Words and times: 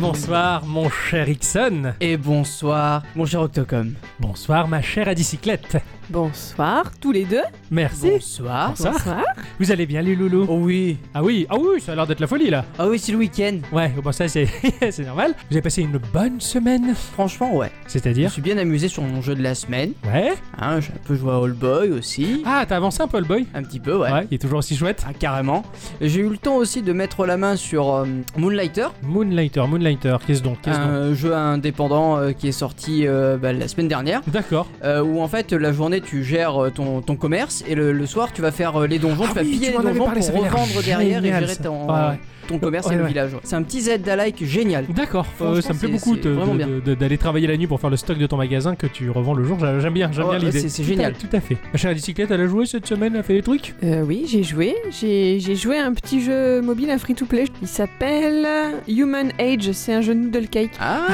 Bonsoir, 0.00 0.64
mon 0.64 0.88
cher 0.88 1.28
Ixon. 1.28 1.92
Et 2.00 2.16
bonsoir, 2.16 3.02
mon 3.14 3.26
cher 3.26 3.42
Octocom. 3.42 3.92
Bonsoir, 4.18 4.66
ma 4.66 4.80
chère 4.80 5.08
Adicyclette. 5.08 5.76
Bonsoir, 6.10 6.90
tous 7.00 7.12
les 7.12 7.24
deux. 7.24 7.40
Merci. 7.70 8.10
Bonsoir. 8.10 8.70
Bonsoir. 8.70 8.94
Bonsoir. 8.94 9.22
Vous 9.60 9.70
allez 9.70 9.86
bien, 9.86 10.02
les 10.02 10.16
loulous 10.16 10.44
Oh 10.48 10.58
oui. 10.60 10.98
Ah 11.14 11.22
oui, 11.22 11.46
ah 11.48 11.54
oui, 11.56 11.80
ça 11.80 11.92
a 11.92 11.94
l'air 11.94 12.04
d'être 12.08 12.18
la 12.18 12.26
folie 12.26 12.50
là. 12.50 12.64
Ah 12.80 12.88
oui, 12.88 12.98
c'est 12.98 13.12
le 13.12 13.18
week-end. 13.18 13.58
Ouais, 13.72 13.92
bon, 14.02 14.10
ça 14.10 14.26
c'est 14.26 14.48
c'est 14.90 15.04
normal. 15.04 15.34
Vous 15.48 15.54
avez 15.56 15.62
passé 15.62 15.82
une 15.82 16.00
bonne 16.12 16.40
semaine, 16.40 16.94
Franchement, 17.12 17.54
ouais. 17.54 17.70
Je 17.86 17.92
c'est-à-dire 17.92 18.32
suis 18.32 18.42
bien 18.42 18.58
amusé 18.58 18.88
sur 18.88 19.04
mon 19.04 19.22
jeu 19.22 19.36
de 19.36 19.42
la 19.42 19.54
semaine. 19.54 19.92
Ouais. 20.12 20.32
Hein, 20.58 20.80
j'ai 20.80 20.88
un 20.92 21.06
peu 21.06 21.14
joué 21.14 21.30
à 21.30 21.36
All 21.36 21.52
Boy 21.52 21.92
aussi. 21.92 22.42
Ah, 22.44 22.64
t'as 22.66 22.76
avancé 22.76 23.02
un 23.02 23.08
peu 23.08 23.18
le 23.18 23.24
boy 23.24 23.46
Un 23.54 23.62
petit 23.62 23.78
peu, 23.78 23.96
ouais. 23.96 24.10
Ouais, 24.10 24.26
il 24.32 24.34
est 24.34 24.38
toujours 24.38 24.58
aussi 24.58 24.76
chouette. 24.76 25.04
Ah, 25.06 25.12
carrément. 25.16 25.62
J'ai 26.00 26.20
eu 26.22 26.28
le 26.28 26.38
temps 26.38 26.56
aussi 26.56 26.82
de 26.82 26.92
mettre 26.92 27.24
la 27.24 27.36
main 27.36 27.54
sur 27.54 27.94
euh, 27.94 28.06
Moonlighter, 28.36 28.88
Moonlighter, 29.04 29.62
Moonlighter, 29.68 30.16
qu'est-ce 30.26 30.42
donc 30.42 30.60
Qu'est-ce 30.62 30.76
donc 30.78 30.88
un 30.88 31.14
jeu 31.14 31.36
indépendant 31.36 32.18
euh, 32.18 32.32
qui 32.32 32.48
est 32.48 32.52
sorti 32.52 33.06
euh, 33.06 33.36
bah, 33.36 33.52
la 33.52 33.68
semaine 33.68 33.86
dernière. 33.88 34.22
D'accord. 34.26 34.66
euh, 34.82 35.02
où 35.02 35.20
en 35.20 35.28
fait 35.28 35.52
la 35.52 35.72
journée 35.72 35.99
tu 36.00 36.24
gères 36.24 36.62
euh, 36.62 36.70
ton, 36.70 37.00
ton 37.02 37.16
commerce 37.16 37.62
et 37.68 37.74
le, 37.74 37.92
le 37.92 38.06
soir 38.06 38.32
tu 38.32 38.42
vas 38.42 38.52
faire 38.52 38.76
euh, 38.80 38.86
les 38.86 38.98
donjons, 38.98 39.24
Ah 39.24 39.28
tu 39.28 39.34
vas 39.34 39.42
oui, 39.42 39.50
piller 39.52 39.66
tu 39.72 39.72
les 39.72 39.98
donjons 39.98 40.10
pour 40.10 40.44
revendre 40.44 40.82
derrière 40.82 41.24
et 41.24 41.28
gérer 41.28 41.56
ton, 41.56 41.86
Ouais, 41.86 41.92
ouais. 42.10 42.20
Ton 42.50 42.58
commerce 42.58 42.86
Ouais, 42.86 42.94
et 42.94 42.96
le 42.96 43.02
ouais. 43.04 43.08
village. 43.08 43.30
C'est 43.44 43.56
un 43.56 43.62
petit 43.62 43.80
Zelda-like 43.82 44.44
génial. 44.44 44.84
D'accord, 44.94 45.26
euh, 45.40 45.60
ça 45.60 45.72
me 45.72 45.78
plaît 45.78 45.88
beaucoup 45.88 46.16
d'aller 46.16 47.18
travailler 47.18 47.46
la 47.46 47.56
nuit 47.56 47.66
pour 47.66 47.80
faire 47.80 47.90
le 47.90 47.96
stock 47.96 48.18
de 48.18 48.26
ton 48.26 48.36
magasin 48.36 48.74
que 48.74 48.86
tu 48.86 49.10
revends 49.10 49.34
le 49.34 49.44
jour. 49.44 49.58
J'a- 49.58 49.78
J'aime 49.80 49.94
bien, 49.94 50.10
j'aime 50.12 50.24
Oh, 50.26 50.30
bien 50.30 50.38
l'idée. 50.38 50.52
c'est- 50.60 50.68
c'est 50.68 50.82
Tout 50.82 50.88
à- 50.88 50.92
génial. 50.94 51.12
Tout 51.14 51.34
à 51.36 51.40
fait. 51.40 51.56
Ma 51.72 51.78
chère 51.78 51.90
Adicyclette, 51.90 52.30
elle 52.30 52.40
a 52.40 52.46
joué 52.46 52.66
cette 52.66 52.86
semaine, 52.86 53.12
elle 53.14 53.20
a 53.20 53.22
fait 53.22 53.34
des 53.34 53.42
trucs? 53.42 53.74
Euh, 53.84 54.02
oui, 54.02 54.24
j'ai 54.26 54.42
joué. 54.42 54.74
J'ai 54.90 55.38
joué 55.54 55.78
à 55.78 55.86
un 55.86 55.92
petit 55.94 56.20
jeu 56.22 56.60
mobile, 56.60 56.90
un 56.90 56.98
free-to-play. 56.98 57.44
Il 57.62 57.68
s'appelle 57.68 58.46
Human 58.88 59.30
Age. 59.38 59.72
C'est 59.72 59.94
un 59.94 60.00
jeu 60.00 60.14
noodle 60.14 60.48
cake. 60.48 60.72
Ah, 60.80 61.06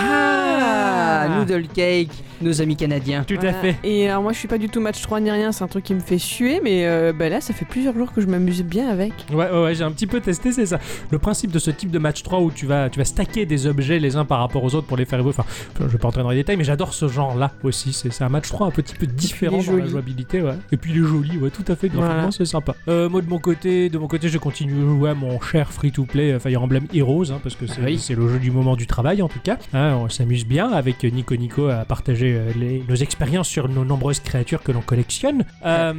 Ah. 1.29 1.39
Noodle 1.39 1.67
Cake, 1.75 2.11
nos 2.41 2.61
amis 2.61 2.77
canadiens. 2.77 3.25
Tout 3.25 3.34
à 3.42 3.53
fait. 3.53 3.77
Et 3.84 4.09
alors 4.09 4.23
moi 4.23 4.33
je 4.33 4.39
suis 4.39 4.48
pas 4.48 4.59
du 4.59 4.69
tout 4.69 4.81
match 4.81 5.01
3 5.03 5.20
ni 5.20 5.31
rien, 5.31 5.53
c'est 5.53 5.64
un 5.64 5.69
truc 5.69 5.84
qui 5.84 5.95
me 5.95 6.01
fait 6.01 6.19
suer, 6.19 6.61
mais 6.62 6.87
euh, 6.87 7.12
bah 7.12 7.29
là 7.29 7.41
ça 7.41 7.53
fait 7.53 7.64
plusieurs 7.64 7.95
jours 7.97 8.12
que 8.12 8.20
je 8.20 8.27
m'amuse 8.27 8.62
bien 8.62 8.89
avec. 8.89 9.12
Ouais, 9.33 9.51
ouais, 9.51 9.62
ouais, 9.64 9.75
j'ai 9.75 9.84
un 9.84 9.91
petit 9.91 10.07
peu 10.07 10.20
testé, 10.20 10.53
c'est 10.53 10.67
ça. 10.67 10.79
Le 11.11 11.19
principe 11.27 11.51
de 11.51 11.59
ce 11.59 11.73
type 11.73 11.91
de 11.91 11.99
match 11.99 12.23
3 12.23 12.41
où 12.41 12.51
tu 12.53 12.67
vas, 12.67 12.89
tu 12.89 12.99
vas 13.01 13.05
stacker 13.05 13.47
des 13.47 13.67
objets 13.67 13.99
les 13.99 14.15
uns 14.17 14.25
par 14.25 14.39
rapport 14.39 14.63
aux 14.63 14.75
autres 14.77 14.87
pour 14.87 14.97
les 14.97 15.05
faire 15.05 15.19
évoluer. 15.19 15.35
Enfin, 15.37 15.49
je 15.81 15.85
vais 15.87 15.99
pas 15.99 16.07
entrer 16.09 16.23
dans 16.23 16.31
les 16.31 16.37
détails, 16.37 16.57
mais 16.57 16.63
j'adore 16.65 16.95
ce 16.95 17.09
genre-là 17.09 17.51
aussi. 17.65 17.93
C'est 17.93 18.23
un 18.23 18.29
match 18.29 18.49
3 18.49 18.69
un 18.69 18.71
petit 18.71 18.95
peu 18.95 19.07
différent 19.07 19.59
dans 19.61 19.77
la 19.77 19.87
jouabilité, 19.87 20.41
ouais. 20.41 20.55
Et 20.71 20.77
puis 20.77 20.93
il 20.93 20.99
est 21.03 21.05
joli, 21.07 21.37
ouais, 21.39 21.51
tout 21.51 21.65
à 21.67 21.75
fait. 21.75 21.89
Graphiquement, 21.89 22.15
Voilà. 22.15 22.31
c'est 22.31 22.45
sympa. 22.45 22.75
Euh, 22.89 23.09
moi 23.09 23.23
de 23.23 23.29
mon 23.29 23.39
côté, 23.39 23.89
de 23.89 23.99
mon 23.99 24.07
côté, 24.07 24.29
je 24.29 24.39
continue 24.39 24.75
de 24.75 24.87
jouer 24.87 25.11
à 25.11 25.15
mon 25.15 25.41
cher 25.41 25.73
free-to-play 25.73 26.33
euh, 26.35 26.39
Fire 26.39 26.63
Emblem 26.63 26.87
Heroes, 26.95 27.33
hein, 27.33 27.41
parce 27.43 27.57
que 27.57 27.67
c'est 27.67 27.81
Ah 27.83 27.87
oui. 27.87 27.99
c'est 27.99 28.15
le 28.15 28.29
jeu 28.29 28.39
du 28.39 28.51
moment 28.53 28.77
du 28.77 28.87
travail 28.87 29.21
en 29.21 29.29
tout 29.29 29.41
cas. 29.43 29.59
Hein, 29.73 29.97
on 30.01 30.09
s'amuse 30.09 30.47
bien 30.47 30.71
avec 30.71 31.03
Nico 31.03 31.35
Nico 31.35 31.67
à 31.69 31.85
partager 31.85 32.35
euh, 32.37 32.53
les- 32.57 32.85
nos 32.89 32.95
expériences 32.95 33.49
sur 33.49 33.69
nos 33.69 33.85
nombreuses 33.85 34.21
créatures 34.21 34.63
que 34.63 34.71
l'on 34.71 34.81
collectionne. 34.81 35.45
Euh, 35.65 35.93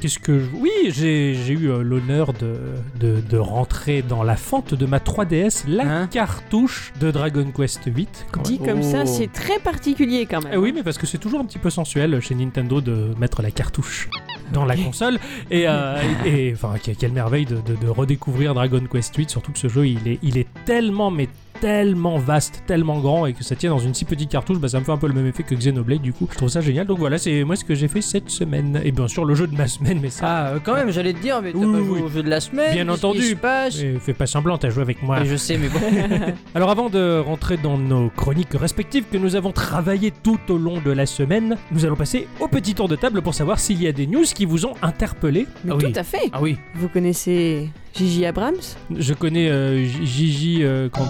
Qu'est-ce 0.00 0.18
que 0.18 0.38
je... 0.38 0.46
Oui, 0.54 0.70
j'ai 0.90 1.34
eu 1.52 1.68
l'honneur 1.82 2.32
de, 2.32 2.54
de, 3.00 3.20
de 3.28 3.36
rentrer 3.36 4.02
dans 4.02 4.22
la 4.22 4.36
de 4.70 4.86
ma 4.86 4.98
3DS 4.98 5.64
la 5.68 5.84
Hein 6.02 6.06
cartouche 6.06 6.92
de 7.00 7.10
Dragon 7.10 7.46
Quest 7.54 7.82
8. 7.86 8.26
quand 8.32 8.42
Dit 8.42 8.58
même. 8.58 8.68
comme 8.68 8.82
ça, 8.82 9.02
Oh. 9.04 9.06
c'est 9.06 9.30
très 9.32 9.58
particulier 9.58 10.26
quand 10.26 10.42
même. 10.42 10.52
Eh 10.54 10.56
oui, 10.56 10.72
mais 10.74 10.82
parce 10.82 10.98
que 10.98 11.06
c'est 11.06 11.18
toujours 11.18 11.40
un 11.40 11.44
petit 11.44 11.58
peu 11.58 11.70
sensuel 11.70 12.20
chez 12.20 12.34
Nintendo 12.34 12.80
de 12.80 13.14
mettre 13.18 13.42
la 13.42 13.50
cartouche 13.50 14.08
dans 14.52 14.64
la 14.64 14.76
console. 14.76 15.18
Et, 15.50 15.64
euh, 15.68 16.00
et- 16.24 16.48
et- 16.48 16.52
enfin, 16.54 16.74
que- 16.82 16.92
quelle 16.92 17.12
merveille 17.12 17.46
de, 17.46 17.56
de- 17.56 17.76
de 17.76 17.88
redécouvrir 17.88 18.54
Dragon 18.54 18.82
Quest 18.90 19.14
8, 19.16 19.30
surtout 19.30 19.52
que 19.52 19.58
ce 19.58 19.68
jeu, 19.68 19.86
il 19.86 20.06
est, 20.08 20.18
il 20.22 20.38
est 20.38 20.46
tellement, 20.64 21.10
mais 21.10 21.28
tellement 21.62 22.18
vaste, 22.18 22.64
tellement 22.66 22.98
grand, 22.98 23.24
et 23.26 23.34
que 23.34 23.44
ça 23.44 23.54
tient 23.54 23.70
dans 23.70 23.78
une 23.78 23.94
si 23.94 24.04
petite 24.04 24.28
cartouche, 24.28 24.58
bah, 24.58 24.66
ça 24.66 24.80
me 24.80 24.84
fait 24.84 24.90
un 24.90 24.96
peu 24.98 25.06
le 25.06 25.14
même 25.14 25.28
effet 25.28 25.44
que 25.44 25.54
Xenoblade, 25.54 26.00
du 26.02 26.12
coup. 26.12 26.26
Je 26.32 26.36
trouve 26.36 26.48
ça 26.48 26.60
génial. 26.60 26.88
Donc 26.88 26.98
voilà, 26.98 27.18
c'est 27.18 27.44
moi 27.44 27.54
ce 27.54 27.64
que 27.64 27.76
j'ai 27.76 27.86
fait 27.86 28.00
cette 28.00 28.30
semaine. 28.30 28.80
Et 28.84 28.90
bien 28.90 29.06
sûr, 29.06 29.24
le 29.24 29.36
jeu 29.36 29.46
de 29.46 29.56
ma 29.56 29.68
semaine, 29.68 30.00
mais 30.02 30.10
ça... 30.10 30.26
Ah, 30.26 30.46
euh, 30.48 30.58
quand 30.62 30.74
même, 30.74 30.90
j'allais 30.90 31.12
te 31.12 31.20
dire, 31.20 31.40
mais 31.40 31.52
t'as 31.52 31.58
Oui, 31.58 31.72
pas 31.72 31.78
joué 31.78 31.98
oui. 31.98 32.02
au 32.02 32.08
jeu 32.08 32.22
de 32.24 32.28
la 32.28 32.40
semaine. 32.40 32.74
Bien 32.74 32.88
entendu. 32.88 33.22
se 33.22 33.34
passe 33.36 33.78
Eh, 33.80 33.96
fais 34.00 34.12
pas 34.12 34.26
semblant, 34.26 34.58
t'as 34.58 34.70
joué 34.70 34.82
avec 34.82 35.02
moi. 35.04 35.20
Et 35.20 35.26
Je 35.26 35.36
sais, 35.36 35.56
mais 35.56 35.68
bon. 35.68 35.78
Alors 36.56 36.70
avant 36.70 36.90
de 36.90 37.20
rentrer 37.20 37.56
dans 37.58 37.78
nos 37.78 38.10
chroniques 38.10 38.54
respectives 38.54 39.04
que 39.10 39.16
nous 39.16 39.36
avons 39.36 39.52
travaillées 39.52 40.12
tout 40.24 40.40
au 40.48 40.58
long 40.58 40.80
de 40.84 40.90
la 40.90 41.06
semaine, 41.06 41.56
nous 41.70 41.84
allons 41.84 41.96
passer 41.96 42.26
au 42.40 42.48
petit 42.48 42.74
tour 42.74 42.88
de 42.88 42.96
table 42.96 43.22
pour 43.22 43.34
savoir 43.34 43.60
s'il 43.60 43.80
y 43.80 43.86
a 43.86 43.92
des 43.92 44.08
news 44.08 44.24
qui 44.34 44.46
vous 44.46 44.66
ont 44.66 44.74
interpellé. 44.82 45.46
Mais 45.64 45.72
Ah 45.72 45.76
oui. 45.76 45.92
tout 45.92 45.98
à 46.00 46.02
fait. 46.02 46.28
ah 46.32 46.40
oui. 46.42 46.56
Vous 46.74 46.88
connaissez 46.88 47.70
Gigi 47.94 48.26
Abrams? 48.26 48.56
Je 48.96 49.14
connais 49.14 49.48
euh, 49.48 49.84
Gigi 49.86 50.60
euh, 50.64 50.88
quand... 50.90 51.06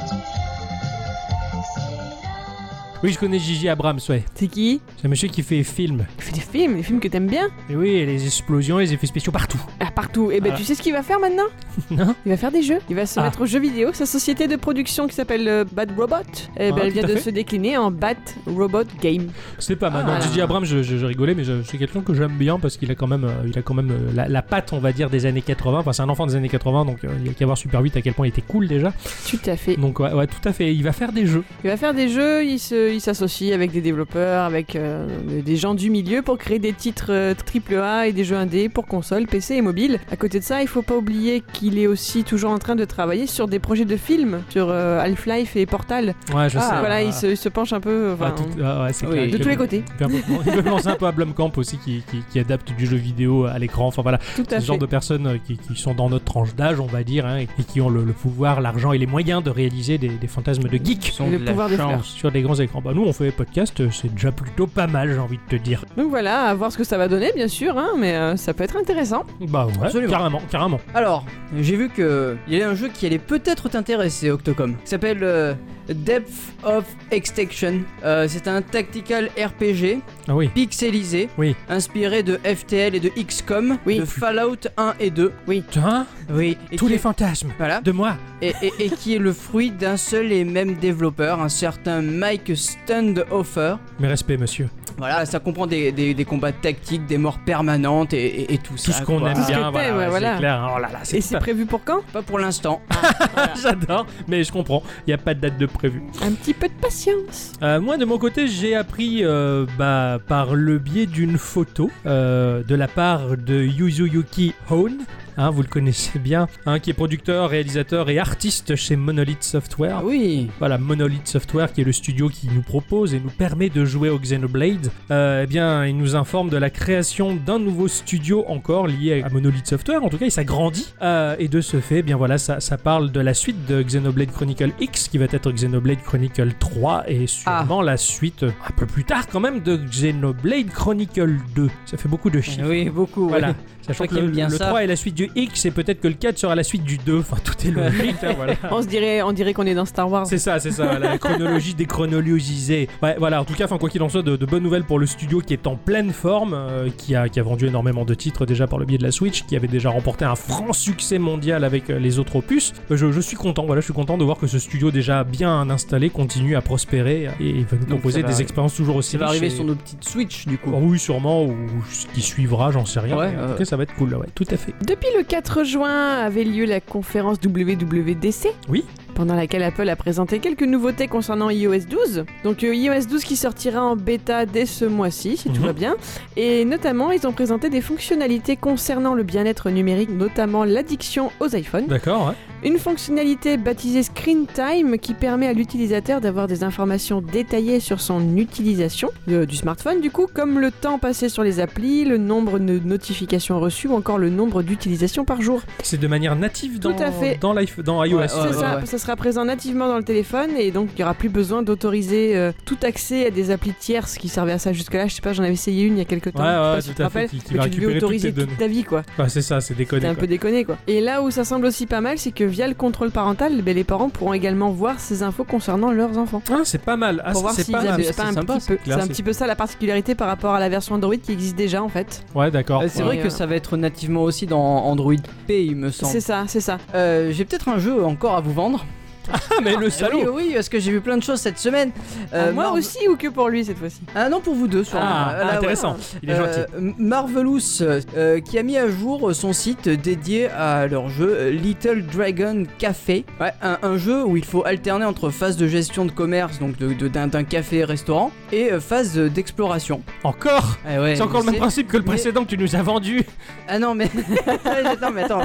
Oui, 3.03 3.11
je 3.13 3.19
connais 3.19 3.39
Gigi 3.41 3.69
Abrams, 3.69 3.99
ouais. 4.11 4.23
C'est 4.35 4.47
qui 4.47 4.81
C'est 4.97 5.07
un 5.07 5.11
monsieur 5.11 5.27
qui 5.29 5.43
fait 5.43 5.65
film. 5.65 6.05
Il 6.19 6.23
fait 6.23 6.33
des 6.33 6.41
films, 6.41 6.77
des 6.77 6.83
films 6.85 7.01
que 7.01 7.09
t'aimes 7.09 7.27
bien 7.27 7.49
Et 7.69 7.75
oui, 7.75 7.89
et 7.91 8.07
les 8.07 8.25
explosions, 8.27 8.79
les 8.79 8.93
effets 8.93 9.09
spéciaux 9.09 9.33
partout. 9.33 9.61
Ah, 9.81 9.91
partout. 9.93 10.31
Et 10.31 10.37
ben 10.39 10.51
Voilà. 10.51 10.57
tu 10.59 10.65
sais 10.65 10.77
ce 10.77 10.83
qu'il 10.83 10.93
va 10.93 11.03
faire 11.03 11.19
maintenant 11.19 11.47
Non 11.91 12.15
Il 12.25 12.31
va 12.31 12.37
faire 12.37 12.53
des 12.53 12.63
jeux. 12.63 12.79
Il 12.89 12.95
va 12.95 13.05
se 13.07 13.19
Ah. 13.19 13.25
mettre 13.25 13.41
aux 13.41 13.47
jeux 13.47 13.59
vidéo. 13.59 13.91
Sa 13.93 14.07
société 14.07 14.47
de 14.47 14.55
production 14.55 15.09
qui 15.09 15.15
s'appelle 15.17 15.49
euh, 15.49 15.65
Bad 15.73 15.91
Robot, 15.99 16.15
eh 16.57 16.71
ben, 16.71 16.77
Ah, 16.79 16.81
elle 16.85 16.93
vient 16.93 17.03
tout 17.03 17.09
à 17.09 17.13
de 17.13 17.17
fait. 17.17 17.23
se 17.23 17.31
décliner 17.31 17.77
en 17.77 17.91
Bad 17.91 18.17
Robot 18.47 18.85
Game. 19.01 19.27
C'est 19.59 19.75
pas 19.75 19.91
mal. 19.91 20.05
Ah. 20.07 20.15
Non, 20.15 20.21
Gigi 20.21 20.41
Abrams, 20.41 20.65
je, 20.65 20.83
je- 20.85 20.97
je 20.97 21.07
rigolais, 21.07 21.35
mais 21.35 21.43
je- 21.43 21.63
c'est 21.65 21.79
quelqu'un 21.79 22.03
que 22.03 22.15
j'aime 22.15 22.37
bien 22.39 22.61
parce 22.61 22.77
qu'il 22.77 22.89
a 22.93 22.95
quand 22.95 23.09
même, 23.09 23.25
euh, 23.25 23.33
il 23.49 23.59
a 23.59 23.63
quand 23.63 23.75
même 23.75 23.91
euh, 23.91 24.13
la, 24.15 24.29
la 24.29 24.43
patte, 24.43 24.73
on 24.73 24.79
va 24.79 24.93
dire, 24.93 25.11
des 25.11 25.27
années 25.27 25.43
80. 25.43 25.81
Enfin, 25.81 25.93
c'est 25.93 26.03
un 26.03 26.09
enfant 26.09 26.27
des 26.27 26.37
années 26.37 26.49
80, 26.49 26.85
donc 26.85 27.03
euh, 27.05 27.09
il 27.21 27.27
y 27.27 27.31
a 27.31 27.33
qu'à 27.35 27.47
voir 27.47 27.59
Super 27.59 27.81
8 27.81 27.97
à 27.97 28.01
quel 28.03 28.15
point 28.15 28.27
il 28.27 28.31
était 28.31 28.43
cool 28.43 28.69
déjà. 28.69 28.93
Tout 29.29 29.41
à 29.47 29.57
fait. 29.57 29.75
Donc 29.77 29.99
ouais, 29.99 30.13
ouais, 30.13 30.29
tout 30.29 30.49
à 30.49 30.53
fait. 30.53 30.73
Il 30.73 30.85
va 30.85 30.93
faire 30.93 31.11
des 31.11 31.27
jeux. 31.27 31.43
Il 31.65 31.71
va 31.71 31.77
faire 31.77 31.95
des 31.95 32.09
jeux, 32.09 32.45
il 32.45 32.61
se- 32.61 32.92
il 32.93 33.01
s'associe 33.01 33.53
avec 33.53 33.71
des 33.73 33.81
développeurs, 33.81 34.45
avec 34.45 34.77
euh, 34.77 35.07
des 35.45 35.57
gens 35.57 35.75
du 35.75 35.91
milieu 35.91 36.23
pour 36.23 36.39
créer 36.39 36.59
des 36.59 36.73
titres 36.73 37.07
euh, 37.11 37.35
AAA 37.71 38.09
et 38.09 38.13
des 38.13 38.25
jeux 38.25 38.37
indés 38.37 38.69
pour 38.69 38.87
console, 38.87 39.27
PC 39.27 39.55
et 39.57 39.63
mobile. 39.63 39.99
À 40.11 40.17
côté 40.17 40.39
de 40.39 40.45
ça, 40.45 40.63
il 40.63 40.69
faut 40.69 40.83
pas 40.83 40.97
oublier 40.97 41.43
qu'il 41.53 41.79
est 41.79 41.87
aussi 41.87 42.25
toujours 42.25 42.51
en 42.51 42.59
train 42.59 42.77
de 42.77 42.85
travailler 42.85 43.27
sur 43.27 43.49
des 43.49 43.59
projets 43.59 43.85
de 43.85 43.97
films, 43.97 44.43
sur 44.49 44.69
euh, 44.71 45.01
Half-Life 45.01 45.57
et 45.57 45.67
Portal. 45.67 46.15
Ouais, 46.35 46.49
je 46.49 46.59
Ah, 46.59 46.61
sais. 46.61 46.79
voilà, 46.81 46.95
Ah, 46.97 47.03
il 47.03 47.13
se, 47.13 47.27
il 47.27 47.37
se 47.37 47.49
penche 47.49 47.73
un 47.73 47.81
peu 47.81 48.15
ah, 48.21 48.31
tout- 48.37 48.45
ah, 48.63 48.85
ouais, 48.85 48.93
c'est 48.93 49.07
oui, 49.07 49.13
clair. 49.13 49.31
de 49.31 49.39
tous 49.39 49.49
les 49.49 49.57
côtés. 49.57 49.85
il 50.01 50.53
peut 50.53 50.63
penser 50.63 50.89
un 50.89 50.97
peu 50.97 51.07
à 51.07 51.13
Blumkamp 51.13 51.53
aussi 51.57 51.79
qui, 51.79 52.03
qui, 52.11 52.19
qui 52.31 52.39
adapte 52.39 52.73
du 52.77 52.87
jeu 52.87 52.97
vidéo 52.97 53.47
à 53.47 53.59
l'écran. 53.59 53.87
Enfin 53.87 54.03
voilà, 54.03 54.19
Tout 54.37 54.45
à 54.51 54.61
ce 54.61 54.67
genre 54.67 54.79
de 54.79 54.87
personnes 54.87 55.27
euh, 55.27 55.37
qui, 55.45 55.57
qui 55.59 55.75
sont 55.75 55.95
dans 55.95 56.09
notre 56.11 56.25
tranche 56.25 56.55
d'âge, 56.55 56.81
on 56.81 56.87
va 56.87 57.03
dire, 57.05 57.27
hein, 57.27 57.39
et, 57.39 57.49
qui 57.65 57.81
ont 57.81 57.89
le, 57.89 58.05
le 58.05 58.13
pouvoir, 58.13 58.61
l'argent 58.61 58.93
et 58.93 58.99
les 58.99 59.07
moyens 59.07 59.43
de 59.43 59.51
réaliser 59.51 59.99
des, 59.99 60.09
des 60.09 60.27
fantasmes 60.27 60.65
de 60.65 60.77
geek 60.77 61.09
Ils 61.09 61.13
sont 61.13 61.31
Le 61.31 61.39
de 61.39 61.45
la 61.45 61.51
pouvoir 61.53 61.69
des 61.69 61.77
chance. 61.77 61.87
fleurs. 61.89 62.05
sur 62.05 62.31
des 62.33 62.43
grands 62.43 62.55
écrans. 62.57 62.82
Bah 62.85 62.91
nous, 62.95 63.05
on 63.05 63.13
fait 63.13 63.25
des 63.27 63.31
podcasts, 63.33 63.81
euh, 63.81 63.91
c'est 63.93 64.13
déjà 64.13 64.33
plutôt 64.33 64.67
pas 64.67 64.89
mal, 64.89 65.13
j'ai 65.13 65.19
envie 65.19 65.39
de 65.39 65.57
te 65.57 65.63
dire. 65.63 65.85
Donc 65.97 66.11
voilà, 66.11 66.47
à 66.47 66.55
voir 66.55 66.73
ce 66.73 66.79
que 66.79 66.83
ça 66.85 66.99
va 66.99 67.07
donner, 67.07 67.31
bien 67.35 67.47
sûr, 67.47 67.79
hein, 67.79 67.91
mais 67.97 68.15
euh, 68.15 68.37
ça 68.37 68.55
peut 68.55 68.65
être 68.65 68.77
intéressant. 68.77 69.25
Bah 69.41 69.67
ouais, 69.67 69.73
Absolument. 69.87 70.11
carrément, 70.13 70.43
carrément. 70.51 70.81
Alors, 70.93 71.25
j'ai 71.61 71.77
vu 71.77 71.89
que 71.91 72.37
il 72.49 72.59
y 72.59 72.63
a 72.63 72.69
un 72.69 72.75
jeu 72.75 72.89
qui 72.89 73.07
allait 73.07 73.19
peut-être 73.21 73.69
t'intéresser, 73.69 74.31
Octocom, 74.31 74.75
qui 74.83 74.89
s'appelle 74.89 75.21
euh, 75.23 75.55
Depth 75.89 76.33
of 76.65 76.85
Extinction. 77.13 77.83
Euh, 78.05 78.27
c'est 78.29 78.49
un 78.49 78.63
tactical 78.63 79.27
RPG 79.37 80.01
Ah 80.29 80.35
oui. 80.35 80.49
pixelisé, 80.49 81.29
Oui. 81.39 81.55
inspiré 81.69 82.23
de 82.25 82.39
FTL 82.45 82.97
et 82.97 83.01
de 83.01 83.11
XCOM, 83.11 83.79
Oui. 83.87 84.01
de 84.01 84.05
Fallout 84.05 84.57
1 84.77 84.95
et 84.99 85.11
2. 85.11 85.33
Tiens, 85.71 86.07
Oui. 86.33 86.57
Et 86.73 86.77
tous 86.77 86.87
qui 86.87 86.91
les 86.93 86.97
est- 86.97 86.99
fantasmes 87.01 87.51
Voilà. 87.59 87.81
de 87.81 87.93
moi. 87.93 88.17
Et, 88.41 88.53
et- 88.63 88.73
et 88.81 88.91
qui 88.91 89.15
est 89.15 89.19
le 89.19 89.33
fruit 89.33 89.71
d'un 89.71 89.97
seul 89.97 90.33
et 90.33 90.45
même 90.45 90.75
développeur, 90.75 91.41
un 91.41 91.49
certain 91.49 92.01
Mike 92.03 92.55
Standoffer. 92.73 93.77
Mes 94.01 94.09
respects, 94.09 94.39
monsieur. 94.39 94.69
Voilà, 94.99 95.25
ça 95.27 95.39
comprend 95.41 95.67
des, 95.67 95.91
des- 95.91 96.15
des 96.15 96.25
combats 96.25 96.53
tactiques, 96.53 97.07
des 97.07 97.17
morts 97.19 97.39
permanentes 97.45 98.13
et, 98.13 98.25
et- 98.43 98.55
et 98.55 98.59
tout, 98.59 98.75
Tout 98.75 98.79
ça. 98.79 98.93
ce 98.93 99.03
qu'on 99.03 99.25
aime 99.27 99.35
Tout 99.35 99.43
ce 99.43 99.47
que 99.49 99.53
bien, 99.53 99.71
voilà, 99.71 100.09
voilà. 100.09 100.33
c'est 100.35 100.39
clair. 100.39 100.73
Oh 100.77 100.79
là 100.81 100.89
là, 100.93 100.99
c'est 101.03 101.17
Et 101.17 101.21
c'est 101.21 101.39
prévu 101.39 101.65
pour 101.67 101.83
quand? 101.85 102.01
Pas 102.13 102.23
pour 102.23 102.39
l'instant. 102.39 102.81
J'adore, 103.63 104.07
mais 104.29 104.45
je 104.45 104.53
comprends. 104.53 104.83
Il 105.07 105.11
n'y 105.11 105.15
a 105.15 105.19
pas 105.19 105.35
de 105.35 105.41
date 105.41 105.59
de 105.59 105.67
prévu. 105.67 106.03
Un 106.23 106.33
petit 106.33 106.55
peu 106.55 106.69
de 106.69 106.75
patience. 106.75 107.53
Euh, 107.63 107.81
moi, 107.81 107.97
de 107.97 108.05
mon 108.05 108.19
côté, 108.19 108.47
j'ai 108.49 108.75
appris 108.75 109.25
euh, 109.25 109.67
bah, 109.79 110.19
par 110.29 110.55
le 110.55 110.79
biais 110.79 111.07
d'une 111.07 111.39
photo 111.39 111.91
euh, 112.07 112.63
de 112.63 112.75
la 112.75 112.89
part 112.89 113.37
de 113.37 113.63
Yuzuyuki 113.63 114.55
Hone. 114.71 114.99
Hein, 115.37 115.51
vous 115.51 115.63
le 115.63 115.69
connaissez 115.69 116.19
bien, 116.19 116.47
hein, 116.67 116.79
qui 116.79 116.91
est 116.91 116.95
producteur, 116.95 117.51
réalisateur 117.51 118.11
et 118.11 118.19
artiste 118.19 118.77
chez 118.77 118.97
Monolith 118.97 119.43
Software. 119.43 119.99
Ah 119.99 120.05
oui. 120.05 120.49
Voilà, 120.59 120.79
Monolith 120.79 121.29
Software, 121.29 121.73
qui 121.73 121.81
est 121.81 121.85
le 121.85 121.93
studio 121.93 122.29
qui 122.29 122.49
nous 122.55 122.63
propose 122.63 123.15
et 123.15 123.21
nous 123.21 123.31
permet 123.31 123.69
de 123.69 123.85
jouer 123.85 124.09
au 124.09 124.19
Xenoblade. 124.19 124.91
Euh, 125.11 125.43
eh 125.45 125.47
bien, 125.47 125.87
il 125.87 125.97
nous 125.97 126.17
informe 126.17 126.51
de 126.51 126.57
la 126.57 126.71
création 126.71 127.35
d'un 127.35 127.59
nouveau 127.59 127.89
studio 127.89 128.45
encore 128.49 128.87
lié 128.87 129.23
à 129.23 129.29
Monolith 129.29 129.67
Software. 129.67 130.05
En 130.05 130.09
tout 130.09 130.19
cas, 130.19 130.27
il 130.27 130.33
s'agrandit. 130.33 130.95
Euh, 131.03 131.37
et 131.39 131.49
de 131.49 131.61
ce 131.61 131.81
fait, 131.81 131.99
eh 131.99 132.03
bien 132.03 132.17
voilà, 132.17 132.39
ça, 132.39 132.61
ça 132.61 132.79
parle 132.79 133.13
de 133.13 133.21
la 133.21 133.35
suite 133.35 133.67
de 133.67 133.83
Xenoblade 133.83 134.31
Chronicle 134.31 134.73
X, 134.81 135.09
qui 135.09 135.19
va 135.19 135.27
être 135.27 135.51
Xenoblade 135.51 136.03
Chronicle 136.03 136.53
3, 136.59 137.05
et 137.09 137.27
sûrement 137.27 137.83
la 137.83 137.97
suite, 137.97 138.43
euh, 138.43 138.51
un 138.69 138.73
peu 138.73 138.87
plus 138.87 139.05
tard 139.05 139.27
quand 139.29 139.41
même, 139.41 139.61
de 139.61 139.77
Xenoblade 139.77 140.71
Chronicle 140.71 141.37
2. 141.55 141.69
Ça 141.87 141.97
fait 141.97 142.09
beaucoup 142.09 142.31
de 142.31 142.41
chiffres. 142.41 142.69
Oui, 142.69 142.89
beaucoup. 142.91 143.29
Voilà. 143.29 143.49
ouais. 143.49 143.55
Sachant 143.87 144.07
que 144.07 144.15
le, 144.15 144.29
bien 144.29 144.49
le 144.49 144.57
ça. 144.57 144.67
3 144.67 144.85
est 144.85 144.87
la 144.87 144.97
suite 144.97 145.15
du 145.15 145.31
X 145.35 145.65
et 145.67 145.71
peut-être 145.71 146.01
que 146.01 146.09
le 146.09 146.15
4 146.15 146.39
sera 146.39 146.55
la 146.55 146.63
suite 146.63 146.85
du 146.85 146.99
2. 146.99 147.19
Enfin, 147.19 147.37
tout 147.43 147.55
est 147.67 147.71
logique, 147.73 148.17
hein, 148.23 148.33
voilà. 148.37 148.55
On 148.71 148.81
se 148.83 148.87
dirait, 148.87 149.23
on 149.23 149.33
dirait 149.33 149.53
qu'on 149.55 149.67
est 149.67 149.75
dans 149.75 149.85
Star 149.85 150.11
Wars. 150.11 150.27
C'est 150.27 150.39
ça, 150.39 150.59
c'est 150.61 150.71
ça, 150.71 150.99
la 150.99 151.19
chronologie 151.19 151.75
déchronologisée. 151.75 152.89
Ouais, 153.03 153.17
voilà, 153.19 153.41
en 153.41 153.45
tout 153.45 153.55
cas, 153.55 153.65
enfin, 153.65 153.79
quoi 153.79 153.89
qu'il 153.89 154.03
en 154.03 154.09
soit, 154.09 154.23
de, 154.23 154.37
de 154.37 154.47
bonnes 154.47 154.63
nouvelles 154.63 154.85
pour 154.85 154.99
le 154.99 155.07
studio 155.07 155.41
qui 155.41 155.53
est 155.53 155.67
en 155.67 155.77
pleine 155.77 156.13
forme, 156.13 156.55
euh, 156.55 156.89
qui, 156.97 157.15
a, 157.15 157.29
qui 157.29 157.41
a 157.41 157.43
vendu 157.43 157.67
énormément 157.67 158.05
de 158.05 158.15
titres 158.15 158.47
déjà 158.47 158.67
par 158.67 158.79
le 158.79 158.85
biais 158.87 158.99
de 158.99 159.03
la 159.03 159.11
Switch, 159.13 159.45
qui 159.47 159.57
avait 159.57 159.69
déjà 159.69 159.91
remporté 159.91 160.25
un 160.25 160.35
franc 160.35 160.73
succès 160.73 161.19
mondial 161.19 161.65
avec 161.65 161.91
euh, 161.91 161.99
les 161.99 162.19
autres 162.19 162.37
opus. 162.37 162.73
Euh, 162.91 162.97
Je, 162.97 163.11
je 163.13 163.21
suis 163.21 163.37
content, 163.37 163.65
voilà, 163.67 163.81
je 163.81 163.85
suis 163.87 163.95
content 163.95 164.19
de 164.19 164.25
voir 164.25 164.39
que 164.39 164.47
ce 164.47 164.59
studio 164.59 164.91
déjà 164.91 165.25
bien 165.25 165.69
installé 165.71 166.11
continue 166.11 166.57
à 166.57 166.61
prospérer 166.63 167.29
et, 167.41 167.49
et 167.49 167.63
va 167.65 167.77
nous 167.79 167.85
Donc, 167.87 167.89
proposer 168.01 168.23
va- 168.23 168.29
des 168.29 168.41
expériences 168.43 168.75
toujours 168.75 168.97
aussi 168.97 169.13
Ça 169.13 169.19
va 169.19 169.27
arriver 169.27 169.47
et- 169.47 169.51
sur 169.51 169.65
nos 169.65 169.75
petites 169.75 170.05
Switch 170.05 170.47
du 170.47 170.59
coup. 170.59 170.71
Oh 170.75 170.79
oui, 170.83 170.99
sûrement, 170.99 171.45
ou 171.45 171.55
ce 171.91 172.07
qui 172.07 172.21
suivra, 172.23 172.71
j'en 172.73 172.85
sais 172.85 173.01
rien. 173.01 173.17
Ouais, 173.17 173.33
mais 173.33 173.43
en 173.43 173.49
tout 173.53 173.59
cas, 173.59 173.65
ça 173.73 173.79
va 173.79 173.85
être 173.85 173.95
cool, 173.95 174.11
là, 174.11 174.19
ouais, 174.19 174.27
tout 174.35 174.45
à 174.51 174.59
fait. 174.59 174.75
Depuis 174.87 175.09
le 175.17 175.23
4 175.23 175.65
juin 175.65 176.19
avait 176.19 176.45
lieu 176.45 176.67
la 176.67 176.83
conférence 176.83 177.39
WWDC. 177.43 178.51
Oui. 178.69 178.85
Pendant 179.15 179.35
laquelle 179.35 179.63
Apple 179.63 179.89
a 179.89 179.97
présenté 179.97 180.39
quelques 180.39 180.63
nouveautés 180.63 181.07
concernant 181.09 181.51
iOS 181.51 181.81
12. 181.89 182.25
Donc 182.45 182.65
euh, 182.65 182.75
iOS 182.75 183.07
12 183.09 183.25
qui 183.25 183.37
sortira 183.37 183.83
en 183.85 183.95
bêta 183.97 184.47
dès 184.47 184.67
ce 184.67 184.85
mois-ci, 184.85 185.37
si 185.37 185.49
tout 185.51 185.61
Mhm. 185.61 185.67
va 185.67 185.73
bien. 185.73 185.95
Et 186.37 186.65
notamment, 186.65 187.11
ils 187.13 187.27
ont 187.27 187.33
présenté 187.33 187.69
des 187.71 187.81
fonctionnalités 187.81 188.57
concernant 188.57 189.15
le 189.15 189.23
bien-être 189.23 189.71
numérique, 189.71 190.11
notamment 190.11 190.65
l'addiction 190.65 191.31
aux 191.41 191.49
iPhones. 191.49 191.87
D'accord, 191.87 192.29
ouais. 192.29 192.35
Une 192.69 192.79
fonctionnalité 192.79 193.57
baptisée 193.57 194.03
Screen 194.05 194.47
Time 194.47 194.97
qui 194.99 195.15
permet 195.15 195.49
à 195.49 195.53
l'utilisateur 195.53 196.21
d'avoir 196.21 196.47
des 196.47 196.63
informations 196.63 197.21
détaillées 197.21 197.81
sur 197.81 198.01
son 198.01 198.37
utilisation 198.37 199.11
euh, 199.29 199.47
du 199.47 199.57
smartphone, 199.57 200.01
du 200.01 200.11
coup, 200.11 200.27
comme 200.33 200.61
le 200.61 200.71
temps 200.71 200.99
passé 200.99 201.29
sur 201.29 201.43
les 201.43 201.59
applis, 201.59 202.05
le 202.05 202.19
nombre 202.19 202.59
de 202.61 202.79
notifications 202.79 203.59
reçues 203.59 203.89
ou 203.89 203.95
encore 203.95 204.19
le 204.19 204.31
nombre 204.31 204.63
d'utilisations 204.63 205.25
par 205.25 205.43
jour. 205.43 205.61
C'est 205.83 205.99
de 206.01 206.07
manière 206.07 206.37
native 206.37 206.79
Tout 206.79 206.93
dans, 206.93 206.99
à 206.99 207.11
fait. 207.11 207.39
dans, 207.41 207.55
dans 207.85 208.05
iOS. 208.05 208.17
Ouais, 208.17 208.23
ouais, 208.23 208.29
ça, 208.29 208.77
ouais. 208.79 208.87
ça 208.87 208.99
sera 209.03 209.17
présent 209.17 209.45
nativement 209.45 209.89
dans 209.89 209.97
le 209.99 210.03
téléphone 210.05 210.51
et 210.57 210.71
donc 210.71 210.89
il 210.95 210.97
n'y 210.99 211.03
aura 211.05 211.15
plus 211.15 211.29
besoin 211.29 211.63
d'autoriser 211.63 212.37
euh, 212.37 212.53
tout 212.65 212.79
accès 212.83 213.27
à 213.27 213.31
des 213.31 213.51
applis 213.51 213.75
tierces 213.79 214.17
qui 214.17 214.29
servaient 214.29 214.53
à 214.53 214.59
ça 214.59 214.73
jusque-là. 214.73 215.07
Je 215.09 215.15
sais 215.15 215.21
pas, 215.21 215.33
j'en 215.33 215.43
avais 215.43 215.53
essayé 215.53 215.85
une 215.85 215.95
il 215.97 215.99
y 215.99 216.03
a 216.03 216.05
quelques 216.05 216.33
temps. 216.33 216.43
Ouais, 216.43 216.49
ouais, 216.49 216.55
pas 216.77 216.81
si 216.81 216.89
tu 216.91 216.95
tout 216.95 217.03
à 217.03 217.11
fait, 217.11 217.29
qui- 217.29 217.39
qui 217.41 217.55
mais 217.55 217.69
tu 217.71 217.81
devais 217.81 217.97
autoriser 217.97 218.33
toute 218.33 218.57
ta 218.57 218.67
vie 218.67 218.85
quoi. 218.85 219.03
Ouais, 219.19 219.29
c'est 219.29 219.43
ça, 219.43 219.61
c'est 219.61 219.75
déconné. 219.75 220.03
C'est 220.03 220.09
un 220.09 220.15
peu 220.15 220.27
déconné 220.27 220.65
quoi. 220.65 220.77
Et 220.87 221.01
là 221.01 221.23
où 221.23 221.31
ça 221.31 221.45
semble 221.45 221.67
aussi 221.67 221.87
pas 221.87 222.01
mal, 222.01 222.19
c'est 222.19 222.33
que 222.33 222.45
via 222.45 222.67
le 222.69 222.75
contrôle 222.75 223.11
parental, 223.11 223.61
ben, 223.63 223.75
les 223.75 223.85
parents 223.85 224.09
pourront 224.09 224.33
également 224.33 224.71
voir 224.71 224.99
ces 225.01 225.23
infos 225.23 225.45
concernant 225.45 225.91
leurs 225.91 226.17
enfants. 226.19 226.43
Ah, 226.51 226.61
c'est 226.65 226.81
pas 226.83 226.97
mal. 226.97 227.23
Ah, 227.25 227.33
pour 227.33 227.43
voir 227.43 227.55
c'est 227.55 227.71
pas 227.71 227.83
mal. 227.83 228.03
c'est 228.05 228.21
un 228.21 228.33
sympa, 228.33 228.55
petit 228.55 228.67
peu. 228.67 228.75
c'est 228.79 228.83
clair, 228.85 228.99
un 229.03 229.07
petit 229.09 229.23
peu 229.23 229.33
ça 229.33 229.47
la 229.47 229.57
particularité 229.57 230.15
par 230.15 230.29
rapport 230.29 230.55
à 230.55 230.61
la 230.61 230.69
version 230.69 230.95
Android 230.95 231.17
qui 231.17 231.33
existe 231.33 231.57
déjà 231.57 231.83
en 231.83 231.89
fait. 231.89 232.23
Ouais, 232.35 232.51
d'accord. 232.51 232.83
Euh, 232.83 232.87
C'est 232.89 233.03
vrai 233.03 233.19
que 233.19 233.27
euh, 233.27 233.31
ça 233.31 233.47
va 233.47 233.57
être 233.57 233.77
nativement 233.77 234.23
aussi 234.23 234.47
dans 234.47 234.61
Android 234.61 235.15
P, 235.47 235.65
il 235.67 235.77
me 235.77 235.91
semble. 235.91 236.13
C'est 236.13 236.21
ça, 236.21 236.45
c'est 236.47 236.61
ça. 236.61 236.79
J'ai 236.95 237.45
peut-être 237.45 237.69
un 237.69 237.79
jeu 237.79 238.05
encore 238.05 238.37
à 238.37 238.41
vous 238.41 238.53
vendre. 238.53 238.85
Ah, 239.33 239.39
mais 239.63 239.73
le 239.77 239.87
Oui, 239.87 239.91
salaud 239.91 240.33
oui, 240.35 240.53
parce 240.55 240.69
que 240.69 240.79
j'ai 240.81 240.91
vu 240.91 241.01
plein 241.01 241.17
de 241.17 241.23
choses 241.23 241.41
cette 241.41 241.59
semaine. 241.59 241.91
Ah, 242.33 242.37
Euh, 242.37 242.53
moi 242.53 242.73
aussi 242.73 242.99
ou 243.09 243.17
que 243.17 243.29
pour 243.29 243.49
lui 243.49 243.65
cette 243.65 243.79
fois-ci? 243.79 244.01
Ah 244.15 244.29
non, 244.29 244.41
pour 244.41 244.55
vous 244.55 244.67
deux, 244.69 244.85
sûrement. 244.85 245.05
Ah, 245.07 245.35
Euh, 245.35 245.39
là, 245.39 245.51
ouais. 245.51 245.57
intéressant. 245.59 245.97
Il 246.23 246.31
est 246.31 246.33
Euh, 246.35 246.67
gentil. 246.79 246.95
Marvelous 246.99 247.61
euh, 247.83 248.41
qui 248.41 248.59
a 248.59 248.63
mis 248.63 248.77
à 248.77 248.89
jour 248.89 249.35
son 249.35 249.53
site 249.53 249.89
dédié 249.89 250.49
à 250.49 250.87
leur 250.87 251.09
jeu 251.09 251.31
euh, 251.39 251.51
Little 251.51 252.05
Dragon 252.07 252.65
Café. 252.79 253.25
Ouais, 253.41 253.53
un, 253.63 253.79
un 253.83 253.97
jeu 253.97 254.25
où 254.25 254.37
il 254.37 254.45
faut 254.45 254.65
alterner 254.67 255.05
entre 255.05 255.31
phase 255.31 255.57
de 255.57 255.67
gestion 255.67 256.05
de 256.05 256.11
commerce, 256.13 256.59
donc 256.59 256.77
de- 256.79 256.93
de- 256.93 257.09
d'un 257.09 257.27
d'un 257.27 257.45
café-restaurant, 257.45 258.33
et 258.51 258.73
euh, 258.73 258.81
phase 258.81 259.19
euh, 259.19 259.29
d'exploration. 259.29 260.03
Encore? 260.25 260.77
Ah 260.87 261.01
ouais, 261.01 261.17
C'est 261.17 261.23
encore 261.23 261.41
le 261.41 261.51
même 261.53 261.61
principe 261.61 261.89
que 261.89 261.97
le 261.97 262.03
mais- 262.03 262.09
précédent 262.11 262.45
que 262.45 262.51
tu 262.51 262.59
nous 262.59 262.75
as 262.77 262.83
vendu. 262.83 263.23
Ah 263.69 263.79
non 263.79 263.95
mais 263.95 264.11
attends 264.47 265.11
mais 265.13 265.23
attends 265.23 265.43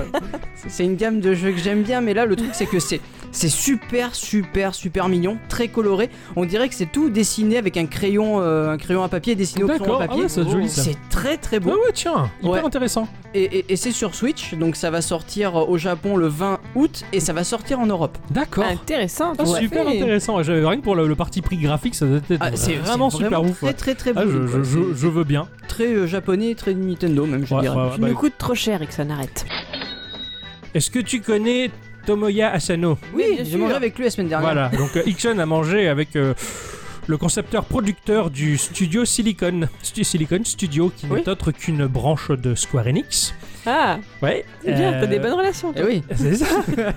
C'est- 0.56 0.70
c'est 0.70 0.84
une 0.86 0.96
gamme 0.96 1.20
de 1.20 1.34
jeux 1.34 1.52
que 1.52 1.60
j'aime 1.60 1.84
bien 1.84 2.02
mais 2.02 2.14
là 2.14 2.26
le 2.26 2.36
truc 2.36 2.50
c'est 2.54 2.66
que 2.66 2.80
c'est 2.80 3.00
c'est 3.32 3.50
super 3.68 4.16
super 4.16 4.74
super 4.74 5.10
mignon 5.10 5.38
très 5.50 5.68
coloré 5.68 6.10
on 6.36 6.46
dirait 6.46 6.70
que 6.70 6.76
c'est 6.76 6.92
tout 6.92 7.10
dessiné 7.10 7.58
avec 7.58 7.76
un 7.78 7.86
crayon 7.86 8.40
euh, 8.42 8.70
un 8.72 8.78
crayon 8.78 9.04
à 9.04 9.10
papier 9.10 9.36
dessiné 9.36 9.64
au 9.64 9.68
crayon 9.68 10.00
à 10.00 10.04
ah 10.04 10.08
papier 10.08 10.24
ouais, 10.24 10.30
c'est 10.30 10.50
joli, 10.50 10.70
ça. 10.70 10.84
c'est 10.84 10.96
très 11.10 11.38
très 11.38 11.58
Ah 11.58 11.60
beau 11.60 11.72
ouais, 11.72 11.92
tiens, 11.94 12.30
hyper 12.42 12.52
Ouais. 12.52 12.60
intéressant. 12.66 13.08
et, 13.34 13.44
et- 13.44 13.66
et 13.74 13.76
c'est 13.76 13.92
sur 13.92 14.16
Switch 14.16 14.54
donc 14.56 14.76
ça 14.78 14.90
va 14.90 15.02
sortir 15.02 15.56
au 15.56 15.78
Japon 15.78 16.16
le 16.16 16.28
20 16.28 16.60
août 16.76 17.04
et 17.12 17.20
ça 17.20 17.34
va 17.34 17.44
sortir 17.44 17.80
en 17.80 17.86
Europe 17.88 18.18
D'accord. 18.32 18.64
Intéressant. 18.66 19.34
Ah, 19.38 19.46
super 19.46 19.84
fait. 19.86 19.98
intéressant. 19.98 20.42
J'avais 20.44 20.66
rien 20.66 20.78
que 20.78 20.84
pour 20.84 20.96
le, 20.96 21.08
le 21.08 21.16
parti 21.16 21.42
prix 21.42 21.58
graphique, 21.58 21.96
ça 21.96 22.06
doit 22.06 22.18
être 22.18 22.38
Ah, 22.40 22.52
c'est 22.56 22.76
vraiment 22.76 23.10
super 23.10 23.42
ouf. 23.44 23.60
très 23.62 23.74
très 23.74 23.96
très 23.96 24.14
beau 24.14 24.20
Ah, 24.24 24.26
je, 24.28 24.38
quoi. 24.38 24.48
je- 24.48 24.64
je- 24.64 24.94
C'est 24.94 25.02
je 25.02 25.08
veux 25.08 25.24
bien. 25.24 25.48
très 25.68 25.88
euh, 25.94 26.08
japonais 26.08 26.56
très 26.56 26.74
Nintendo 26.74 27.26
même 27.26 27.46
je 27.46 27.54
Ouais, 27.54 27.62
dirais 27.62 27.76
ouais, 27.76 27.84
ouais, 27.84 27.90
Tu 27.96 28.02
bah, 28.02 28.08
nous 28.10 28.16
coûte 28.16 28.34
trop 28.38 28.56
cher 28.56 28.82
et 28.82 28.88
que 28.88 28.94
ça 28.94 29.04
n'arrête. 29.06 29.46
Est-ce 30.74 30.92
que 30.92 31.00
tu 31.00 31.22
connais 31.22 31.72
Tomoya 32.08 32.52
Asano 32.54 32.98
oui 33.14 33.38
j'ai 33.44 33.58
mangé 33.58 33.76
avec 33.76 33.98
lui 33.98 34.06
la 34.06 34.10
semaine 34.10 34.30
dernière 34.30 34.48
Voilà, 34.54 34.70
donc 34.70 34.96
euh, 34.96 35.04
Ixon 35.06 35.38
a 35.40 35.46
mangé 35.46 35.90
avec 35.90 36.16
euh, 36.16 36.34
le 37.06 37.18
concepteur 37.18 37.66
producteur 37.66 38.30
du 38.30 38.58
studio 38.58 39.04
Silicon. 39.06 39.68
Stu- 39.84 40.04
Silicon 40.06 40.40
Studio, 40.44 40.90
qui 40.96 41.06
Oui. 41.10 41.20
n'est 41.20 41.30
autre 41.30 41.52
qu'une 41.52 41.86
branche 41.86 42.32
de 42.32 42.56
Square 42.56 42.88
Enix. 42.88 43.34
Ah, 43.68 44.00
Ouais. 44.22 44.46
c'est 44.64 44.74
bien, 44.74 44.94
euh, 44.94 45.02
t'as 45.02 45.08
des 45.08 45.20
bonnes 45.20 45.34
relations. 45.34 45.74
Eh 45.76 45.84
oui 45.84 46.04
C'est 46.16 46.36
ça. 46.36 46.46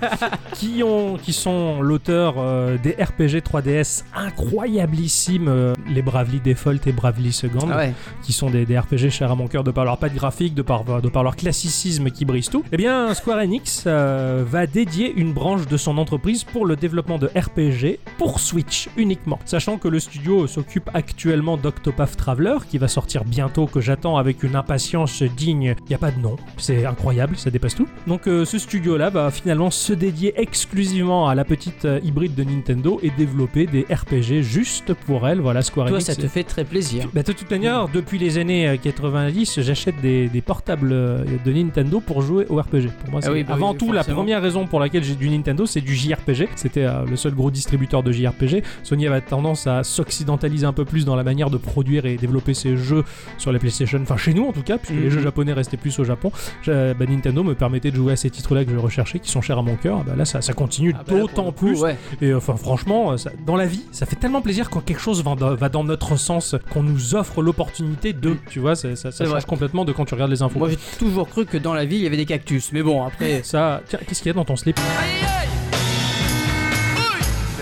qui, 0.53 0.81
ont, 0.83 1.17
qui 1.17 1.33
sont 1.33 1.81
l'auteur 1.81 2.35
euh, 2.37 2.77
des 2.81 2.91
RPG 2.91 3.41
3DS 3.43 4.03
incroyablissimes, 4.15 5.47
euh, 5.47 5.73
les 5.89 6.01
Bravely 6.01 6.39
Default 6.39 6.87
et 6.87 6.91
Bravely 6.91 7.31
Second, 7.33 7.67
ah 7.71 7.77
ouais 7.77 7.93
qui 8.23 8.33
sont 8.33 8.49
des, 8.49 8.65
des 8.65 8.77
RPG 8.79 9.09
chers 9.09 9.31
à 9.31 9.35
mon 9.35 9.47
cœur 9.47 9.63
de 9.63 9.71
par 9.71 9.83
leur 9.85 9.97
patte 9.97 10.13
graphique, 10.13 10.53
de 10.55 10.61
par, 10.61 10.83
de 11.01 11.09
par 11.09 11.23
leur 11.23 11.35
classicisme 11.35 12.09
qui 12.11 12.23
brise 12.25 12.49
tout. 12.49 12.63
Eh 12.71 12.77
bien, 12.77 13.13
Square 13.13 13.39
Enix 13.39 13.83
euh, 13.87 14.43
va 14.47 14.67
dédier 14.67 15.11
une 15.15 15.33
branche 15.33 15.67
de 15.67 15.77
son 15.77 15.97
entreprise 15.97 16.43
pour 16.43 16.65
le 16.65 16.75
développement 16.75 17.17
de 17.17 17.27
RPG 17.27 17.99
pour 18.17 18.39
Switch 18.39 18.89
uniquement. 18.97 19.39
Sachant 19.45 19.77
que 19.77 19.87
le 19.87 19.99
studio 19.99 20.47
s'occupe 20.47 20.89
actuellement 20.93 21.57
d'Octopath 21.57 22.15
Traveler, 22.15 22.57
qui 22.69 22.77
va 22.77 22.87
sortir 22.87 23.23
bientôt, 23.25 23.65
que 23.65 23.81
j'attends 23.81 24.17
avec 24.17 24.43
une 24.43 24.55
impatience 24.55 25.23
digne. 25.23 25.75
Il 25.85 25.89
n'y 25.89 25.95
a 25.95 25.99
pas 25.99 26.11
de 26.11 26.19
nom, 26.19 26.35
c'est 26.61 26.85
incroyable, 26.85 27.35
ça 27.37 27.49
dépasse 27.49 27.75
tout. 27.75 27.87
Donc 28.07 28.27
euh, 28.27 28.45
ce 28.45 28.57
studio-là 28.57 29.09
va 29.09 29.31
finalement 29.31 29.71
se 29.71 29.93
dédier 29.93 30.33
exclusivement 30.39 31.27
à 31.27 31.35
la 31.35 31.43
petite 31.43 31.85
euh, 31.85 31.99
hybride 32.03 32.35
de 32.35 32.43
Nintendo 32.43 32.99
et 33.03 33.09
développer 33.17 33.65
des 33.65 33.85
RPG 33.93 34.41
juste 34.41 34.93
pour 34.93 35.27
elle. 35.27 35.39
Voilà, 35.41 35.61
Square 35.61 35.87
toi 35.87 35.97
Enix. 35.97 36.05
ça 36.05 36.15
te 36.15 36.27
fait 36.27 36.43
très 36.43 36.63
plaisir 36.63 37.07
Bah, 37.13 37.23
de 37.23 37.31
toute 37.33 37.49
manière, 37.51 37.87
depuis 37.89 38.17
les 38.19 38.37
années 38.37 38.67
euh, 38.67 38.77
90, 38.77 39.59
j'achète 39.61 39.99
des, 40.01 40.27
des 40.27 40.41
portables 40.41 40.89
euh, 40.91 41.23
de 41.43 41.51
Nintendo 41.51 41.99
pour 41.99 42.21
jouer 42.21 42.45
au 42.49 42.55
RPG. 42.61 42.89
Pour 43.01 43.09
moi, 43.11 43.19
Ah 43.23 43.27
c'est 43.27 43.29
oui, 43.31 43.43
bah 43.43 43.53
avant 43.55 43.71
oui, 43.71 43.77
tout 43.77 43.91
la 43.91 44.03
première 44.03 44.41
raison 44.41 44.67
pour 44.67 44.79
laquelle 44.79 45.03
j'ai 45.03 45.15
du 45.15 45.29
Nintendo, 45.29 45.65
c'est 45.65 45.81
du 45.81 45.95
JRPG. 45.95 46.47
C'était 46.55 46.85
euh, 46.85 47.05
le 47.09 47.15
seul 47.15 47.33
gros 47.33 47.51
distributeur 47.51 48.03
de 48.03 48.11
JRPG. 48.11 48.63
Sony 48.83 49.07
avait 49.07 49.21
tendance 49.21 49.67
à 49.67 49.83
s'occidentaliser 49.83 50.65
un 50.65 50.73
peu 50.73 50.85
plus 50.85 51.05
dans 51.05 51.15
la 51.15 51.23
manière 51.23 51.49
de 51.49 51.57
produire 51.57 52.05
et 52.05 52.17
développer 52.17 52.53
ses 52.53 52.77
jeux 52.77 53.03
sur 53.37 53.51
les 53.51 53.59
PlayStation, 53.59 53.99
enfin 54.01 54.17
chez 54.17 54.33
nous 54.33 54.45
en 54.45 54.51
tout 54.53 54.61
cas, 54.63 54.77
puisque 54.77 54.91
les 54.99 55.05
Mhm. 55.05 55.09
jeux 55.09 55.21
japonais 55.21 55.53
restaient 55.53 55.77
plus 55.77 55.97
au 55.99 56.03
Japon. 56.03 56.31
Bah, 56.67 57.05
Nintendo 57.07 57.43
me 57.43 57.55
permettait 57.55 57.91
de 57.91 57.95
jouer 57.95 58.13
à 58.13 58.15
ces 58.15 58.29
titres-là 58.29 58.65
que 58.65 58.71
je 58.71 58.77
recherchais, 58.77 59.19
qui 59.19 59.29
sont 59.29 59.41
chers 59.41 59.57
à 59.57 59.61
mon 59.61 59.75
cœur. 59.75 60.03
Bah, 60.03 60.13
là, 60.15 60.25
ça, 60.25 60.41
ça 60.41 60.53
continue 60.53 60.93
Ah 60.97 61.03
bah 61.07 61.19
d'autant 61.19 61.51
plus. 61.51 61.81
ouais. 61.81 61.97
Et 62.21 62.33
enfin, 62.33 62.55
franchement, 62.55 63.17
ça- 63.17 63.31
dans 63.45 63.55
la 63.55 63.65
vie, 63.65 63.83
ça 63.91 64.05
fait 64.05 64.15
tellement 64.15 64.41
plaisir 64.41 64.69
quand 64.69 64.81
quelque 64.81 65.01
chose 65.01 65.23
va 65.23 65.35
dans, 65.35 65.55
va 65.55 65.69
dans 65.69 65.83
notre 65.83 66.15
sens, 66.15 66.55
qu'on 66.71 66.83
nous 66.83 67.15
offre 67.15 67.41
l'opportunité 67.41 68.13
de. 68.13 68.37
Tu 68.49 68.59
vois, 68.59 68.75
ça, 68.75 68.95
ça- 68.95 69.11
ça 69.11 69.11
C'est 69.11 69.23
change 69.25 69.33
vrai. 69.33 69.41
complètement 69.47 69.85
de 69.85 69.91
quand 69.91 70.05
tu 70.05 70.13
regardes 70.13 70.31
les 70.31 70.41
infos. 70.41 70.59
Moi 70.59 70.69
j'ai 70.69 70.77
toujours 70.99 71.27
cru 71.29 71.45
que 71.45 71.57
dans 71.57 71.73
la 71.73 71.85
vie 71.85 71.97
il 71.97 72.03
y 72.03 72.07
avait 72.07 72.17
des 72.17 72.25
cactus, 72.25 72.71
mais 72.73 72.81
bon 72.83 73.03
après. 73.05 73.41
ça, 73.43 73.81
tiens, 73.87 73.99
qu'est-ce 74.07 74.21
qu'il 74.21 74.29
y 74.29 74.31
a 74.31 74.33
dans 74.33 74.45
ton 74.45 74.55
slip? 74.55 74.79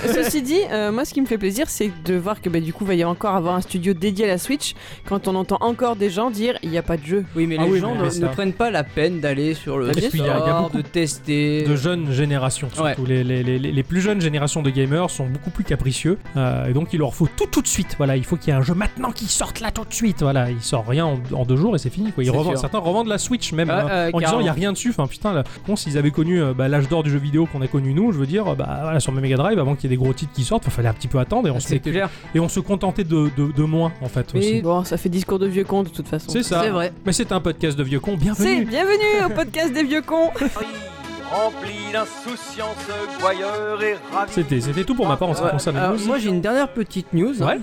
Ceci 0.07 0.41
dit, 0.41 0.59
euh, 0.71 0.91
moi 0.91 1.05
ce 1.05 1.13
qui 1.13 1.21
me 1.21 1.25
fait 1.25 1.37
plaisir, 1.37 1.65
c'est 1.69 1.91
de 2.05 2.15
voir 2.15 2.41
que 2.41 2.49
bah, 2.49 2.59
du 2.59 2.73
coup, 2.73 2.85
va 2.85 2.93
y 2.95 3.03
encore 3.03 3.35
avoir 3.35 3.55
un 3.55 3.61
studio 3.61 3.93
dédié 3.93 4.25
à 4.25 4.27
la 4.27 4.37
Switch 4.37 4.73
quand 5.07 5.27
on 5.27 5.35
entend 5.35 5.57
encore 5.61 5.95
des 5.95 6.09
gens 6.09 6.29
dire 6.29 6.57
il 6.63 6.69
n'y 6.69 6.77
a 6.77 6.81
pas 6.83 6.97
de 6.97 7.05
jeu. 7.05 7.25
Oui 7.35 7.47
mais 7.47 7.57
Ah 7.59 7.63
les 7.65 7.69
oui, 7.71 7.79
gens 7.79 7.95
mais 7.95 8.05
ne, 8.05 8.09
ça- 8.09 8.19
ne 8.21 8.27
prennent 8.27 8.53
pas 8.53 8.69
la 8.71 8.83
peine 8.83 9.19
d'aller 9.19 9.53
sur 9.53 9.77
le 9.77 9.93
sûr. 9.93 10.09
Il 10.13 10.19
y 10.19 10.23
a- 10.23 10.25
y 10.25 10.29
a 10.49 10.61
beaucoup 10.61 10.77
de 10.77 10.81
tester. 10.81 11.63
de 11.63 11.75
jeunes 11.75 12.11
générations. 12.11 12.69
Surtout 12.73 13.05
les, 13.05 13.23
les, 13.23 13.43
les, 13.43 13.59
les 13.59 13.83
plus 13.83 14.01
jeunes 14.01 14.21
générations 14.21 14.61
de 14.61 14.69
gamers 14.69 15.09
sont 15.09 15.25
beaucoup 15.27 15.49
plus 15.49 15.63
capricieux. 15.63 16.17
euh, 16.37 16.67
et 16.67 16.73
donc 16.73 16.93
il 16.93 16.99
leur 16.99 17.13
faut 17.13 17.27
tout 17.35 17.45
tout 17.47 17.61
de 17.61 17.67
suite. 17.67 17.95
Voilà, 17.97 18.15
il 18.15 18.23
faut 18.23 18.35
qu'il 18.37 18.49
y 18.53 18.55
ait 18.55 18.59
un 18.59 18.63
jeu 18.63 18.73
maintenant 18.73 19.11
qui 19.11 19.25
sorte 19.25 19.59
là 19.59 19.71
tout 19.71 19.85
de 19.85 19.93
suite. 19.93 20.21
Voilà, 20.21 20.49
il 20.51 20.61
sort 20.61 20.85
rien 20.87 21.05
en, 21.05 21.19
en 21.33 21.45
deux 21.45 21.55
jours 21.57 21.75
et 21.75 21.79
c'est 21.79 21.89
fini. 21.89 22.11
Quoi. 22.11 22.23
Ils 22.23 22.31
revendent, 22.31 22.57
certains 22.57 22.79
revendent 22.79 23.07
la 23.07 23.17
Switch 23.17 23.51
même 23.53 23.69
Ah, 23.69 23.81
hein, 23.81 23.87
euh, 23.89 24.11
en 24.13 24.19
disant 24.19 24.39
il 24.39 24.45
y 24.45 24.49
a 24.49 24.53
rien 24.53 24.71
dessus. 24.71 24.89
Enfin 24.89 25.07
putain, 25.07 25.33
là, 25.33 25.43
bon, 25.67 25.75
s'ils 25.75 25.97
avaient 25.97 26.11
connu 26.11 26.41
euh, 26.41 26.53
bah, 26.53 26.67
l'âge 26.67 26.87
d'or 26.87 27.03
du 27.03 27.09
jeu 27.09 27.17
vidéo 27.19 27.45
qu'on 27.51 27.61
a 27.61 27.67
connu 27.67 27.93
nous, 27.93 28.11
je 28.11 28.17
veux 28.17 28.27
dire, 28.27 28.55
bah 28.55 28.79
voilà, 28.83 28.99
sur 28.99 29.11
mes 29.11 29.21
Mega 29.21 29.37
Drive 29.37 29.59
avant 29.59 29.75
qu'il 29.75 29.88
y 29.88 29.88
ait 29.88 29.88
des 29.89 29.97
gros 29.97 30.13
titres 30.13 30.31
qui 30.33 30.43
sortent, 30.43 30.63
il 30.65 30.71
fallait 30.71 30.87
un 30.87 30.93
petit 30.93 31.07
peu 31.09 31.19
attendre 31.19 31.47
et 31.47 31.51
on, 31.51 31.59
se 31.59 31.67
C'est 31.67 31.73
mettait- 31.75 31.91
clair. 31.91 32.09
et 32.33 32.39
on 32.39 32.47
se 32.47 32.59
contentait 32.61 33.03
de, 33.03 33.29
de, 33.35 33.51
de 33.51 33.63
moins 33.63 33.91
en 34.01 34.07
fait 34.07 34.33
Mais- 34.33 34.39
aussi. 34.39 34.61
Bon, 34.61 34.83
ça 34.85 34.97
fait 34.97 35.09
discours 35.09 35.39
de 35.39 35.47
vieux 35.47 35.65
con 35.65 35.83
de 35.83 35.89
toute 35.89 36.07
façon. 36.07 36.29
C'est 36.29 36.43
ça. 36.43 36.61
C'est 36.63 36.69
vrai. 36.69 36.93
Mais 37.05 37.11
c'est 37.11 37.31
un 37.31 37.41
podcast 37.41 37.77
de 37.77 37.83
vieux 37.83 37.99
cons. 37.99 38.17
C'est 38.17 38.23
Bienvenue. 38.23 38.65
bienvenue 38.65 39.25
au 39.25 39.29
podcast 39.35 39.73
des 39.73 39.83
vieux 39.83 40.01
cons. 40.01 40.29
rempli 41.31 41.91
d'insouciance, 41.93 42.75
gouailleur 43.19 43.81
et 43.83 43.95
ravi. 44.13 44.31
C'était, 44.31 44.61
c'était 44.61 44.83
tout 44.83 44.95
pour 44.95 45.07
ma 45.07 45.15
part 45.17 45.29
en 45.29 45.33
ce 45.33 45.39
qui 45.39 45.45
Ouais, 45.45 45.51
concerne 45.51 45.75
les 45.75 45.81
alors, 45.81 45.95
news. 45.95 46.05
moi 46.07 46.17
j'ai 46.17 46.29
une 46.29 46.41
dernière 46.41 46.67
petite 46.69 47.13
news. 47.13 47.41
hein. 47.41 47.45
Ouais. 47.47 47.59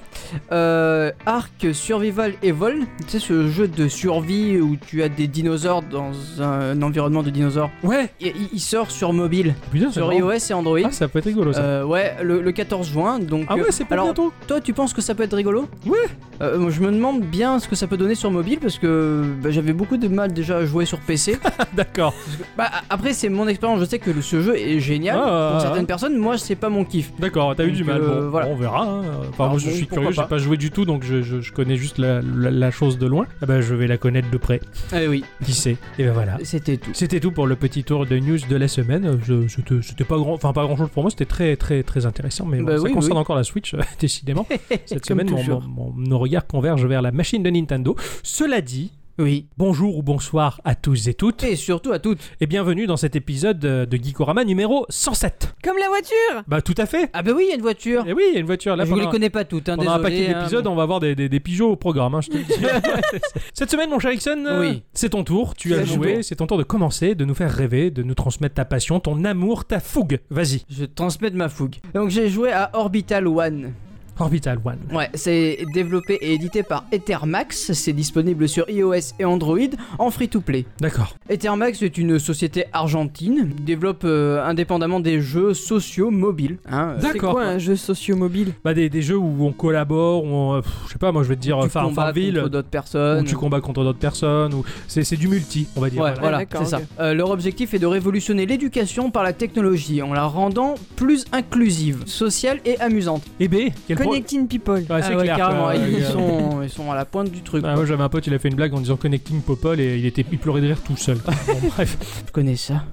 Euh, 0.53 1.11
Ark 1.27 1.67
Survival 1.73 2.35
Evol, 2.43 2.79
tu 3.05 3.09
sais 3.09 3.19
ce 3.19 3.49
jeu 3.49 3.69
de 3.69 3.89
survie 3.89 4.61
où 4.61 4.77
tu 4.77 5.03
as 5.03 5.09
des 5.09 5.27
dinosaures 5.27 5.83
dans 5.83 6.11
un 6.41 6.81
environnement 6.83 7.23
de 7.23 7.31
dinosaures. 7.31 7.71
Ouais, 7.83 8.11
il, 8.21 8.33
il 8.53 8.61
sort 8.61 8.91
sur 8.91 9.13
mobile, 9.13 9.55
putain, 9.73 9.87
c'est 9.89 10.01
sur 10.01 10.13
iOS 10.13 10.33
et 10.51 10.53
Android. 10.55 10.79
Ah, 10.85 10.91
ça 10.93 11.09
peut 11.09 11.19
être 11.19 11.25
rigolo 11.27 11.53
ça. 11.53 11.61
Euh, 11.61 11.85
ouais, 11.85 12.17
le, 12.23 12.41
le 12.43 12.53
14 12.53 12.89
juin. 12.91 13.19
Donc, 13.19 13.47
ah 13.49 13.55
ouais, 13.57 13.63
euh, 13.63 13.67
c'est 13.71 13.85
pour 13.85 13.93
alors, 13.95 14.07
bientôt. 14.07 14.33
toi, 14.47 14.61
tu 14.61 14.73
penses 14.73 14.93
que 14.93 15.01
ça 15.03 15.15
peut 15.15 15.23
être 15.25 15.37
rigolo? 15.37 15.69
Ouais. 15.87 15.97
Euh, 16.43 16.59
moi, 16.59 16.71
je 16.71 16.81
me 16.81 16.91
demande 16.93 17.23
bien 17.23 17.59
ce 17.59 17.67
que 17.69 17.75
ça 17.77 17.87
peut 17.87 17.97
donner 17.97 18.15
sur 18.15 18.31
mobile 18.31 18.59
parce 18.61 18.79
que 18.79 19.25
bah, 19.43 19.51
j'avais 19.51 19.73
beaucoup 19.73 19.97
de 19.97 20.09
mal 20.09 20.33
déjà 20.33 20.59
à 20.59 20.65
jouer 20.67 20.85
sur 20.85 21.01
PC. 21.01 21.39
D'accord. 21.75 22.15
bah, 22.57 22.71
après, 22.91 23.13
c'est 23.13 23.29
mon 23.29 23.43
expérience. 23.49 23.56
Je 23.61 23.85
sais 23.85 23.99
que 23.99 24.21
ce 24.21 24.41
jeu 24.43 24.57
est 24.57 24.81
génial 24.81 25.17
Ah, 25.19 25.23
pour 25.51 25.57
ah, 25.57 25.61
certaines 25.61 25.85
ah. 25.85 25.87
personnes. 25.87 26.17
Moi, 26.17 26.39
c'est 26.39 26.55
pas 26.57 26.69
mon 26.69 26.85
kiff. 26.85 27.13
D'accord, 27.19 27.55
t'as 27.57 27.65
eu 27.65 27.73
du 27.73 27.85
mal. 27.85 28.01
euh, 28.01 28.23
bon, 28.25 28.31
voilà. 28.31 28.49
on 28.49 28.57
verra. 28.57 28.83
hein. 28.85 29.03
Enfin, 29.31 29.49
moi, 29.49 29.59
je 29.59 29.67
bon, 29.69 29.75
suis 29.75 29.87
curieux, 29.87 30.11
j'ai 30.13 30.23
pas. 30.23 30.39
joué 30.39 30.57
du 30.57 30.71
tout, 30.71 30.85
donc 30.85 31.05
je, 31.05 31.23
je- 31.23 31.41
je 31.41 31.53
connais 31.53 31.77
juste 31.77 31.99
la, 31.99 32.21
la- 32.23 32.51
la 32.51 32.71
chose 32.71 32.99
de 32.99 33.07
loin. 33.07 33.27
Ah 33.43 33.47
bah, 33.47 33.61
je 33.61 33.75
vais 33.75 33.87
la 33.87 33.97
connaître 33.99 34.31
de 34.31 34.37
près. 34.39 34.61
Eh 34.95 35.09
oui, 35.09 35.25
Qui 35.45 35.53
sait 35.53 35.77
Et 35.99 36.05
ben 36.05 36.13
voilà. 36.13 36.39
c'était 36.45 36.77
tout. 36.77 36.91
C'était 36.95 37.21
tout 37.21 37.31
pour 37.33 37.47
le 37.47 37.57
petit 37.57 37.85
tour 37.85 38.07
de 38.07 38.19
news 38.19 38.39
de 38.49 38.57
la 38.57 38.69
semaine. 38.69 39.19
Je- 39.27 39.47
C'était 39.49 39.83
c'était 39.83 40.05
pas 40.05 40.17
grand, 40.17 40.35
enfin 40.35 40.53
pas 40.53 40.65
grand 40.65 40.77
chose 40.77 40.91
pour 40.93 41.03
moi. 41.03 41.11
C'était 41.11 41.25
très 41.27 41.57
très 41.57 41.83
très 41.83 42.07
intéressant, 42.07 42.45
mais 42.47 42.59
bon, 42.59 42.65
Bah 42.67 42.77
ça 42.79 42.83
oui, 42.83 42.93
concerne 42.93 43.15
oui. 43.15 43.21
encore 43.21 43.37
la 43.37 43.45
Switch, 43.45 43.75
euh, 43.75 43.79
décidément. 44.01 44.47
Cette 44.87 45.07
semaine, 45.07 45.31
mon- 45.31 45.37
toujours. 45.39 45.63
mon- 45.63 45.93
mon- 45.93 46.09
nos 46.09 46.19
regards 46.19 46.47
convergent 46.47 46.87
vers 46.87 47.03
la 47.03 47.13
machine 47.13 47.43
de 47.43 47.51
Nintendo. 47.51 47.97
Cela 48.23 48.61
dit, 48.61 48.93
Oui. 49.19 49.47
bonjour 49.57 49.97
ou 49.97 50.03
bonsoir 50.03 50.61
à 50.65 50.75
tous 50.75 51.09
et 51.09 51.15
toutes, 51.15 51.43
Et 51.43 51.57
surtout 51.57 51.91
à 51.93 51.99
toutes. 51.99 52.19
et 52.39 52.47
bienvenue 52.47 52.87
dans 52.87 52.99
cet 52.99 53.17
épisode 53.17 53.65
euh, 53.65 53.87
de 53.87 53.97
Geekorama 53.97 54.45
numéro 54.45 54.85
107. 54.91 55.55
Comme 55.65 55.79
la 55.79 55.89
voiture 55.89 56.45
Bah 56.47 56.61
tout 56.61 56.75
à 56.77 56.85
fait. 56.85 57.09
Ah 57.15 57.23
bah 57.23 57.33
oui, 57.35 57.45
il 57.47 57.49
y 57.49 57.53
a 57.53 57.55
une 57.55 57.63
voiture. 57.63 58.07
Et 58.07 58.13
oui, 58.13 58.23
il 58.29 58.35
y 58.35 58.37
a 58.37 58.41
une 58.41 58.47
voiture 58.47 58.77
là. 58.77 58.85
je 58.85 58.93
ne 58.93 59.01
les 59.01 59.07
connais 59.09 59.31
pas 59.31 59.45
toutes, 59.45 59.71
hein, 59.71 59.77
Pendant 59.77 59.93
un 59.93 60.01
paquet 60.01 60.29
hein. 60.35 60.41
d'épisodes, 60.41 60.67
on 60.67 60.75
va 60.75 60.83
avoir 60.83 61.01
des, 61.01 61.15
des, 61.15 61.31
des 61.31 61.41
pigeons 61.41 61.71
au 61.71 61.77
programme, 61.77 62.15
hein, 62.15 62.21
je 62.21 62.29
te 62.29 62.37
le 62.37 62.43
dis. 62.45 62.53
Cette 63.55 63.71
semaine, 63.71 63.89
mon 63.89 63.99
cher 63.99 64.13
Ixon, 64.13 64.45
euh, 64.47 64.61
Oui. 64.61 64.83
c'est 64.93 65.09
ton 65.11 65.25
tour. 65.25 65.55
Tu 65.55 65.73
as 65.75 65.85
joué, 65.85 66.23
c'est 66.23 66.37
ton 66.37 66.47
tour 66.47 66.59
de 66.59 66.63
commencer, 66.63 67.15
de 67.15 67.25
nous 67.25 67.35
faire 67.35 67.51
rêver, 67.51 67.91
de 67.91 68.03
nous 68.03 68.15
transmettre 68.15 68.55
ta 68.57 68.67
passion, 68.67 69.01
ton 69.01 69.25
amour, 69.25 69.65
ta 69.65 69.81
fougue. 69.81 70.19
Vas-y. 70.29 70.63
Je 70.69 70.85
transmets 70.85 71.31
de 71.31 71.37
ma 71.37 71.49
fougue. 71.49 71.77
Donc 71.95 72.11
j'ai 72.11 72.29
joué 72.29 72.53
à 72.53 72.71
Orbital 72.75 73.27
One. 73.27 73.73
Orbital 74.19 74.59
One. 74.65 74.79
Ouais, 74.93 75.09
c'est 75.15 75.59
développé 75.75 76.15
et 76.21 76.35
édité 76.35 76.63
par 76.63 76.85
Ethermax. 76.93 77.73
C'est 77.73 77.93
disponible 77.93 78.49
sur 78.49 78.69
iOS 78.69 79.15
et 79.19 79.25
Android 79.25 79.59
en 79.99 80.11
free-to-play. 80.11 80.67
D'accord. 80.81 81.15
Ethermax 81.29 81.83
est 81.83 81.99
une 81.99 82.19
société 82.19 82.65
argentine, 82.73 83.51
développe 83.63 84.03
euh, 84.05 84.45
indépendamment 84.45 85.01
des 85.01 85.21
jeux 85.21 85.55
sociaux 85.55 86.11
mobiles. 86.11 86.59
hein. 86.71 86.95
D'accord. 87.01 87.13
C'est 87.13 87.19
quoi 87.19 87.43
un 87.45 87.59
jeu 87.59 87.77
socio-mobile 87.77 88.53
Bah 88.65 88.75
des, 88.75 88.89
des 88.89 89.03
jeux 89.03 89.17
où 89.19 89.45
on 89.45 89.53
collabore, 89.53 90.25
où 90.25 90.29
on, 90.29 90.61
pff, 90.63 90.73
je 90.87 90.93
sais 90.93 90.99
pas, 90.99 91.13
moi 91.13 91.23
je 91.23 91.29
vais 91.29 91.37
te 91.37 91.41
dire 91.41 91.59
tu 91.63 91.69
Far 91.69 91.85
combats 91.85 92.13
contre 92.13 92.49
d'autres 92.49 92.69
où 92.69 92.71
personnes. 92.71 93.25
tu 93.25 93.35
combats 93.37 93.61
contre 93.61 93.85
d'autres 93.85 93.99
personnes, 93.99 94.55
ou 94.55 94.65
c'est 94.89 95.05
c'est 95.05 95.17
du 95.17 95.29
multi, 95.29 95.67
on 95.77 95.81
va 95.81 95.91
dire. 95.91 96.03
Ouais, 96.03 96.15
voilà. 96.19 96.43
c'est 96.59 96.65
ça. 96.65 96.81
Euh, 97.01 97.15
leur 97.15 97.31
objectif 97.31 97.75
est 97.75 97.79
de 97.79 97.87
révolutionner 97.87 98.47
l'éducation 98.47 99.11
par 99.11 99.23
la 99.23 99.33
technologie 99.33 100.03
en 100.03 100.13
la 100.13 100.25
rendant 100.25 100.75
plus 100.97 101.25
inclusive, 101.33 102.03
sociale 102.07 102.61
et 102.65 102.79
amusante. 102.81 103.23
Et 103.41 103.49
B, 103.49 103.71
quel 103.87 103.99
Connecting 104.09 104.49
People. 104.49 104.75
Ouais, 104.75 104.85
c'est 105.03 105.13
Ah 105.13 105.17
ouais, 105.17 105.23
clair. 105.25 105.37
carrément, 105.37 105.71
ils, 105.73 106.05
sont, 106.05 106.63
ils 106.63 106.71
sont 106.71 106.91
à 106.91 106.95
la 106.95 107.05
pointe 107.05 107.31
du 107.31 107.43
truc. 107.43 107.63
Ah, 107.65 107.69
quoi. 107.69 107.77
moi 107.77 107.85
j'avais 107.87 108.03
un 108.03 108.09
pote, 108.09 108.27
il 108.27 108.35
a 108.35 108.39
fait 108.39 108.49
une 108.49 108.55
blague 108.57 108.75
en 108.75 108.81
disant 108.81 108.97
Connecting 108.97 109.41
Popol 109.43 109.81
et 109.81 109.99
il 109.99 110.07
était 110.07 110.25
il 110.31 110.39
pleurait 110.39 110.61
de 110.61 110.67
rire 110.67 110.81
tout 110.85 110.97
seul. 110.97 111.19
Bon, 111.47 111.69
bref. 111.69 111.97
Je 112.27 112.33
connais 112.33 112.57
ça? 112.57 112.85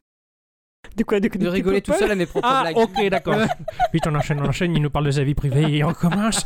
De 0.96 1.04
quoi 1.04 1.20
De, 1.20 1.48
rigoler 1.48 1.82
tout 1.82 1.94
seul 1.94 2.12
à 2.12 2.16
mes 2.16 2.26
propres 2.26 2.48
Ah, 2.52 2.62
blagues. 2.64 2.78
ok, 2.78 3.10
d'accord. 3.10 3.36
Vite, 3.94 4.04
on 4.08 4.16
enchaîne, 4.16 4.40
on 4.42 4.48
enchaîne, 4.48 4.76
il 4.76 4.82
nous 4.82 4.90
parle 4.92 5.06
de 5.06 5.12
sa 5.12 5.24
vie 5.24 5.34
privée 5.34 5.76
et 5.78 5.84
on 5.84 5.94
commence. 5.94 6.46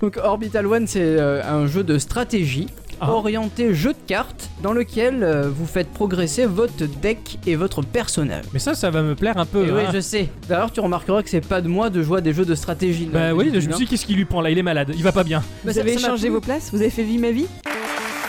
Donc 0.00 0.18
Orbital 0.22 0.66
One, 0.66 0.86
c'est 0.86 1.00
euh, 1.02 1.42
un 1.44 1.66
jeu 1.66 1.82
de 1.82 1.98
stratégie 1.98 2.68
Ah. 3.00 3.10
orienté 3.10 3.74
jeu 3.74 3.92
de 3.92 3.98
cartes 4.06 4.50
dans 4.62 4.72
lequel 4.72 5.22
euh, 5.24 5.48
vous 5.48 5.66
faites 5.66 5.88
progresser 5.92 6.46
votre 6.46 6.86
deck 7.00 7.38
et 7.46 7.56
votre 7.56 7.82
personnage. 7.82 8.44
Mais 8.52 8.60
ça, 8.60 8.74
ça 8.74 8.90
va 8.90 9.02
me 9.02 9.14
plaire 9.16 9.36
un 9.36 9.46
peu. 9.46 9.66
Et 9.66 9.70
oui, 9.72 9.80
hein. 9.86 9.90
je 9.92 10.00
sais. 10.00 10.28
D'ailleurs, 10.48 10.70
tu 10.72 10.78
remarqueras 10.80 11.22
que 11.24 11.30
c'est 11.30 11.44
pas 11.46 11.60
de 11.60 11.68
moi 11.68 11.90
de 11.90 12.02
jouer 12.02 12.18
à 12.18 12.20
des 12.20 12.32
jeux 12.32 12.44
de 12.44 12.54
stratégie. 12.54 13.08
Bah 13.12 13.32
oui, 13.34 13.48
je 13.52 13.56
me 13.56 13.72
suis 13.72 13.84
dit, 13.84 13.86
qu'est-ce 13.86 14.06
qu'il 14.06 14.16
lui 14.16 14.24
prend 14.24 14.40
là? 14.40 14.50
Il 14.50 14.58
est 14.58 14.62
malade, 14.62 14.92
il 14.94 15.02
va 15.02 15.10
pas 15.12 15.24
bien. 15.24 15.38
hein. 15.38 15.44
Bah, 15.64 15.72
Vous 15.72 15.78
avez 15.80 15.94
échangé 15.94 16.28
vos 16.28 16.40
places? 16.40 16.70
Vous 16.72 16.80
avez 16.80 16.90
fait 16.90 17.02
vie 17.04 17.18
ma 17.18 17.30
vie? 17.32 17.46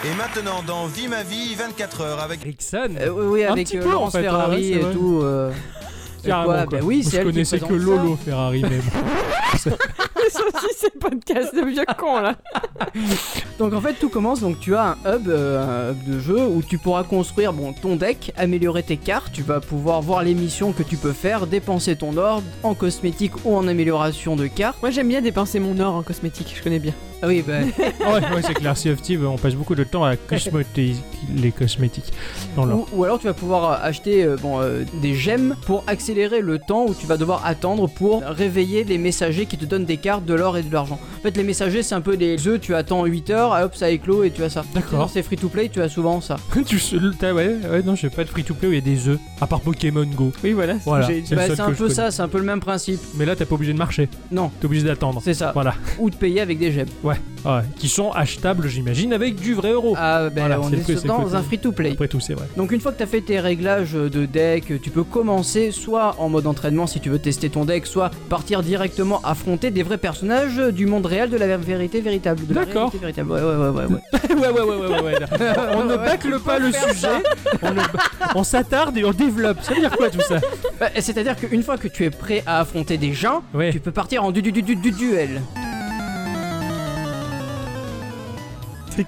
Et 0.06 0.14
maintenant, 0.16 0.62
dans 0.68 0.86
Vie 0.88 1.08
ma 1.08 1.24
vie, 1.24 1.56
24 1.56 2.02
heures 2.02 2.20
avec 2.22 2.44
Rickson 2.44 2.90
Euh, 3.00 3.10
oui, 3.10 3.26
oui, 3.26 3.44
Un 3.46 3.54
avec 3.54 3.68
petit 3.68 3.78
euh, 3.78 3.82
peu, 3.84 3.90
en 3.90 3.92
Laurence 3.94 4.12
fait, 4.12 4.18
hein, 4.20 4.22
Ferrari 4.32 4.56
ouais, 4.56 4.64
c'est 4.64 4.80
et 4.80 4.80
vrai. 4.80 4.94
tout. 4.94 5.20
euh, 5.24 5.52
et 6.24 6.28
Carrément, 6.28 6.54
quoi, 6.54 6.66
quoi. 6.66 6.80
bah 6.80 6.86
oui, 6.86 7.04
c'est 7.04 7.12
je 7.12 7.16
elle 7.18 7.24
qui 7.28 7.32
connaissais 7.32 7.60
que 7.60 7.66
présente 7.66 7.82
ça. 7.82 7.86
Lolo 8.04 8.16
Ferrari, 8.18 8.62
mais 8.64 8.78
bon. 8.78 8.92
C'est 10.30 10.42
aussi 10.42 10.68
ces 10.78 10.90
podcasts 10.90 11.54
de 11.56 11.62
vieux 11.66 11.86
cons 11.98 12.20
là. 12.20 12.36
Donc 13.60 13.74
en 13.74 13.82
fait 13.82 13.94
tout 13.94 14.10
commence, 14.10 14.40
donc 14.40 14.60
tu 14.60 14.74
as 14.76 14.98
un 15.06 15.16
hub, 15.16 15.28
euh, 15.28 15.90
un 15.90 15.92
hub 15.92 16.04
de 16.12 16.20
jeu 16.20 16.40
où 16.48 16.62
tu 16.64 16.78
pourras 16.80 17.04
construire 17.04 17.54
bon, 17.54 17.72
ton 17.74 17.96
deck, 17.96 18.34
améliorer 18.36 18.84
tes 18.84 18.98
cartes, 18.98 19.32
tu 19.32 19.44
vas 19.44 19.60
pouvoir 19.60 20.02
voir 20.02 20.24
les 20.24 20.34
missions 20.34 20.72
que 20.72 20.82
tu 20.82 20.98
peux 20.98 21.12
faire, 21.14 21.46
dépenser 21.46 21.96
ton 21.98 22.18
or 22.18 22.42
en 22.64 22.74
cosmétique 22.74 23.34
ou 23.46 23.56
en 23.56 23.68
amélioration 23.68 24.36
de 24.36 24.48
cartes. 24.48 24.82
Moi 24.82 24.90
j'aime 24.92 25.10
bien 25.10 25.22
dépenser 25.22 25.60
mon 25.60 25.80
or 25.80 25.94
en 25.96 26.04
cosmétique, 26.04 26.54
je 26.58 26.64
connais 26.64 26.80
bien. 26.80 26.94
Ah 27.24 27.28
oui, 27.28 27.42
bah, 27.48 27.54
ouais, 27.80 28.36
ouais, 28.36 28.42
c'est 28.46 28.54
clair. 28.54 28.76
Sea 28.78 28.90
of 28.92 29.02
Thieves, 29.02 29.26
on 29.26 29.38
passe 29.38 29.56
beaucoup 29.56 29.76
de 29.76 29.86
temps 29.86 30.04
à 30.04 30.18
cosmétiser 30.18 30.98
les 31.38 31.52
cosmétiques. 31.52 32.12
dans 32.58 32.68
ou, 32.70 32.86
ou 32.92 33.04
alors 33.06 33.18
tu 33.18 33.28
vas 33.28 33.34
pouvoir 33.34 33.72
euh, 33.72 33.88
acheter 33.88 34.26
euh, 34.26 34.36
bon, 34.36 34.60
euh, 34.62 34.84
des 35.02 35.14
gemmes 35.16 35.56
pour 35.66 35.86
accélérer 35.88 36.42
le 36.42 36.60
temps 36.60 36.86
où 36.86 36.94
tu 36.94 37.08
vas 37.08 37.16
devoir 37.16 37.46
attendre 37.46 37.88
pour 37.88 38.22
réveiller 38.24 38.84
les 38.84 38.98
messagers 38.98 39.46
qui 39.46 39.58
te 39.58 39.64
donnent 39.64 39.86
des 39.86 39.96
cartes, 39.98 40.26
de 40.26 40.34
l'or 40.34 40.58
et 40.58 40.64
de 40.64 40.74
l'argent. 40.74 41.00
En 41.20 41.22
fait 41.22 41.38
les 41.38 41.44
messagers 41.44 41.82
c'est 41.82 41.96
un 41.96 42.02
peu 42.02 42.18
des 42.18 42.46
œufs, 42.48 42.60
tu 42.60 42.76
attends 42.76 43.06
8 43.06 43.30
heures, 43.30 43.52
hop 43.64 43.74
ça 43.76 43.90
éclot 43.90 44.24
et 44.26 44.32
tu 44.32 44.44
as 44.44 44.50
ça. 44.50 44.66
D'accord. 44.76 45.00
Dans 45.00 45.08
ces 45.08 45.24
free 45.24 45.38
to 45.38 45.48
play 45.48 45.70
tu 45.70 45.82
as 45.82 45.88
souvent 45.88 46.20
ça. 46.20 46.36
tu 46.66 46.78
t'as- 47.18 47.34
ouais, 47.34 47.56
ouais, 47.72 47.84
non, 47.84 47.96
j'ai 47.96 48.10
pas 48.10 48.24
de 48.24 48.30
free-to-play 48.30 48.68
où 48.68 48.72
il 48.72 48.76
y 48.76 48.78
a 48.78 48.82
des 48.82 49.08
œufs, 49.08 49.20
à 49.40 49.48
part 49.48 49.62
Pokémon 49.62 50.06
Go. 50.06 50.32
Oui, 50.44 50.52
voilà. 50.52 50.76
Voilà. 50.86 51.08
C'est 51.08 51.36
Bah, 51.36 51.44
c'est 51.48 51.60
un 51.60 51.72
peu 51.72 51.90
ça, 51.90 52.12
c'est 52.12 52.22
un 52.22 52.28
peu 52.28 52.38
le 52.38 52.44
même 52.44 52.60
principe. 52.60 53.00
Mais 53.16 53.26
là, 53.26 53.36
t'es 53.36 53.46
pas 53.46 53.56
obligé 53.56 53.74
de 53.74 53.78
marcher, 53.78 54.10
Non, 54.32 54.52
t'es 54.60 54.66
obligé 54.66 54.84
d'attendre. 54.86 55.22
c'est 55.24 55.34
ça. 55.34 55.52
Voilà. 55.54 55.76
Ou 56.00 56.10
de 56.10 56.16
payer 56.16 56.42
avec 56.42 56.60
des 56.60 56.72
gemmes. 56.72 56.88
Ouais, 57.04 57.13
ouais. 57.46 57.62
Qui 57.78 57.90
sont 57.90 58.12
achetables, 58.12 58.68
j'imagine, 58.68 59.14
avec 59.14 59.36
du 59.36 59.54
vrai 59.54 59.72
euro. 59.72 59.96
Ah 59.98 60.30
ben 60.30 60.42
Voilà, 60.42 60.60
on 60.62 60.72
est 60.72 61.06
dans 61.06 61.36
un 61.36 61.42
free 61.42 61.60
to 61.60 61.72
play. 61.72 61.92
Après 61.92 62.08
tout, 62.08 62.20
c'est 62.20 62.34
vrai. 62.34 62.46
Donc 62.58 62.72
une 62.72 62.80
fois 62.82 62.92
que 62.92 62.98
tu 62.98 63.04
as 63.04 63.08
fait 63.08 63.22
tes 63.22 63.40
réglages 63.40 63.94
de 63.94 64.26
deck, 64.26 64.82
tu 64.82 64.90
peux 64.90 65.04
commencer 65.04 65.72
soit 65.72 66.16
en 66.20 66.30
mode 66.30 66.48
entraînement 66.48 66.88
si 66.88 67.00
tu 67.00 67.10
veux 67.10 67.20
tester 67.20 67.50
ton 67.50 67.66
deck, 67.66 67.86
soit 67.86 68.12
partir 68.30 68.64
directement 68.64 69.22
affronter 69.24 69.72
des 69.72 69.84
vrais 69.84 69.98
personnages 69.98 70.58
du 70.74 70.86
monde 70.86 71.06
réel 71.06 71.30
de 71.30 71.38
la 71.38 71.58
vérité 71.58 72.02
véritable. 72.02 72.42
D'accord. 72.48 72.92
Ouais, 73.04 73.42
ouais, 73.42 73.42
ouais, 73.42 73.70
ouais. 73.70 73.86
ouais. 73.86 74.36
ouais, 74.36 74.50
ouais, 74.50 74.62
ouais, 74.62 74.76
ouais, 74.76 75.02
ouais, 75.02 75.02
ouais. 75.04 75.16
On 75.76 75.84
ne 75.86 75.96
bâcle 75.96 76.40
pas 76.40 76.60
le 76.60 76.72
sujet, 76.72 77.08
on, 77.62 77.72
ne- 77.72 77.82
on 78.36 78.44
s'attarde 78.44 78.98
et 78.98 79.04
on 79.06 79.12
développe. 79.12 79.58
Ça 79.62 79.74
veut 79.74 79.80
dire 79.82 79.92
quoi 79.96 80.10
tout 80.10 80.22
ça? 80.22 80.40
Bah, 80.80 80.88
C'est-à-dire 81.00 81.36
qu'une 81.36 81.64
fois 81.64 81.78
que 81.78 81.88
tu 81.88 82.06
es 82.06 82.10
prêt 82.10 82.44
à 82.46 82.60
affronter 82.60 82.98
des 82.98 83.14
gens, 83.14 83.44
tu 83.72 83.80
peux 83.80 83.92
partir 83.92 84.24
en 84.24 84.32
du, 84.32 84.42
du, 84.42 84.52
du, 84.52 84.62
du, 84.62 84.76
du 84.76 84.92
duel. 84.92 85.42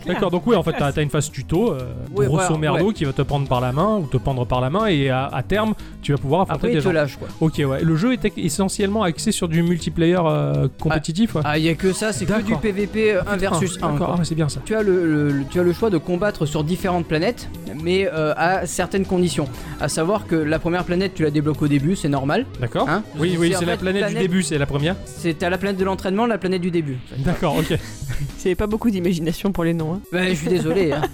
D'accord, 0.05 0.31
donc 0.31 0.45
oui, 0.47 0.55
en 0.55 0.63
fait, 0.63 0.73
t'as 0.77 0.91
as 0.95 1.01
une 1.01 1.09
phase 1.09 1.31
tuto, 1.31 1.71
euh, 1.73 1.79
Ouais, 2.15 2.25
grosso 2.27 2.43
voilà, 2.47 2.57
merdo, 2.57 2.87
ouais. 2.87 2.93
qui 2.93 3.05
va 3.05 3.13
te 3.13 3.21
prendre 3.21 3.47
par 3.47 3.61
la 3.61 3.71
main 3.71 3.97
ou 3.97 4.07
te 4.07 4.17
prendre 4.17 4.45
par 4.45 4.61
la 4.61 4.69
main, 4.69 4.85
et 4.87 5.09
à, 5.09 5.25
à 5.25 5.43
terme, 5.43 5.73
tu 6.01 6.11
vas 6.11 6.17
pouvoir 6.17 6.41
affronter 6.41 6.55
Après, 6.57 6.67
des 6.69 6.73
il 6.75 6.79
te 6.79 6.83
gens. 6.83 6.91
lâche 6.91 7.17
quoi. 7.17 7.27
Ok, 7.41 7.53
ouais. 7.65 7.83
Le 7.83 7.95
jeu 7.95 8.13
est 8.13 8.37
essentiellement 8.37 9.03
axé 9.03 9.31
sur 9.31 9.47
du 9.47 9.63
multiplayer 9.63 10.17
euh, 10.23 10.67
compétitif, 10.79 11.35
ouais. 11.35 11.41
Ah, 11.45 11.57
il 11.57 11.65
y 11.65 11.69
a 11.69 11.75
que 11.75 11.93
ça, 11.93 12.13
c'est 12.13 12.25
que 12.25 12.41
du. 12.41 12.55
PVP 12.55 13.15
1 13.27 13.35
versus 13.37 13.77
1. 13.81 13.91
D'accord, 13.91 14.15
ah, 14.19 14.23
c'est 14.23 14.35
bien 14.35 14.49
ça. 14.49 14.61
Tu 14.65 14.75
as 14.75 14.81
le, 14.81 15.05
le- 15.05 15.29
le- 15.31 15.43
tu 15.49 15.59
as 15.59 15.63
le 15.63 15.73
choix 15.73 15.89
de 15.89 15.97
combattre 15.97 16.45
sur 16.45 16.63
différentes 16.63 17.05
planètes, 17.05 17.49
mais 17.83 18.07
euh, 18.11 18.33
à 18.37 18.65
certaines 18.65 19.05
conditions. 19.05 19.47
À 19.79 19.87
savoir 19.89 20.25
que 20.25 20.35
la 20.35 20.57
première 20.59 20.83
planète, 20.85 21.13
tu 21.15 21.23
la 21.23 21.31
débloques 21.31 21.61
au 21.61 21.67
début, 21.67 21.95
c'est 21.95 22.09
normal. 22.09 22.45
D'accord. 22.59 22.87
Hein 22.89 23.03
oui, 23.19 23.35
oui, 23.39 23.53
c'est 23.57 23.65
la 23.65 23.77
planète, 23.77 24.07
du 24.07 24.15
début, 24.15 24.41
c'est 24.43 24.57
la 24.57 24.65
première. 24.65 24.95
C'est 25.05 25.43
à 25.43 25.49
la 25.49 25.57
planète 25.57 25.77
de 25.77 25.83
l'entraînement, 25.85 26.25
la 26.25 26.37
planète 26.37 26.61
du 26.61 26.71
début. 26.71 26.97
D'accord, 27.19 27.57
ok. 27.57 27.77
C'est 28.37 28.55
pas 28.55 28.67
beaucoup 28.67 28.89
d'imagination 28.91 29.51
pour 29.51 29.63
les 29.63 29.73
Hein. 29.81 30.01
Bah, 30.11 30.27
je 30.29 30.33
suis 30.35 30.47
désolé. 30.47 30.91
hein. 30.93 31.01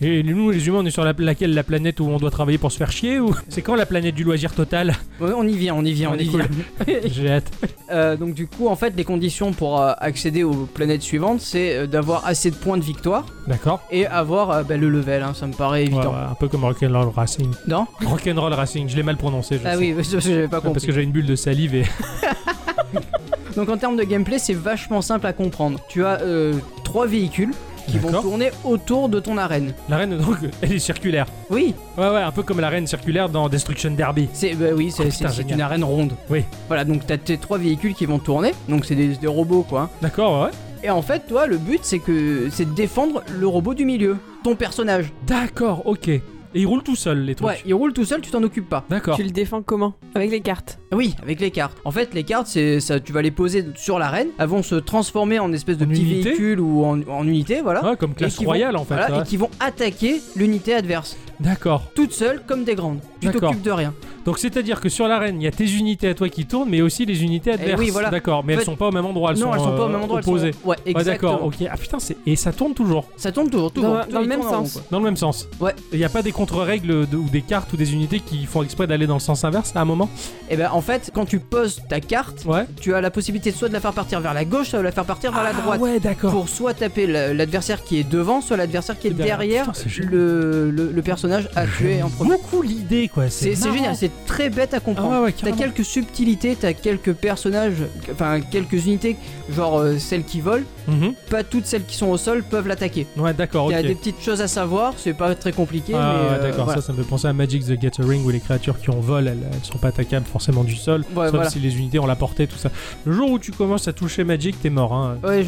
Et 0.00 0.22
nous, 0.22 0.50
les 0.50 0.64
humains, 0.68 0.78
on 0.82 0.86
est 0.86 0.92
sur 0.92 1.02
la, 1.04 1.12
laquelle 1.18 1.52
la 1.54 1.64
planète 1.64 1.98
où 1.98 2.04
on 2.04 2.18
doit 2.18 2.30
travailler 2.30 2.56
pour 2.56 2.70
se 2.70 2.76
faire 2.76 2.92
chier 2.92 3.18
ou 3.18 3.34
c'est 3.48 3.62
quand 3.62 3.74
la 3.74 3.84
planète 3.84 4.14
du 4.14 4.22
loisir 4.22 4.54
total? 4.54 4.94
Ouais, 5.20 5.32
on 5.36 5.42
y 5.42 5.56
vient, 5.56 5.74
on 5.74 5.84
y 5.84 5.92
vient, 5.92 6.12
On 6.12 6.16
y 6.16 6.28
cool. 6.28 6.44
vient. 6.86 6.96
J'ai 7.06 7.28
hâte. 7.32 7.50
Euh, 7.90 8.16
donc 8.16 8.34
du 8.34 8.46
coup, 8.46 8.68
en 8.68 8.76
fait, 8.76 8.94
les 8.96 9.02
conditions 9.02 9.52
pour 9.52 9.80
euh, 9.80 9.94
accéder 9.98 10.44
aux 10.44 10.68
planètes 10.72 11.02
suivantes, 11.02 11.40
c'est 11.40 11.74
euh, 11.74 11.86
d'avoir 11.88 12.24
assez 12.28 12.52
de 12.52 12.54
points 12.54 12.76
de 12.76 12.84
victoire 12.84 13.26
D'accord. 13.48 13.80
et 13.90 14.06
avoir 14.06 14.50
euh, 14.52 14.62
bah, 14.62 14.76
le 14.76 14.88
level. 14.88 15.24
hein, 15.24 15.34
ça 15.34 15.48
me 15.48 15.52
paraît 15.52 15.80
Ouais, 15.80 15.86
évident. 15.86 16.12
ouais, 16.12 16.30
un 16.30 16.34
peu 16.38 16.46
comme 16.46 16.62
Rock'n'Roll 16.62 17.08
Racing. 17.08 17.50
Non? 17.66 17.88
Rock'n'Roll 18.06 18.52
Racing, 18.52 18.88
je 18.88 18.94
l'ai 18.94 19.02
mal 19.02 19.16
prononcé. 19.16 19.56
Je 19.56 19.62
Ah 19.66 19.72
sais. 19.72 19.78
oui, 19.78 19.94
parce 19.94 20.10
que 20.10 20.20
j'avais 20.20 20.42
pas 20.44 20.60
Parce 20.60 20.74
compris. 20.74 20.86
que 20.86 20.92
j'ai 20.92 21.02
une 21.02 21.10
bulle 21.10 21.26
de 21.26 21.34
salive 21.34 21.74
et. 21.74 21.82
Donc 23.56 23.68
en 23.68 23.76
termes 23.76 23.96
de 23.96 24.04
gameplay, 24.04 24.38
c'est 24.38 24.54
vachement 24.54 25.02
simple 25.02 25.26
à 25.26 25.32
comprendre. 25.32 25.80
Tu 25.88 26.04
as 26.04 26.20
euh, 26.22 26.54
trois 26.84 27.06
véhicules. 27.08 27.50
Qui 27.88 27.98
vont 27.98 28.08
D'accord. 28.08 28.22
tourner 28.22 28.50
autour 28.64 29.08
de 29.08 29.18
ton 29.20 29.36
arène. 29.38 29.72
L'arène, 29.88 30.16
donc, 30.16 30.36
elle 30.62 30.72
est 30.72 30.78
circulaire. 30.78 31.26
Oui, 31.50 31.74
Ouais, 31.96 32.08
ouais, 32.08 32.20
un 32.22 32.30
peu 32.30 32.42
comme 32.42 32.60
l'arène 32.60 32.86
circulaire 32.86 33.28
dans 33.28 33.48
Destruction 33.48 33.90
Derby. 33.90 34.28
c'est 34.32 34.54
bah 34.54 34.66
oui, 34.74 34.90
c'est 34.90 35.02
Oh, 35.06 35.10
c'est- 35.10 35.18
putain, 35.18 35.28
c'est 35.30 35.36
génial. 35.42 35.54
une 35.56 35.60
arène 35.62 35.84
ronde. 35.84 36.12
Oui. 36.30 36.44
Voilà, 36.68 36.84
donc 36.84 37.06
t'as 37.06 37.16
tes 37.16 37.38
trois 37.38 37.58
véhicules 37.58 37.94
qui 37.94 38.06
vont 38.06 38.18
tourner, 38.18 38.52
donc 38.68 38.84
c'est 38.84 38.94
des, 38.94 39.08
des 39.08 39.26
robots 39.26 39.64
quoi. 39.68 39.80
hein. 39.82 39.90
D'accord, 40.02 40.44
ouais. 40.44 40.50
Et 40.84 40.90
en 40.90 41.02
fait, 41.02 41.26
toi, 41.26 41.46
le 41.48 41.56
but 41.58 41.80
c'est 41.82 41.98
que 41.98 42.48
c'est 42.52 42.64
de 42.66 42.74
défendre 42.74 43.22
le 43.36 43.46
robot 43.48 43.74
du 43.74 43.84
milieu, 43.84 44.18
ton 44.44 44.54
personnage. 44.54 45.12
D'accord, 45.26 45.82
ok. 45.86 46.08
Et 46.54 46.60
il 46.62 46.66
roule 46.66 46.82
tout 46.82 46.96
seul, 46.96 47.20
les 47.24 47.34
trucs. 47.34 47.46
Ouais, 47.48 47.58
il 47.66 47.74
roule 47.74 47.92
tout 47.92 48.04
seul, 48.04 48.20
tu 48.22 48.30
t'en 48.30 48.42
occupes 48.42 48.68
pas. 48.68 48.84
D'accord. 48.88 49.16
Tu 49.16 49.22
le 49.22 49.30
défends 49.30 49.60
comment 49.62 49.94
Avec 50.14 50.30
les 50.30 50.40
cartes. 50.40 50.78
Oui, 50.92 51.14
avec 51.22 51.40
les 51.40 51.50
cartes. 51.50 51.76
En 51.84 51.90
fait, 51.90 52.14
les 52.14 52.24
cartes, 52.24 52.46
c'est 52.46 52.80
ça, 52.80 53.00
tu 53.00 53.12
vas 53.12 53.20
les 53.22 53.30
poser 53.30 53.66
sur 53.76 53.98
l'arène, 53.98 54.28
elles 54.38 54.46
vont 54.48 54.62
se 54.62 54.74
transformer 54.76 55.38
en 55.38 55.52
espèce 55.52 55.76
de 55.76 55.84
En 55.84 55.88
petits 55.88 56.02
unité 56.02 56.30
véhicules 56.30 56.60
ou 56.60 56.84
en, 56.84 57.00
en 57.08 57.26
unités, 57.26 57.60
voilà. 57.60 57.84
Ouais, 57.84 57.96
comme 57.96 58.12
Et 58.12 58.14
classe 58.14 58.36
qui 58.36 58.44
vont- 58.44 58.50
royale 58.50 58.76
en 58.76 58.84
fait. 58.84 58.94
voilà, 58.94 59.16
ouais. 59.16 59.22
Et 59.22 59.26
qui 59.26 59.36
vont 59.36 59.50
attaquer 59.60 60.20
l'unité 60.36 60.72
adverse, 60.74 61.16
D'accord. 61.40 61.90
toutes 61.94 62.12
seules 62.12 62.42
comme 62.46 62.64
des 62.64 62.74
grandes. 62.74 63.00
Tu 63.20 63.26
D'accord. 63.26 63.50
t'occupes 63.50 63.62
de 63.62 63.70
rien. 63.70 63.94
Donc 64.28 64.38
c'est 64.38 64.54
à 64.58 64.62
dire 64.62 64.78
que 64.82 64.90
sur 64.90 65.08
l'arène, 65.08 65.40
il 65.40 65.44
y 65.44 65.46
a 65.46 65.50
tes 65.50 65.64
unités 65.64 66.06
à 66.06 66.12
toi 66.12 66.28
qui 66.28 66.44
tournent, 66.44 66.68
mais 66.68 66.82
aussi 66.82 67.06
les 67.06 67.22
unités 67.22 67.52
adverses. 67.52 67.80
Eh 67.80 67.82
oui, 67.82 67.88
voilà. 67.88 68.10
D'accord, 68.10 68.44
mais 68.44 68.52
En 68.52 68.56
elles 68.56 68.60
fait- 68.60 68.64
sont 68.66 68.76
pas 68.76 68.88
au 68.88 68.92
même 68.92 69.06
endroit. 69.06 69.30
Elles 69.32 69.38
non, 69.38 69.46
sont, 69.46 69.54
elles 69.54 69.60
sont 69.60 69.74
pas 69.74 69.82
au 69.84 69.86
euh, 69.86 69.88
même 69.88 70.02
endroit. 70.02 70.18
elles 70.18 70.24
sont- 70.24 70.30
opposées. 70.32 70.50
Ouais, 70.64 70.76
Ouais, 70.76 70.76
exactement. 70.84 71.32
d'accord, 71.32 71.46
ok. 71.46 71.54
Ah 71.70 71.76
putain, 71.78 71.98
c'est... 71.98 72.18
et 72.26 72.36
ça 72.36 72.52
tourne 72.52 72.74
toujours 72.74 73.06
Ça 73.16 73.32
tourne 73.32 73.48
toujours, 73.48 73.72
toujours. 73.72 74.00
Dans- 74.12 74.20
le 74.20 74.26
même 74.26 74.42
rond, 74.42 74.50
sens. 74.66 74.82
Dans 74.90 74.98
le 74.98 75.04
même 75.04 75.16
sens 75.16 75.48
Ouais. 75.60 75.74
Il 75.94 75.98
n'y 75.98 76.04
a 76.04 76.10
pas 76.10 76.20
des 76.20 76.32
contre-règles 76.32 77.08
de- 77.08 77.16
ou 77.16 77.30
des 77.30 77.40
cartes 77.40 77.72
ou 77.72 77.78
des 77.78 77.94
unités 77.94 78.20
qui 78.20 78.44
font 78.44 78.62
exprès 78.62 78.86
d'aller 78.86 79.06
dans 79.06 79.14
le 79.14 79.20
sens 79.20 79.44
inverse 79.44 79.72
à 79.74 79.80
un 79.80 79.86
moment? 79.86 80.10
Et 80.50 80.56
ben 80.58 80.68
en 80.72 80.82
fait, 80.82 81.10
quand 81.14 81.24
tu 81.24 81.38
poses 81.40 81.80
ta 81.88 82.00
carte, 82.00 82.44
Ouais. 82.44 82.66
tu 82.82 82.92
as 82.92 83.00
la 83.00 83.10
possibilité 83.10 83.50
soit 83.50 83.68
de 83.68 83.72
la 83.72 83.80
faire 83.80 83.94
partir 83.94 84.20
vers 84.20 84.34
la 84.34 84.44
gauche, 84.44 84.68
soit 84.68 84.78
de 84.80 84.84
la 84.84 84.92
faire 84.92 85.06
partir 85.06 85.32
vers 85.32 85.42
la 85.42 85.52
Ah 85.56 85.60
droite. 85.62 85.80
ouais, 85.80 86.00
d'accord. 86.00 86.32
Pour 86.32 86.50
soit 86.50 86.74
taper 86.74 87.06
la- 87.06 87.32
l'adversaire 87.32 87.82
qui 87.82 87.98
est 87.98 88.04
devant, 88.06 88.42
soit 88.42 88.58
l'adversaire 88.58 88.98
qui 88.98 89.06
est 89.06 89.12
derrière. 89.12 89.72
Putain, 89.72 89.88
le, 90.06 90.70
le, 90.70 90.92
le 90.92 91.02
personnage 91.02 91.48
à 91.56 91.66
tuer 91.66 92.02
en 92.02 92.10
premier. 92.10 92.32
Beaucoup 92.32 92.60
l'idée, 92.60 93.08
quoi. 93.08 93.30
C'est 93.30 93.54
génial, 93.54 93.96
c'est 93.96 94.10
très 94.26 94.50
bête 94.50 94.74
à 94.74 94.78
Ah 94.78 94.80
comprendre. 94.80 95.12
ouais, 95.20 95.26
ouais, 95.26 95.34
T'as 95.40 95.52
quelques 95.52 95.84
subtilités, 95.84 96.56
t'as 96.56 96.72
quelques 96.72 97.12
personnages, 97.12 97.82
enfin 98.12 98.40
quelques 98.40 98.86
unités, 98.86 99.16
genre 99.54 99.78
euh, 99.78 99.98
celles 99.98 100.24
qui 100.24 100.40
volent. 100.40 100.64
Mhm. 100.88 101.14
Pas 101.30 101.44
toutes 101.44 101.66
celles 101.66 101.84
qui 101.84 101.96
sont 101.96 102.06
au 102.08 102.16
sol 102.16 102.42
peuvent 102.42 102.66
l'attaquer. 102.66 103.06
Ouais, 103.16 103.34
d'accord, 103.34 103.70
Il 103.70 103.74
y 103.74 103.76
a 103.76 103.82
des 103.82 103.94
petites 103.94 104.20
choses 104.22 104.40
à 104.40 104.48
savoir, 104.48 104.94
c'est 104.96 105.12
pas 105.12 105.34
très 105.34 105.52
compliqué, 105.52 105.92
Ah, 105.94 106.12
euh, 106.14 106.42
d'accord, 106.42 106.64
voilà. 106.64 106.80
ça, 106.80 106.86
ça 106.88 106.92
me 106.92 107.02
fait 107.02 107.08
penser 107.08 107.26
à 107.28 107.32
Magic 107.32 107.64
the 107.66 107.72
Gathering 107.78 108.24
où 108.24 108.30
les 108.30 108.40
créatures 108.40 108.78
qui 108.80 108.90
ont 108.90 109.00
vol, 109.00 109.28
elles, 109.28 109.36
elles 109.52 109.64
sont 109.64 109.78
pas 109.78 109.88
attaquables 109.88 110.26
forcément 110.26 110.64
du 110.64 110.74
sol, 110.76 111.02
Ouais, 111.14 111.26
sauf 111.26 111.34
voilà. 111.34 111.50
si 111.50 111.58
les 111.58 111.76
unités 111.76 111.98
ont 111.98 112.06
la 112.06 112.16
portée, 112.16 112.46
tout 112.46 112.56
ça. 112.56 112.70
Le 113.04 113.12
jour 113.12 113.30
où 113.30 113.38
tu 113.38 113.52
commences 113.52 113.86
à 113.86 113.92
toucher 113.92 114.24
Magic, 114.24 114.60
t'es 114.60 114.70
mort, 114.70 114.92
hein. 114.94 115.18
Ouais, 115.22 115.44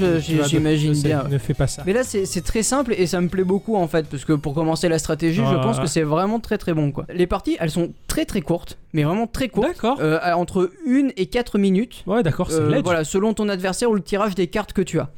j'imagine 0.46 0.92
bien. 0.92 1.24
Ne 1.30 1.38
fais 1.38 1.54
pas 1.54 1.66
ça. 1.66 1.82
Mais 1.86 1.92
là, 1.92 2.02
c'est 2.04 2.44
très 2.44 2.62
simple 2.62 2.94
et 2.96 3.06
ça 3.06 3.20
me 3.20 3.28
plaît 3.28 3.44
beaucoup 3.44 3.76
en 3.76 3.88
fait, 3.88 4.06
parce 4.08 4.24
que 4.24 4.34
pour 4.34 4.54
commencer 4.54 4.88
la 4.88 4.98
stratégie, 4.98 5.40
Ah, 5.44 5.50
je 5.52 5.58
pense 5.62 5.78
que 5.78 5.86
c'est 5.86 6.02
vraiment 6.02 6.38
très 6.40 6.58
très 6.58 6.74
bon 6.74 6.92
quoi. 6.92 7.06
Les 7.14 7.26
parties, 7.26 7.56
elles 7.60 7.70
sont 7.70 7.90
très 8.08 8.24
très 8.24 8.40
courtes, 8.42 8.76
mais 8.92 9.04
vraiment 9.04 9.26
très 9.26 9.48
courtes, 9.48 9.68
D'accord. 9.68 9.98
euh, 10.00 10.18
entre 10.34 10.70
1 10.86 11.08
et 11.16 11.26
4 11.26 11.58
minutes. 11.58 12.02
Ouais, 12.06 12.22
d'accord, 12.22 12.50
c'est 12.50 12.60
Euh, 12.60 12.80
voilà, 12.84 13.04
selon 13.04 13.32
ton 13.34 13.48
adversaire 13.48 13.90
ou 13.90 13.94
le 13.94 14.02
tirage 14.02 14.34
des 14.34 14.46
cartes 14.46 14.72
que 14.72 14.82
tu 14.82 14.98
as. 15.00 15.08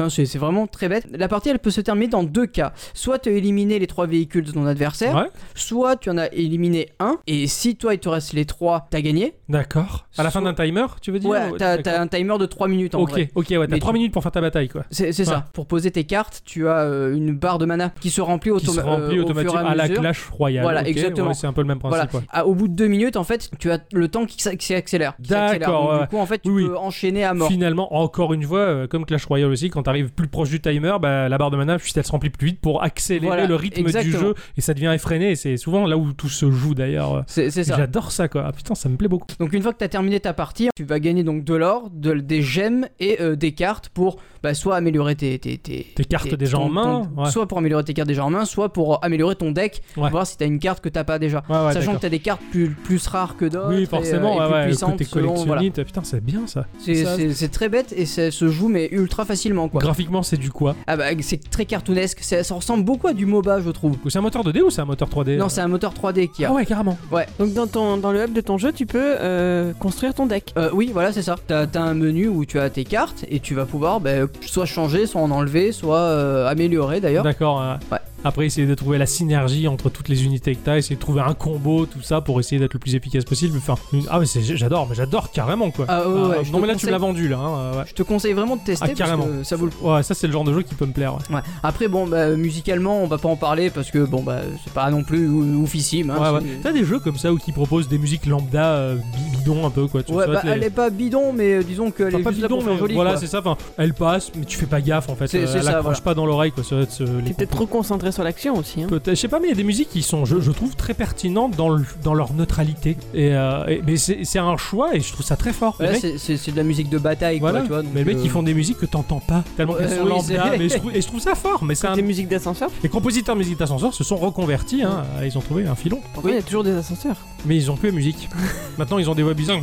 Hein, 0.00 0.08
c'est 0.08 0.38
vraiment 0.38 0.66
très 0.66 0.88
bête. 0.88 1.06
La 1.12 1.28
partie, 1.28 1.48
elle 1.50 1.58
peut 1.58 1.70
se 1.70 1.80
terminer 1.80 2.08
dans 2.08 2.22
deux 2.22 2.46
cas. 2.46 2.72
Soit 2.94 3.18
tu 3.18 3.28
as 3.28 3.32
éliminé 3.32 3.78
les 3.78 3.86
trois 3.86 4.06
véhicules 4.06 4.44
de 4.44 4.52
ton 4.52 4.66
adversaire, 4.66 5.14
Ouais, 5.14 5.28
soit 5.54 5.96
tu 5.96 6.10
en 6.10 6.18
as 6.18 6.26
éliminé 6.32 6.88
un, 7.00 7.18
et 7.26 7.46
si 7.46 7.76
toi 7.76 7.94
il 7.94 7.98
te 8.00 8.08
reste 8.08 8.32
les 8.32 8.44
trois, 8.44 8.86
t'as 8.90 9.00
gagné. 9.00 9.34
d'accord. 9.48 10.06
À 10.16 10.22
la 10.22 10.30
fin 10.30 10.42
d'un 10.42 10.54
timer, 10.54 10.86
tu 11.00 11.12
veux 11.12 11.18
dire 11.18 11.30
Ouais, 11.30 11.50
ou- 11.52 11.56
t'as 11.58 12.00
un 12.00 12.06
timer 12.06 12.36
de 12.38 12.46
3 12.46 12.68
minutes 12.68 12.94
en 12.94 13.00
Ok, 13.00 13.10
vrai. 13.10 13.30
ok, 13.34 13.46
ouais, 13.50 13.58
t'as 13.58 13.66
Mais 13.68 13.78
3 13.78 13.92
tu- 13.92 13.98
minutes 13.98 14.12
pour 14.12 14.22
faire 14.22 14.32
ta 14.32 14.40
bataille, 14.40 14.68
quoi. 14.68 14.84
C'est 14.90 15.06
Ouais. 15.06 15.12
ça. 15.24 15.46
Pour 15.52 15.66
poser 15.66 15.90
tes 15.90 16.04
cartes, 16.04 16.42
tu 16.44 16.68
as 16.68 16.78
euh, 16.80 17.14
une 17.14 17.32
barre 17.36 17.58
de 17.58 17.64
mana 17.66 17.90
qui 18.00 18.10
se 18.10 18.20
remplit, 18.20 18.50
Qui 18.58 18.66
se 18.66 18.80
remplit 18.80 19.18
euh, 19.18 19.22
automatiquement 19.22 19.60
à 19.60 19.70
à 19.70 19.74
la. 19.74 19.88
Clash 19.88 20.28
Royale. 20.30 20.62
Voilà, 20.62 20.86
exactement. 20.86 21.28
ouais, 21.28 21.34
c'est 21.34 21.46
un 21.46 21.52
peu 21.52 21.60
le 21.62 21.66
même 21.68 21.78
Voilà. 21.82 22.06
principe. 22.06 22.28
Ah, 22.32 22.46
au 22.46 22.54
bout 22.54 22.68
de 22.68 22.74
deux 22.74 22.86
minutes, 22.86 23.16
en 23.16 23.24
fait, 23.24 23.50
tu 23.58 23.70
as 23.70 23.80
le 23.92 24.08
temps 24.08 24.24
qui 24.26 24.40
s'a- 24.42 24.56
qui 24.56 24.66
s'accélère. 24.66 25.14
D'accord. 25.18 26.00
Du 26.02 26.06
coup, 26.08 26.18
en 26.18 26.26
fait, 26.26 26.40
tu 26.42 26.50
Oui, 26.50 26.66
peux 26.66 26.76
enchaîner 26.76 27.24
à 27.24 27.34
mort. 27.34 27.48
Finalement, 27.48 27.94
encore 27.94 28.32
une 28.34 28.42
fois, 28.44 28.58
euh, 28.60 28.86
comme 28.86 29.04
Clash 29.04 29.24
Royale 29.26 29.50
aussi, 29.50 29.68
quand 29.70 29.88
t'arrives 29.90 30.12
plus 30.12 30.28
proche 30.28 30.50
du 30.50 30.60
timer, 30.60 30.96
bah, 31.00 31.28
la 31.28 31.38
barre 31.38 31.50
de 31.50 31.56
mana, 31.56 31.78
puis 31.78 31.92
elle 31.96 32.04
se 32.04 32.12
remplit 32.12 32.30
plus 32.30 32.46
vite 32.48 32.60
pour 32.60 32.82
accélérer 32.82 33.26
Voilà, 33.26 33.46
le 33.46 33.54
rythme 33.54 33.80
exactement. 33.80 34.12
du 34.18 34.18
jeu 34.20 34.34
et 34.56 34.60
ça 34.60 34.74
devient 34.74 34.92
effréné. 34.94 35.30
Et 35.32 35.36
c'est 35.36 35.56
souvent 35.56 35.86
là 35.86 35.96
où 35.96 36.12
tout 36.12 36.28
se 36.28 36.50
joue 36.50 36.74
d'ailleurs. 36.74 37.14
euh. 37.14 37.22
C'est 37.26 37.50
c'est 37.50 37.64
ça. 37.64 37.76
J'adore 37.76 38.12
ça, 38.12 38.28
quoi. 38.28 38.44
Ah, 38.46 38.52
putain, 38.52 38.74
ça 38.74 38.88
me 38.88 38.96
plaît 38.96 39.08
beaucoup. 39.08 39.26
Donc 39.38 39.52
une 39.52 39.62
fois 39.62 39.72
que 39.72 39.78
tu 39.78 39.84
as 39.84 39.88
terminé 39.88 40.20
ta 40.20 40.32
partie, 40.32 40.68
tu 40.76 40.84
vas 40.84 41.00
gagner 41.00 41.24
donc 41.24 41.44
de 41.44 41.54
l'or, 41.54 41.88
de- 41.92 42.14
des 42.14 42.42
gemmes 42.42 42.86
et 43.00 43.20
euh, 43.20 43.36
des 43.36 43.52
cartes 43.52 43.88
pour 43.88 44.16
bah, 44.42 44.54
soit 44.54 44.76
améliorer 44.76 45.16
tes, 45.16 45.38
tes, 45.38 45.58
tes, 45.58 45.86
Tes 45.94 46.04
cartes 46.04 46.34
déjà 46.34 46.56
ton- 46.56 46.64
en 46.64 46.68
main, 46.70 47.08
ton- 47.14 47.22
ouais. 47.24 47.30
soit 47.30 47.46
pour 47.46 47.58
améliorer 47.58 47.84
tes 47.84 47.92
cartes 47.94 48.08
déjà 48.08 48.24
en 48.24 48.30
main, 48.30 48.44
soit 48.46 48.72
pour 48.72 48.94
euh, 48.94 48.98
améliorer 49.02 49.34
ton 49.36 49.50
deck, 49.50 49.82
Ouais. 49.96 50.08
voir 50.10 50.26
si 50.26 50.36
tu 50.38 50.44
as 50.44 50.46
une 50.46 50.58
carte 50.58 50.80
que 50.82 50.88
t'as 50.88 51.04
pas 51.04 51.18
déjà. 51.18 51.42
Ouais, 51.48 51.72
Sachant 51.72 51.94
que 51.96 52.00
tu 52.00 52.06
as 52.06 52.10
des 52.10 52.20
cartes 52.20 52.40
plus, 52.50 52.70
plus 52.70 53.06
rares 53.06 53.36
que 53.36 53.44
d'autres. 53.44 53.68
Oui, 53.74 53.82
et, 53.82 53.86
forcément, 53.86 54.40
euh, 54.40 54.48
et 54.48 54.52
ouais, 54.52 54.60
plus 54.62 54.68
puissantes 54.70 55.02
selon- 55.04 55.34
voilà. 55.44 55.62
putain, 55.70 56.02
c'est 56.04 56.24
bien 56.24 56.46
ça. 56.46 56.66
C'est 56.78 57.50
très 57.50 57.68
bête 57.68 57.92
et 57.96 58.06
ça 58.06 58.30
se 58.30 58.48
joue 58.48 58.68
mais 58.68 58.88
ultra 58.92 59.24
facilement 59.24 59.68
quoi. 59.68 59.79
Graphiquement, 59.80 60.22
c'est 60.22 60.36
du 60.36 60.50
quoi 60.50 60.76
Ah 60.86 60.96
bah 60.96 61.04
c'est 61.20 61.50
très 61.50 61.64
cartoonesque, 61.64 62.20
ça, 62.22 62.44
ça 62.44 62.54
ressemble 62.54 62.84
beaucoup 62.84 63.08
à 63.08 63.12
du 63.12 63.26
MOBA 63.26 63.60
je 63.60 63.70
trouve. 63.70 63.96
C'est 64.08 64.18
un 64.18 64.22
moteur 64.22 64.44
2D 64.44 64.60
ou 64.62 64.70
c'est 64.70 64.80
un 64.82 64.84
moteur 64.84 65.08
3D 65.08 65.36
Non 65.36 65.46
euh 65.46 65.48
c'est 65.48 65.60
un 65.60 65.68
moteur 65.68 65.92
3D 65.94 66.30
qui 66.30 66.44
a. 66.44 66.48
Ah 66.50 66.52
ouais, 66.52 66.66
carrément. 66.66 66.98
Donc 67.38 67.52
dans, 67.54 67.66
ton, 67.66 67.96
dans 67.96 68.12
le 68.12 68.24
hub 68.24 68.32
de 68.32 68.40
ton 68.40 68.58
jeu, 68.58 68.72
tu 68.72 68.86
peux 68.86 69.16
euh, 69.20 69.72
construire 69.78 70.14
ton 70.14 70.26
deck. 70.26 70.52
Euh, 70.56 70.70
oui, 70.72 70.90
voilà, 70.92 71.12
c'est 71.12 71.22
ça. 71.22 71.36
T'as 71.46 71.66
as 71.74 71.80
un 71.80 71.94
menu 71.94 72.28
où 72.28 72.44
tu 72.44 72.58
as 72.60 72.68
tes 72.70 72.84
cartes 72.84 73.24
et 73.28 73.40
tu 73.40 73.54
vas 73.54 73.64
pouvoir 73.66 74.00
bah, 74.00 74.10
soit 74.42 74.66
changer, 74.66 75.06
soit 75.06 75.20
en 75.20 75.30
enlever, 75.30 75.72
soit 75.72 75.98
euh, 75.98 76.46
améliorer 76.48 77.00
d'ailleurs. 77.00 77.24
D'accord. 77.24 77.60
euh, 77.62 77.74
Ouais. 77.90 77.98
Après, 78.24 78.46
essayer 78.46 78.66
de 78.66 78.74
trouver 78.74 78.98
la 78.98 79.06
synergie 79.06 79.66
entre 79.68 79.88
toutes 79.90 80.08
les 80.08 80.24
unités 80.24 80.54
que 80.54 80.60
t'as, 80.64 80.76
essayer 80.76 80.96
de 80.96 81.00
trouver 81.00 81.22
un 81.22 81.34
combo, 81.34 81.86
tout 81.86 82.02
ça, 82.02 82.20
pour 82.20 82.38
essayer 82.40 82.58
d'être 82.60 82.74
le 82.74 82.78
plus 82.78 82.94
efficace 82.94 83.24
possible. 83.24 83.56
Enfin, 83.58 83.74
une- 83.92 84.04
ah, 84.10 84.18
mais 84.20 84.26
c'est- 84.26 84.42
j'adore, 84.56 84.86
mais 84.88 84.94
j'adore 84.94 85.30
carrément 85.30 85.70
quoi. 85.70 85.86
Ah 85.88 86.08
ouais, 86.08 86.14
ouais, 86.28 86.36
Ah, 86.40 86.42
je 86.42 86.50
non, 86.52 86.58
te 86.58 86.62
mais 86.62 86.68
là, 86.68 86.74
tu 86.76 86.86
me 86.86 86.90
l'as 86.92 86.98
conseille- 86.98 87.08
vendu 87.14 87.28
là. 87.28 87.38
hein, 87.38 87.78
ouais. 87.78 87.84
Je 87.86 87.94
te 87.94 88.02
conseille 88.02 88.32
vraiment 88.32 88.56
de 88.56 88.62
tester 88.62 88.84
Ah, 88.84 88.88
parce 88.88 88.98
carrément. 88.98 89.24
que 89.24 89.42
ça 89.44 89.56
vaut 89.56 89.66
le 89.66 89.70
coup. 89.72 89.88
Ouais, 89.90 90.02
ça, 90.02 90.14
c'est 90.14 90.26
le 90.26 90.32
genre 90.32 90.44
de 90.44 90.52
jeu 90.52 90.62
qui 90.62 90.74
peut 90.74 90.86
me 90.86 90.92
plaire. 90.92 91.14
ouais. 91.14 91.34
Ouais. 91.36 91.40
Après 91.62 91.88
bon 91.88 92.06
bah 92.06 92.28
musicalement 92.36 93.02
on 93.02 93.06
va 93.06 93.18
pas 93.18 93.28
en 93.28 93.36
parler 93.36 93.70
parce 93.70 93.90
que 93.90 94.04
bon 94.04 94.22
bah 94.22 94.40
c'est 94.64 94.72
pas 94.72 94.90
non 94.90 95.02
plus 95.02 95.28
ou- 95.28 95.62
oufissime. 95.62 96.10
hein, 96.10 96.18
Ouais, 96.20 96.30
ouais. 96.38 96.40
c'est- 96.42 96.62
T'as 96.62 96.72
des 96.72 96.84
jeux 96.84 96.98
comme 96.98 97.16
ça 97.16 97.32
où 97.32 97.38
qui 97.38 97.52
proposent 97.52 97.88
des 97.88 97.98
musiques 97.98 98.26
lambda 98.26 98.64
euh, 98.74 98.96
bi- 98.96 99.38
bidon 99.38 99.66
un 99.66 99.70
peu 99.70 99.86
quoi. 99.86 100.02
Tu 100.02 100.12
Ouais, 100.12 100.26
vois, 100.26 100.34
bah, 100.34 100.40
les- 100.44 100.50
elle 100.50 100.64
est 100.64 100.70
pas 100.70 100.90
bidon, 100.90 101.32
mais 101.32 101.54
euh, 101.54 101.62
disons 101.62 101.90
qu'elle 101.90 102.08
Enfin, 102.08 102.18
est 102.18 102.22
pas 102.22 102.30
juste 102.30 102.42
là 102.42 102.48
bidon, 102.48 102.60
faire 102.60 102.72
mais 102.74 102.78
jolie. 102.78 102.94
voilà, 102.94 103.16
c'est 103.16 103.26
ça. 103.26 103.38
Enfin, 103.40 103.56
elle 103.78 103.94
passe, 103.94 104.30
mais 104.36 104.44
tu 104.44 104.58
fais 104.58 104.66
pas 104.66 104.80
gaffe 104.80 105.08
en 105.08 105.14
fait. 105.16 105.26
C'est- 105.26 105.38
Euh, 105.38 105.46
c'est 105.46 105.58
elle 105.58 105.64
ça, 105.64 105.78
accroche 105.78 106.00
pas 106.02 106.14
dans 106.14 106.26
l'oreille 106.26 106.52
quoi. 106.52 106.62
Ça 106.64 106.76
va 106.76 106.82
être, 106.82 107.00
les 107.02 107.24
T'es 107.30 107.34
peut-être 107.34 107.50
trop 107.56 107.66
concentré 107.66 108.09
sur 108.12 108.22
l'action 108.24 108.56
aussi. 108.56 108.82
Hein. 108.82 108.86
Peut-être, 108.88 109.10
je 109.10 109.20
sais 109.20 109.28
pas, 109.28 109.38
mais 109.40 109.46
il 109.46 109.50
y 109.50 109.54
a 109.54 109.56
des 109.56 109.64
musiques 109.64 109.90
qui 109.90 110.02
sont, 110.02 110.24
je, 110.24 110.40
je 110.40 110.50
trouve, 110.50 110.74
très 110.76 110.94
pertinentes 110.94 111.56
dans, 111.56 111.68
le- 111.68 111.84
dans 112.04 112.14
leur 112.14 112.32
neutralité. 112.34 112.96
Et, 113.14 113.34
euh, 113.34 113.64
et- 113.66 113.82
mais 113.86 113.96
c'est 113.96 114.24
c'est 114.24 114.38
un 114.38 114.56
choix 114.56 114.94
et 114.94 115.00
je 115.00 115.12
trouve 115.12 115.24
ça 115.24 115.36
très 115.36 115.52
fort. 115.52 115.76
C'est- 116.00 116.50
de 116.50 116.56
la 116.56 116.62
musique 116.62 116.88
de 116.88 116.98
bataille 116.98 117.38
voilà. 117.38 117.60
quoi, 117.60 117.66
tu 117.66 117.72
vois. 117.72 117.82
donc, 117.82 117.90
mais 117.94 118.00
les 118.00 118.04
mecs, 118.06 118.16
euh, 118.18 118.22
ils 118.24 118.30
font 118.30 118.42
des 118.42 118.54
musiques 118.54 118.78
que 118.78 118.86
t'entends 118.86 119.20
pas 119.20 119.44
tellement 119.56 119.74
qu'elles 119.74 119.90
sont 119.90 120.02
oui, 120.02 120.08
lambda. 120.08 120.22
c'est- 120.52 120.58
Mais 120.58 120.68
je 120.68 120.76
trouve, 120.78 120.96
et 120.96 121.00
je 121.00 121.06
trouve 121.06 121.20
ça 121.20 121.34
fort. 121.34 121.64
Mais 121.64 121.74
c'est 121.74 121.86
un- 121.86 121.94
Des 121.94 122.02
musiques 122.02 122.28
d'ascenseur 122.28 122.70
les 122.82 122.88
compositeurs 122.88 123.34
de 123.34 123.40
musique 123.40 123.58
d'ascenseur 123.58 123.92
se 123.94 124.04
sont 124.04 124.16
reconvertis. 124.16 124.82
Hein, 124.82 125.04
ils 125.24 125.36
ont 125.36 125.40
trouvé 125.40 125.66
un 125.66 125.74
filon. 125.74 126.00
Pourquoi 126.14 126.30
il 126.30 126.36
y 126.36 126.38
a 126.38 126.42
toujours 126.42 126.64
des 126.64 126.72
ascenseurs? 126.72 127.16
Mais 127.46 127.56
ils 127.56 127.70
ont 127.70 127.76
plus 127.76 127.88
la 127.90 127.94
musique. 127.94 128.28
Maintenant, 128.78 128.98
ils 128.98 129.08
ont 129.10 129.14
des 129.14 129.22
voix 129.22 129.34
bizarres. 129.34 129.60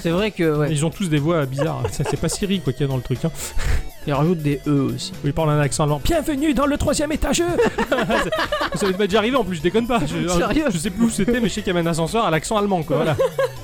C'est 0.00 0.10
vrai 0.10 0.30
que 0.30 0.58
ouais, 0.58 0.68
Ils 0.72 0.84
ont 0.84 0.90
tous 0.90 1.08
des 1.08 1.18
voix 1.18 1.44
bizarres. 1.46 1.82
Ça, 1.90 2.04
c'est 2.08 2.16
pas 2.20 2.28
Siri 2.28 2.60
quoi 2.60 2.72
qu'il 2.72 2.82
y 2.82 2.84
a 2.84 2.88
dans 2.88 2.96
le 2.96 3.02
truc. 3.02 3.24
Hein. 3.24 3.30
ils 4.06 4.12
rajoutent 4.12 4.42
des 4.42 4.60
E 4.66 4.92
aussi. 4.94 5.12
Ils 5.24 5.32
parlent 5.32 5.50
un 5.50 5.60
accent 5.60 5.84
allemand. 5.84 6.00
Bienvenue 6.04 6.54
dans 6.54 6.66
le 6.66 6.76
troisième 6.82 7.12
étage. 7.12 7.42
ça 8.74 8.86
m'est 8.86 9.06
déjà 9.06 9.18
arrivé 9.18 9.36
en 9.36 9.44
plus. 9.44 9.56
Je 9.56 9.62
déconne 9.62 9.86
pas. 9.86 10.00
Je, 10.00 10.28
Sérieux 10.28 10.64
Je 10.72 10.78
sais 10.78 10.90
plus 10.90 11.04
où 11.06 11.10
c'était, 11.10 11.40
mais 11.40 11.48
je 11.48 11.54
sais 11.54 11.62
qu'il 11.62 11.72
y 11.72 11.76
avait 11.76 11.86
un 11.86 11.90
ascenseur 11.90 12.24
à 12.24 12.30
l'accent 12.30 12.56
allemand 12.56 12.82
quoi. 12.82 12.96
Voilà. 12.96 13.16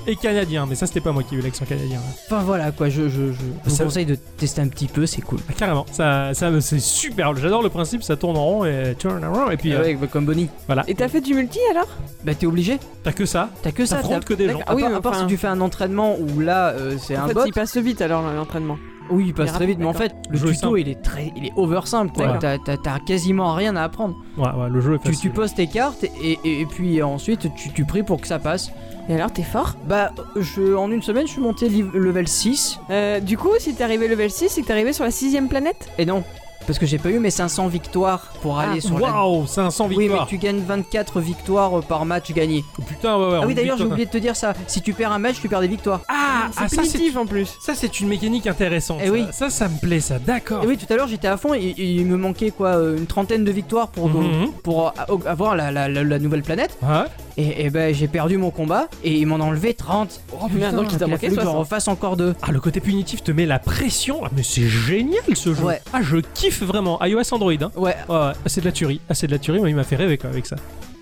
Et 0.06 0.16
canadien. 0.16 0.66
Mais 0.68 0.74
ça, 0.74 0.86
c'était 0.86 1.00
pas 1.00 1.12
moi 1.12 1.22
qui 1.22 1.34
ai 1.34 1.38
eu 1.38 1.40
l'accent 1.42 1.64
canadien. 1.64 1.98
hein. 1.98 2.12
Enfin 2.26 2.42
voilà 2.42 2.70
quoi, 2.72 2.88
je, 2.88 3.08
je, 3.08 3.22
vous 3.64 3.70
Ça- 3.70 3.84
conseille 3.84 4.06
de 4.06 4.14
tester 4.14 4.60
un 4.62 4.68
petit 4.68 4.86
peu, 4.86 5.04
c'est 5.06 5.20
cool. 5.20 5.38
Ah, 5.48 5.52
carrément. 5.56 5.84
Ça, 5.92 6.32
ça, 6.34 6.50
c'est 6.60 6.78
super. 6.80 7.36
J'adore 7.36 7.62
le 7.62 7.68
principe. 7.68 8.02
Ça 8.02 8.16
tourne 8.16 8.36
en 8.36 8.44
rond 8.44 8.64
et 8.64 8.94
turn 8.98 9.22
around. 9.22 9.52
Et 9.52 9.56
puis 9.56 9.72
Ah 9.74 9.80
euh, 9.80 9.94
ouais, 9.96 10.08
comme 10.10 10.24
Bonnie. 10.24 10.48
Et 10.86 10.94
t'as 10.94 11.08
fait 11.08 11.20
du 11.20 11.34
multi 11.34 11.58
alors? 11.70 11.88
Bah 12.24 12.34
t'es 12.34 12.46
obligé, 12.46 12.78
t'as 13.02 13.12
que 13.12 13.26
ça? 13.26 13.50
t'as 13.62 13.72
que 13.72 13.84
ça. 13.86 13.96
T'affrontes 13.96 14.20
t'as- 14.20 14.26
que 14.28 14.34
des 14.34 14.48
gens. 14.48 14.58
D'accord. 14.58 14.64
Ah 14.68 14.74
oui, 14.76 14.82
part, 14.82 14.90
mais 14.90 14.96
à 14.96 15.00
part 15.00 15.12
enfin- 15.12 15.20
si 15.22 15.26
tu 15.26 15.36
fais 15.36 15.46
un 15.48 15.60
entraînement 15.60 16.16
où 16.18 16.40
là 16.40 16.68
euh, 16.70 16.96
c'est 16.98 17.16
En 17.16 17.24
un 17.24 17.28
fait, 17.28 17.34
bot, 17.34 17.42
il 17.46 17.52
passe 17.52 17.76
vite 17.76 18.00
alors 18.00 18.22
l'entraînement. 18.22 18.78
Oui 19.10 19.24
il 19.28 19.34
passe 19.34 19.52
très 19.52 19.66
vite, 19.66 19.78
mais 19.78 19.86
en 19.86 19.92
fait 19.92 20.14
le 20.30 20.38
Le 20.38 20.46
tuto 20.52 20.52
simple. 20.54 20.80
il 20.80 20.88
est 20.88 21.02
très, 21.02 21.32
il 21.36 21.46
est 21.46 21.52
over 21.56 21.80
simple 21.84 22.12
quoi. 22.14 22.38
T'as- 22.38 22.58
T'as 22.58 22.76
t'as 22.76 22.98
quasiment 23.00 23.54
rien 23.54 23.76
à 23.76 23.82
apprendre. 23.84 24.16
Ouais, 24.36 24.44
ouais. 24.48 24.68
Le 24.70 24.80
jeu 24.80 24.94
est 24.94 24.98
Tu, 24.98 25.08
facile. 25.08 25.20
tu 25.20 25.30
poses 25.30 25.54
tes 25.54 25.66
cartes 25.66 26.04
et, 26.04 26.38
et, 26.44 26.60
et 26.60 26.66
puis 26.66 27.02
ensuite 27.02 27.54
tu, 27.54 27.70
tu 27.72 27.84
pries 27.84 28.02
pour 28.02 28.20
que 28.20 28.26
ça 28.26 28.38
passe. 28.38 28.70
Et 29.10 29.14
alors, 29.14 29.32
t'es 29.32 29.42
fort? 29.42 29.74
Bah 29.86 30.12
je, 30.36 30.74
en 30.74 30.90
une 30.90 31.00
semaine 31.02 31.26
je 31.26 31.32
suis 31.32 31.40
monté 31.40 31.68
level 31.70 32.28
6 32.28 32.78
Euh, 32.90 33.20
Du 33.20 33.38
coup, 33.38 33.48
si 33.58 33.74
t'es 33.74 33.82
arrivé 33.82 34.06
level 34.06 34.30
6, 34.30 34.48
c'est 34.50 34.60
que 34.60 34.66
t'es 34.66 34.72
arrivé 34.74 34.92
sur 34.92 35.04
la 35.04 35.10
sixième 35.10 35.48
planète? 35.48 35.88
Et 35.96 36.04
non. 36.04 36.22
Parce 36.68 36.78
que 36.78 36.86
j'ai 36.86 36.98
pas 36.98 37.08
eu 37.10 37.18
mes 37.18 37.30
500 37.30 37.66
victoires 37.66 38.20
pour 38.42 38.58
aller 38.60 38.80
sur 38.80 38.98
la. 39.00 39.10
Waouh, 39.10 39.46
500 39.46 39.86
Oui, 39.88 39.94
mais 39.96 40.02
victoires. 40.04 40.26
tu 40.28 40.38
gagnes 40.38 40.60
24 40.60 41.20
victoires 41.20 41.80
par 41.82 42.04
match 42.04 42.30
gagné. 42.32 42.62
Oh, 42.78 42.82
Putain, 42.86 43.16
ouais, 43.18 43.26
ouais. 43.32 43.38
Ah 43.42 43.46
oui, 43.46 43.54
d'ailleurs, 43.54 43.76
j'ai 43.78 43.84
oublié 43.84 44.06
de 44.06 44.10
te 44.10 44.18
dire 44.18 44.36
ça. 44.36 44.52
Si 44.68 44.80
tu 44.82 44.92
perds 44.92 45.10
un 45.12 45.18
match, 45.18 45.40
tu 45.40 45.48
perds 45.48 45.62
des 45.62 45.68
victoires. 45.68 46.02
Ah, 46.08 46.48
C'est 46.52 46.58
ah, 46.64 46.68
ça, 46.68 46.82
c'est 46.84 46.92
punitif 46.98 47.16
en 47.16 47.26
plus. 47.26 47.56
ça, 47.60 47.74
c'est 47.74 47.98
une 48.00 48.08
mécanique 48.08 48.46
intéressante. 48.46 49.00
Eh 49.02 49.06
ça. 49.06 49.12
oui. 49.12 49.24
ça, 49.32 49.50
ça 49.50 49.68
me 49.68 49.78
plaît, 49.80 50.00
ça. 50.00 50.18
D'accord. 50.18 50.62
Et 50.62 50.66
oui, 50.66 50.76
tout 50.76 50.86
à 50.92 50.96
l'heure, 50.96 51.08
j'étais 51.08 51.26
à 51.28 51.36
fond 51.36 51.54
et, 51.54 51.58
et 51.58 51.84
il 51.94 52.06
me 52.06 52.16
manquait 52.16 52.50
quoi, 52.50 52.76
euh, 52.76 52.96
une 52.98 53.06
trentaine 53.06 53.44
de 53.44 53.50
victoires 53.50 53.88
pour, 53.88 54.08
Mhm. 54.08 54.52
pour 54.62 54.88
euh, 54.88 54.90
avoir 55.26 55.56
la, 55.56 55.70
la- 55.72 55.88
la- 55.88 56.04
la 56.04 56.18
nouvelle 56.18 56.42
planète. 56.42 56.76
Ouais. 56.82 57.04
Et, 57.40 57.64
et 57.66 57.70
ben, 57.70 57.94
j'ai 57.94 58.08
perdu 58.08 58.36
mon 58.36 58.50
combat 58.50 58.88
et 59.04 59.12
ils 59.16 59.24
m'en 59.24 59.36
ont 59.36 59.42
enlevé 59.42 59.72
30. 59.72 60.20
Oh 60.32 60.48
putain, 60.48 60.72
donc 60.72 60.92
il 60.92 60.98
t'a 60.98 61.06
manqué 61.06 61.28
fallu 61.28 61.36
que 61.36 61.42
j'en 61.42 61.52
60. 61.52 61.58
refasse 61.60 61.86
encore 61.88 62.16
deux. 62.16 62.34
Ah, 62.42 62.50
le 62.50 62.58
côté 62.60 62.80
punitif 62.80 63.22
te 63.22 63.30
met 63.30 63.46
la 63.46 63.60
pression. 63.60 64.20
Ah, 64.24 64.28
mais 64.36 64.42
c'est 64.42 64.66
génial 64.68 65.22
ce 65.34 65.54
jeu. 65.54 65.62
Ouais. 65.62 65.80
Ah, 65.92 66.00
je 66.02 66.16
kiffe 66.34 66.62
vraiment. 66.64 66.98
iOS 67.04 67.32
Android, 67.32 67.52
hein. 67.52 67.70
Ouais, 67.76 67.94
Ouais, 68.08 68.14
ouais. 68.16 68.32
Ah, 68.34 68.34
c'est 68.46 68.60
de 68.60 68.66
la 68.66 68.72
tuerie. 68.72 69.00
Ah, 69.08 69.14
c'est 69.14 69.28
de 69.28 69.32
la 69.32 69.38
tuerie, 69.38 69.60
mais 69.62 69.70
il 69.70 69.76
m'a 69.76 69.84
fait 69.84 69.94
rêver 69.96 70.18
quoi, 70.18 70.30
avec 70.30 70.46
ça. 70.46 70.56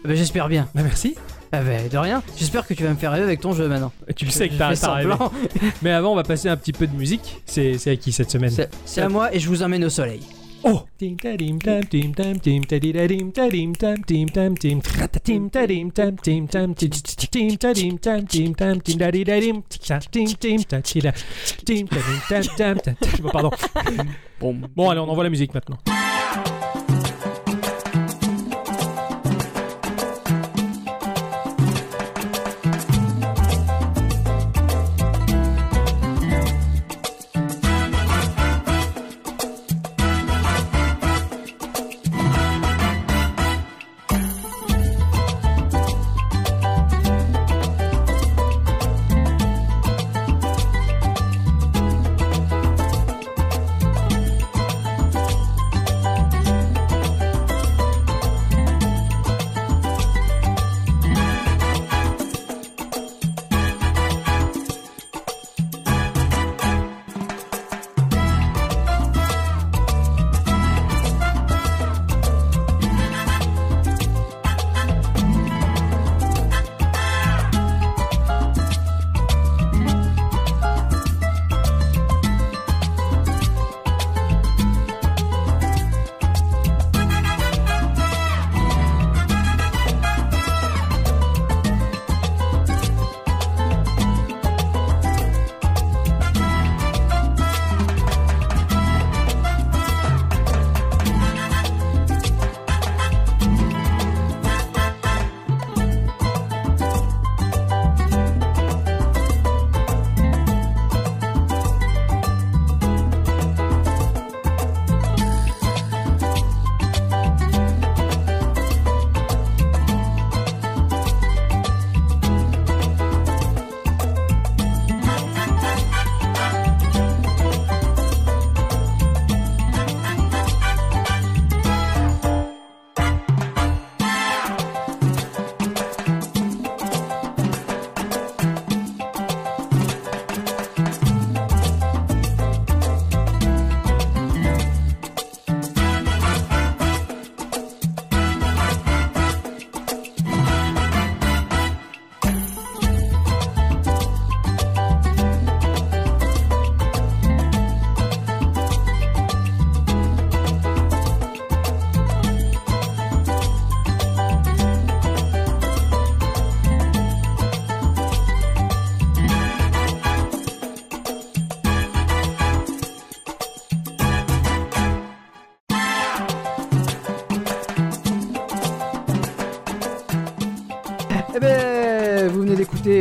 bah, 0.05 0.15
j'espère 0.15 0.49
bien. 0.49 0.69
Bah, 0.75 0.83
merci. 0.85 1.15
Ah 1.53 1.61
bah, 1.63 1.89
de 1.91 1.97
rien. 1.97 2.23
J'espère 2.37 2.67
que 2.67 2.75
tu 2.75 2.83
vas 2.83 2.91
me 2.91 2.97
faire 2.97 3.13
rêver 3.13 3.25
avec 3.25 3.41
ton 3.41 3.53
jeu 3.55 3.67
maintenant. 3.67 3.93
Tu 4.15 4.27
le 4.27 4.31
sais 4.31 4.51
que 4.51 4.55
t'as 4.59 4.75
semblant. 4.77 5.33
Mais 5.81 5.91
avant, 5.93 6.13
on 6.13 6.17
va 6.17 6.23
passer 6.25 6.51
un 6.51 6.57
petit 6.59 6.73
peu 6.73 6.87
de 6.87 6.95
musique. 6.95 7.41
C'est 7.47 7.79
à 7.89 7.97
qui 7.97 8.13
cette 8.13 8.31
semaine 8.31 8.53
c'est 8.85 9.01
à 9.01 9.09
moi 9.09 9.35
et 9.35 9.39
je 9.39 9.49
vous 9.49 9.63
emmène 9.63 9.85
au 9.85 9.89
soleil. 9.91 10.21
Oh 10.69 10.83
Pardon. 23.33 23.51
Bon, 24.41 24.57
Bon, 24.75 24.91
allez, 24.91 25.01
on 25.01 25.09
envoie 25.09 25.25
la 25.25 25.31
musique 25.31 25.55
maintenant. 25.55 25.79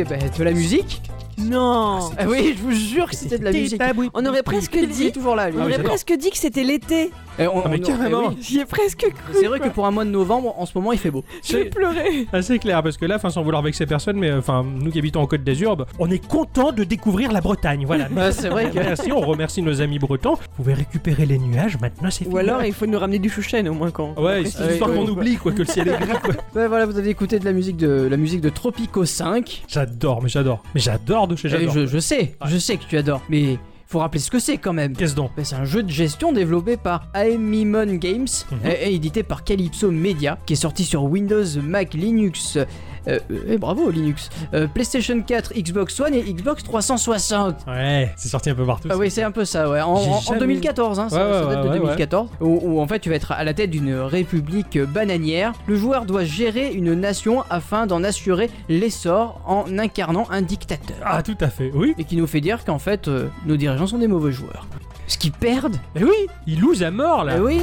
Bah, 0.08 0.16
de 0.38 0.44
la 0.44 0.52
musique. 0.52 1.02
Non 1.38 2.10
Ah 2.18 2.24
oui, 2.26 2.54
je 2.56 2.62
vous 2.62 2.72
jure 2.72 3.10
que 3.10 3.16
c'était 3.16 3.38
de 3.38 3.44
la 3.44 3.52
musique. 3.52 3.80
On 4.14 4.24
aurait 4.24 4.42
presque 4.42 4.74
Il 4.74 4.84
est 4.84 4.86
dit. 4.86 5.12
toujours 5.12 5.36
là, 5.36 5.50
lui. 5.50 5.56
On 5.58 5.60
Ah 5.60 5.64
aurait 5.64 5.72
j'adore. 5.72 5.86
presque 5.90 6.12
dit 6.16 6.30
que 6.30 6.38
c'était 6.38 6.62
l'été. 6.64 7.10
Eh, 7.38 7.46
on- 7.46 7.62
Ah, 7.64 7.68
mais 7.70 7.78
on- 7.80 7.86
carrément. 7.86 8.22
eh 8.24 8.28
oui. 8.34 8.38
J'y 8.40 8.60
ai 8.60 8.64
presque 8.64 8.98
cru. 9.00 9.34
C'est 9.34 9.46
vrai 9.46 9.58
que 9.58 9.64
quoi. 9.64 9.72
pour 9.72 9.86
un 9.86 9.90
mois 9.90 10.04
de 10.04 10.10
novembre, 10.10 10.54
en 10.58 10.66
ce 10.66 10.72
moment, 10.76 10.92
il 10.92 10.98
fait 10.98 11.10
beau. 11.10 11.24
J'ai 11.44 11.66
pleuré. 11.66 12.26
Ah, 12.32 12.42
c'est 12.42 12.58
clair, 12.58 12.82
parce 12.82 12.96
que 12.96 13.04
là, 13.06 13.16
enfin, 13.16 13.30
sans 13.30 13.42
vouloir 13.42 13.62
vexer 13.62 13.86
personne, 13.86 14.16
mais 14.16 14.32
enfin, 14.32 14.64
nous 14.64 14.90
qui 14.90 14.98
habitons 14.98 15.20
en 15.20 15.26
Côte 15.26 15.44
d'Azur, 15.44 15.76
bah, 15.76 15.86
on 15.98 16.10
est 16.10 16.24
content 16.26 16.72
de 16.72 16.84
découvrir 16.84 17.32
la 17.32 17.40
Bretagne. 17.40 17.84
Voilà. 17.86 18.08
Bah, 18.16 18.32
c'est 18.32 18.48
vrai 18.48 18.70
que. 18.70 18.76
Merci, 18.76 19.12
on 19.12 19.20
remercie 19.20 19.62
nos 19.62 19.80
amis 19.82 19.98
bretons. 19.98 20.34
Vous 20.34 20.40
pouvez 20.56 20.74
récupérer 20.74 21.26
les 21.26 21.38
nuages, 21.38 21.78
maintenant 21.80 22.10
c'est 22.10 22.24
fini. 22.24 22.34
Ou 22.34 22.38
alors 22.38 22.64
il 22.64 22.72
faut 22.72 22.86
nous 22.86 22.98
ramener 22.98 23.18
du 23.18 23.28
chouchen 23.28 23.68
au 23.68 23.74
moins 23.74 23.90
quand. 23.90 24.14
Ouais, 24.18 24.38
après, 24.38 24.44
c'est 24.50 24.64
Ouais, 24.64 24.72
histoire 24.72 24.90
ouais, 24.90 24.96
qu'on 24.96 25.04
ouais. 25.04 25.10
oublie 25.10 25.36
quoi, 25.36 25.52
que 25.52 25.58
le 25.58 25.64
ciel 25.66 25.88
est 25.88 25.98
gris 26.00 26.18
quoi. 26.22 26.34
Ouais, 26.54 26.68
voilà, 26.68 26.86
vous 26.86 26.96
avez 26.98 27.10
écouté 27.10 27.38
de 27.38 27.44
la 27.44 27.52
musique 27.52 27.76
de 27.76 28.08
la 28.10 28.16
musique 28.16 28.40
de 28.40 28.48
Tropico 28.48 29.04
5. 29.04 29.64
J'adore, 29.68 30.22
mais 30.22 30.28
j'adore. 30.28 30.62
Mais 30.74 30.80
j'adore 30.80 31.28
de 31.28 31.36
chez 31.36 31.48
Et 31.48 31.50
j'adore. 31.50 31.74
je, 31.74 31.86
je 31.86 31.98
sais, 31.98 32.16
Ouais. 32.18 32.34
je 32.46 32.56
sais 32.58 32.76
que 32.76 32.84
tu 32.88 32.96
adores, 32.96 33.20
mais 33.28 33.58
faut 33.86 34.00
rappeler 34.00 34.20
ce 34.20 34.30
que 34.30 34.38
c'est 34.40 34.58
quand 34.58 34.72
même. 34.72 34.96
Qu'est-ce 34.96 35.14
donc 35.14 35.30
Bah, 35.36 35.44
c'est 35.44 35.54
un 35.56 35.64
jeu 35.64 35.82
de 35.82 35.90
gestion 35.90 36.32
développé 36.32 36.76
par 36.76 37.06
Aemimon 37.14 37.94
Games 37.96 38.26
Mhm. 38.50 38.58
et, 38.64 38.90
et 38.90 38.94
édité 38.94 39.22
par 39.22 39.44
Calypso 39.44 39.90
Media, 39.90 40.38
qui 40.46 40.54
est 40.54 40.56
sorti 40.56 40.84
sur 40.84 41.04
Windows, 41.04 41.44
Mac, 41.62 41.94
Linux. 41.94 42.58
Euh, 43.08 43.18
et 43.48 43.58
bravo 43.58 43.90
Linux. 43.90 44.28
euh, 44.54 44.66
PlayStation 44.66 45.20
4, 45.20 45.52
Xbox 45.54 45.98
One 46.00 46.14
et 46.14 46.22
Xbox 46.22 46.62
360. 46.64 47.56
Ouais, 47.66 48.12
c'est 48.16 48.28
sorti 48.28 48.50
un 48.50 48.54
peu 48.54 48.64
partout. 48.66 48.88
Ah 48.90 48.96
oui, 48.96 49.10
c'est 49.10 49.22
un 49.22 49.30
peu 49.30 49.44
ça, 49.44 49.68
ouais. 49.70 49.80
En, 49.80 49.96
J'ai 49.96 50.10
en- 50.10 50.14
en 50.14 50.20
jamais- 50.20 50.40
2014, 50.40 50.98
hein, 51.00 51.08
ça, 51.08 51.16
Ouais, 51.16 51.32
ça 51.32 51.46
ouais, 51.46 51.54
date 51.54 51.62
de 51.64 51.68
ouais, 51.68 51.74
ouais. 51.74 51.80
2014, 51.80 52.28
où, 52.40 52.60
où, 52.62 52.80
en 52.80 52.86
fait 52.86 53.00
tu 53.00 53.08
vas 53.10 53.16
être 53.16 53.32
à 53.32 53.44
la 53.44 53.54
tête 53.54 53.70
d'une 53.70 53.94
république 53.94 54.78
bananière. 54.78 55.52
Le 55.66 55.76
joueur 55.76 56.04
doit 56.06 56.24
gérer 56.24 56.72
une 56.72 56.94
nation 56.94 57.44
afin 57.50 57.86
d'en 57.86 58.02
assurer 58.04 58.50
l'essor 58.68 59.40
en 59.46 59.78
incarnant 59.78 60.26
un 60.30 60.42
dictateur. 60.42 60.96
Ah, 61.04 61.22
tout 61.22 61.36
à 61.40 61.48
fait, 61.48 61.70
oui. 61.74 61.94
Et 61.98 62.04
qui 62.04 62.16
nous 62.16 62.26
fait 62.26 62.40
dire 62.40 62.64
qu'en 62.64 62.78
fait, 62.78 63.08
euh, 63.08 63.28
nos 63.46 63.56
dirigeants 63.56 63.86
sont 63.86 63.98
des 63.98 64.08
mauvais 64.08 64.32
joueurs. 64.32 64.66
Ce 65.08 65.18
qu'ils 65.18 65.32
perdent 65.32 65.76
Mais 65.94 66.02
oui, 66.02 66.26
il 66.46 66.60
lose 66.60 66.82
à 66.82 66.90
mort 66.90 67.22
là. 67.24 67.36
Bah 67.36 67.42
oui 67.44 67.60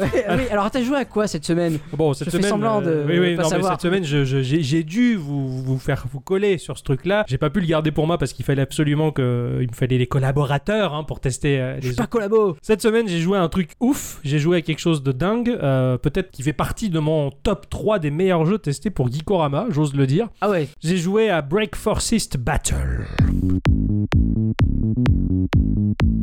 oui, 0.30 0.42
alors 0.50 0.70
t'as 0.70 0.82
joué 0.82 0.96
à 0.96 1.04
quoi 1.04 1.26
cette 1.26 1.44
semaine? 1.44 1.78
Bon, 1.92 2.12
cette 2.12 2.26
Je 2.26 2.30
fais 2.30 2.36
semaine, 2.38 2.50
semblant 2.50 2.80
de 2.80 3.04
oui, 3.06 3.18
oui, 3.18 3.36
pas 3.36 3.42
non, 3.44 3.48
savoir. 3.48 3.72
cette 3.72 3.80
semaine, 3.82 4.04
je- 4.04 4.24
je- 4.24 4.40
j'ai 4.42 4.82
dû 4.84 5.16
vous, 5.16 5.62
vous 5.62 5.78
faire 5.78 6.06
vous 6.10 6.20
coller 6.20 6.58
sur 6.58 6.78
ce 6.78 6.82
truc-là. 6.82 7.24
J'ai 7.28 7.38
pas 7.38 7.50
pu 7.50 7.60
le 7.60 7.66
garder 7.66 7.90
pour 7.90 8.06
moi 8.06 8.18
parce 8.18 8.32
qu'il 8.32 8.44
fallait 8.44 8.62
absolument 8.62 9.10
que 9.12 9.58
il 9.60 9.68
me 9.68 9.74
fallait 9.74 9.98
les 9.98 10.06
collaborateurs 10.06 10.94
hein, 10.94 11.04
pour 11.04 11.20
tester 11.20 11.60
euh, 11.60 11.74
Je 11.76 11.80
les 11.82 11.86
suis 11.88 11.96
pas 11.96 12.06
collabo 12.06 12.56
Cette 12.62 12.82
semaine, 12.82 13.06
j'ai 13.08 13.20
joué 13.20 13.38
à 13.38 13.42
un 13.42 13.48
truc 13.48 13.70
ouf. 13.80 14.20
J'ai 14.24 14.38
joué 14.38 14.58
à 14.58 14.62
quelque 14.62 14.78
chose 14.80 15.02
de 15.02 15.12
dingue. 15.12 15.48
euh, 15.50 15.98
Peut-être 15.98 16.30
qui 16.30 16.42
fait 16.42 16.52
partie 16.52 16.90
de 16.90 16.98
mon 16.98 17.30
top 17.30 17.68
3 17.70 17.98
des 17.98 18.10
meilleurs 18.10 18.46
jeux 18.46 18.58
testés 18.58 18.90
pour 18.90 19.10
Geekorama, 19.10 19.66
j'ose 19.70 19.94
le 19.94 20.06
dire. 20.06 20.28
Ah 20.40 20.50
ouais, 20.50 20.68
J'ai 20.82 20.96
joué 20.96 21.30
à 21.30 21.42
Break 21.42 21.76
Forcist 21.76 22.36
Battle. 22.38 23.06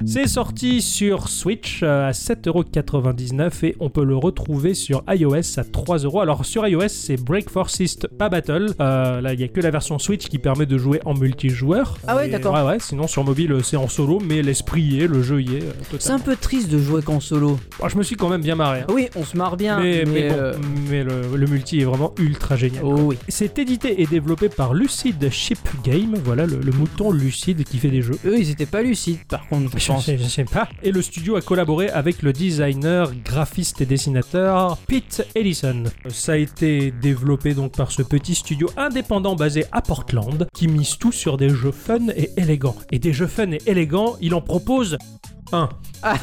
C'est 0.10 0.28
sorti 0.28 0.82
sur 0.82 1.28
Switch 1.28 1.82
euh, 1.84 2.08
à 2.08 2.12
7,99€ 2.12 3.66
et 3.66 3.76
on 3.82 3.90
peut 3.90 4.06
le 4.06 4.16
retrouver 4.16 4.74
sur 4.74 5.04
iOS 5.10 5.34
à 5.60 5.64
3€. 5.64 6.22
Alors 6.22 6.46
sur 6.46 6.66
iOS 6.66 6.88
c'est 6.88 7.18
Break 7.22 7.50
Forcist 7.50 8.08
pas 8.08 8.30
Battle. 8.30 8.68
Euh, 8.80 9.20
là 9.20 9.34
il 9.34 9.42
y 9.42 9.44
a 9.44 9.50
que 9.50 9.60
la 9.60 9.70
version 9.70 10.00
Switch 10.00 10.28
qui 10.28 10.40
permet 10.40 10.66
de 10.66 10.78
jouer 10.78 11.02
en 11.04 11.14
multijoueur. 11.14 11.98
Ah 12.08 12.16
ouais, 12.16 12.30
d'accord. 12.30 12.54
Ouais 12.56 12.62
ouais, 12.62 12.78
sinon 12.80 13.06
sur 13.06 13.26
mobile 13.26 13.52
euh, 13.52 13.62
c'est 13.62 13.76
en 13.76 13.90
solo 13.90 14.20
mais 14.26 14.42
l'esprit 14.42 14.82
y 14.82 15.02
est, 15.02 15.08
le 15.08 15.22
jeu 15.22 15.42
y 15.42 15.56
est. 15.58 15.64
euh, 15.64 15.98
c'est 16.00 16.12
un 16.12 16.20
peu 16.20 16.38
triste 16.38 16.70
de 16.72 16.80
jouer 16.80 17.02
qu'en 17.02 17.20
solo. 17.20 17.60
Bon, 17.80 17.90
je 17.90 17.98
me 17.98 18.04
suis 18.04 18.16
quand 18.16 18.30
même 18.30 18.42
bien 18.42 18.56
marré. 18.56 18.82
hein. 18.82 18.88
Oui, 18.94 19.10
on 19.16 19.26
se 19.26 19.36
marre 19.36 19.58
bien, 19.58 19.80
mais, 19.82 20.04
mais, 20.06 20.12
mais 20.14 20.30
bon, 20.30 20.36
euh, 20.38 20.54
mais 20.90 21.04
le, 21.04 21.36
le 21.36 21.48
multi 21.48 21.82
est 21.82 21.86
vraiment 21.86 22.14
ultra 22.18 22.56
génial. 22.56 22.82
Oh 22.86 22.96
oui. 22.98 23.18
C'est 23.28 23.60
édité 23.60 24.02
et 24.02 24.06
développé 24.06 24.48
par 24.48 24.74
Lucid 24.74 25.30
Ship 25.32 25.60
Game, 25.84 26.16
voilà 26.24 26.46
le, 26.46 26.60
le 26.60 26.72
mouton 26.72 27.12
lucide 27.12 27.66
qui 27.66 27.78
fait 27.78 27.90
des 27.90 28.02
jeux. 28.02 28.18
Eux, 28.26 28.38
ils 28.40 28.50
étaient 28.52 28.66
pas 28.66 28.82
lucides, 28.82 29.20
par 29.28 29.46
contre, 29.50 29.78
Je 29.78 29.97
pense. 29.98 30.06
sais, 30.06 30.18
je 30.18 30.24
sais 30.24 30.46
pas. 30.46 30.70
Et 30.84 30.92
le 30.92 31.02
studio 31.02 31.36
a 31.36 31.42
collaboré 31.42 31.90
avec 31.90 32.22
le 32.22 32.34
designer, 32.34 33.12
graphiste 33.26 33.82
et 33.82 33.86
dessinateur 33.86 34.78
Pete 34.88 35.28
Ellison. 35.36 35.84
Ça 36.10 36.34
a 36.34 36.38
été 36.38 36.92
développé 36.92 37.54
donc 37.54 37.76
par 37.76 37.92
ce 37.92 38.02
petit 38.02 38.36
studio 38.36 38.70
indépendant 38.78 39.36
basé 39.36 39.66
à 39.72 39.82
Portland 39.82 40.48
qui 40.54 40.68
mise 40.68 40.98
tout 40.98 41.12
sur 41.12 41.38
des 41.38 41.50
jeux 41.50 41.72
fun 41.72 42.08
et 42.16 42.32
élégants. 42.38 42.76
Et 42.92 43.00
des 43.00 43.14
jeux 43.14 43.28
fun 43.28 43.52
et 43.52 43.62
élégants, 43.66 44.16
il 44.22 44.34
en 44.34 44.42
propose 44.42 44.98
un. 45.52 45.70
Ah. 46.04 46.18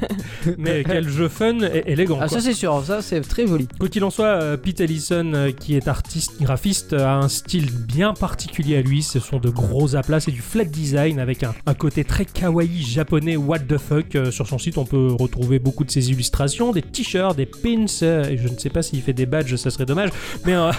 Mais 0.58 0.84
quel 0.84 1.08
jeu 1.08 1.28
fun 1.28 1.58
et 1.60 1.82
élégant. 1.86 2.18
Ah, 2.20 2.28
ça 2.28 2.40
c'est 2.40 2.54
sûr, 2.54 2.82
ça 2.84 3.02
c'est 3.02 3.20
très 3.20 3.46
joli. 3.46 3.68
Quoi 3.78 3.88
qu'il 3.88 4.02
en 4.04 4.10
soit, 4.10 4.40
euh, 4.40 4.56
Pete 4.56 4.80
Ellison, 4.80 5.32
euh, 5.34 5.50
qui 5.50 5.76
est 5.76 5.86
artiste 5.86 6.40
graphiste, 6.40 6.92
a 6.94 7.16
un 7.16 7.28
style 7.28 7.70
bien 7.70 8.14
particulier 8.14 8.76
à 8.78 8.82
lui. 8.82 9.02
Ce 9.02 9.20
sont 9.20 9.38
de 9.38 9.50
gros 9.50 9.96
aplats, 9.96 10.20
c'est 10.20 10.30
du 10.30 10.40
flat 10.40 10.64
design 10.64 11.18
avec 11.18 11.42
un, 11.42 11.54
un 11.66 11.74
côté 11.74 12.04
très 12.04 12.24
kawaii 12.24 12.82
japonais, 12.82 13.17
what 13.36 13.60
the 13.60 13.78
fuck. 13.78 14.14
Euh, 14.14 14.30
sur 14.30 14.46
son 14.46 14.58
site, 14.58 14.78
on 14.78 14.84
peut 14.84 15.08
retrouver 15.18 15.58
beaucoup 15.58 15.84
de 15.84 15.90
ses 15.90 16.10
illustrations, 16.10 16.72
des 16.72 16.82
t-shirts, 16.82 17.36
des 17.36 17.46
pins. 17.46 17.86
euh, 18.02 18.24
et 18.28 18.36
je 18.38 18.48
ne 18.48 18.56
sais 18.58 18.70
pas 18.70 18.82
s'il 18.82 19.02
fait 19.02 19.12
des 19.12 19.26
badges, 19.26 19.54
ça 19.56 19.70
serait 19.70 19.86
dommage. 19.86 20.10
Mais 20.44 20.54
euh, 20.54 20.70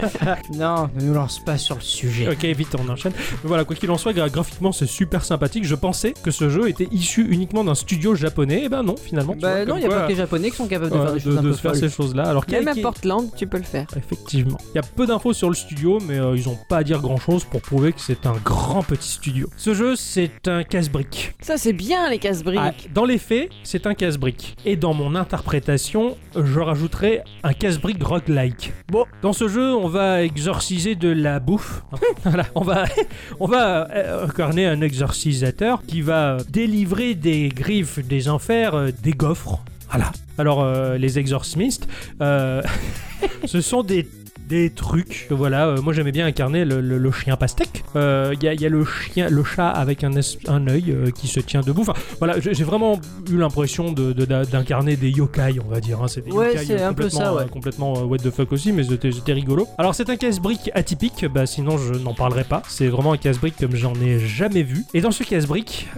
Non, 0.54 0.88
ne 0.98 1.02
nous 1.04 1.14
lance 1.14 1.38
pas 1.44 1.58
sur 1.58 1.76
le 1.76 1.80
sujet. 1.80 2.28
ok, 2.28 2.44
vite, 2.56 2.74
on 2.78 2.88
enchaîne. 2.88 3.12
Mais 3.16 3.48
voilà, 3.48 3.64
quoi 3.64 3.76
qu'il 3.76 3.90
en 3.90 3.98
soit, 3.98 4.12
gra- 4.12 4.30
graphiquement, 4.30 4.72
c'est 4.72 4.86
super 4.86 5.24
sympathique. 5.24 5.64
Je 5.64 5.74
pensais 5.74 6.14
que 6.22 6.30
ce 6.30 6.48
jeu 6.48 6.68
était 6.68 6.88
issu 6.90 7.26
uniquement 7.30 7.64
d'un 7.64 7.74
studio 7.74 8.14
japonais. 8.14 8.64
Et 8.64 8.68
ben 8.68 8.82
non, 8.82 8.96
finalement. 8.96 9.34
tu 9.34 9.40
Bah 9.40 9.56
vois, 9.56 9.64
non, 9.64 9.76
il 9.76 9.82
y 9.82 9.84
a 9.84 9.88
quoi, 9.88 9.96
pas 9.98 10.04
que 10.06 10.10
les 10.10 10.16
japonais 10.16 10.50
qui 10.50 10.56
sont 10.56 10.66
capables 10.66 10.90
de 10.90 10.96
ouais, 10.96 11.04
faire 11.04 11.12
des 11.14 11.20
choses 11.20 11.36
un 11.38 11.42
de 11.42 11.48
peu 11.50 11.54
se 11.54 11.60
faire 11.60 11.70
folles. 11.72 11.80
ces 11.80 11.94
choses-là. 11.94 12.24
Alors 12.24 12.44
Même 12.50 12.68
à 12.68 12.74
Portland, 12.74 13.28
tu 13.36 13.46
peux 13.46 13.58
le 13.58 13.62
faire. 13.64 13.86
Effectivement. 13.96 14.58
Il 14.74 14.76
y 14.76 14.78
a 14.78 14.82
peu 14.82 15.06
d'infos 15.06 15.32
sur 15.32 15.48
le 15.48 15.54
studio, 15.54 15.98
mais 16.06 16.18
euh, 16.18 16.36
ils 16.36 16.48
ont 16.48 16.58
pas 16.68 16.78
à 16.78 16.84
dire 16.84 17.00
grand 17.00 17.18
chose 17.18 17.44
pour 17.44 17.60
prouver 17.60 17.92
que 17.92 18.00
c'est 18.00 18.26
un 18.26 18.34
grand 18.44 18.82
petit 18.82 19.08
studio. 19.08 19.48
Ce 19.56 19.74
jeu, 19.74 19.96
c'est 19.96 20.48
un 20.48 20.64
casse-brique. 20.64 21.34
Ça, 21.40 21.56
c'est 21.58 21.72
bien 21.72 21.85
les 22.10 22.18
casse-briques. 22.18 22.58
Ah, 22.60 22.72
dans 22.92 23.04
les 23.04 23.18
faits, 23.18 23.50
c'est 23.62 23.86
un 23.86 23.94
casse-brique. 23.94 24.56
Et 24.64 24.76
dans 24.76 24.94
mon 24.94 25.14
interprétation, 25.14 26.16
je 26.34 26.60
rajouterai 26.60 27.22
un 27.42 27.52
casse-brique 27.52 28.02
roguelike. 28.02 28.72
Bon, 28.88 29.04
dans 29.22 29.32
ce 29.32 29.48
jeu, 29.48 29.74
on 29.74 29.88
va 29.88 30.22
exorciser 30.22 30.94
de 30.94 31.08
la 31.08 31.38
bouffe. 31.38 31.82
voilà, 32.24 32.46
on 32.54 32.62
va, 32.62 32.84
on 33.40 33.46
va 33.46 33.88
euh, 33.90 34.26
incarner 34.26 34.66
un 34.66 34.80
exorcisateur 34.80 35.82
qui 35.86 36.00
va 36.00 36.38
délivrer 36.48 37.14
des 37.14 37.48
griffes 37.48 38.04
des 38.04 38.28
enfers, 38.28 38.74
euh, 38.74 38.90
des 39.02 39.12
gaufres. 39.12 39.60
Voilà. 39.88 40.10
Alors, 40.38 40.62
euh, 40.62 40.98
les 40.98 41.18
exorcistes, 41.18 41.88
ce 42.20 43.60
sont 43.60 43.82
des 43.82 44.06
des 44.48 44.70
trucs 44.70 45.26
voilà 45.30 45.66
euh, 45.66 45.80
moi 45.82 45.92
j'aimais 45.92 46.12
bien 46.12 46.26
incarner 46.26 46.64
le, 46.64 46.80
le- 46.80 46.98
le 46.98 47.12
chien 47.12 47.36
pastèque 47.36 47.84
Euh, 47.96 48.34
il 48.34 48.42
y, 48.42 48.62
y 48.62 48.66
a 48.66 48.68
le 48.68 48.84
chien 48.84 49.28
le 49.28 49.42
chat 49.42 49.68
avec 49.68 50.04
un, 50.04 50.10
un 50.48 50.68
œil 50.68 50.90
euh, 50.90 51.10
qui 51.10 51.26
se 51.28 51.40
tient 51.40 51.62
debout 51.62 51.82
enfin 51.82 51.94
voilà 52.18 52.38
j'ai 52.40 52.64
vraiment 52.64 53.00
eu 53.30 53.36
l'impression 53.38 53.92
de- 53.92 54.12
de- 54.12 54.24
d'a- 54.24 54.44
d'incarner 54.44 54.96
des 54.96 55.10
yokai 55.10 55.56
on 55.64 55.68
va 55.70 55.80
dire 55.80 56.02
hein. 56.02 56.08
c'est 56.08 56.24
des 56.24 56.30
Ouais, 56.32 56.52
yokai, 56.54 56.64
c'est 56.66 56.82
un 56.82 56.92
peu 56.92 57.08
ça, 57.08 57.34
ouais. 57.34 57.46
complètement 57.50 57.94
what 58.04 58.18
the 58.18 58.30
fuck 58.30 58.52
aussi 58.52 58.72
mais 58.72 58.82
c'était 58.84 59.32
rigolo 59.32 59.66
alors 59.78 59.94
c'est 59.94 60.10
un 60.10 60.16
casse-brique 60.16 60.70
atypique 60.74 61.24
bah 61.26 61.46
sinon 61.46 61.78
je 61.78 61.94
n'en 61.94 62.14
parlerai 62.14 62.44
pas 62.44 62.62
c'est 62.68 62.88
vraiment 62.88 63.12
un 63.12 63.16
casse-brique 63.18 63.56
comme 63.58 63.74
j'en 63.74 63.94
ai 63.94 64.18
jamais 64.18 64.62
vu 64.62 64.84
et 64.94 65.00
dans 65.00 65.10
ce 65.10 65.22
casse-brique 65.24 65.88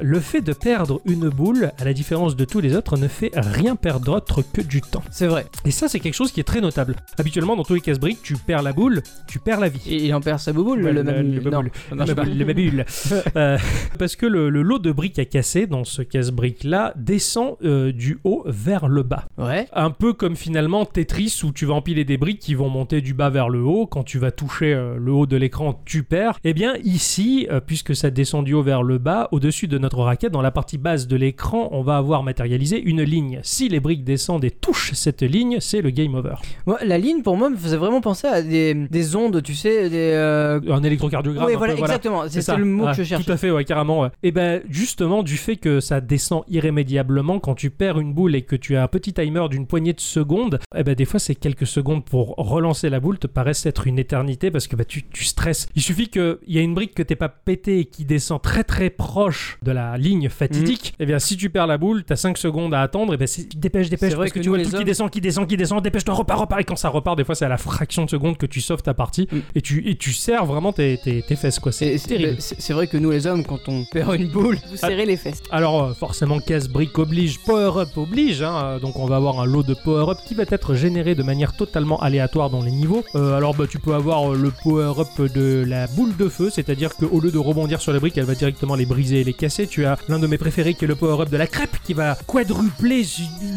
le 0.00 0.20
fait 0.20 0.40
de 0.40 0.52
perdre 0.52 1.00
une 1.04 1.28
boule 1.28 1.72
à 1.78 1.84
la 1.84 1.92
différence 1.92 2.36
de 2.36 2.44
tous 2.44 2.60
les 2.60 2.76
autres 2.76 2.96
ne 2.96 3.08
fait 3.08 3.30
rien 3.34 3.76
perdre 3.76 4.12
autre 4.16 4.42
que 4.42 4.60
du 4.60 4.80
temps 4.80 5.02
C'est 5.10 5.26
vrai. 5.26 5.46
et 5.64 5.70
ça, 5.70 5.88
c'est 5.88 6.00
quelque 6.00 6.14
chose 6.14 6.32
qui 6.32 6.40
est 6.40 6.44
très 6.44 6.60
notable. 6.60 6.96
Habituellement, 7.18 7.56
dans 7.56 7.62
tous 7.64 7.74
les 7.74 7.80
casse-briques, 7.88 8.22
tu 8.22 8.34
perds 8.36 8.62
la 8.62 8.72
boule, 8.72 9.02
tu 9.28 9.38
perds 9.38 9.60
la 9.60 9.68
vie. 9.68 9.80
Et 9.86 10.04
il 10.06 10.14
en 10.14 10.20
perd 10.20 10.38
sa 10.38 10.52
bouboule, 10.52 10.82
Ouais, 10.82 10.92
le, 10.92 11.02
le- 11.02 11.40
babule, 11.40 12.38
le 12.38 12.44
babule. 12.44 12.84
Euh, 13.36 13.58
parce 13.98 14.16
que 14.16 14.26
le, 14.26 14.48
le 14.50 14.62
lot 14.62 14.78
de 14.78 14.90
briques 14.92 15.18
à 15.18 15.24
casser 15.24 15.66
dans 15.66 15.84
ce 15.84 16.02
casse-brique-là 16.02 16.92
descend 16.96 17.56
euh, 17.64 17.92
du 17.92 18.18
haut 18.24 18.42
vers 18.46 18.88
le 18.88 19.02
bas. 19.02 19.26
Ouais. 19.38 19.66
Un 19.72 19.90
peu 19.90 20.12
comme 20.12 20.36
finalement 20.36 20.84
Tetris 20.84 21.40
où 21.44 21.52
tu 21.52 21.66
vas 21.66 21.74
empiler 21.74 22.04
des 22.04 22.16
briques 22.16 22.38
qui 22.40 22.54
vont 22.54 22.68
monter 22.68 23.00
du 23.00 23.14
bas 23.14 23.30
vers 23.30 23.48
le 23.48 23.62
haut. 23.62 23.86
Quand 23.86 24.02
tu 24.04 24.18
vas 24.18 24.30
toucher 24.30 24.72
euh, 24.74 24.96
le 24.98 25.12
haut 25.12 25.26
de 25.26 25.36
l'écran, 25.36 25.80
tu 25.84 26.02
perds. 26.02 26.38
Et 26.44 26.52
bien 26.54 26.76
ici, 26.84 27.46
puisque 27.66 27.94
ça 27.94 28.10
descend 28.10 28.44
du 28.44 28.54
haut 28.54 28.62
vers 28.62 28.82
le 28.82 28.98
bas, 28.98 29.28
au-dessus 29.32 29.68
de 29.68 29.78
notre 29.78 29.98
raquette, 30.00 30.32
dans 30.32 30.42
la 30.42 30.50
partie 30.50 30.78
basse 30.78 31.06
de 31.06 31.16
l'écran, 31.16 31.68
on 31.72 31.82
va 31.82 31.96
avoir 31.96 32.22
matérialisé 32.22 32.80
une 32.80 33.02
ligne. 33.02 33.40
Si 33.42 33.68
les 33.68 33.80
briques 33.80 34.04
descendent 34.04 34.44
et 34.44 34.50
touchent 34.50 34.92
cette 34.94 35.22
ligne, 35.22 35.58
c'est 35.60 35.80
le 35.82 35.90
game 35.90 36.14
over. 36.14 36.34
Moi, 36.66 36.78
la 36.84 36.98
ligne 36.98 37.22
pour 37.22 37.36
moi 37.36 37.50
me 37.50 37.56
faisait 37.56 37.76
vraiment 37.78 38.00
penser 38.00 38.26
à 38.26 38.42
des, 38.42 38.74
des 38.74 39.16
ondes, 39.16 39.42
tu 39.42 39.54
sais, 39.54 39.88
des. 39.88 40.12
euh, 40.14 40.60
Un 40.68 40.82
électrocardiogramme. 40.82 41.46
Oui, 41.46 41.54
un 41.54 41.58
voilà, 41.58 41.74
peu, 41.74 41.80
exactement. 41.80 42.22
C'est 42.28 42.42
C'était 42.42 42.58
le 42.58 42.64
mot 42.64 42.84
Ouais, 42.84 42.90
que 42.92 42.98
je 42.98 43.04
cherchais. 43.04 43.24
Tout 43.24 43.32
à 43.32 43.36
fait, 43.36 43.50
ouais, 43.50 43.64
carrément. 43.64 44.00
ouais. 44.02 44.08
Et 44.22 44.30
ben 44.32 44.62
justement, 44.68 45.22
du 45.22 45.36
fait 45.36 45.56
que 45.56 45.80
ça 45.80 46.00
descend 46.00 46.42
irrémédiablement, 46.48 47.38
quand 47.40 47.54
tu 47.54 47.70
perds 47.70 47.98
une 47.98 48.12
boule 48.14 48.34
et 48.34 48.42
que 48.42 48.56
tu 48.56 48.76
as 48.76 48.82
un 48.82 48.88
petit 48.88 49.12
timer 49.12 49.48
d'une 49.50 49.66
poignée 49.66 49.92
de 49.92 50.00
secondes, 50.00 50.58
et 50.76 50.82
ben 50.84 50.94
des 50.94 51.04
fois 51.04 51.18
c'est 51.20 51.34
quelques 51.34 51.66
secondes 51.66 52.04
pour 52.04 52.34
relancer 52.36 52.88
la 52.90 53.00
boule 53.00 53.18
te 53.18 53.26
paraissent 53.26 53.66
être 53.66 53.86
une 53.86 53.98
éternité 53.98 54.50
parce 54.50 54.66
que 54.66 54.76
bah, 54.76 54.84
tu, 54.84 55.04
tu 55.08 55.24
stresses. 55.24 55.68
Il 55.74 55.82
suffit 55.82 56.08
qu'il 56.08 56.38
y 56.46 56.58
a 56.58 56.60
une 56.62 56.74
brique 56.74 56.94
que 56.94 57.02
t'es 57.02 57.16
pas 57.16 57.28
pété 57.28 57.80
et 57.80 57.84
qui 57.86 58.04
descend 58.04 58.40
très 58.42 58.64
très 58.64 58.90
proche 58.90 59.58
de 59.62 59.72
la 59.72 59.96
ligne 59.98 60.28
fatidique. 60.28 60.94
Mm. 60.98 61.02
Et 61.02 61.06
bien 61.06 61.18
si 61.18 61.36
tu 61.36 61.50
perds 61.50 61.66
la 61.66 61.78
boule, 61.78 62.04
t'as 62.04 62.16
5 62.16 62.38
secondes 62.38 62.74
à 62.74 62.80
attendre. 62.82 63.14
Et 63.14 63.16
ben 63.16 63.26
c'est- 63.26 63.56
dépêche, 63.58 63.88
dépêche 63.90 64.14
vrai 64.14 64.26
parce 64.26 64.32
que, 64.32 64.38
que 64.38 64.42
tu 64.42 64.48
nous, 64.48 64.52
vois 64.54 64.58
les 64.58 64.64
tout 64.64 64.70
qui 64.70 64.76
hommes- 64.76 64.84
descend, 64.84 65.10
qui 65.10 65.20
descend, 65.20 65.46
qui 65.48 65.56
descend. 65.56 65.82
Dépêche-toi, 65.82 66.14
repars, 66.14 66.38
repars. 66.40 66.60
Et 66.60 66.64
quand 66.64 66.76
ça 66.76 66.88
repart, 66.88 67.16
des 67.16 67.24
fois 67.24 67.34
c'est 67.34 67.44
à 67.44 67.48
la 67.48 67.56
fraction 67.72 68.04
de 68.04 68.10
seconde 68.10 68.36
que 68.36 68.46
tu 68.46 68.60
sauves 68.60 68.82
ta 68.82 68.94
partie 68.94 69.28
Mm. 69.32 69.38
et 69.54 69.60
tu 69.62 69.88
et 69.88 69.96
tu 69.96 70.12
serres 70.12 70.46
vraiment 70.46 70.72
tes, 70.72 70.98
tes, 71.02 71.22
tes 71.22 71.36
fesses 71.36 71.58
quoi. 71.58 71.72
C'est 71.72 71.96
terrible. 71.98 72.36
C'est 72.38 72.60
c'est 72.60 72.72
vrai 72.72 72.86
que 72.86 72.96
nous 72.96 73.10
les 73.10 73.26
hommes, 73.26 73.44
quand 73.44 73.68
on 73.68 73.84
perd 73.84 74.14
une 74.14 74.28
boule, 74.28 74.58
Vous 74.70 74.76
serrez 74.76 75.06
les 75.06 75.16
fesses. 75.16 75.42
Alors 75.50 75.82
euh, 75.84 75.94
forcément 75.94 76.38
casse-brique 76.40 76.98
oblige, 76.98 77.38
power-up 77.44 77.88
oblige, 77.96 78.42
hein, 78.42 78.54
euh, 78.62 78.78
donc 78.78 78.98
on 78.98 79.06
va 79.06 79.16
avoir 79.16 79.40
un 79.40 79.46
lot 79.46 79.62
de 79.62 79.74
power-up 79.74 80.18
qui 80.26 80.34
va 80.34 80.44
être 80.48 80.74
généré 80.74 81.14
de 81.14 81.22
manière 81.22 81.56
totalement 81.56 82.00
aléatoire 82.00 82.50
dans 82.50 82.62
les 82.62 82.70
niveaux. 82.70 83.04
Euh, 83.14 83.36
alors 83.36 83.54
bah, 83.54 83.66
tu 83.68 83.78
peux 83.78 83.94
avoir 83.94 84.32
euh, 84.32 84.36
le 84.36 84.50
power-up 84.62 85.20
de 85.34 85.64
la 85.66 85.86
boule 85.88 86.16
de 86.16 86.28
feu, 86.28 86.50
c'est-à-dire 86.50 86.94
qu'au 86.96 87.20
lieu 87.20 87.30
de 87.30 87.38
rebondir 87.38 87.80
sur 87.80 87.92
les 87.92 88.00
briques, 88.00 88.18
elle 88.18 88.24
va 88.24 88.34
directement 88.34 88.74
les 88.74 88.86
briser 88.86 89.20
et 89.20 89.24
les 89.24 89.34
casser. 89.34 89.66
Tu 89.66 89.84
as 89.86 89.96
l'un 90.08 90.18
de 90.18 90.26
mes 90.26 90.38
préférés 90.38 90.74
qui 90.74 90.84
est 90.84 90.88
le 90.88 90.94
power-up 90.96 91.28
de 91.30 91.36
la 91.36 91.46
crêpe 91.46 91.76
qui 91.84 91.94
va 91.94 92.16
quadrupler 92.26 93.04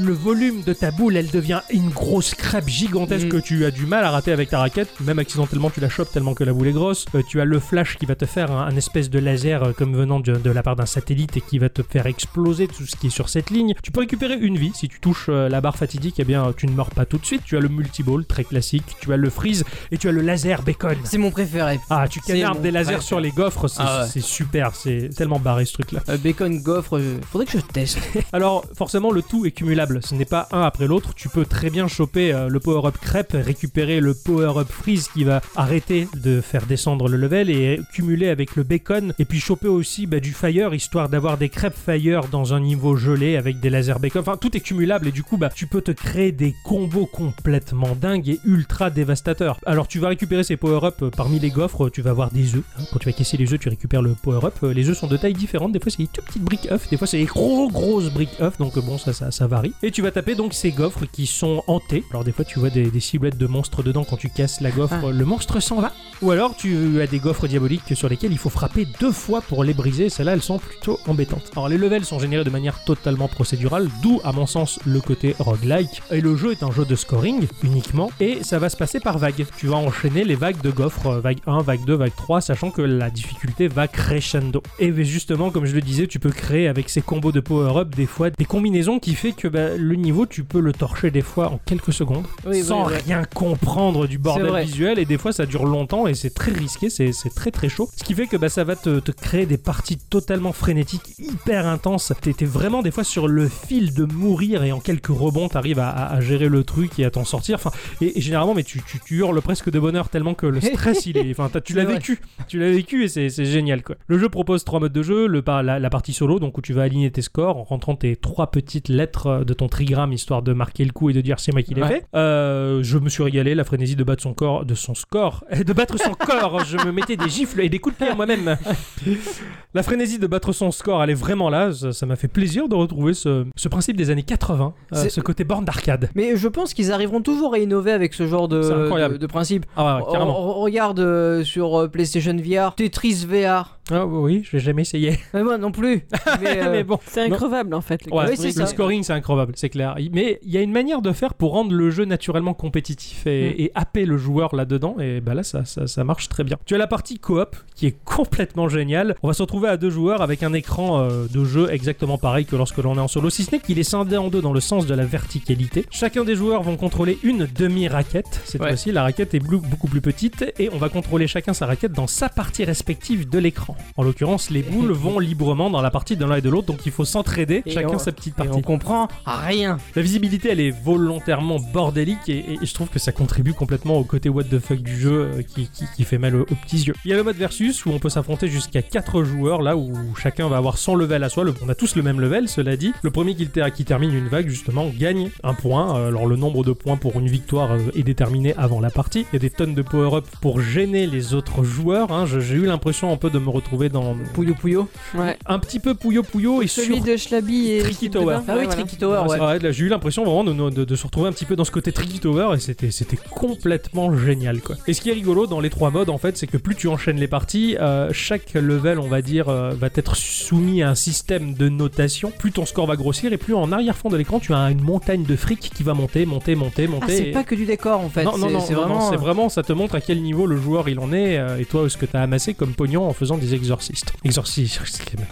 le 0.01 0.13
volume 0.13 0.63
de 0.63 0.73
ta 0.73 0.91
boule, 0.91 1.17
elle 1.17 1.29
devient 1.29 1.61
une 1.71 1.89
grosse 1.89 2.33
crêpe 2.33 2.67
gigantesque 2.67 3.27
Mm. 3.27 3.29
que 3.29 3.37
tu 3.37 3.65
as 3.65 3.71
du 3.71 3.85
mal 3.85 4.00
à 4.03 4.11
rater 4.11 4.31
avec 4.31 4.49
ta 4.49 4.59
raquette, 4.59 4.89
même 5.01 5.19
accidentellement 5.19 5.69
tu 5.69 5.79
la 5.79 5.89
chopes 5.89 6.11
tellement 6.11 6.33
que 6.33 6.43
la 6.43 6.53
boule 6.53 6.67
est 6.67 6.71
grosse. 6.73 7.05
Euh, 7.15 7.21
tu 7.27 7.39
as 7.41 7.45
le 7.45 7.59
flash 7.59 7.97
qui 7.97 8.05
va 8.05 8.15
te 8.15 8.25
faire 8.25 8.51
un, 8.51 8.65
un 8.67 8.75
espèce 8.75 9.09
de 9.09 9.19
laser 9.19 9.63
euh, 9.63 9.71
comme 9.73 9.95
venant 9.95 10.19
de, 10.19 10.33
de 10.35 10.51
la 10.51 10.63
part 10.63 10.75
d'un 10.75 10.85
satellite 10.85 11.37
et 11.37 11.41
qui 11.41 11.59
va 11.59 11.69
te 11.69 11.81
faire 11.83 12.05
exploser 12.07 12.67
tout 12.67 12.85
ce 12.85 12.95
qui 12.95 13.07
est 13.07 13.11
sur 13.11 13.29
cette 13.29 13.49
ligne. 13.49 13.73
Tu 13.83 13.91
peux 13.91 13.99
récupérer 14.01 14.35
une 14.35 14.57
vie 14.57 14.71
si 14.73 14.87
tu 14.87 14.99
touches 14.99 15.27
euh, 15.29 15.49
la 15.49 15.61
barre 15.61 15.75
fatidique, 15.77 16.15
eh 16.19 16.23
bien 16.23 16.53
tu 16.55 16.67
ne 16.67 16.71
meurs 16.73 16.89
pas 16.91 17.05
tout 17.05 17.17
de 17.17 17.25
suite. 17.25 17.41
Tu 17.45 17.57
as 17.57 17.59
le 17.59 17.69
multiball 17.69 18.25
très 18.25 18.43
classique, 18.43 18.83
tu 18.99 19.11
as 19.13 19.17
le 19.17 19.29
freeze 19.29 19.63
et 19.91 19.97
tu 19.97 20.07
as 20.09 20.11
le 20.11 20.21
laser 20.21 20.61
bacon. 20.61 20.95
c'est 21.03 21.17
mon 21.17 21.31
préféré. 21.31 21.79
Ah, 21.89 22.07
tu 22.07 22.19
canardes 22.21 22.57
mon 22.57 22.63
des 22.63 22.71
lasers 22.71 23.01
sur 23.01 23.19
les 23.19 23.31
gaufres, 23.31 23.69
c'est 23.69 23.81
Ah 23.85 24.01
ouais. 24.03 24.07
c'est 24.11 24.21
super, 24.21 24.75
c'est 24.75 25.09
tellement 25.15 25.39
barré 25.39 25.65
ce 25.65 25.73
truc-là. 25.73 26.01
Euh, 26.09 26.17
bacon 26.17 26.61
gaufre, 26.61 26.99
faudrait 27.29 27.45
que 27.45 27.53
je 27.53 27.57
teste. 27.59 27.99
Alors, 28.33 28.65
forcément, 28.75 29.11
le 29.11 29.21
tout 29.21 29.45
est 29.45 29.51
cumulable. 29.51 29.99
Ce 30.03 30.15
n'est 30.15 30.25
pas 30.25 30.47
un 30.51 30.61
après 30.61 30.87
l'autre. 30.87 31.13
Tu 31.15 31.29
peux 31.29 31.45
très 31.45 31.69
bien 31.69 31.87
choper 31.87 32.31
le 32.47 32.59
power-up 32.59 32.97
crêpe, 32.99 33.33
récupérer 33.33 33.90
le 33.99 34.13
power-up 34.13 34.67
freeze 34.69 35.07
qui 35.09 35.23
va 35.23 35.41
arrêter 35.55 36.07
de 36.15 36.41
faire 36.41 36.65
descendre 36.65 37.07
le 37.07 37.17
level 37.17 37.49
et 37.49 37.79
cumuler 37.93 38.29
avec 38.29 38.55
le 38.55 38.63
bacon 38.63 39.13
et 39.19 39.25
puis 39.25 39.39
choper 39.39 39.67
aussi 39.67 40.07
bah, 40.07 40.19
du 40.19 40.31
fire 40.31 40.73
histoire 40.73 41.09
d'avoir 41.09 41.37
des 41.37 41.49
crêpes 41.49 41.75
fire 41.75 42.21
dans 42.31 42.53
un 42.53 42.59
niveau 42.59 42.95
gelé 42.95 43.35
avec 43.37 43.59
des 43.59 43.69
lasers 43.69 43.99
bacon. 43.99 44.21
Enfin, 44.21 44.37
tout 44.37 44.55
est 44.55 44.59
cumulable 44.61 45.07
et 45.07 45.11
du 45.11 45.23
coup, 45.23 45.37
bah, 45.37 45.49
tu 45.53 45.67
peux 45.67 45.81
te 45.81 45.91
créer 45.91 46.31
des 46.31 46.53
combos 46.63 47.05
complètement 47.05 47.95
dingues 47.95 48.29
et 48.29 48.39
ultra 48.45 48.89
dévastateurs. 48.89 49.59
Alors, 49.65 49.87
tu 49.87 49.99
vas 49.99 50.09
récupérer 50.09 50.43
ces 50.43 50.57
power-up 50.57 51.03
parmi 51.15 51.39
les 51.39 51.49
gaufres, 51.49 51.89
tu 51.91 52.01
vas 52.01 52.11
avoir 52.11 52.31
des 52.31 52.55
œufs. 52.55 52.63
hein. 52.79 52.83
Quand 52.91 52.99
tu 52.99 53.07
vas 53.09 53.13
casser 53.13 53.37
les 53.37 53.51
œufs, 53.53 53.59
tu 53.59 53.69
récupères 53.69 54.01
le 54.01 54.13
power-up. 54.21 54.53
Euh, 54.63 54.73
Les 54.73 54.89
œufs 54.89 54.97
sont 54.97 55.07
de 55.07 55.17
tailles 55.17 55.33
différentes. 55.33 55.71
Des 55.71 55.79
fois, 55.79 55.91
c'est 55.91 56.03
des 56.03 56.07
tout 56.07 56.21
petites 56.21 56.43
briques 56.43 56.67
œufs. 56.71 56.89
Des 56.89 56.97
fois, 56.97 57.07
c'est 57.07 57.17
des 57.17 57.25
gros, 57.25 57.69
grosses 57.69 58.11
briques 58.11 58.39
œufs. 58.39 58.57
Donc, 58.57 58.77
bon, 58.79 58.97
ça, 58.97 59.31
ça, 59.31 59.47
varie. 59.47 59.73
Et 59.83 59.91
tu 59.91 60.01
vas 60.01 60.11
taper 60.11 60.35
donc 60.35 60.53
ces 60.53 60.71
gaufres 60.71 61.05
qui 61.11 61.25
sont 61.25 61.63
hantées. 61.67 62.03
Alors, 62.11 62.23
des 62.23 62.31
fois, 62.31 62.45
tu 62.45 62.59
vois 62.59 62.69
des, 62.69 62.89
des 62.89 62.99
de 63.11 63.47
monstres 63.47 63.70
dedans. 63.81 64.03
Quand 64.03 64.17
tu 64.17 64.29
casses 64.29 64.59
la 64.61 64.71
gaufre, 64.71 64.93
Ah. 65.03 65.11
le 65.11 65.25
monstre 65.25 65.59
s'en 65.61 65.79
va. 65.79 65.93
Ou 66.21 66.29
alors, 66.31 66.55
tu 66.55 67.01
as 67.01 67.07
des 67.07 67.17
gaufres 67.19 67.47
diaboliques 67.47 67.95
sur 67.95 68.07
lesquelles 68.09 68.31
il 68.31 68.37
faut 68.37 68.49
frapper 68.49 68.85
deux 68.99 69.11
fois 69.11 69.41
pour 69.41 69.63
les 69.63 69.73
briser. 69.73 70.09
Celles-là, 70.09 70.33
elles 70.33 70.41
sont 70.41 70.59
plutôt 70.59 70.99
embêtantes. 71.07 71.49
Alors, 71.53 71.67
les 71.69 71.77
levels 71.77 72.05
sont 72.05 72.19
générés 72.19 72.43
de 72.43 72.49
manière 72.51 72.83
totalement 72.83 73.27
procédurale, 73.27 73.87
d'où, 74.03 74.19
à 74.23 74.31
mon 74.31 74.45
sens, 74.45 74.79
le 74.85 74.99
côté 75.01 75.35
roguelike. 75.39 76.01
Et 76.11 76.21
le 76.21 76.35
jeu 76.35 76.51
est 76.51 76.61
un 76.63 76.71
jeu 76.71 76.85
de 76.85 76.95
scoring 76.95 77.47
uniquement, 77.63 78.11
et 78.19 78.43
ça 78.43 78.59
va 78.59 78.69
se 78.69 78.77
passer 78.77 78.99
par 78.99 79.17
vagues. 79.17 79.45
Tu 79.57 79.67
vas 79.67 79.77
enchaîner 79.77 80.23
les 80.23 80.35
vagues 80.35 80.61
de 80.61 80.69
gaufres, 80.69 81.07
euh, 81.07 81.19
vague 81.21 81.39
1, 81.47 81.61
vague 81.63 81.85
2, 81.85 81.95
vague 81.95 82.15
3, 82.15 82.41
sachant 82.41 82.69
que 82.69 82.81
la 82.83 83.09
difficulté 83.09 83.67
va 83.67 83.87
crescendo. 83.87 84.61
Et 84.79 84.91
justement, 85.03 85.49
comme 85.49 85.65
je 85.65 85.73
le 85.73 85.81
disais, 85.81 86.05
tu 86.07 86.19
peux 86.19 86.31
créer 86.31 86.67
avec 86.67 86.89
ces 86.89 87.01
combos 87.01 87.31
de 87.31 87.39
power-up 87.39 87.95
des 87.95 88.05
fois 88.05 88.29
des 88.29 88.45
combinaisons 88.45 88.99
qui 88.99 89.15
fait 89.15 89.31
que 89.31 89.47
bah, 89.47 89.75
le 89.77 89.95
niveau, 89.95 90.25
tu 90.25 90.43
peux 90.43 90.59
le 90.59 90.73
torcher 90.73 91.09
des 91.11 91.21
fois 91.21 91.47
en 91.51 91.59
quelques 91.65 91.93
secondes, 91.93 92.25
Oui, 92.45 92.61
sans 92.63 92.85
oui, 92.87 92.93
oui. 92.95 93.01
rien 93.05 93.23
comprendre 93.33 93.60
du 93.61 94.15
C'est 94.15 94.17
bordel 94.17 94.65
visuel, 94.65 94.99
et 94.99 95.05
des 95.05 95.17
fois 95.17 95.31
ça 95.31 95.45
dure 95.45 95.65
longtemps 95.65 96.07
et 96.07 96.13
c'est 96.13 96.33
très 96.33 96.51
risqué, 96.51 96.89
c'est 96.89 97.11
très 97.35 97.51
très 97.51 97.69
chaud. 97.69 97.89
Ce 97.95 98.03
qui 98.03 98.13
fait 98.13 98.27
que 98.27 98.35
bah, 98.37 98.49
ça 98.49 98.63
va 98.63 98.75
te, 98.75 98.99
te 98.99 99.11
créer 99.11 99.45
des 99.45 99.57
parties 99.57 99.97
totalement 99.97 100.51
frénétiques, 100.51 101.13
hyper 101.19 101.67
intenses. 101.67 102.11
T'es 102.21 102.33
vraiment 102.45 102.81
des 102.81 102.91
fois 102.91 103.03
sur 103.03 103.27
le 103.27 103.47
fil 103.47 103.93
de 103.93 104.05
mourir 104.05 104.63
et 104.63 104.71
en 104.71 104.79
quelques 104.79 105.07
rebonds 105.07 105.47
t'arrives 105.47 105.79
à, 105.79 105.89
à- 105.89 106.15
à 106.15 106.21
gérer 106.21 106.49
le 106.49 106.63
truc 106.63 106.99
et 106.99 107.05
à 107.05 107.11
t'en 107.11 107.23
sortir. 107.23 107.55
Enfin, 107.55 107.71
et, 108.01 108.17
et 108.17 108.21
généralement, 108.21 108.53
mais 108.53 108.63
tu, 108.63 108.81
tu, 108.83 108.99
tu 109.05 109.17
hurles 109.17 109.41
presque 109.41 109.69
de 109.69 109.79
bonheur 109.79 110.09
tellement 110.09 110.33
que 110.33 110.45
le 110.47 110.59
stress 110.61 111.05
il 111.05 111.17
est. 111.17 111.29
Enfin, 111.31 111.49
tu 111.63 111.73
l'as 111.73 111.85
vécu, 111.85 112.19
tu 112.47 112.59
l'as 112.59 112.71
vécu 112.71 113.03
et 113.05 113.07
c'est 113.07 113.45
génial 113.45 113.83
quoi. 113.83 113.95
Le 114.07 114.17
jeu 114.17 114.29
propose 114.29 114.63
trois 114.63 114.79
modes 114.79 114.93
de 114.93 115.03
jeu, 115.03 115.27
le, 115.27 115.43
la, 115.45 115.79
la 115.79 115.89
partie 115.89 116.13
solo, 116.13 116.39
donc 116.39 116.57
où 116.57 116.61
tu 116.61 116.73
vas 116.73 116.83
aligner 116.83 117.11
tes 117.11 117.21
scores 117.21 117.57
en 117.57 117.63
rentrant 117.63 117.95
tes 117.95 118.15
trois 118.15 118.51
petites 118.51 118.89
lettres 118.89 119.43
de 119.45 119.53
ton 119.53 119.67
trigramme 119.67 120.13
histoire 120.13 120.41
de 120.41 120.53
marquer 120.53 120.83
le 120.85 120.91
coup 120.91 121.09
et 121.09 121.13
de 121.13 121.21
dire 121.21 121.39
c'est 121.39 121.51
moi 121.51 121.61
qui 121.61 121.73
l'ai 121.75 121.81
Ouais. 121.81 121.87
fait. 121.87 122.05
Euh, 122.15 122.83
je 122.83 122.97
me 122.97 123.09
suis 123.09 123.23
régalé, 123.23 123.50
la 123.55 123.63
frénésie 123.63 123.95
de 123.95 124.03
battre 124.03 124.23
son 124.23 124.33
corps, 124.33 124.65
de 124.65 124.75
son 124.75 124.93
score, 124.95 125.43
de 125.65 125.73
battre 125.73 125.97
son 125.99 126.13
corps. 126.13 126.63
Je 126.65 126.77
me 126.77 126.91
mettais 126.91 127.17
des 127.17 127.29
gifles 127.29 127.61
et 127.61 127.69
des 127.69 127.79
coups 127.79 127.97
de 127.97 128.05
pied 128.05 128.15
moi-même. 128.15 128.57
La 129.73 129.83
frénésie 129.83 130.19
de 130.19 130.27
battre 130.27 130.51
son 130.51 130.71
score, 130.71 131.01
elle 131.01 131.11
est 131.11 131.15
vraiment 131.15 131.49
là. 131.49 131.71
Ça 131.71 132.05
m'a 132.05 132.15
fait 132.17 132.27
plaisir 132.27 132.67
de 132.67 132.75
retrouver 132.75 133.13
ce, 133.13 133.45
ce 133.55 133.69
principe 133.69 133.95
des 133.95 134.09
années 134.09 134.23
80, 134.23 134.73
euh, 134.93 135.09
ce 135.09 135.21
côté 135.21 135.43
borne 135.45 135.63
d'arcade. 135.63 136.09
Mais 136.13 136.35
je 136.35 136.47
pense 136.49 136.73
qu'ils 136.73 136.91
arriveront 136.91 137.21
toujours 137.21 137.53
à 137.53 137.57
innover 137.59 137.91
avec 137.93 138.13
ce 138.13 138.27
genre 138.27 138.47
de, 138.49 139.25
principe. 139.27 139.65
Ah 139.77 139.97
ouais, 139.97 140.03
carrément. 140.11 140.39
On- 140.39 140.51
on 140.57 140.61
regarde 140.61 140.99
euh, 140.99 141.43
sur 141.43 141.79
euh, 141.79 141.87
PlayStation 141.87 142.35
VR, 142.35 142.75
Tetris 142.75 143.25
VR. 143.25 143.79
Ah 143.91 144.05
oui, 144.05 144.41
je 144.43 144.57
l'ai 144.57 144.63
jamais 144.63 144.81
essayé. 144.83 145.19
Mais 145.33 145.43
moi 145.43 145.57
non 145.57 145.71
plus. 145.71 146.03
Mais, 146.41 146.59
euh, 146.63 146.71
Mais 146.71 146.83
bon. 146.83 146.97
C'est 147.05 147.21
increvable 147.21 147.73
en 147.73 147.81
fait. 147.81 148.05
le 148.05 148.13
Ouais, 148.13 148.25
Oui, 148.29 148.37
c'est 148.37 148.47
le 148.47 148.51
ça. 148.53 148.65
scoring 148.65 149.03
c'est 149.03 149.13
incroyable, 149.13 149.53
c'est 149.55 149.69
clair. 149.69 149.95
Mais 150.11 150.39
il 150.43 150.51
y 150.51 150.57
a 150.57 150.61
une 150.61 150.71
manière 150.71 151.01
de 151.01 151.11
faire 151.11 151.33
pour 151.33 151.51
rendre 151.51 151.73
le 151.73 151.89
jeu 151.91 152.05
naturellement 152.05 152.53
compétitif 152.53 153.27
et, 153.27 153.49
Mm. 153.51 153.53
et 153.57 153.71
happer 153.75 154.05
le 154.05 154.17
joueur 154.17 154.55
là-dedans. 154.55 154.95
Et 154.99 155.19
bah 155.21 155.33
là, 155.33 155.43
ça, 155.43 155.65
ça, 155.65 155.87
ça 155.87 156.03
marche 156.03 156.29
très 156.29 156.43
bien. 156.43 156.57
Tu 156.65 156.75
as 156.75 156.77
la 156.77 156.87
partie 156.87 157.19
coop 157.19 157.55
qui 157.75 157.87
est 157.87 157.95
complètement 158.05 158.69
géniale. 158.69 159.15
On 159.23 159.27
va 159.27 159.33
se 159.33 159.41
retrouver 159.41 159.67
à 159.69 159.77
deux 159.77 159.89
joueurs 159.89 160.21
avec 160.21 160.43
un 160.43 160.53
écran 160.53 161.01
euh, 161.01 161.27
de 161.27 161.43
jeu 161.43 161.67
exactement 161.71 162.17
pareil 162.17 162.45
que 162.45 162.55
lorsque 162.55 162.77
l'on 162.77 162.95
est 162.95 162.99
en 162.99 163.07
solo, 163.07 163.29
si 163.29 163.43
ce 163.43 163.51
n'est 163.51 163.59
qu'il 163.59 163.79
est 163.79 163.83
scindé 163.83 164.17
en 164.17 164.29
deux 164.29 164.41
dans 164.41 164.53
le 164.53 164.59
sens 164.61 164.85
de 164.85 164.93
la 164.95 165.05
verticalité. 165.05 165.85
Chacun 165.91 166.23
des 166.23 166.35
joueurs 166.35 166.63
vont 166.63 166.77
contrôler 166.77 167.17
une 167.23 167.47
demi-raquette. 167.57 168.41
Cette 168.45 168.61
Ouais. 168.61 168.67
fois-ci, 168.69 168.91
la 168.91 169.03
raquette 169.03 169.33
est 169.33 169.39
beaucoup 169.39 169.87
plus 169.87 170.01
petite 170.01 170.53
et 170.59 170.69
on 170.73 170.77
va 170.77 170.89
contrôler 170.89 171.27
chacun 171.27 171.53
sa 171.53 171.65
raquette 171.65 171.91
dans 171.93 172.07
sa 172.07 172.29
partie 172.29 172.63
respective 172.63 173.29
de 173.29 173.39
l'écran. 173.39 173.75
En 173.97 174.03
l'occurrence, 174.03 174.49
les 174.49 174.61
boules 174.63 174.91
vont 174.91 175.19
librement 175.19 175.69
dans 175.69 175.81
la 175.81 175.91
partie 175.91 176.15
de 176.17 176.25
l'un 176.25 176.35
et 176.37 176.41
de 176.41 176.49
l'autre, 176.49 176.67
donc 176.67 176.85
il 176.85 176.91
faut 176.91 177.05
s'entraider, 177.05 177.63
Et 177.65 177.71
chacun 177.71 177.89
on- 177.95 177.99
sa 177.99 178.11
petite 178.11 178.33
et 178.35 178.37
partie. 178.43 178.51
on 178.57 178.61
comprend 178.61 179.07
rien. 179.25 179.77
La 179.95 180.01
visibilité, 180.01 180.49
elle 180.51 180.59
est 180.59 180.71
volontairement 180.71 181.59
bordélique 181.73 182.27
et, 182.29 182.53
et 182.53 182.65
je 182.65 182.73
trouve 182.73 182.89
que 182.89 182.99
ça 182.99 183.11
contribue 183.11 183.53
complètement 183.53 183.97
au 183.97 184.03
côté 184.03 184.29
what 184.29 184.43
the 184.45 184.59
fuck 184.59 184.79
du 184.79 184.99
jeu 184.99 185.11
euh, 185.33 185.41
qui, 185.41 185.69
qui- 185.69 185.85
qui 185.95 186.03
fait 186.03 186.17
mal 186.17 186.35
aux, 186.35 186.41
aux 186.41 186.55
petits 186.63 186.77
yeux. 186.83 186.93
Il 187.05 187.11
y 187.11 187.13
a 187.13 187.17
le 187.17 187.23
mode 187.23 187.35
versus 187.37 187.85
où 187.85 187.91
on 187.91 187.99
peut 187.99 188.09
s'affronter 188.09 188.47
jusqu'à 188.47 188.81
4 188.81 189.23
joueurs, 189.23 189.61
là 189.61 189.75
où 189.77 189.91
chacun 190.21 190.47
va 190.47 190.57
avoir 190.57 190.77
son 190.77 190.95
level 190.95 191.23
à 191.23 191.29
soi. 191.29 191.43
Le- 191.43 191.53
on 191.63 191.69
a 191.69 191.75
tous 191.75 191.95
le 191.95 192.01
même 192.03 192.19
level, 192.19 192.47
cela 192.47 192.75
dit. 192.77 192.93
Le 193.01 193.11
premier 193.11 193.35
qui, 193.35 193.47
qui 193.75 193.85
termine 193.85 194.13
une 194.13 194.27
vague, 194.27 194.47
justement, 194.47 194.87
gagne 194.97 195.29
un 195.43 195.53
point. 195.53 195.97
Euh, 195.97 196.07
Alors 196.07 196.27
le 196.27 196.35
nombre 196.35 196.63
de 196.63 196.71
points 196.73 196.97
pour 196.97 197.19
une 197.19 197.27
victoire 197.27 197.71
euh, 197.71 197.79
est 197.95 198.03
déterminé 198.03 198.53
avant 198.57 198.79
la 198.79 198.89
partie. 198.89 199.25
Il 199.31 199.33
y 199.33 199.35
a 199.37 199.39
des 199.39 199.49
tonnes 199.49 199.73
de 199.75 199.81
power-up 199.81 200.25
pour 200.41 200.61
gêner 200.61 201.07
les 201.07 201.33
autres 201.33 201.63
joueurs. 201.63 202.11
hein. 202.11 202.25
J'ai 202.25 202.55
eu 202.55 202.65
l'impression 202.65 203.11
un 203.11 203.17
peu 203.17 203.29
de 203.29 203.39
me 203.39 203.49
retrouver 203.61 203.89
dans 203.89 204.15
Pouyo 204.33 204.53
Pouyo. 204.55 204.89
Ouais. 205.15 205.37
un 205.45 205.59
petit 205.59 205.79
peu 205.79 205.93
pouyo 205.95 206.23
pouyo 206.23 206.61
et 206.61 206.67
Celui 206.67 206.95
sur 206.97 207.03
de 207.05 207.15
Schlaby 207.17 207.71
et 207.71 207.79
Tricky 207.79 207.95
Steve 208.07 208.11
Tower. 208.11 208.37
Ah 208.47 208.55
oui. 208.57 208.67
Tricky 208.67 208.97
Tower, 208.97 209.23
Ouais, 209.29 209.39
ouais. 209.39 209.73
j'ai 209.73 209.83
eu 209.85 209.87
l'impression 209.89 210.23
vraiment 210.23 210.43
de, 210.43 210.69
de- 210.69 210.83
de 210.85 210.95
se 210.95 211.03
retrouver 211.05 211.27
un 211.29 211.31
petit 211.31 211.45
peu 211.45 211.55
dans 211.55 211.63
ce 211.65 211.71
côté 211.71 211.91
Tricky 211.91 212.19
Tower 212.19 212.55
et 212.55 212.59
c'était, 212.59 212.91
c'était 212.91 213.17
complètement 213.51 214.15
génial 214.15 214.61
quoi. 214.61 214.75
Et 214.87 214.93
ce 214.93 215.01
qui 215.01 215.09
est 215.09 215.13
rigolo 215.13 215.47
dans 215.47 215.59
les 215.59 215.69
trois 215.69 215.89
modes 215.91 216.09
en 216.09 216.17
fait, 216.17 216.37
c'est 216.37 216.47
que 216.47 216.57
plus 216.57 216.75
tu 216.75 216.87
enchaînes 216.87 217.17
les 217.17 217.27
parties, 217.27 217.75
euh, 217.79 218.09
chaque 218.13 218.53
level 218.53 218.99
on 218.99 219.07
va 219.07 219.21
dire 219.21 219.49
euh, 219.49 219.71
va 219.71 219.89
être 219.95 220.15
soumis 220.15 220.81
à 220.83 220.89
un 220.89 220.95
système 220.95 221.53
de 221.53 221.69
notation. 221.69 222.31
Plus 222.37 222.51
ton 222.51 222.65
score 222.65 222.85
va 222.87 222.95
grossir 222.95 223.33
et 223.33 223.37
plus 223.37 223.53
en 223.53 223.71
arrière-fond 223.71 224.09
de 224.09 224.17
l'écran 224.17 224.39
tu 224.39 224.53
as 224.53 224.69
une 224.71 224.81
montagne 224.81 225.23
de 225.23 225.35
fric 225.35 225.71
qui 225.73 225.83
va 225.83 225.93
monter, 225.93 226.25
monter, 226.25 226.55
monter, 226.55 226.87
monter. 226.87 227.05
Ah, 227.07 227.11
c'est 227.11 227.29
et- 227.29 227.31
pas 227.31 227.43
que 227.43 227.55
du 227.55 227.65
décor 227.65 227.99
en 228.01 228.09
fait. 228.09 228.23
non, 228.23 228.37
non, 228.37 228.47
c'est- 228.47 228.53
non, 228.53 228.59
c'est 228.61 228.73
non, 228.73 228.81
non, 228.81 228.87
vraiment. 228.87 229.09
c'est 229.09 229.17
vraiment, 229.17 229.49
ça 229.49 229.63
te 229.63 229.73
montre 229.73 229.95
à 229.95 230.01
quel 230.01 230.21
niveau 230.21 230.45
le 230.45 230.57
joueur 230.57 230.89
il 230.89 230.99
en 230.99 231.11
est 231.13 231.37
euh, 231.37 231.57
et 231.57 231.65
toi 231.65 231.89
ce 231.89 231.97
que 231.97 232.05
t'as 232.05 232.21
amassé 232.21 232.53
comme 232.53 232.73
pognon 232.73 233.07
en 233.07 233.13
faisant 233.13 233.37
des 233.37 233.50
exorcistes. 233.53 234.13
Exorcisme. 234.23 234.83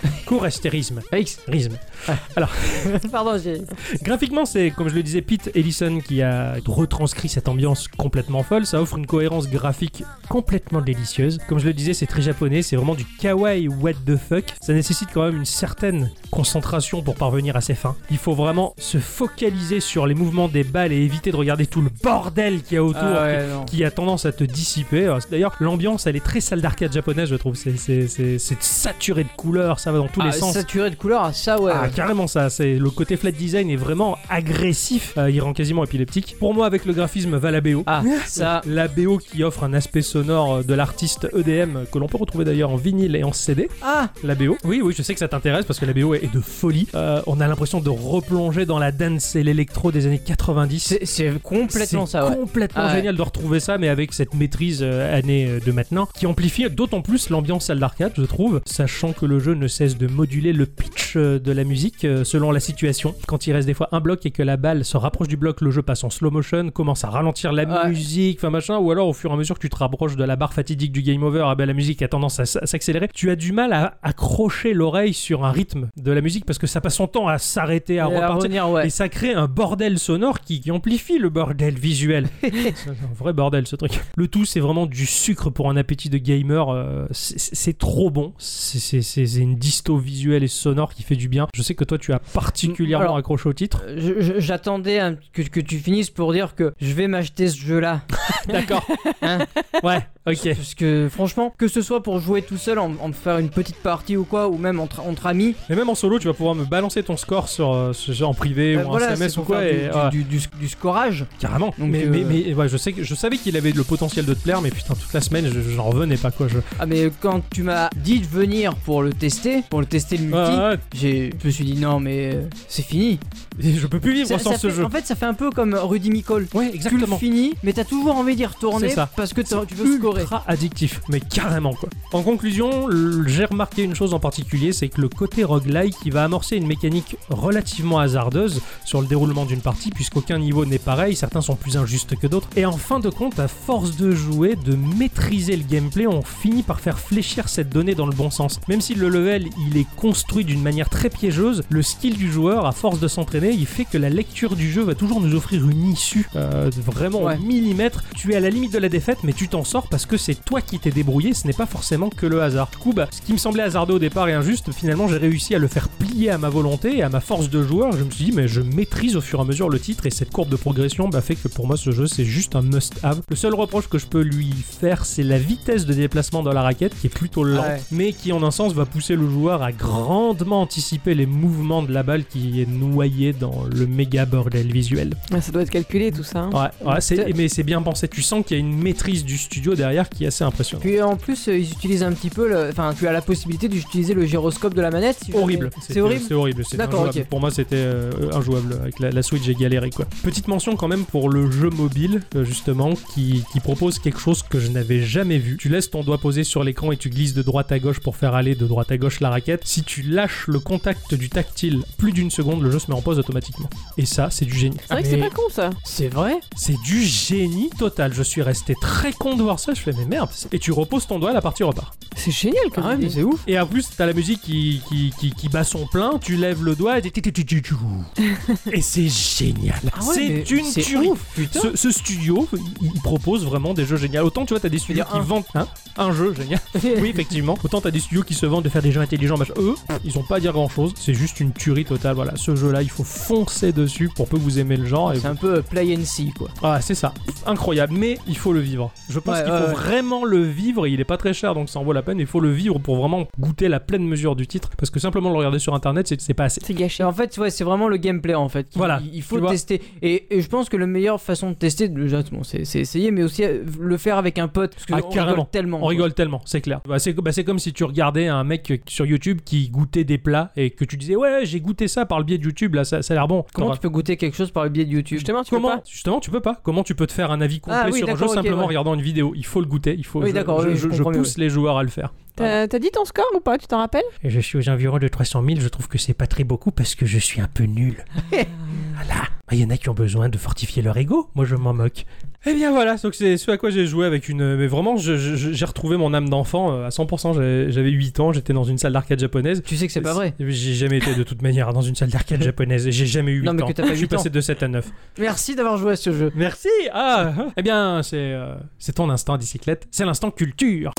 Cours 0.25 0.45
estérisme. 0.45 1.01
X. 1.13 1.39
Risme. 1.47 1.73
Pardon, 3.11 3.37
j'ai. 3.43 3.61
Graphiquement, 4.03 4.45
c'est 4.45 4.71
comme 4.71 4.89
je 4.89 4.95
le 4.95 5.03
disais, 5.03 5.21
Pete 5.21 5.51
Ellison 5.55 5.99
qui 5.99 6.21
a 6.21 6.55
retranscrit 6.65 7.29
cette 7.29 7.47
ambiance 7.47 7.87
complètement 7.87 8.43
folle. 8.43 8.65
Ça 8.65 8.81
offre 8.81 8.97
une 8.97 9.05
cohérence 9.07 9.49
graphique 9.49 10.03
complètement 10.29 10.81
délicieuse. 10.81 11.39
Comme 11.47 11.59
je 11.59 11.65
le 11.65 11.73
disais, 11.73 11.93
c'est 11.93 12.05
très 12.07 12.21
japonais, 12.21 12.61
c'est 12.61 12.75
vraiment 12.75 12.95
du 12.95 13.05
kawaii 13.19 13.67
what 13.67 13.93
the 14.05 14.15
fuck. 14.17 14.45
Ça 14.61 14.73
nécessite 14.73 15.09
quand 15.13 15.23
même 15.25 15.37
une 15.37 15.45
certaine 15.45 16.11
concentration 16.31 17.01
pour 17.01 17.15
parvenir 17.15 17.55
à 17.55 17.61
ses 17.61 17.75
fins. 17.75 17.95
Il 18.11 18.17
faut 18.17 18.33
vraiment 18.35 18.73
se 18.77 18.97
focaliser 18.99 19.79
sur 19.79 20.07
les 20.07 20.15
mouvements 20.15 20.47
des 20.47 20.63
balles 20.63 20.91
et 20.93 20.97
éviter 20.97 21.31
de 21.31 21.35
regarder 21.35 21.65
tout 21.67 21.81
le 21.81 21.89
bordel 22.03 22.61
qu'il 22.61 22.75
y 22.75 22.77
a 22.77 22.83
autour. 22.83 23.01
Ah 23.03 23.23
ouais, 23.23 23.45
qui 23.67 23.83
a 23.83 23.91
tendance 23.91 24.25
à 24.25 24.31
te 24.31 24.43
dissiper. 24.43 25.05
Alors, 25.05 25.21
c'est- 25.21 25.29
D'ailleurs, 25.31 25.55
l'ambiance, 25.59 26.07
elle 26.07 26.15
est 26.15 26.23
très 26.25 26.41
salle 26.41 26.61
d'arcade 26.61 26.91
japonaise, 26.91 27.29
je 27.29 27.35
trouve. 27.35 27.55
C'est- 27.55 27.77
C'est 28.09 28.61
saturé 28.61 29.23
de 29.23 29.29
couleurs, 29.37 29.79
ça 29.79 29.91
va 29.91 29.99
dans 29.99 30.07
tous 30.07 30.21
Ah, 30.21 30.25
les 30.27 30.31
sens. 30.31 30.53
Saturé 30.53 30.89
de 30.89 30.95
couleurs, 30.95 31.33
ça 31.33 31.59
ouais. 31.61 31.71
Ah, 31.73 31.87
carrément 31.89 32.27
ça, 32.27 32.49
c'est 32.49 32.73
le 32.77 32.89
côté 32.89 33.15
flat 33.17 33.31
design 33.31 33.69
est 33.69 33.75
vraiment 33.75 34.17
agressif, 34.29 35.13
Euh, 35.17 35.29
il 35.29 35.39
rend 35.41 35.53
quasiment 35.53 35.83
épileptique. 35.83 36.35
Pour 36.39 36.53
moi, 36.53 36.65
avec 36.65 36.85
le 36.85 36.93
graphisme, 36.93 37.35
va 37.37 37.51
la 37.51 37.61
BO. 37.61 37.83
Ah, 37.85 38.01
ça. 38.25 38.61
La 38.65 38.87
BO 38.87 39.17
qui 39.17 39.43
offre 39.43 39.63
un 39.63 39.73
aspect 39.73 40.01
sonore 40.01 40.63
de 40.63 40.73
l'artiste 40.73 41.27
EDM 41.35 41.85
que 41.91 41.97
l'on 41.99 42.07
peut 42.07 42.17
retrouver 42.17 42.45
d'ailleurs 42.45 42.71
en 42.71 42.75
vinyle 42.75 43.15
et 43.15 43.23
en 43.23 43.33
CD. 43.33 43.69
Ah, 43.83 44.09
La 44.23 44.35
BO. 44.35 44.57
Oui, 44.63 44.81
oui, 44.83 44.93
je 44.97 45.01
sais 45.03 45.13
que 45.13 45.19
ça 45.19 45.27
t'intéresse 45.27 45.65
parce 45.65 45.79
que 45.79 45.85
la 45.85 45.93
BO 45.93 46.13
est 46.15 46.33
de 46.33 46.39
folie. 46.41 46.87
Euh, 46.95 47.21
on 47.27 47.39
a 47.39 47.47
l'impression 47.47 47.79
de 47.79 47.89
replonger 47.89 48.65
dans 48.65 48.79
la 48.79 48.91
dance 48.91 49.35
et 49.35 49.43
l'électro 49.43 49.91
des 49.91 50.05
années 50.07 50.19
90. 50.23 50.97
c'est 51.03 51.41
complètement 51.41 52.05
ça, 52.05 52.27
ouais. 52.27 52.35
complètement 52.35 52.81
Ah 52.83 52.87
ouais. 52.89 52.95
génial 52.97 53.15
de 53.15 53.21
retrouver 53.21 53.59
ça, 53.59 53.77
mais 53.77 53.89
avec 53.89 54.13
cette 54.13 54.33
maîtrise 54.33 54.79
euh, 54.81 55.17
année 55.17 55.59
de 55.65 55.71
maintenant, 55.71 56.07
qui 56.15 56.25
amplifie 56.25 56.69
d'autant 56.69 57.01
plus 57.01 57.29
l'ambiance 57.29 57.65
salle 57.65 57.79
d'arcade, 57.79 57.98
je 58.15 58.23
trouve, 58.23 58.61
sachant 58.65 59.11
que 59.13 59.25
le 59.25 59.39
jeu 59.39 59.53
ne 59.53 59.67
cesse 59.67 59.97
de 59.97 60.07
moduler 60.07 60.53
le 60.53 60.65
pitch 60.65 61.15
euh, 61.15 61.39
de 61.39 61.51
la 61.51 61.63
musique 61.63 62.05
euh, 62.05 62.23
selon 62.23 62.51
la 62.51 62.59
situation. 62.59 63.15
Quand 63.27 63.47
il 63.47 63.53
reste 63.53 63.67
des 63.67 63.73
fois 63.73 63.89
un 63.91 63.99
bloc 63.99 64.25
et 64.25 64.31
que 64.31 64.43
la 64.43 64.57
balle 64.57 64.85
se 64.85 64.95
rapproche 64.97 65.27
du 65.27 65.37
bloc, 65.37 65.61
le 65.61 65.71
jeu 65.71 65.81
passe 65.81 66.03
en 66.03 66.09
slow 66.09 66.31
motion, 66.31 66.69
commence 66.71 67.03
à 67.03 67.09
ralentir 67.09 67.51
la 67.51 67.63
Ouais. 67.65 67.89
musique, 67.89 68.39
enfin 68.39 68.49
machin, 68.49 68.77
ou 68.77 68.89
alors 68.91 69.07
au 69.07 69.13
fur 69.13 69.29
et 69.31 69.33
à 69.33 69.37
mesure 69.37 69.55
que 69.55 69.61
tu 69.61 69.69
te 69.69 69.75
rapproches 69.75 70.15
de 70.15 70.23
la 70.23 70.35
barre 70.35 70.53
fatidique 70.53 70.91
du 70.91 71.01
game 71.01 71.21
over, 71.23 71.43
ah 71.45 71.55
ben, 71.55 71.65
la 71.65 71.73
musique 71.73 72.01
a 72.01 72.07
tendance 72.07 72.39
à, 72.39 72.45
s'accélérer. 72.45 73.09
Tu 73.13 73.29
as 73.29 73.35
du 73.35 73.51
mal 73.51 73.73
à 73.73 73.97
accrocher 74.01 74.73
l'oreille 74.73 75.13
sur 75.13 75.43
un 75.45 75.51
rythme 75.51 75.89
de 75.97 76.11
la 76.11 76.21
musique 76.21 76.45
parce 76.45 76.57
que 76.57 76.67
ça 76.67 76.79
passe 76.81 76.95
son 76.95 77.07
temps 77.07 77.27
à 77.27 77.37
s'arrêter, 77.37 77.99
à 77.99 78.03
Et 78.03 78.05
à 78.05 78.05
repartir. 78.07 78.35
revenir, 78.37 78.69
ouais. 78.69 78.87
Et 78.87 78.89
ça 78.89 79.09
crée 79.09 79.33
un 79.33 79.47
bordel 79.47 79.99
sonore 79.99 80.39
qui, 80.41 80.61
qui 80.61 80.71
amplifie 80.71 81.17
le 81.19 81.29
bordel 81.29 81.75
visuel. 81.77 82.27
c'est 82.41 82.89
un 82.89 83.13
vrai 83.17 83.33
bordel 83.33 83.67
ce 83.67 83.75
truc. 83.75 83.99
Le 84.15 84.27
tout, 84.27 84.45
c'est 84.45 84.59
vraiment 84.61 84.85
du 84.85 85.05
sucre 85.05 85.49
pour 85.49 85.69
un 85.69 85.75
appétit 85.77 86.09
de 86.09 86.17
gamer. 86.17 86.69
euh, 86.69 87.07
c'est 87.11 87.77
trop 87.77 87.88
trop 87.89 88.11
bon. 88.11 88.33
C'est- 88.37 89.01
une 89.39 89.55
disto 89.55 89.97
visuelle 89.97 90.43
et 90.43 90.47
sonore 90.47 90.93
qui 90.93 91.01
fait 91.03 91.15
du 91.15 91.27
bien. 91.27 91.47
Je 91.55 91.61
sais 91.63 91.73
que 91.75 91.83
toi, 91.83 91.97
tu 91.97 92.13
as 92.13 92.19
particulièrement 92.19 93.03
Alors- 93.05 93.17
accroché 93.17 93.49
au 93.49 93.53
titre. 93.53 93.81
Euh, 93.87 94.35
J'attendais 94.37 94.99
que, 95.33 95.41
que 95.41 95.59
tu 95.59 95.77
finisses 95.79 96.09
pour 96.11 96.31
dire 96.33 96.53
que 96.55 96.73
je 96.79 96.93
vais 96.93 97.07
m'acheter 97.07 97.47
ce 97.47 97.57
jeu-là. 97.57 98.01
D'accord. 98.47 98.85
Hein 99.21 99.39
ouais, 99.83 99.99
ok. 100.27 100.55
Parce 100.55 100.75
que 100.75 101.07
franchement, 101.11 101.53
que 101.57 101.67
ce 101.67 101.81
soit 101.81 102.03
pour 102.03 102.19
jouer 102.19 102.41
tout 102.41 102.57
seul, 102.57 102.79
en, 102.79 102.91
en 103.01 103.11
faire 103.13 103.37
une 103.37 103.49
petite 103.49 103.77
partie 103.77 104.15
ou 104.17 104.23
quoi, 104.23 104.47
ou 104.47 104.57
même 104.57 104.79
entre, 104.79 105.01
entre 105.01 105.27
amis, 105.27 105.55
Mais 105.69 105.75
même 105.75 105.89
en 105.89 105.95
solo, 105.95 106.19
tu 106.19 106.27
vas 106.27 106.33
pouvoir 106.33 106.55
me 106.55 106.65
balancer 106.65 107.03
ton 107.03 107.17
score 107.17 107.49
sur, 107.49 107.73
euh, 107.73 107.93
sur- 107.93 108.27
en 108.29 108.33
privé 108.33 108.75
euh, 108.75 108.83
ou 108.83 108.87
en 108.87 108.89
voilà, 108.91 109.13
SMS 109.13 109.31
c'est 109.33 109.39
ou 109.39 109.43
pour 109.43 109.55
quoi. 109.55 109.59
faire 109.61 109.69
Et, 109.73 109.89
du, 110.11 110.19
ouais, 110.19 110.23
du- 110.25 110.37
du- 110.39 110.47
du 110.59 110.67
scorage. 110.67 111.25
carrément. 111.39 111.73
Donc, 111.77 111.89
mais, 111.89 112.03
euh, 112.05 112.09
mais, 112.09 112.23
mais 112.27 112.53
ouais, 112.53 112.67
je, 112.69 112.77
sais 112.77 112.91
que, 112.93 113.03
je 113.03 113.15
savais 113.15 113.37
qu'il 113.37 113.55
avait 113.57 113.71
le 113.71 113.83
potentiel 113.83 114.25
de 114.25 114.33
te 114.33 114.39
plaire, 114.43 114.61
mais 114.61 114.71
putain, 114.71 114.93
toute 114.95 115.13
la 115.13 115.21
semaine, 115.21 115.47
je- 115.51 115.61
j'en 115.75 115.83
revenais 115.83 116.17
pas 116.17 116.31
quoi. 116.31 116.47
Je... 116.47 116.59
Ah 116.79 116.85
mais 116.85 117.11
quand 117.21 117.41
tu 117.49 117.63
m'as 117.63 117.89
dit 117.95 118.19
de 118.19 118.25
venir 118.27 118.75
pour 118.75 119.01
le 119.03 119.13
tester, 119.13 119.63
pour 119.69 119.79
le 119.79 119.85
tester 119.85 120.17
le 120.17 120.23
multi, 120.25 120.81
j'ai, 120.93 121.33
je 121.41 121.47
me 121.47 121.51
suis 121.51 121.63
dit 121.65 121.75
non 121.79 121.99
mais 121.99 122.33
euh, 122.35 122.41
c'est 122.67 122.81
fini. 122.85 123.19
je 123.59 123.87
peux 123.87 123.99
plus 123.99 124.13
vivre 124.13 124.27
Ça- 124.27 124.39
sans 124.39 124.51
ça 124.51 124.57
ce 124.57 124.67
fait- 124.69 124.75
jeu. 124.75 124.85
En 124.85 124.89
fait 124.89 125.05
ça 125.05 125.15
fait 125.15 125.25
un 125.25 125.33
peu 125.33 125.49
comme 125.51 125.73
Rudy 125.75 126.11
Micole. 126.11 126.47
Ouais, 126.53 126.71
Tu 126.71 126.97
le 126.97 127.05
finis, 127.17 127.53
mais 127.63 127.73
t'as 127.73 127.83
toujours 127.83 128.15
envie 128.15 128.35
d'y 128.35 128.45
retourner 128.45 128.89
C'est 128.89 128.95
ça. 128.95 129.09
parce 129.15 129.33
que 129.33 129.41
t'as- 129.41 129.65
tu 129.65 129.75
veux 129.75 129.85
scorer. 130.09 130.21
ultra 130.21 130.43
addictif, 130.47 131.01
mais 131.09 131.19
carrément 131.19 131.73
quoi. 131.73 131.89
En 132.13 132.21
conclusion, 132.23 132.87
j'ai 133.27 133.45
remarqué 133.45 133.83
une 133.83 133.95
chose 133.95 134.13
en 134.13 134.19
particulier, 134.19 134.73
c'est 134.73 134.87
que 134.89 135.01
le 135.01 135.09
côté 135.09 135.43
roguelike 135.43 135.95
qui 136.01 136.09
va 136.09 136.23
amorcer 136.23 136.55
une 136.57 136.67
mécanique 136.67 137.15
relativement 137.29 137.99
hasardeuse 137.99 138.61
sur 138.85 139.01
le 139.01 139.07
déroulement 139.07 139.45
d'une 139.45 139.61
partie, 139.61 139.89
puisqu'aucun 139.91 140.37
niveau 140.39 140.65
n'est 140.65 140.79
pareil, 140.79 141.15
certains 141.15 141.41
sont 141.41 141.55
plus 141.55 141.77
injustes 141.77 142.15
que 142.15 142.27
d'autres. 142.27 142.49
Et 142.55 142.65
en 142.65 142.73
fin 142.77 142.99
de 142.99 143.09
compte, 143.09 143.39
à 143.39 143.47
force 143.47 143.95
de 143.97 144.11
jouer, 144.11 144.55
de 144.55 144.75
maîtriser 144.75 145.55
le 145.55 145.63
gameplay, 145.63 146.07
on 146.07 146.21
finit 146.21 146.63
par 146.63 146.79
faire 146.79 146.99
fléchir 146.99 147.49
cette 147.49 147.69
donnée 147.69 147.95
dans 147.95 148.05
le 148.07 148.13
bon 148.15 148.29
sens. 148.29 148.59
Même 148.67 148.81
si 148.81 148.95
le 148.95 149.09
level 149.09 149.47
il 149.67 149.77
est 149.77 149.87
construit 149.95 150.45
d'une 150.45 150.61
manière 150.61 150.89
très 150.89 151.09
piégeuse, 151.09 151.63
le 151.69 151.81
skill 151.81 152.17
du 152.17 152.31
joueur, 152.31 152.65
à 152.65 152.71
force 152.71 152.99
de 152.99 153.07
s'entraîner, 153.07 153.51
il 153.51 153.65
fait 153.65 153.85
que 153.85 153.97
la 153.97 154.09
lecture 154.09 154.55
du 154.55 154.71
jeu 154.71 154.81
va 154.83 154.95
toujours 154.95 155.21
nous 155.21 155.35
offrir 155.35 155.67
une 155.67 155.85
issue 155.89 156.27
euh, 156.35 156.69
vraiment 156.85 157.19
Ouais. 157.23 157.35
au 157.37 157.39
millimètre. 157.45 158.03
Tu 158.15 158.31
es 158.33 158.35
à 158.35 158.39
la 158.39 158.49
limite 158.49 158.71
de 158.73 158.77
la 158.77 158.87
défaite, 158.89 159.19
mais 159.23 159.33
tu 159.33 159.47
t'en 159.49 159.63
sors 159.63 159.87
parce 159.89 159.98
que 160.05 160.17
c'est 160.17 160.35
toi 160.45 160.61
qui 160.61 160.79
t'es 160.79 160.91
débrouillé, 160.91 161.33
ce 161.33 161.47
n'est 161.47 161.53
pas 161.53 161.65
forcément 161.65 162.09
que 162.09 162.25
le 162.25 162.41
hasard. 162.41 162.69
Du 162.71 162.77
coup, 162.77 162.93
bah, 162.93 163.07
ce 163.11 163.21
qui 163.21 163.33
me 163.33 163.37
semblait 163.37 163.63
hasardeux 163.63 163.95
au 163.95 163.99
départ 163.99 164.27
et 164.29 164.33
injuste, 164.33 164.71
finalement 164.73 165.07
j'ai 165.07 165.17
réussi 165.17 165.55
à 165.55 165.59
le 165.59 165.67
faire 165.67 165.89
plier 165.89 166.29
à 166.29 166.37
ma 166.37 166.49
volonté 166.49 166.97
et 166.97 167.03
à 167.03 167.09
ma 167.09 167.19
force 167.19 167.49
de 167.49 167.63
joueur. 167.63 167.91
Je 167.93 168.03
me 168.03 168.09
suis 168.11 168.25
dit, 168.25 168.31
mais 168.31 168.47
je 168.47 168.61
maîtrise 168.61 169.15
au 169.15 169.21
fur 169.21 169.39
et 169.39 169.41
à 169.41 169.45
mesure 169.45 169.69
le 169.69 169.79
titre 169.79 170.05
et 170.05 170.09
cette 170.11 170.31
courbe 170.31 170.49
de 170.49 170.55
progression 170.55 171.09
bah, 171.09 171.21
fait 171.21 171.35
que 171.35 171.47
pour 171.47 171.67
moi 171.67 171.77
ce 171.77 171.91
jeu 171.91 172.07
c'est 172.07 172.25
juste 172.25 172.55
un 172.55 172.61
must-have. 172.61 173.21
Le 173.29 173.35
seul 173.35 173.53
reproche 173.53 173.87
que 173.89 173.97
je 173.97 174.05
peux 174.05 174.21
lui 174.21 174.49
faire, 174.79 175.05
c'est 175.05 175.23
la 175.23 175.37
vitesse 175.37 175.85
de 175.85 175.93
déplacement 175.93 176.43
dans 176.43 176.53
la 176.53 176.61
raquette 176.61 176.93
qui 176.99 177.07
est 177.07 177.09
plutôt 177.09 177.43
lente, 177.43 177.65
Ouais. 177.65 177.81
mais 177.91 178.13
qui 178.13 178.31
en 178.31 178.43
un 178.43 178.51
sens 178.51 178.73
va 178.73 178.85
pousser 178.85 179.15
le 179.15 179.29
joueur 179.29 179.61
à 179.63 179.71
grandement 179.71 180.61
anticiper 180.61 181.13
les 181.15 181.25
mouvements 181.25 181.83
de 181.83 181.91
la 181.93 182.03
balle 182.03 182.25
qui 182.25 182.61
est 182.61 182.65
noyée 182.69 183.33
dans 183.33 183.63
le 183.73 183.85
méga 183.87 184.25
bordel 184.25 184.71
visuel. 184.71 185.13
Ça 185.41 185.51
doit 185.51 185.61
être 185.63 185.69
calculé 185.69 186.11
tout 186.11 186.23
ça. 186.23 186.49
hein. 186.53 186.71
Ouais, 186.85 186.99
mais 187.35 187.47
c'est 187.49 187.63
bien 187.63 187.81
pensé. 187.81 188.07
Tu 188.07 188.21
sens 188.21 188.43
qu'il 188.45 188.57
y 188.57 188.59
a 188.59 188.63
une 188.63 188.77
maîtrise 188.81 189.23
du 189.25 189.37
studio 189.37 189.75
derrière 189.75 189.88
qui 190.09 190.23
est 190.23 190.27
assez 190.27 190.43
impressionnante. 190.43 190.83
Puis 190.85 191.01
en 191.01 191.15
plus 191.15 191.47
euh, 191.47 191.57
ils 191.57 191.71
utilisent 191.71 192.03
un 192.03 192.11
petit 192.13 192.29
peu, 192.29 192.47
le- 192.47 192.69
enfin 192.69 192.93
tu 192.97 193.07
as 193.07 193.11
la 193.11 193.21
possibilité 193.21 193.67
d'utiliser 193.67 194.13
le 194.13 194.25
gyroscope 194.25 194.73
de 194.73 194.81
la 194.81 194.91
manette. 194.91 195.17
si 195.23 195.33
Horrible. 195.33 195.69
C'est 195.81 195.99
horrible. 196.01 196.23
C'est 196.27 196.33
horrible. 196.33 196.63
c'est 196.69 196.77
D'accord, 196.77 197.01
injouable. 197.01 197.19
ok. 197.19 197.25
Pour 197.27 197.39
moi, 197.39 197.51
c'était 197.51 197.75
euh, 197.75 198.11
injouable. 198.33 198.77
Avec 198.81 198.99
la, 198.99 199.09
la 199.11 199.21
Switch, 199.23 199.43
j'ai 199.43 199.55
galéré 199.55 199.89
quoi. 199.89 200.05
Petite 200.23 200.47
mention 200.47 200.75
quand 200.75 200.87
même 200.87 201.05
pour 201.05 201.29
le 201.29 201.49
jeu 201.51 201.69
mobile, 201.69 202.21
euh, 202.35 202.43
justement, 202.43 202.93
qui, 203.13 203.43
qui 203.51 203.59
propose 203.59 203.99
quelque 203.99 204.19
chose 204.19 204.43
que 204.43 204.59
je 204.59 204.67
n'avais 204.69 205.01
jamais 205.01 205.37
vu. 205.37 205.57
Tu 205.57 205.69
laisses 205.69 205.89
ton 205.91 206.03
doigt 206.03 206.17
posé 206.17 206.43
sur 206.43 206.63
l'écran 206.63 206.91
et 206.91 206.97
tu 206.97 207.09
glisses 207.09 207.33
de 207.33 207.41
droite 207.41 207.71
à 207.71 207.79
gauche 207.79 207.99
pour 207.99 208.15
faire 208.15 208.35
aller 208.35 208.55
de 208.55 208.65
droite 208.67 208.91
à 208.91 208.97
gauche 208.97 209.19
la 209.19 209.29
raquette. 209.29 209.61
Si 209.65 209.83
tu 209.83 210.01
lâches 210.01 210.45
le 210.47 210.59
contact 210.59 211.13
du 211.15 211.29
tactile 211.29 211.81
plus 211.97 212.11
d'une 212.11 212.31
seconde, 212.31 212.61
le 212.61 212.71
jeu 212.71 212.79
se 212.79 212.89
met 212.91 212.97
en 212.97 213.01
pause 213.01 213.19
automatiquement. 213.19 213.69
Et 213.97 214.05
ça, 214.05 214.29
c'est 214.29 214.45
du 214.45 214.57
génie. 214.57 214.77
C'est 214.87 214.93
vrai 214.93 215.03
que 215.03 215.09
c'est 215.09 215.17
pas 215.17 215.29
con 215.29 215.43
ça. 215.51 215.69
C'est 215.83 216.07
vrai? 216.07 216.35
C'est 216.55 216.79
du 216.83 217.03
génie 217.03 217.69
total. 217.77 218.13
Je 218.13 218.23
suis 218.23 218.41
resté 218.41 218.75
très 218.79 219.11
con 219.11 219.35
de 219.35 219.41
voir 219.43 219.59
ça. 219.59 219.73
Je 219.79 219.91
fais, 219.91 219.97
mais 219.97 220.05
merde. 220.05 220.29
Et 220.51 220.59
tu 220.59 220.71
reposes 220.71 221.07
ton 221.07 221.19
doigt, 221.19 221.31
la 221.31 221.41
partie 221.41 221.63
repart. 221.63 221.97
C'est 222.15 222.31
génial 222.31 222.65
quand 222.73 222.85
même. 222.85 223.09
c'est 223.09 223.23
ouf. 223.23 223.39
Et 223.47 223.57
en 223.59 223.65
plus, 223.65 223.87
t'as 223.95 224.05
la 224.05 224.13
musique 224.13 224.41
qui, 224.41 224.81
qui, 224.89 225.13
qui, 225.17 225.31
qui 225.31 225.47
bat 225.47 225.63
son 225.63 225.87
plein, 225.87 226.17
tu 226.19 226.35
lèves 226.35 226.63
le 226.63 226.75
doigt 226.75 226.97
et 226.99 227.01
Et 228.73 228.81
c'est 228.81 229.07
génial. 229.07 229.79
Ah 229.93 229.99
c'est 230.01 230.49
une 230.51 230.65
c'est 230.65 230.81
tuerie. 230.81 231.07
ouf, 231.07 231.19
putain. 231.33 231.59
Ce, 231.61 231.77
ce 231.77 231.91
studio, 231.91 232.47
il 232.81 232.91
propose 233.01 233.45
vraiment 233.45 233.73
des 233.73 233.85
jeux 233.85 233.97
géniaux. 233.97 234.23
Autant 234.23 234.45
tu 234.45 234.53
vois, 234.53 234.59
t'as 234.59 234.69
des 234.69 234.79
studios 234.79 235.05
qui 235.05 235.17
un. 235.17 235.21
vendent 235.21 235.43
hein, 235.55 235.67
un 235.97 236.11
jeu 236.11 236.33
génial. 236.33 236.59
oui, 237.01 237.09
effectivement. 237.09 237.57
Autant 237.63 237.81
t'as 237.81 237.91
des 237.91 237.99
studios 237.99 238.23
qui 238.23 238.33
se 238.33 238.45
vendent 238.45 238.63
de 238.63 238.69
faire 238.69 238.81
des 238.81 238.91
jeux 238.91 239.01
intelligents, 239.01 239.37
machin. 239.37 239.53
Eux, 239.57 239.75
ils 240.03 240.17
ont 240.17 240.23
pas 240.23 240.37
à 240.37 240.39
dire 240.39 240.53
grand 240.53 240.69
chose. 240.69 240.93
C'est 240.97 241.13
juste 241.13 241.39
une 241.39 241.51
tuerie 241.51 241.85
totale. 241.85 242.15
Voilà, 242.15 242.33
ce 242.35 242.55
jeu-là, 242.55 242.81
il 242.81 242.89
faut 242.89 243.03
foncer 243.03 243.71
dessus 243.71 244.09
pour 244.15 244.27
peu 244.27 244.37
que 244.37 244.41
vous 244.43 244.59
aimez 244.59 244.77
le 244.77 244.85
genre. 244.85 245.13
C'est 245.15 245.27
un 245.27 245.35
peu 245.35 245.55
euh, 245.57 245.61
play 245.61 245.95
and 245.95 246.03
see 246.05 246.31
quoi. 246.31 246.49
ah, 246.63 246.79
c'est 246.81 246.95
ça. 246.95 247.13
Incroyable. 247.45 247.93
Mais 247.97 248.17
il 248.27 248.37
faut 248.37 248.53
le 248.53 248.59
vivre. 248.59 248.91
Je 249.09 249.19
pense 249.19 249.37
Ouais, 249.37 249.43
qu'il 249.43 249.51
ouais, 249.53 249.59
faut 249.59 249.67
ouais. 249.67 249.73
vraiment 249.73 250.25
le 250.25 250.43
vivre. 250.43 250.85
et 250.85 250.91
Il 250.91 250.99
est 250.99 251.05
pas 251.05 251.17
très 251.17 251.33
cher, 251.33 251.53
donc 251.55 251.69
ça 251.69 251.79
en 251.79 251.83
vaut 251.83 251.93
la 251.93 252.01
peine. 252.01 252.19
Il 252.19 252.25
faut 252.27 252.39
le 252.39 252.51
vivre 252.51 252.79
pour 252.79 252.97
vraiment 252.97 253.27
goûter 253.39 253.67
la 253.67 253.79
pleine 253.79 254.03
mesure 254.05 254.35
du 254.35 254.47
titre. 254.47 254.69
Parce 254.77 254.89
que 254.89 254.99
simplement 254.99 255.29
le 255.29 255.35
regarder 255.37 255.59
sur 255.59 255.73
internet, 255.75 256.13
c'est 256.19 256.33
pas 256.33 256.45
assez. 256.45 256.61
C'est 256.63 256.73
gâché. 256.73 257.03
Et 257.03 257.05
en 257.05 257.13
fait, 257.13 257.37
ouais, 257.37 257.49
c'est 257.49 257.63
vraiment 257.63 257.87
le 257.87 257.97
gameplay 257.97 258.35
en 258.35 258.49
fait. 258.49 258.67
Voilà, 258.75 259.01
Il 259.13 259.21
faut 259.23 259.39
tester. 259.39 259.81
Et, 260.01 260.35
et 260.37 260.41
je 260.41 260.47
pense 260.49 260.69
que 260.69 260.77
la 260.77 260.87
meilleure 260.87 261.21
façon 261.21 261.49
de 261.51 261.55
tester, 261.55 261.87
déjà, 261.89 262.21
bon, 262.31 262.43
c'est 262.43 262.65
c'est 262.65 262.79
essayer, 262.79 263.11
mais 263.11 263.23
aussi 263.23 263.43
euh, 263.43 263.63
le 263.79 263.97
faire 263.97 264.17
avec 264.17 264.37
un 264.37 264.47
pote. 264.47 264.73
Parce 264.75 264.85
que 264.85 264.93
Ah, 264.93 264.99
on 265.05 265.09
carrément. 265.09 265.47
rigole 265.51 265.78
tellement. 265.79 265.85
On 265.85 265.87
quoi. 265.87 265.89
rigole 265.89 266.13
tellement, 266.13 266.41
c'est 266.45 266.61
clair. 266.61 266.81
Bah, 266.87 266.99
c'est 266.99 267.13
bah, 267.13 267.31
c'est 267.31 267.43
comme 267.43 267.59
si 267.59 267.73
tu 267.73 267.83
regardais 267.83 268.27
un 268.27 268.43
mec 268.43 268.81
sur 268.87 269.05
YouTube 269.05 269.39
qui 269.43 269.69
goûtait 269.69 270.03
des 270.03 270.17
plats 270.17 270.51
et 270.55 270.69
que 270.71 270.85
tu 270.85 270.97
disais 270.97 271.15
ouais 271.15 271.41
j'ai 271.45 271.59
goûté 271.61 271.87
ça 271.87 272.05
par 272.05 272.19
le 272.19 272.25
biais 272.25 272.37
de 272.37 272.43
YouTube 272.43 272.75
là 272.75 272.83
ça, 272.83 273.01
ça 273.01 273.13
a 273.13 273.15
l'air 273.15 273.27
bon. 273.27 273.45
Comment 273.53 273.71
tu 273.73 273.79
peux 273.79 273.89
goûter 273.89 274.17
quelque 274.17 274.35
chose 274.35 274.51
par 274.51 274.63
le 274.63 274.69
biais 274.69 274.85
de 274.85 274.91
YouTube 274.91 275.17
Justement, 275.17 275.43
tu 275.43 275.49
peux 275.51 275.55
Comment 275.57 275.77
pas. 275.77 275.83
Justement, 275.89 276.19
tu 276.19 276.29
peux 276.31 276.41
pas. 276.41 276.59
Comment 276.63 276.83
tu 276.83 276.95
peux 276.95 277.07
te 277.07 277.13
faire 277.13 277.31
un 277.31 277.41
avis 277.41 277.59
complet 277.59 277.79
Ah 277.83 277.89
oui, 277.91 277.99
sur 277.99 278.09
un 278.09 278.15
jeu 278.15 278.27
simplement 278.27 278.57
en 278.57 278.61
ouais. 278.61 278.67
regardant 278.67 278.93
une 278.93 279.01
vidéo? 279.01 279.33
Il 279.35 279.45
faut 279.45 279.59
le 279.61 279.67
goûter. 279.67 279.95
Il 279.97 280.05
faut. 280.05 280.21
Oui, 280.21 280.29
je- 280.29 280.33
d'accord, 280.35 280.61
Je, 280.61 280.69
oui, 280.69 280.75
je- 280.75 280.89
je 280.89 280.91
je 280.91 280.97
comprends 280.97 281.11
mieux, 281.11 281.17
pousse 281.19 281.37
les 281.37 281.49
joueurs 281.49 281.77
à 281.77 281.83
le 281.83 281.89
faire. 281.89 282.13
T'as 282.35 282.67
dit 282.79 282.89
ton 282.91 283.03
score 283.03 283.25
ou 283.35 283.41
pas? 283.41 283.57
Tu 283.57 283.67
t'en 283.67 283.79
rappelles? 283.79 284.01
Et 284.23 284.29
je 284.29 284.39
suis 284.39 284.57
aux 284.57 284.69
environs 284.69 284.97
de 284.97 285.07
300 285.09 285.43
000. 285.45 285.59
Je 285.59 285.67
trouve 285.67 285.89
que 285.89 285.97
c'est 285.97 286.13
pas 286.13 286.25
très 286.27 286.45
beaucoup 286.45 286.71
parce 286.71 286.95
que 286.95 287.05
je 287.05 287.17
suis 287.19 287.41
un 287.41 287.49
peu 287.53 287.65
nul. 287.65 288.05
voilà. 288.31 289.23
Il 289.51 289.59
y 289.59 289.65
en 289.65 289.69
a 289.71 289.77
qui 289.77 289.89
ont 289.89 289.93
besoin 289.93 290.29
de 290.29 290.37
fortifier 290.37 290.81
leur 290.81 290.95
ego. 290.97 291.29
Moi, 291.35 291.43
je 291.45 291.55
m'en 291.55 291.73
moque. 291.73 292.05
Eh 292.45 292.53
bien 292.53 292.71
voilà, 292.71 292.95
donc 292.95 293.15
c'est 293.15 293.35
ce 293.35 293.51
à 293.51 293.57
quoi 293.57 293.69
j'ai 293.69 293.85
joué 293.85 294.05
avec 294.05 294.29
une... 294.29 294.55
Mais 294.55 294.67
vraiment, 294.67 294.95
j'ai 294.95 295.65
retrouvé 295.65 295.97
mon 295.97 296.13
âme 296.13 296.29
d'enfant 296.29 296.71
euh, 296.73 296.85
à 296.85 296.89
100%. 296.89 297.33
J'avais 297.33 297.71
j'avais 297.71 297.89
8 297.89 298.19
ans, 298.21 298.31
j'étais 298.31 298.53
dans 298.53 298.63
une 298.63 298.77
salle 298.77 298.93
d'arcade 298.93 299.19
japonaise. 299.19 299.61
Tu 299.65 299.75
sais 299.75 299.87
que 299.87 299.93
c'est 299.93 299.99
pas 300.01 300.13
vrai. 300.13 300.33
J'ai 300.39 300.73
jamais 300.73 300.97
été 300.99 301.13
de 301.15 301.23
toute 301.23 301.41
manière 301.41 301.73
dans 301.73 301.81
une 301.81 301.95
salle 301.95 302.09
d'arcade 302.09 302.41
japonaise. 302.41 302.87
et 302.87 302.91
J'ai 302.93 303.05
jamais 303.05 303.31
eu 303.33 303.39
8 303.41 303.45
Non, 303.45 303.53
mais 303.53 303.63
ans. 303.63 303.67
que 303.67 303.73
pas 303.73 303.87
je 303.89 303.93
suis 303.93 304.01
8 304.03 304.13
ans. 304.13 304.17
passé 304.17 304.29
de 304.29 304.39
7 304.41 304.63
à 304.63 304.67
9. 304.69 304.87
Merci 305.19 305.55
d'avoir 305.55 305.77
joué 305.77 305.91
à 305.91 305.95
ce 305.97 306.13
jeu. 306.13 306.31
Merci 306.35 306.69
Ah 306.93 307.33
Eh 307.57 307.61
bien, 307.61 308.01
c'est 308.03 308.15
euh, 308.17 308.55
c'est 308.77 308.93
ton 308.93 309.09
instant 309.09 309.37
bicyclette. 309.37 309.87
C'est 309.91 310.05
l'instant 310.05 310.31
culture. 310.31 310.93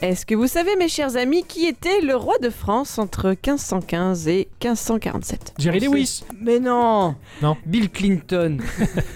Est-ce 0.00 0.24
que 0.26 0.36
vous 0.36 0.46
savez, 0.46 0.76
mes 0.76 0.86
chers 0.86 1.16
amis, 1.16 1.42
qui 1.42 1.66
était 1.66 2.00
le 2.02 2.14
roi 2.14 2.34
de 2.40 2.50
France 2.50 2.98
entre 3.00 3.30
1515 3.30 4.28
et 4.28 4.46
1547 4.62 5.54
Jerry 5.58 5.80
Lewis 5.80 6.22
Mais 6.40 6.60
non 6.60 7.16
Non. 7.42 7.56
Bill 7.66 7.90
Clinton. 7.90 8.58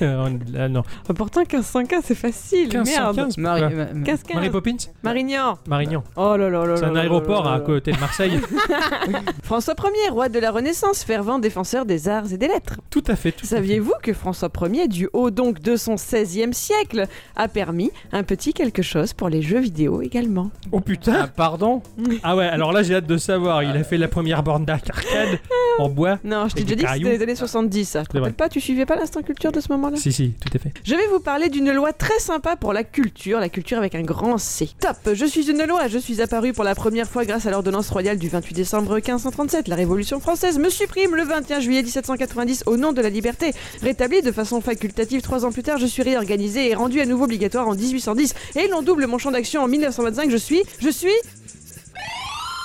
Euh, 0.02 0.28
ah, 0.58 0.68
non. 0.68 0.82
Ah, 1.08 1.14
Pourtant, 1.14 1.42
1515, 1.42 2.02
c'est 2.04 2.16
facile. 2.16 2.66
1515, 2.68 3.38
Merde. 3.38 3.60
Marie- 3.60 3.60
pourquoi 3.62 3.76
ma- 3.76 3.84
ma- 3.84 3.92
1515. 3.94 4.34
Marie 4.34 4.50
Poppins 4.50 4.76
Marignan. 5.04 5.58
Marignan. 5.68 6.02
Oh 6.16 6.36
là 6.36 6.50
là 6.50 6.66
là 6.66 6.74
C'est 6.76 6.82
là 6.82 6.88
un 6.88 6.92
là 6.94 7.00
aéroport 7.02 7.44
là 7.44 7.50
là 7.50 7.56
à 7.56 7.58
là. 7.60 7.64
côté 7.64 7.92
de 7.92 8.00
Marseille. 8.00 8.40
François 9.44 9.74
Ier, 9.78 10.10
roi 10.10 10.28
de 10.28 10.40
la 10.40 10.50
Renaissance, 10.50 11.04
fervent 11.04 11.38
défenseur 11.38 11.86
des 11.86 12.08
arts 12.08 12.32
et 12.32 12.36
des 12.36 12.48
lettres. 12.48 12.80
tout 12.90 13.04
à 13.06 13.14
fait. 13.14 13.30
Tout 13.30 13.44
à 13.44 13.48
fait. 13.48 13.54
Saviez-vous 13.56 13.92
que 14.02 14.12
François 14.12 14.50
Ier, 14.72 14.88
du 14.88 15.08
haut 15.12 15.30
donc 15.30 15.60
de 15.60 15.76
son 15.76 15.94
16e 15.94 16.52
siècle, 16.52 17.06
a 17.36 17.46
permis 17.46 17.92
un 18.10 18.24
petit 18.24 18.52
quelque 18.52 18.82
chose 18.82 19.12
pour 19.12 19.28
les 19.28 19.42
jeux 19.42 19.60
vidéo 19.60 20.02
également? 20.02 20.50
Oh 20.72 20.80
putain 20.80 21.14
Ah, 21.22 21.28
pardon 21.28 21.82
Ah 22.22 22.34
ouais, 22.34 22.46
alors 22.46 22.72
là 22.72 22.82
j'ai 22.82 22.94
hâte 22.94 23.06
de 23.06 23.16
savoir. 23.18 23.62
Il 23.62 23.70
a 23.76 23.84
fait 23.84 23.98
la 23.98 24.08
première 24.08 24.42
borne 24.42 24.64
d'arcade 24.64 25.38
en 25.78 25.88
bois. 25.88 26.18
Non, 26.24 26.48
je 26.48 26.54
t'ai 26.54 26.64
déjà 26.64 26.74
des 26.74 26.82
dit 26.82 26.86
que 26.86 26.92
c'était 27.10 27.16
les 27.18 27.22
années 27.22 27.34
70, 27.36 27.84
ça. 27.84 28.00
Tu 28.00 28.06
te 28.06 28.12
C'est 28.12 28.18
vrai. 28.18 28.20
rappelles 28.28 28.34
pas 28.36 28.48
Tu 28.48 28.60
suivais 28.60 28.86
pas 28.86 28.96
l'instant 28.96 29.22
culture 29.22 29.52
de 29.52 29.60
ce 29.60 29.70
moment-là 29.72 29.96
Si, 29.96 30.12
si, 30.12 30.30
tout 30.40 30.50
à 30.54 30.58
fait. 30.58 30.72
Je 30.84 30.94
vais 30.94 31.06
vous 31.08 31.20
parler 31.20 31.48
d'une 31.50 31.70
loi 31.72 31.92
très 31.92 32.18
sympa 32.18 32.56
pour 32.56 32.72
la 32.72 32.84
culture, 32.84 33.38
la 33.38 33.48
culture 33.48 33.78
avec 33.78 33.94
un 33.94 34.02
grand 34.02 34.38
C. 34.38 34.70
Top 34.80 34.96
Je 35.14 35.24
suis 35.26 35.50
une 35.50 35.62
loi, 35.66 35.88
je 35.88 35.98
suis 35.98 36.20
apparue 36.22 36.52
pour 36.52 36.64
la 36.64 36.74
première 36.74 37.06
fois 37.08 37.24
grâce 37.24 37.46
à 37.46 37.50
l'ordonnance 37.50 37.90
royale 37.90 38.18
du 38.18 38.28
28 38.28 38.54
décembre 38.54 38.94
1537. 38.94 39.68
La 39.68 39.76
Révolution 39.76 40.20
française 40.20 40.58
me 40.58 40.70
supprime 40.70 41.14
le 41.14 41.24
21 41.24 41.60
juillet 41.60 41.82
1790 41.82 42.64
au 42.66 42.76
nom 42.78 42.92
de 42.92 43.00
la 43.02 43.10
liberté. 43.10 43.52
Rétablie 43.82 44.22
de 44.22 44.32
façon 44.32 44.60
facultative 44.62 45.20
trois 45.22 45.44
ans 45.44 45.52
plus 45.52 45.62
tard, 45.62 45.78
je 45.78 45.86
suis 45.86 46.02
réorganisée 46.02 46.70
et 46.70 46.74
rendue 46.74 47.00
à 47.00 47.06
nouveau 47.06 47.24
obligatoire 47.24 47.68
en 47.68 47.74
1810. 47.74 48.34
Et 48.56 48.68
l'on 48.68 48.82
double 48.82 49.06
mon 49.06 49.18
champ 49.18 49.30
d'action 49.30 49.62
en 49.62 49.68
1925, 49.68 50.30
je 50.30 50.36
suis... 50.38 50.61
Je 50.80 50.88
suis... 50.90 51.10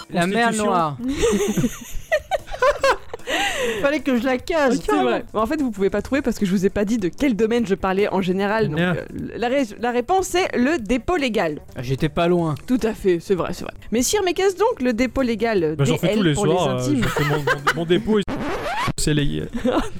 La 0.09 0.25
mer. 0.27 0.53
Noire. 0.53 0.97
Fallait 3.81 3.99
que 3.99 4.17
je 4.17 4.23
la 4.23 4.37
casse. 4.37 4.79
C'est 4.85 4.95
vrai. 5.03 5.25
En 5.33 5.45
fait, 5.45 5.61
vous 5.61 5.69
pouvez 5.71 5.89
pas 5.89 6.01
trouver 6.01 6.21
parce 6.21 6.39
que 6.39 6.45
je 6.45 6.51
vous 6.51 6.65
ai 6.65 6.69
pas 6.69 6.85
dit 6.85 6.97
de 6.97 7.09
quel 7.09 7.35
domaine 7.35 7.65
je 7.67 7.75
parlais 7.75 8.07
en 8.07 8.21
général. 8.21 8.69
Donc, 8.69 8.79
euh, 8.79 8.95
la, 9.35 9.49
ré- 9.49 9.67
la 9.79 9.91
réponse 9.91 10.33
est 10.35 10.55
le 10.57 10.77
dépôt 10.79 11.17
légal. 11.17 11.59
J'étais 11.81 12.07
pas 12.09 12.27
loin. 12.29 12.55
Tout 12.67 12.79
à 12.83 12.93
fait, 12.93 13.19
c'est 13.19 13.35
vrai, 13.35 13.51
c'est 13.53 13.65
vrai. 13.65 13.73
Mais 13.91 14.01
Sire, 14.01 14.21
mais 14.23 14.33
qu'est-ce 14.33 14.55
donc 14.55 14.81
le 14.81 14.93
dépôt 14.93 15.21
légal 15.23 15.75
Bah, 15.77 15.83
J'en 15.83 15.97
fais 15.97 16.15
tous 16.15 16.23
les 16.23 16.33
pour 16.33 16.45
soirs. 16.45 16.77
les 16.77 16.83
euh, 16.85 17.01
intimes 17.01 17.05
mon, 17.29 17.37
mon- 17.37 17.43
mon 17.75 17.85
dépôt. 17.85 18.19
C'est 18.97 19.13
les. 19.13 19.43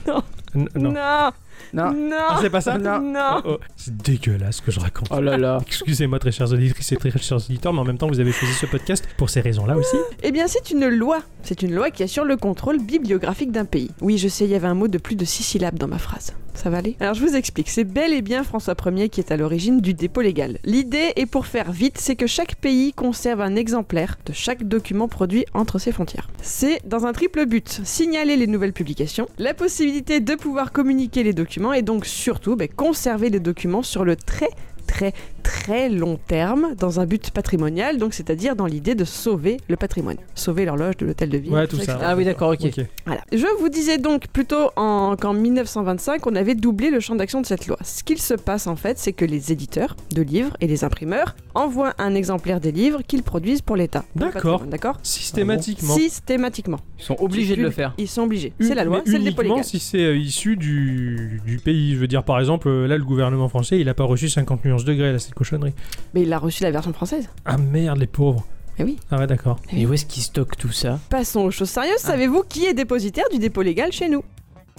non. 0.08 0.24
N- 0.56 0.70
non. 0.76 0.92
Non, 0.94 1.32
Non. 1.74 1.92
non, 1.94 2.16
Ah, 2.30 2.40
c'est 2.42 2.50
pas 2.50 2.62
ça 2.62 2.78
Non. 2.78 3.00
non. 3.00 3.42
Oh, 3.46 3.58
C'est 3.76 3.96
dégueulasse 3.98 4.58
ce 4.58 4.62
que 4.62 4.72
je 4.72 4.80
raconte. 4.80 5.08
Oh 5.12 5.20
là 5.20 5.38
là. 5.38 5.60
Excusez-moi, 5.66 6.20
très 6.20 6.32
chères 6.32 6.52
auditrices 6.52 6.92
et 6.92 6.96
très 6.98 7.12
chers 7.18 7.38
auditeurs, 7.38 7.74
mais 7.74 7.80
en 7.80 7.84
même 7.86 7.98
temps, 7.98 8.08
vous 8.08 8.20
avez 8.20 8.32
choisi 8.32 8.54
ce 8.54 8.66
podcast 8.66 9.08
pour 9.18 9.30
ces 9.30 9.42
raisons-là 9.42 9.76
aussi. 9.78 9.98
Eh 10.24 10.32
bien, 10.32 10.48
c'est 10.48 10.72
une 10.72 10.88
loi. 10.88 11.20
C'est 11.44 11.62
une 11.62 11.74
loi 11.74 11.92
qui 11.92 12.04
assure 12.04 12.26
le 12.26 12.38
contrôle 12.38 12.80
bibliographique 12.82 13.52
d'un 13.52 13.66
pays. 13.66 13.92
Oui, 14.02 14.18
je 14.18 14.28
sais, 14.28 14.46
il 14.46 14.52
y 14.52 14.56
avait 14.56 14.68
un 14.68 14.74
mot 14.74 14.88
de 14.88 14.98
plus 14.98 15.16
de 15.16 15.26
six 15.26 15.44
syllabes 15.44 15.78
dans 15.78 15.88
ma 15.88 15.98
phrase. 16.00 16.34
Ça 16.58 16.72
va 16.72 16.80
aller? 16.80 16.96
Alors, 17.00 17.14
je 17.14 17.22
vous 17.24 17.36
explique. 17.36 17.70
C'est 17.70 17.84
bel 17.84 18.14
et 18.14 18.24
bien 18.24 18.44
François 18.44 18.74
Ier 18.88 19.10
qui 19.10 19.20
est 19.20 19.32
à 19.32 19.38
l'origine 19.38 19.80
du 19.80 19.94
dépôt 19.94 20.22
légal. 20.22 20.58
L'idée, 20.64 21.14
et 21.16 21.28
pour 21.28 21.46
faire 21.46 21.72
vite, 21.72 22.00
c'est 22.00 22.16
que 22.16 22.26
chaque 22.26 22.56
pays 22.56 22.94
conserve 22.94 23.42
un 23.42 23.56
exemplaire 23.56 24.18
de 24.26 24.34
chaque 24.34 24.64
document 24.64 25.08
produit 25.08 25.46
entre 25.54 25.78
ses 25.78 25.92
frontières. 25.92 26.30
C'est 26.42 26.82
dans 26.84 27.06
un 27.06 27.14
triple 27.14 27.46
but 27.46 27.82
signaler 27.84 28.38
les 28.38 28.48
nouvelles 28.48 28.74
publications, 28.74 29.28
la 29.38 29.54
possibilité 29.54 30.20
de 30.20 30.34
pouvoir 30.34 30.72
communiquer 30.72 31.22
les 31.22 31.34
documents 31.34 31.74
et 31.74 31.84
donc 31.84 32.08
surtout 32.08 32.56
ben, 32.56 32.68
conserver 32.68 33.30
les 33.30 33.40
documents 33.40 33.84
sur 33.84 34.04
le 34.04 34.16
très 34.16 34.50
très 34.88 35.14
très 35.48 35.88
long 35.88 36.20
terme 36.28 36.76
dans 36.78 37.00
un 37.00 37.06
but 37.06 37.32
patrimonial, 37.32 37.98
donc 37.98 38.14
c'est-à-dire 38.14 38.56
dans 38.58 38.66
l'idée 38.66 38.96
de 38.96 39.06
sauver 39.06 39.58
le 39.70 39.78
patrimoine, 39.78 40.18
sauver 40.36 40.66
l'horloge 40.66 40.98
de 40.98 41.06
l'hôtel 41.06 41.30
de 41.30 41.38
ville. 41.38 41.54
Ouais, 41.54 41.68
tout 41.68 41.78
ça. 41.78 41.84
etc. 41.84 41.98
Ah 42.02 42.16
oui, 42.18 42.26
d'accord, 42.26 42.50
ok. 42.52 42.70
Voilà. 43.06 43.22
Je 43.32 43.46
vous 43.60 43.70
disais 43.70 43.98
donc 43.98 44.28
plutôt 44.28 44.72
en- 44.76 45.16
qu'en 45.16 45.34
1925, 45.34 46.28
on 46.28 46.36
avait 46.36 46.56
doublé 46.56 46.90
le 46.90 47.00
champ 47.00 47.16
d'action 47.16 47.40
de 47.40 47.46
cette 47.46 47.68
loi. 47.68 47.78
Ce 47.84 48.04
qu'il 48.04 48.20
se 48.20 48.34
passe 48.34 48.68
en 48.68 48.76
fait, 48.76 49.00
c'est 49.00 49.14
que 49.14 49.24
les 49.26 49.52
éditeurs 49.54 49.96
de 50.14 50.22
livres 50.22 50.56
et 50.60 50.68
les 50.68 50.84
imprimeurs 50.84 51.36
envoient 51.56 51.94
un 51.98 52.14
exemplaire 52.14 52.60
des 52.60 52.72
livres 52.74 53.02
qu'ils 53.08 53.24
produisent 53.24 53.62
pour 53.62 53.78
l'État. 53.78 54.04
D'accord. 54.16 54.66
D'accord 54.66 54.98
Systématiquement. 55.02 55.96
Systématiquement. 55.96 56.80
Ils 57.00 57.04
sont 57.06 57.16
obligés 57.20 57.56
de 57.56 57.62
le 57.62 57.72
faire. 57.72 57.94
Ils 57.98 58.08
sont 58.08 58.24
obligés. 58.24 58.54
C'est 58.60 58.76
la 58.76 58.84
loi, 58.84 59.02
c'est 59.06 59.18
le 59.18 59.24
dépôt 59.24 59.44
légal. 59.44 59.64
si 59.64 59.80
c'est 59.80 60.00
euh, 60.04 60.18
issu 60.18 60.56
du, 60.58 61.42
du 61.46 61.58
pays. 61.58 61.94
Je 61.94 62.00
veux 62.00 62.08
dire, 62.08 62.24
par 62.24 62.40
exemple, 62.40 62.68
euh, 62.68 62.88
là, 62.88 62.98
le 62.98 63.04
gouvernement 63.06 63.48
français, 63.50 63.80
il 63.80 63.88
a 63.90 63.94
pas 63.94 64.04
reçu 64.04 64.28
50 64.30 64.66
nuances 64.66 64.84
degrés, 64.86 65.14
là, 65.14 65.20
cette 65.20 65.34
cochonnerie. 65.38 65.74
Mais 66.14 66.24
il 66.24 66.34
a 66.34 66.40
reçu 66.40 66.64
la 66.64 66.72
version 66.72 66.92
française. 66.94 67.30
Ah 67.46 67.58
merde, 67.58 67.98
les 68.00 68.08
pauvres. 68.08 68.46
Eh 68.80 68.84
oui. 68.84 68.98
Ah 69.10 69.18
ouais, 69.18 69.28
d'accord. 69.28 69.60
Et 69.72 69.86
où 69.86 69.94
est-ce 69.94 70.06
qu'ils 70.06 70.24
stockent 70.24 70.58
tout 70.58 70.72
ça? 70.72 71.00
Passons 71.10 71.42
aux 71.42 71.52
choses 71.52 71.70
sérieuses. 71.70 72.02
Ah. 72.04 72.08
Savez-vous 72.08 72.44
qui 72.44 72.66
est 72.66 72.74
dépositaire 72.74 73.26
du 73.32 73.40
dépôt 73.40 73.62
légal 73.62 73.92
chez 73.92 74.08
nous? 74.10 74.24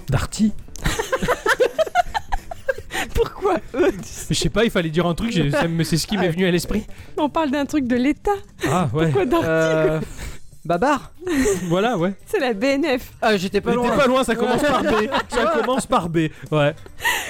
Darty 0.09 0.53
Pourquoi 3.15 3.57
eux? 3.75 3.91
Je 4.29 4.35
sais 4.35 4.49
pas, 4.49 4.65
il 4.65 4.71
fallait 4.71 4.91
dire 4.91 5.07
un 5.07 5.15
truc, 5.15 5.33
c'est 5.33 5.97
ce 5.97 6.07
qui 6.07 6.17
m'est 6.17 6.29
venu 6.29 6.47
à 6.47 6.51
l'esprit. 6.51 6.87
On 7.17 7.29
parle 7.29 7.51
d'un 7.51 7.67
truc 7.67 7.87
de 7.87 7.97
l'État. 7.97 8.31
Ah 8.69 8.89
ouais, 8.93 9.11
Quoi 9.11 9.27
d'un 9.27 9.43
Euh. 9.43 10.01
Babar? 10.65 11.13
voilà, 11.69 11.97
ouais. 11.97 12.13
C'est 12.27 12.39
la 12.39 12.53
BNF. 12.53 13.13
Ah, 13.21 13.37
j'étais 13.37 13.61
pas 13.61 13.75
loin. 13.75 13.97
pas 13.97 14.07
loin, 14.07 14.25
ça 14.25 14.35
commence 14.35 14.63
par 14.63 14.83
B. 14.83 14.87
Ça 15.29 15.53
commence 15.59 15.87
par 15.87 16.09
B, 16.09 16.19
ouais. 16.51 16.75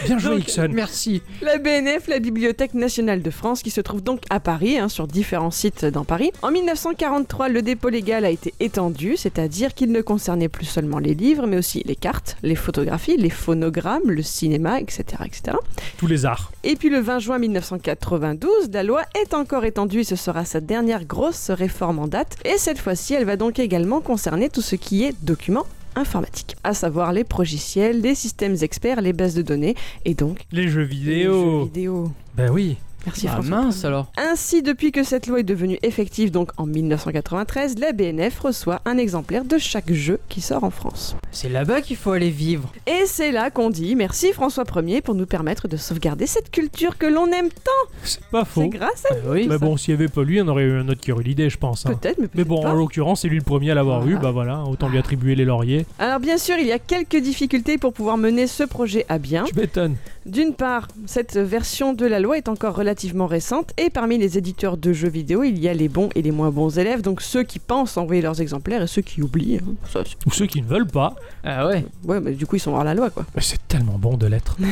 Bien 0.05 0.19
joué, 0.19 0.39
Ixon. 0.39 0.69
Merci. 0.73 1.23
La 1.43 1.59
BNF, 1.59 2.07
la 2.09 2.19
Bibliothèque 2.19 2.75
nationale 2.75 3.23
de 3.23 3.31
France, 3.31 3.63
qui 3.63 3.71
se 3.71 3.81
trouve 3.81 4.03
donc 4.03 4.23
à 4.31 4.41
Paris, 4.41 4.79
hein, 4.79 4.89
sur 4.89 5.07
différents 5.07 5.51
sites 5.51 5.85
dans 5.85 6.05
Paris. 6.05 6.33
En 6.43 6.51
1943, 6.51 7.49
le 7.49 7.63
dépôt 7.63 7.89
légal 7.89 8.25
a 8.25 8.31
été 8.31 8.55
étendu, 8.61 9.17
c'est-à-dire 9.17 9.75
qu'il 9.75 9.93
ne 9.93 10.01
concernait 10.01 10.49
plus 10.49 10.67
seulement 10.67 10.99
les 10.99 11.15
livres, 11.15 11.47
mais 11.47 11.59
aussi 11.59 11.83
les 11.85 11.97
cartes, 11.97 12.37
les 12.43 12.55
photographies, 12.55 13.17
les 13.17 13.31
phonogrammes, 13.31 14.11
le 14.11 14.23
cinéma, 14.23 14.81
etc., 14.81 15.05
etc. 15.25 15.57
Tous 15.97 16.07
les 16.07 16.25
arts. 16.25 16.53
Et 16.65 16.77
puis 16.77 16.89
le 16.89 17.01
20 17.01 17.19
juin 17.19 17.39
1992, 17.39 18.71
la 18.73 18.83
loi 18.83 19.03
est 19.21 19.35
encore 19.35 19.65
étendue 19.65 20.01
et 20.01 20.05
ce 20.05 20.17
sera 20.17 20.45
sa 20.45 20.61
dernière 20.61 21.05
grosse 21.05 21.51
réforme 21.51 21.99
en 21.99 22.07
date. 22.07 22.37
Et 22.45 22.59
cette 22.59 22.79
fois-ci, 22.79 23.15
elle 23.15 23.25
va 23.25 23.37
donc 23.37 23.59
également 23.59 23.88
concerner 24.01 24.49
tout 24.49 24.63
ce 24.63 24.77
qui 24.77 25.05
est 25.05 25.15
documents 25.25 25.67
informatiques, 25.97 26.57
à 26.63 26.75
savoir 26.75 27.13
les 27.13 27.25
progiciels, 27.25 28.01
les 28.01 28.15
systèmes 28.15 28.57
experts, 28.63 29.01
les 29.01 29.13
bases 29.13 29.35
de 29.35 29.43
données 29.43 29.75
et 30.05 30.15
donc 30.15 30.41
Les 30.53 30.69
jeux 30.69 30.83
les 30.83 30.87
vidéo. 30.87 31.61
jeux 31.61 31.65
vidéo. 31.65 32.13
Ben 32.37 32.51
oui. 32.51 32.77
Merci 33.09 33.27
Ah 33.29 33.33
François. 33.33 33.57
mince 33.63 33.85
alors. 33.85 34.13
Ainsi, 34.17 34.63
depuis 34.63 34.93
que 34.93 35.03
cette 35.03 35.27
loi 35.27 35.41
est 35.41 35.45
devenue 35.45 35.79
effective, 35.83 36.31
donc 36.31 36.51
en 36.59 36.67
1993, 36.67 37.79
la 37.79 37.93
BNF 37.93 38.39
reçoit 38.41 38.81
un 38.85 38.99
exemplaire 38.99 39.45
de 39.45 39.57
chaque 39.59 39.93
jeu 39.93 40.19
qui 40.29 40.41
sort 40.41 40.65
en 40.65 40.71
France. 40.71 41.17
C'est 41.31 41.49
là-bas 41.49 41.81
qu'il 41.81 41.97
faut 41.97 42.11
aller 42.13 42.31
vivre. 42.31 42.71
Et 42.87 43.07
c'est 43.07 43.33
là 43.33 43.51
qu'on 43.51 43.71
dit 43.71 43.95
merci 43.97 44.33
François 44.33 44.65
Ier 44.77 45.01
pour 45.01 45.15
nous 45.15 45.27
permettre 45.27 45.69
de 45.69 45.77
sauvegarder 45.77 46.27
cette 46.27 46.51
culture 46.51 46.99
que 46.99 47.07
l'on 47.07 47.27
aime 47.27 47.49
tant. 47.49 47.91
C'est 48.03 48.21
pas 48.31 48.45
C'est 48.45 48.51
faux. 48.51 48.69
grâce 48.69 49.05
à 49.11 49.15
Ah 49.15 49.31
oui. 49.31 49.47
Mais 49.49 49.55
ça. 49.59 49.65
bon, 49.65 49.77
s'il 49.77 49.93
y 49.93 49.97
avait 49.97 50.09
pas 50.09 50.23
lui, 50.23 50.41
on 50.43 50.49
aurait 50.49 50.65
eu 50.65 50.73
un 50.79 50.89
autre 50.89 51.01
qui 51.01 51.13
aurait 51.13 51.23
eu 51.23 51.29
l'idée, 51.29 51.49
je 51.51 51.59
pense. 51.59 51.87
hein. 51.87 51.95
peut-être, 51.95 52.19
mais 52.19 52.25
Mais 52.25 52.29
peut-être 52.29 52.49
bon, 52.49 52.63
pas. 52.63 52.71
en 52.71 52.75
l'occurrence, 52.75 53.23
c'est 53.23 53.29
lui 53.29 53.39
le 53.39 53.45
premier 53.45 53.71
à 53.71 53.75
l'avoir 53.75 54.03
eu, 54.07 54.11
Voilà. 54.13 54.21
bah 54.21 54.31
voilà, 54.33 54.65
autant 54.65 54.89
lui 54.89 54.99
attribuer 54.99 55.35
les 55.35 55.45
lauriers. 55.45 55.87
Alors 55.99 56.21
bien 56.21 56.39
sûr, 56.39 56.57
il 56.59 56.67
y 56.67 56.73
a 56.73 56.79
quelques 56.79 57.17
difficultés 57.17 57.79
pour 57.79 57.93
pouvoir 57.93 58.17
mener 58.19 58.47
ce 58.47 58.65
projet 58.65 59.07
à 59.09 59.19
bien. 59.19 59.45
Tu 59.45 59.55
m'étonnes. 59.55 59.97
D'une 60.27 60.53
part, 60.53 60.89
cette 61.07 61.37
version 61.39 61.95
de 61.95 62.05
la 62.05 62.21
loi 62.21 62.37
est 62.37 62.49
encore 62.49 62.75
relativement 62.75 62.98
récente 63.27 63.73
et 63.79 63.91
parmi 63.91 64.19
les 64.19 64.39
éditeurs 64.39 64.77
de 64.77 64.93
jeux 64.93 65.09
vidéo, 65.09 65.43
il 65.45 65.59
y 65.59 65.69
a 65.69 65.75
les 65.75 65.89
bons 65.89 66.09
et 66.15 66.23
les 66.23 66.31
moins 66.31 66.51
bons 66.51 66.79
élèves, 66.79 67.03
donc 67.03 67.21
ceux 67.23 67.43
qui 67.45 67.59
pensent 67.59 67.97
envoyer 67.97 68.23
leurs 68.23 68.41
exemplaires 68.41 68.83
et 68.83 68.87
ceux 68.87 69.03
qui 69.03 69.23
oublient. 69.23 69.59
hein. 69.59 69.75
Ça, 69.93 70.03
c'est- 70.05 70.17
Ou 70.27 70.31
ceux 70.33 70.47
qui 70.47 70.61
ne 70.63 70.67
veulent 70.67 70.87
pas. 70.87 71.15
Ah 71.45 71.67
ouais. 71.69 71.85
ouais, 72.05 72.21
mais 72.21 72.33
du 72.33 72.47
coup, 72.47 72.57
ils 72.57 72.61
sont 72.61 72.73
hors 72.73 72.85
la 72.85 72.95
loi, 72.95 73.11
quoi. 73.11 73.25
Mais 73.37 73.43
c'est 73.43 73.61
tellement 73.69 73.99
bon 73.99 74.17
de 74.17 74.27
l'être. 74.27 74.57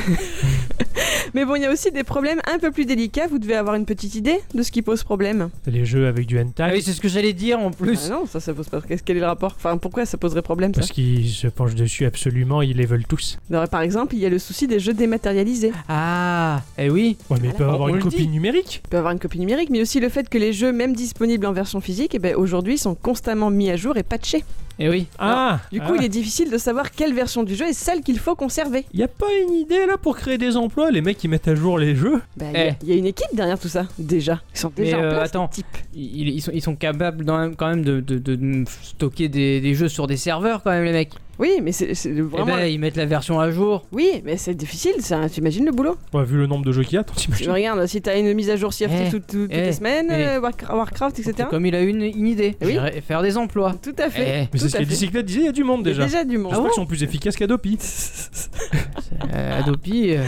Mais 1.34 1.44
bon, 1.44 1.56
il 1.56 1.62
y 1.62 1.66
a 1.66 1.72
aussi 1.72 1.90
des 1.90 2.04
problèmes 2.04 2.40
un 2.50 2.58
peu 2.58 2.70
plus 2.70 2.86
délicats. 2.86 3.26
Vous 3.26 3.38
devez 3.38 3.54
avoir 3.56 3.74
une 3.74 3.84
petite 3.84 4.14
idée 4.14 4.38
de 4.54 4.62
ce 4.62 4.70
qui 4.70 4.80
pose 4.80 5.02
problème. 5.02 5.50
Les 5.66 5.84
jeux 5.84 6.06
avec 6.06 6.26
du 6.26 6.38
Ah 6.38 6.42
hentai. 6.42 6.70
oui, 6.72 6.82
c'est 6.82 6.92
ce 6.92 7.00
que 7.00 7.08
j'allais 7.08 7.32
dire 7.32 7.58
en 7.58 7.68
Ah 7.68 7.76
plus. 7.76 8.08
non, 8.10 8.26
ça, 8.26 8.40
ça 8.40 8.54
pose 8.54 8.68
pas. 8.68 8.80
Qu'est-ce 8.80 9.02
quel 9.02 9.16
est 9.16 9.20
le 9.20 9.26
rapport? 9.26 9.52
Enfin, 9.56 9.76
pourquoi 9.76 10.06
ça 10.06 10.16
poserait 10.16 10.40
problème 10.42 10.72
ça? 10.72 10.80
Parce 10.80 10.92
qu'ils 10.92 11.28
se 11.28 11.48
penchent 11.48 11.74
dessus 11.74 12.06
absolument, 12.06 12.62
ils 12.62 12.76
les 12.76 12.86
veulent 12.86 13.04
tous. 13.06 13.38
Alors, 13.50 13.68
Par 13.68 13.80
exemple, 13.82 14.14
il 14.14 14.20
y 14.20 14.26
a 14.26 14.30
le 14.30 14.38
souci 14.38 14.66
des 14.66 14.78
jeux 14.80 14.94
dématérialisés. 14.94 15.72
Ah, 15.88 16.62
eh 16.78 16.88
oui. 16.88 17.16
Ouais, 17.28 17.38
mais 17.42 17.48
ils 17.48 17.54
peuvent 17.54 17.68
On- 17.68 17.74
avoir 17.74 17.88
on 17.88 17.88
une 17.90 17.96
le 17.96 18.02
copie 18.10 18.28
numérique. 18.28 18.82
Il 18.84 18.88
peut 18.88 18.98
avoir 18.98 19.12
une 19.12 19.18
copie 19.18 19.38
numérique, 19.38 19.70
mais 19.70 19.80
aussi 19.80 20.00
le 20.00 20.08
fait 20.08 20.28
que 20.28 20.38
les 20.38 20.52
jeux, 20.52 20.72
même 20.72 20.94
disponibles 20.94 21.46
en 21.46 21.52
version 21.52 21.80
physique, 21.80 22.14
eh 22.14 22.18
ben, 22.18 22.34
aujourd'hui 22.34 22.78
sont 22.78 22.94
constamment 22.94 23.50
mis 23.50 23.70
à 23.70 23.76
jour 23.76 23.96
et 23.96 24.02
patchés. 24.02 24.44
Eh 24.78 24.88
oui. 24.90 25.06
Ah 25.18 25.60
Du 25.72 25.80
coup, 25.80 25.94
il 25.96 26.04
est 26.04 26.08
difficile 26.08 26.50
de 26.50 26.58
savoir 26.58 26.90
quelle 26.90 27.14
version 27.14 27.42
du 27.42 27.54
jeu 27.54 27.66
est 27.66 27.72
celle 27.72 28.02
qu'il 28.02 28.18
faut 28.18 28.34
conserver. 28.34 28.84
Y 28.92 29.02
a 29.02 29.08
pas 29.08 29.26
une 29.48 29.54
idée 29.54 29.86
là 29.86 29.96
pour 30.00 30.16
créer 30.16 30.36
des 30.38 30.56
emplois 30.56 30.90
Les 30.90 31.00
mecs 31.00 31.16
qui 31.18 31.28
mettent 31.28 31.48
à 31.48 31.54
jour 31.54 31.78
les 31.78 31.94
jeux? 31.96 32.20
Bah, 32.36 32.46
il 32.52 32.58
y 32.58 32.62
a- 32.62 32.66
Eh. 32.68 32.72
il 32.82 32.88
y, 32.90 32.92
a 32.92 32.96
une 32.96 33.06
équipe 33.06 33.34
derrière 33.34 33.58
tout 33.58 33.68
ça, 33.68 33.86
déjà. 33.98 34.42
Ils 34.54 34.58
sont 34.58 34.72
déjà 34.76 34.96
Mais, 34.98 35.02
en 35.02 35.06
euh, 35.06 35.22
attends. 35.22 35.44
les 35.44 35.48
types. 35.56 35.66
Ils, 35.94 36.28
ils 36.28 36.40
sont, 36.42 36.50
ils 36.52 36.62
sont 36.62 36.76
capables 36.76 37.24
dans- 37.24 37.52
quand 37.54 37.68
même 37.68 37.82
de, 37.82 38.00
de- 38.00 38.18
de- 38.18 38.34
de 38.36 38.64
stocker 38.82 39.28
des, 39.28 39.60
des 39.60 39.74
jeux 39.74 39.88
sur 39.88 40.06
des 40.06 40.16
serveurs 40.18 40.62
quand 40.62 40.70
même 40.70 40.84
les 40.84 40.92
mecs. 40.92 41.12
Oui, 41.38 41.58
mais 41.62 41.70
c'est 41.70 41.90
Eh 42.06 42.20
vraiment... 42.22 42.46
ben 42.56 42.64
ils 42.64 42.78
mettent 42.80 42.96
la 42.96 43.04
version 43.04 43.38
à 43.38 43.50
jour. 43.50 43.84
Oui, 43.92 44.22
mais 44.24 44.38
c'est 44.38 44.54
difficile, 44.54 44.94
ça. 45.00 45.28
t'imagines 45.28 45.66
le 45.66 45.72
boulot? 45.72 45.96
Ouais, 46.14 46.24
vu 46.24 46.38
le 46.38 46.46
nombre 46.46 46.64
de 46.64 46.72
jeux 46.72 46.82
qu'il 46.82 46.94
y 46.94 46.98
a, 46.98 47.04
t'imagines 47.04 47.50
Regarde, 47.50 47.84
si 47.86 48.00
t'as 48.00 48.18
une 48.18 48.32
mise 48.32 48.48
à 48.48 48.56
jour 48.56 48.70
CFT 48.72 48.94
Eh, 49.08 49.10
tout- 49.10 49.18
tout- 49.18 49.24
toutes 49.42 49.50
eh, 49.50 49.60
les 49.60 49.72
semaines, 49.72 50.06
eh. 50.10 50.14
euh, 50.28 50.40
Warcra- 50.40 50.74
Warcraft, 50.74 51.18
etc. 51.18 51.46
Comme 51.50 51.66
il 51.66 51.74
a 51.74 51.82
une, 51.82 52.00
une 52.00 52.26
idée. 52.26 52.56
Oui. 52.62 52.78
Faire 53.06 53.20
des 53.20 53.36
emplois. 53.36 53.74
Tout 53.82 53.94
à 53.98 54.08
fait. 54.08 54.48
Eh, 54.50 54.58
tout 54.58 54.65
c'est 54.68 54.78
ce 54.78 54.82
que. 54.82 54.88
Bicyclette 54.88 55.26
disait, 55.26 55.40
il 55.40 55.46
y 55.46 55.48
a 55.48 55.52
du 55.52 55.64
monde 55.64 55.82
Il 55.86 55.96
y 55.96 56.00
a 56.00 56.04
déjà. 56.04 56.24
du 56.24 56.38
monde. 56.38 56.52
J'espère 56.52 56.70
qu'ils 56.70 56.74
sont 56.82 56.86
plus 56.86 57.02
efficaces 57.02 57.36
qu'Adopi. 57.36 57.78
euh, 59.34 59.58
Adopi. 59.60 60.14
euh, 60.14 60.24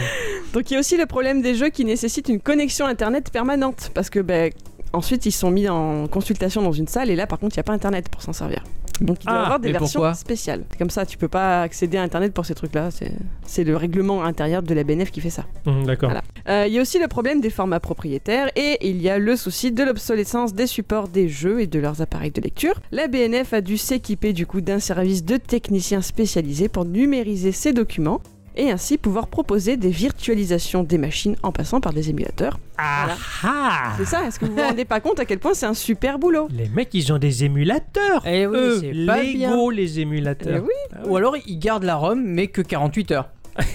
Donc 0.53 0.69
il 0.69 0.73
y 0.73 0.77
a 0.77 0.79
aussi 0.79 0.97
le 0.97 1.05
problème 1.05 1.41
des 1.41 1.55
jeux 1.55 1.69
qui 1.69 1.85
nécessitent 1.85 2.29
une 2.29 2.39
connexion 2.39 2.85
internet 2.85 3.29
permanente 3.31 3.91
parce 3.93 4.09
que 4.09 4.19
ben, 4.19 4.51
ensuite 4.93 5.25
ils 5.25 5.31
sont 5.31 5.51
mis 5.51 5.67
en 5.69 6.07
consultation 6.07 6.61
dans 6.61 6.71
une 6.71 6.87
salle 6.87 7.09
et 7.09 7.15
là 7.15 7.27
par 7.27 7.39
contre 7.39 7.55
il 7.55 7.59
n'y 7.59 7.61
a 7.61 7.63
pas 7.63 7.73
internet 7.73 8.09
pour 8.09 8.21
s'en 8.21 8.33
servir. 8.33 8.63
Donc 9.01 9.17
il 9.23 9.27
doit 9.27 9.35
y 9.35 9.37
Ah, 9.37 9.43
avoir 9.43 9.59
des 9.59 9.71
versions 9.71 10.13
spéciales. 10.13 10.63
Comme 10.77 10.89
ça 10.89 11.05
tu 11.05 11.17
peux 11.17 11.27
pas 11.27 11.61
accéder 11.61 11.97
à 11.97 12.03
internet 12.03 12.33
pour 12.33 12.45
ces 12.45 12.53
trucs 12.55 12.73
là. 12.75 12.89
C'est- 12.91 13.63
le 13.63 13.75
règlement 13.75 14.23
intérieur 14.23 14.63
de 14.63 14.73
la 14.73 14.83
BNF 14.83 15.11
qui 15.11 15.19
fait 15.21 15.29
ça. 15.29 15.45
Hum, 15.65 15.85
D'accord. 15.85 16.09
Voilà. 16.09 16.23
Euh, 16.47 16.65
Il 16.67 16.73
y 16.73 16.79
a 16.79 16.81
aussi 16.81 16.97
le 16.99 17.07
problème 17.07 17.41
des 17.41 17.49
formats 17.49 17.79
propriétaires 17.79 18.49
et 18.55 18.77
il 18.87 19.01
y 19.01 19.09
a 19.09 19.17
le 19.19 19.35
souci 19.35 19.71
de 19.71 19.83
l'obsolescence 19.83 20.53
des 20.53 20.67
supports 20.67 21.07
des 21.07 21.27
jeux 21.29 21.61
et 21.61 21.67
de 21.67 21.79
leurs 21.79 22.01
appareils 22.01 22.31
de 22.31 22.41
lecture. 22.41 22.79
La 22.91 23.07
BNF 23.07 23.53
a 23.53 23.61
dû 23.61 23.77
s'équiper 23.77 24.33
du 24.33 24.45
coup 24.45 24.61
d'un 24.61 24.79
service 24.79 25.23
de 25.25 25.37
techniciens 25.37 26.01
spécialisés 26.01 26.69
pour 26.69 26.85
numériser 26.85 27.51
ces 27.51 27.73
documents 27.73 28.21
et 28.55 28.71
ainsi 28.71 28.97
pouvoir 28.97 29.27
proposer 29.27 29.77
des 29.77 29.89
virtualisations 29.89 30.83
des 30.83 30.97
machines 30.97 31.35
en 31.43 31.51
passant 31.51 31.81
par 31.81 31.93
des 31.93 32.09
émulateurs. 32.09 32.59
Ah 32.77 33.09
ah 33.43 33.93
C'est 33.97 34.05
ça, 34.05 34.25
est-ce 34.25 34.39
que 34.39 34.45
vous 34.45 34.55
vous 34.55 34.61
rendez 34.61 34.85
pas 34.85 34.99
compte 34.99 35.19
à 35.19 35.25
quel 35.25 35.39
point 35.39 35.53
c'est 35.53 35.65
un 35.65 35.73
super 35.73 36.19
boulot? 36.19 36.47
Les 36.51 36.69
mecs, 36.69 36.93
ils 36.93 37.11
ont 37.11 37.17
des 37.17 37.43
émulateurs. 37.43 38.23
Eh 38.25 38.47
oui, 38.47 38.57
Eux, 38.57 38.79
c'est 38.79 39.05
pas 39.05 39.21
bien. 39.21 39.51
Lego, 39.51 39.71
les 39.71 39.99
émulateurs. 39.99 40.63
Eh 40.63 40.99
oui. 40.99 41.09
Ou 41.09 41.15
alors 41.17 41.35
ils 41.45 41.59
gardent 41.59 41.83
la 41.83 41.95
ROM 41.95 42.21
mais 42.21 42.47
que 42.47 42.61
48 42.61 43.11
heures. 43.11 43.29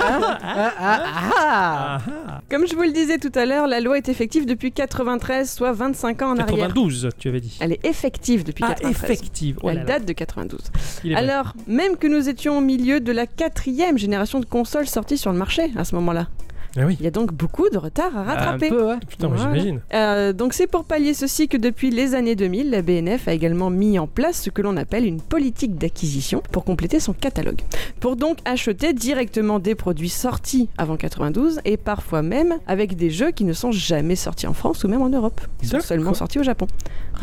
Ah, 0.00 0.38
ah, 0.78 2.00
ah, 2.28 2.40
Comme 2.50 2.66
je 2.66 2.74
vous 2.74 2.82
le 2.82 2.92
disais 2.92 3.18
tout 3.18 3.32
à 3.34 3.46
l'heure, 3.46 3.66
la 3.66 3.80
loi 3.80 3.96
est 3.96 4.08
effective 4.08 4.46
depuis 4.46 4.72
93, 4.72 5.50
soit 5.52 5.72
25 5.72 6.22
ans 6.22 6.30
en 6.32 6.38
ah. 6.38 6.42
arrière. 6.42 6.68
92, 6.68 7.08
tu 7.18 7.28
avais 7.28 7.40
dit. 7.40 7.56
Elle 7.60 7.72
est 7.72 7.84
effective 7.84 8.44
depuis 8.44 8.64
Ah, 8.64 8.74
93. 8.74 9.10
effective. 9.10 9.58
Oh 9.62 9.66
là 9.68 9.72
Elle 9.72 9.78
là. 9.78 9.84
date 9.84 10.04
de 10.06 10.12
92. 10.12 10.60
Il 11.04 11.12
est 11.12 11.14
vrai. 11.14 11.22
Alors, 11.22 11.54
même 11.66 11.96
que 11.96 12.06
nous 12.06 12.28
étions 12.28 12.58
au 12.58 12.60
milieu 12.60 13.00
de 13.00 13.12
la 13.12 13.26
quatrième 13.26 13.98
génération 13.98 14.40
de 14.40 14.46
consoles 14.46 14.86
sorties 14.88 15.18
sur 15.18 15.32
le 15.32 15.38
marché 15.38 15.70
à 15.76 15.84
ce 15.84 15.94
moment-là, 15.96 16.28
Ah 16.76 16.82
oui. 16.86 16.96
il 16.98 17.04
y 17.04 17.06
a 17.06 17.10
donc 17.10 17.32
beaucoup 17.32 17.68
de 17.70 17.78
retard 17.78 18.16
à 18.16 18.22
rattraper. 18.24 18.66
Un 18.66 18.70
peu, 18.70 18.86
ouais. 18.88 18.96
Putain, 19.08 19.28
Voilà. 19.28 19.42
j'imagine. 19.42 19.80
Euh, 19.92 20.32
donc 20.32 20.54
c'est 20.54 20.66
pour 20.66 20.84
pallier 20.84 21.14
ceci 21.14 21.46
que 21.48 21.56
depuis 21.56 21.90
les 21.90 22.14
années 22.14 22.34
2000, 22.34 22.70
la 22.70 22.82
BNF 22.82 23.28
a 23.28 23.32
également 23.32 23.70
mis 23.70 23.98
en 23.98 24.06
place 24.06 24.42
ce 24.42 24.50
que 24.50 24.60
l'on 24.62 24.76
appelle 24.76 25.06
une 25.06 25.20
politique 25.20 25.76
d'acquisition 25.76 26.42
pour 26.50 26.64
compléter 26.64 26.98
son 27.00 27.12
catalogue. 27.12 27.60
Pour 28.00 28.16
donc 28.16 28.38
acheter 28.44 28.92
directement 28.92 29.58
des 29.58 29.74
produits 29.74 30.08
sortis 30.08 30.68
avant 30.78 30.96
92 30.96 31.60
et 31.64 31.76
parfois 31.76 32.22
même 32.22 32.54
avec 32.66 32.96
des 32.96 33.10
jeux 33.10 33.30
qui 33.30 33.44
ne 33.44 33.52
sont 33.52 33.70
jamais 33.72 34.16
sortis 34.16 34.46
en 34.46 34.52
France 34.54 34.82
ou 34.84 34.88
même 34.88 35.02
en 35.02 35.08
Europe. 35.08 35.40
Ils 35.62 35.68
sont 35.68 35.80
seulement 35.80 36.14
sortis 36.14 36.38
au 36.38 36.42
Japon. 36.42 36.66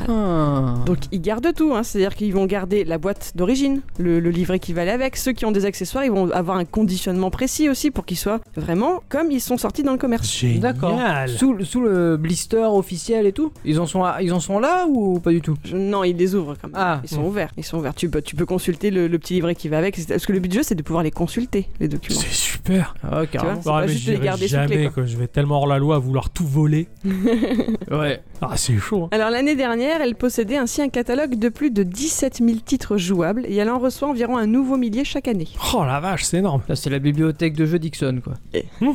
Ah. 0.08 0.76
Donc 0.86 0.98
ils 1.12 1.22
gardent 1.22 1.54
tout, 1.54 1.74
hein. 1.76 1.84
c'est-à-dire 1.84 2.16
qu'ils 2.16 2.34
vont 2.34 2.46
garder 2.46 2.84
la 2.86 2.98
boîte 2.98 3.34
d'origine, 3.36 3.82
le, 4.00 4.20
le 4.20 4.30
livret 4.30 4.60
qui 4.60 4.74
va 4.74 4.84
aller 4.84 4.92
avec. 4.92 5.18
Ceux 5.18 5.34
qui 5.34 5.46
ont 5.46 5.52
des 5.52 5.66
accessoires, 5.66 6.06
ils 6.06 6.12
vont 6.12 6.32
avoir 6.32 6.58
un 6.58 6.66
conditionnement 6.66 7.30
précis 7.30 7.70
aussi 7.70 7.92
pour 7.92 8.06
qu'ils 8.06 8.18
soient 8.18 8.40
vraiment 8.56 9.04
comme 9.10 9.32
ils 9.32 9.41
sont 9.42 9.58
sortis 9.58 9.84
dans 9.84 9.92
le 9.92 9.98
commerce. 9.98 10.28
D'accord. 10.60 11.00
Sous, 11.28 11.54
le- 11.54 11.64
sous 11.66 11.82
le 11.82 12.18
blister 12.18 12.58
officiel 12.72 13.26
et 13.26 13.32
tout 13.34 13.52
Ils 13.66 13.80
en 13.80 13.86
sont, 13.86 14.04
à- 14.04 14.22
ils 14.22 14.32
en 14.34 14.40
sont 14.40 14.60
là 14.60 14.86
ou 14.88 15.20
pas 15.20 15.32
du 15.32 15.42
tout? 15.42 15.56
Je- 15.64 15.76
non, 15.76 16.04
ils 16.04 16.16
les 16.16 16.36
ouvrent 16.36 16.56
quand 16.62 16.68
même. 16.68 16.76
Ah. 16.78 17.02
Ils 17.04 17.10
sont 17.10 17.24
ouverts. 17.24 17.52
Ils 17.58 17.64
sont 17.64 17.78
ouverts. 17.78 17.94
Tu 17.96 18.10
peux, 18.10 18.22
tu 18.22 18.36
peux 18.36 18.46
consulter 18.46 18.92
le, 18.92 19.08
le 19.08 19.20
petit 19.20 19.34
livret 19.36 19.56
qui 19.56 19.68
va 19.70 19.78
avec. 19.78 19.98
Parce 20.08 20.26
que 20.26 20.34
le 20.34 20.40
but 20.40 20.50
du 20.50 20.58
jeu, 20.58 20.64
c'est 20.64 20.76
de 20.76 20.84
pouvoir 20.84 21.04
les 21.04 21.12
consulter, 21.12 21.68
les 21.80 21.88
documents. 21.88 22.20
C'est 22.20 22.32
super. 22.32 22.96
Ah, 23.04 23.26
carrément. 23.26 23.60
Pas 23.62 23.88
juste 23.88 24.08
les 24.08 24.20
garder 24.20 24.48
sous 24.48 24.56
clé, 24.56 24.68
jamais, 24.68 24.84
quoi. 24.86 24.94
quoi. 24.94 25.06
Je 25.06 25.18
vais 25.18 25.28
tellement 25.28 25.58
hors 25.58 25.68
la 25.68 25.80
loi 25.80 25.96
à 25.96 26.00
vouloir 26.00 26.30
tout 26.30 26.46
voler. 26.46 26.88
Ouais. 27.92 28.22
Ah, 28.42 28.54
c'est 28.56 28.78
chaud. 28.78 29.04
hein. 29.04 29.10
Alors 29.12 29.30
l'année 29.30 29.56
dernière, 29.56 30.02
elle 30.02 30.16
possédait 30.16 30.58
ainsi 30.58 30.82
un 30.82 30.90
catalogue 30.90 31.36
de 31.38 31.50
plus 31.50 31.72
de 31.72 31.84
17 31.84 32.38
000 32.44 32.60
titres 32.66 32.98
jouables 32.98 33.46
et 33.48 33.56
elle 33.56 33.70
en 33.70 33.80
reçoit 33.80 34.08
environ 34.08 34.38
un 34.38 34.48
nouveau 34.48 34.78
millier 34.78 35.04
chaque 35.04 35.28
année. 35.28 35.48
Oh 35.76 35.84
la 35.84 36.00
vache, 36.00 36.24
c'est 36.24 36.38
énorme. 36.38 36.62
Là, 36.68 36.76
c'est 36.76 36.90
la 36.90 37.00
bibliothèque 37.00 37.54
de 37.56 37.66
jeux 37.66 37.80
Dixon, 37.80 38.22
quoi. 38.24 38.34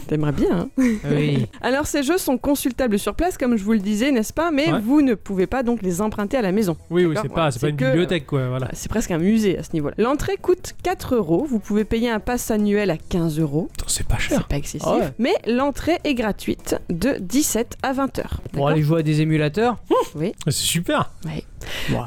T'aimerais 0.08 0.32
bien, 0.36 0.58
hein 0.60 0.68
Oui. 0.76 1.46
Alors 1.62 1.86
ces 1.86 2.02
jeux 2.02 2.18
sont 2.18 2.38
consultables 2.38 2.98
sur 2.98 3.14
place, 3.14 3.36
comme 3.38 3.56
je 3.56 3.64
vous 3.64 3.72
le 3.72 3.78
disais, 3.78 4.10
n'est-ce 4.12 4.32
pas? 4.32 4.50
Mais 4.50 4.72
Ouais. 4.72 4.80
vous 4.80 5.02
ne 5.02 5.14
pouvez 5.14 5.46
pas 5.46 5.62
donc 5.62 5.82
les 5.82 6.00
emprunter 6.00 6.36
à 6.36 6.42
la 6.42 6.52
maison. 6.52 6.76
Oui, 6.90 7.04
oui, 7.06 7.16
c'est 7.20 7.28
pas, 7.32 7.50
c'est 7.50 7.58
c'est 7.60 7.70
une 7.70 7.76
que- 7.76 7.84
bibliothèque, 7.86 8.26
quoi. 8.26 8.48
Voilà. 8.48 8.68
C'est 8.72 8.88
presque 8.88 9.10
un 9.10 9.18
musée 9.18 9.58
à 9.58 9.62
ce 9.62 9.72
niveau-là. 9.72 9.94
L'entrée 9.98 10.36
coûte 10.40 10.74
4 10.82 11.14
euros. 11.14 11.46
Vous 11.48 11.58
pouvez 11.58 11.84
payer 11.84 12.10
un 12.10 12.20
pass 12.20 12.50
annuel 12.50 12.90
à 12.90 12.96
15 12.96 13.38
euros. 13.38 13.68
C'est 13.86 14.06
pas 14.06 14.16
C'est 14.18 14.28
cher. 14.30 14.46
pas 14.46 14.56
excessif. 14.56 14.86
Ah 14.90 14.96
ouais. 14.98 15.10
Mais 15.18 15.32
l'entrée 15.46 15.98
est 16.04 16.14
gratuite 16.14 16.76
de 16.90 17.16
17 17.20 17.76
à 17.82 17.92
20 17.92 18.18
heures. 18.18 18.40
Pour 18.52 18.68
aller 18.68 18.82
jouer 18.82 19.00
à 19.00 19.02
des 19.02 19.20
émulateurs? 19.20 19.76
Oui. 20.14 20.32
C'est 20.46 20.52
super. 20.52 21.10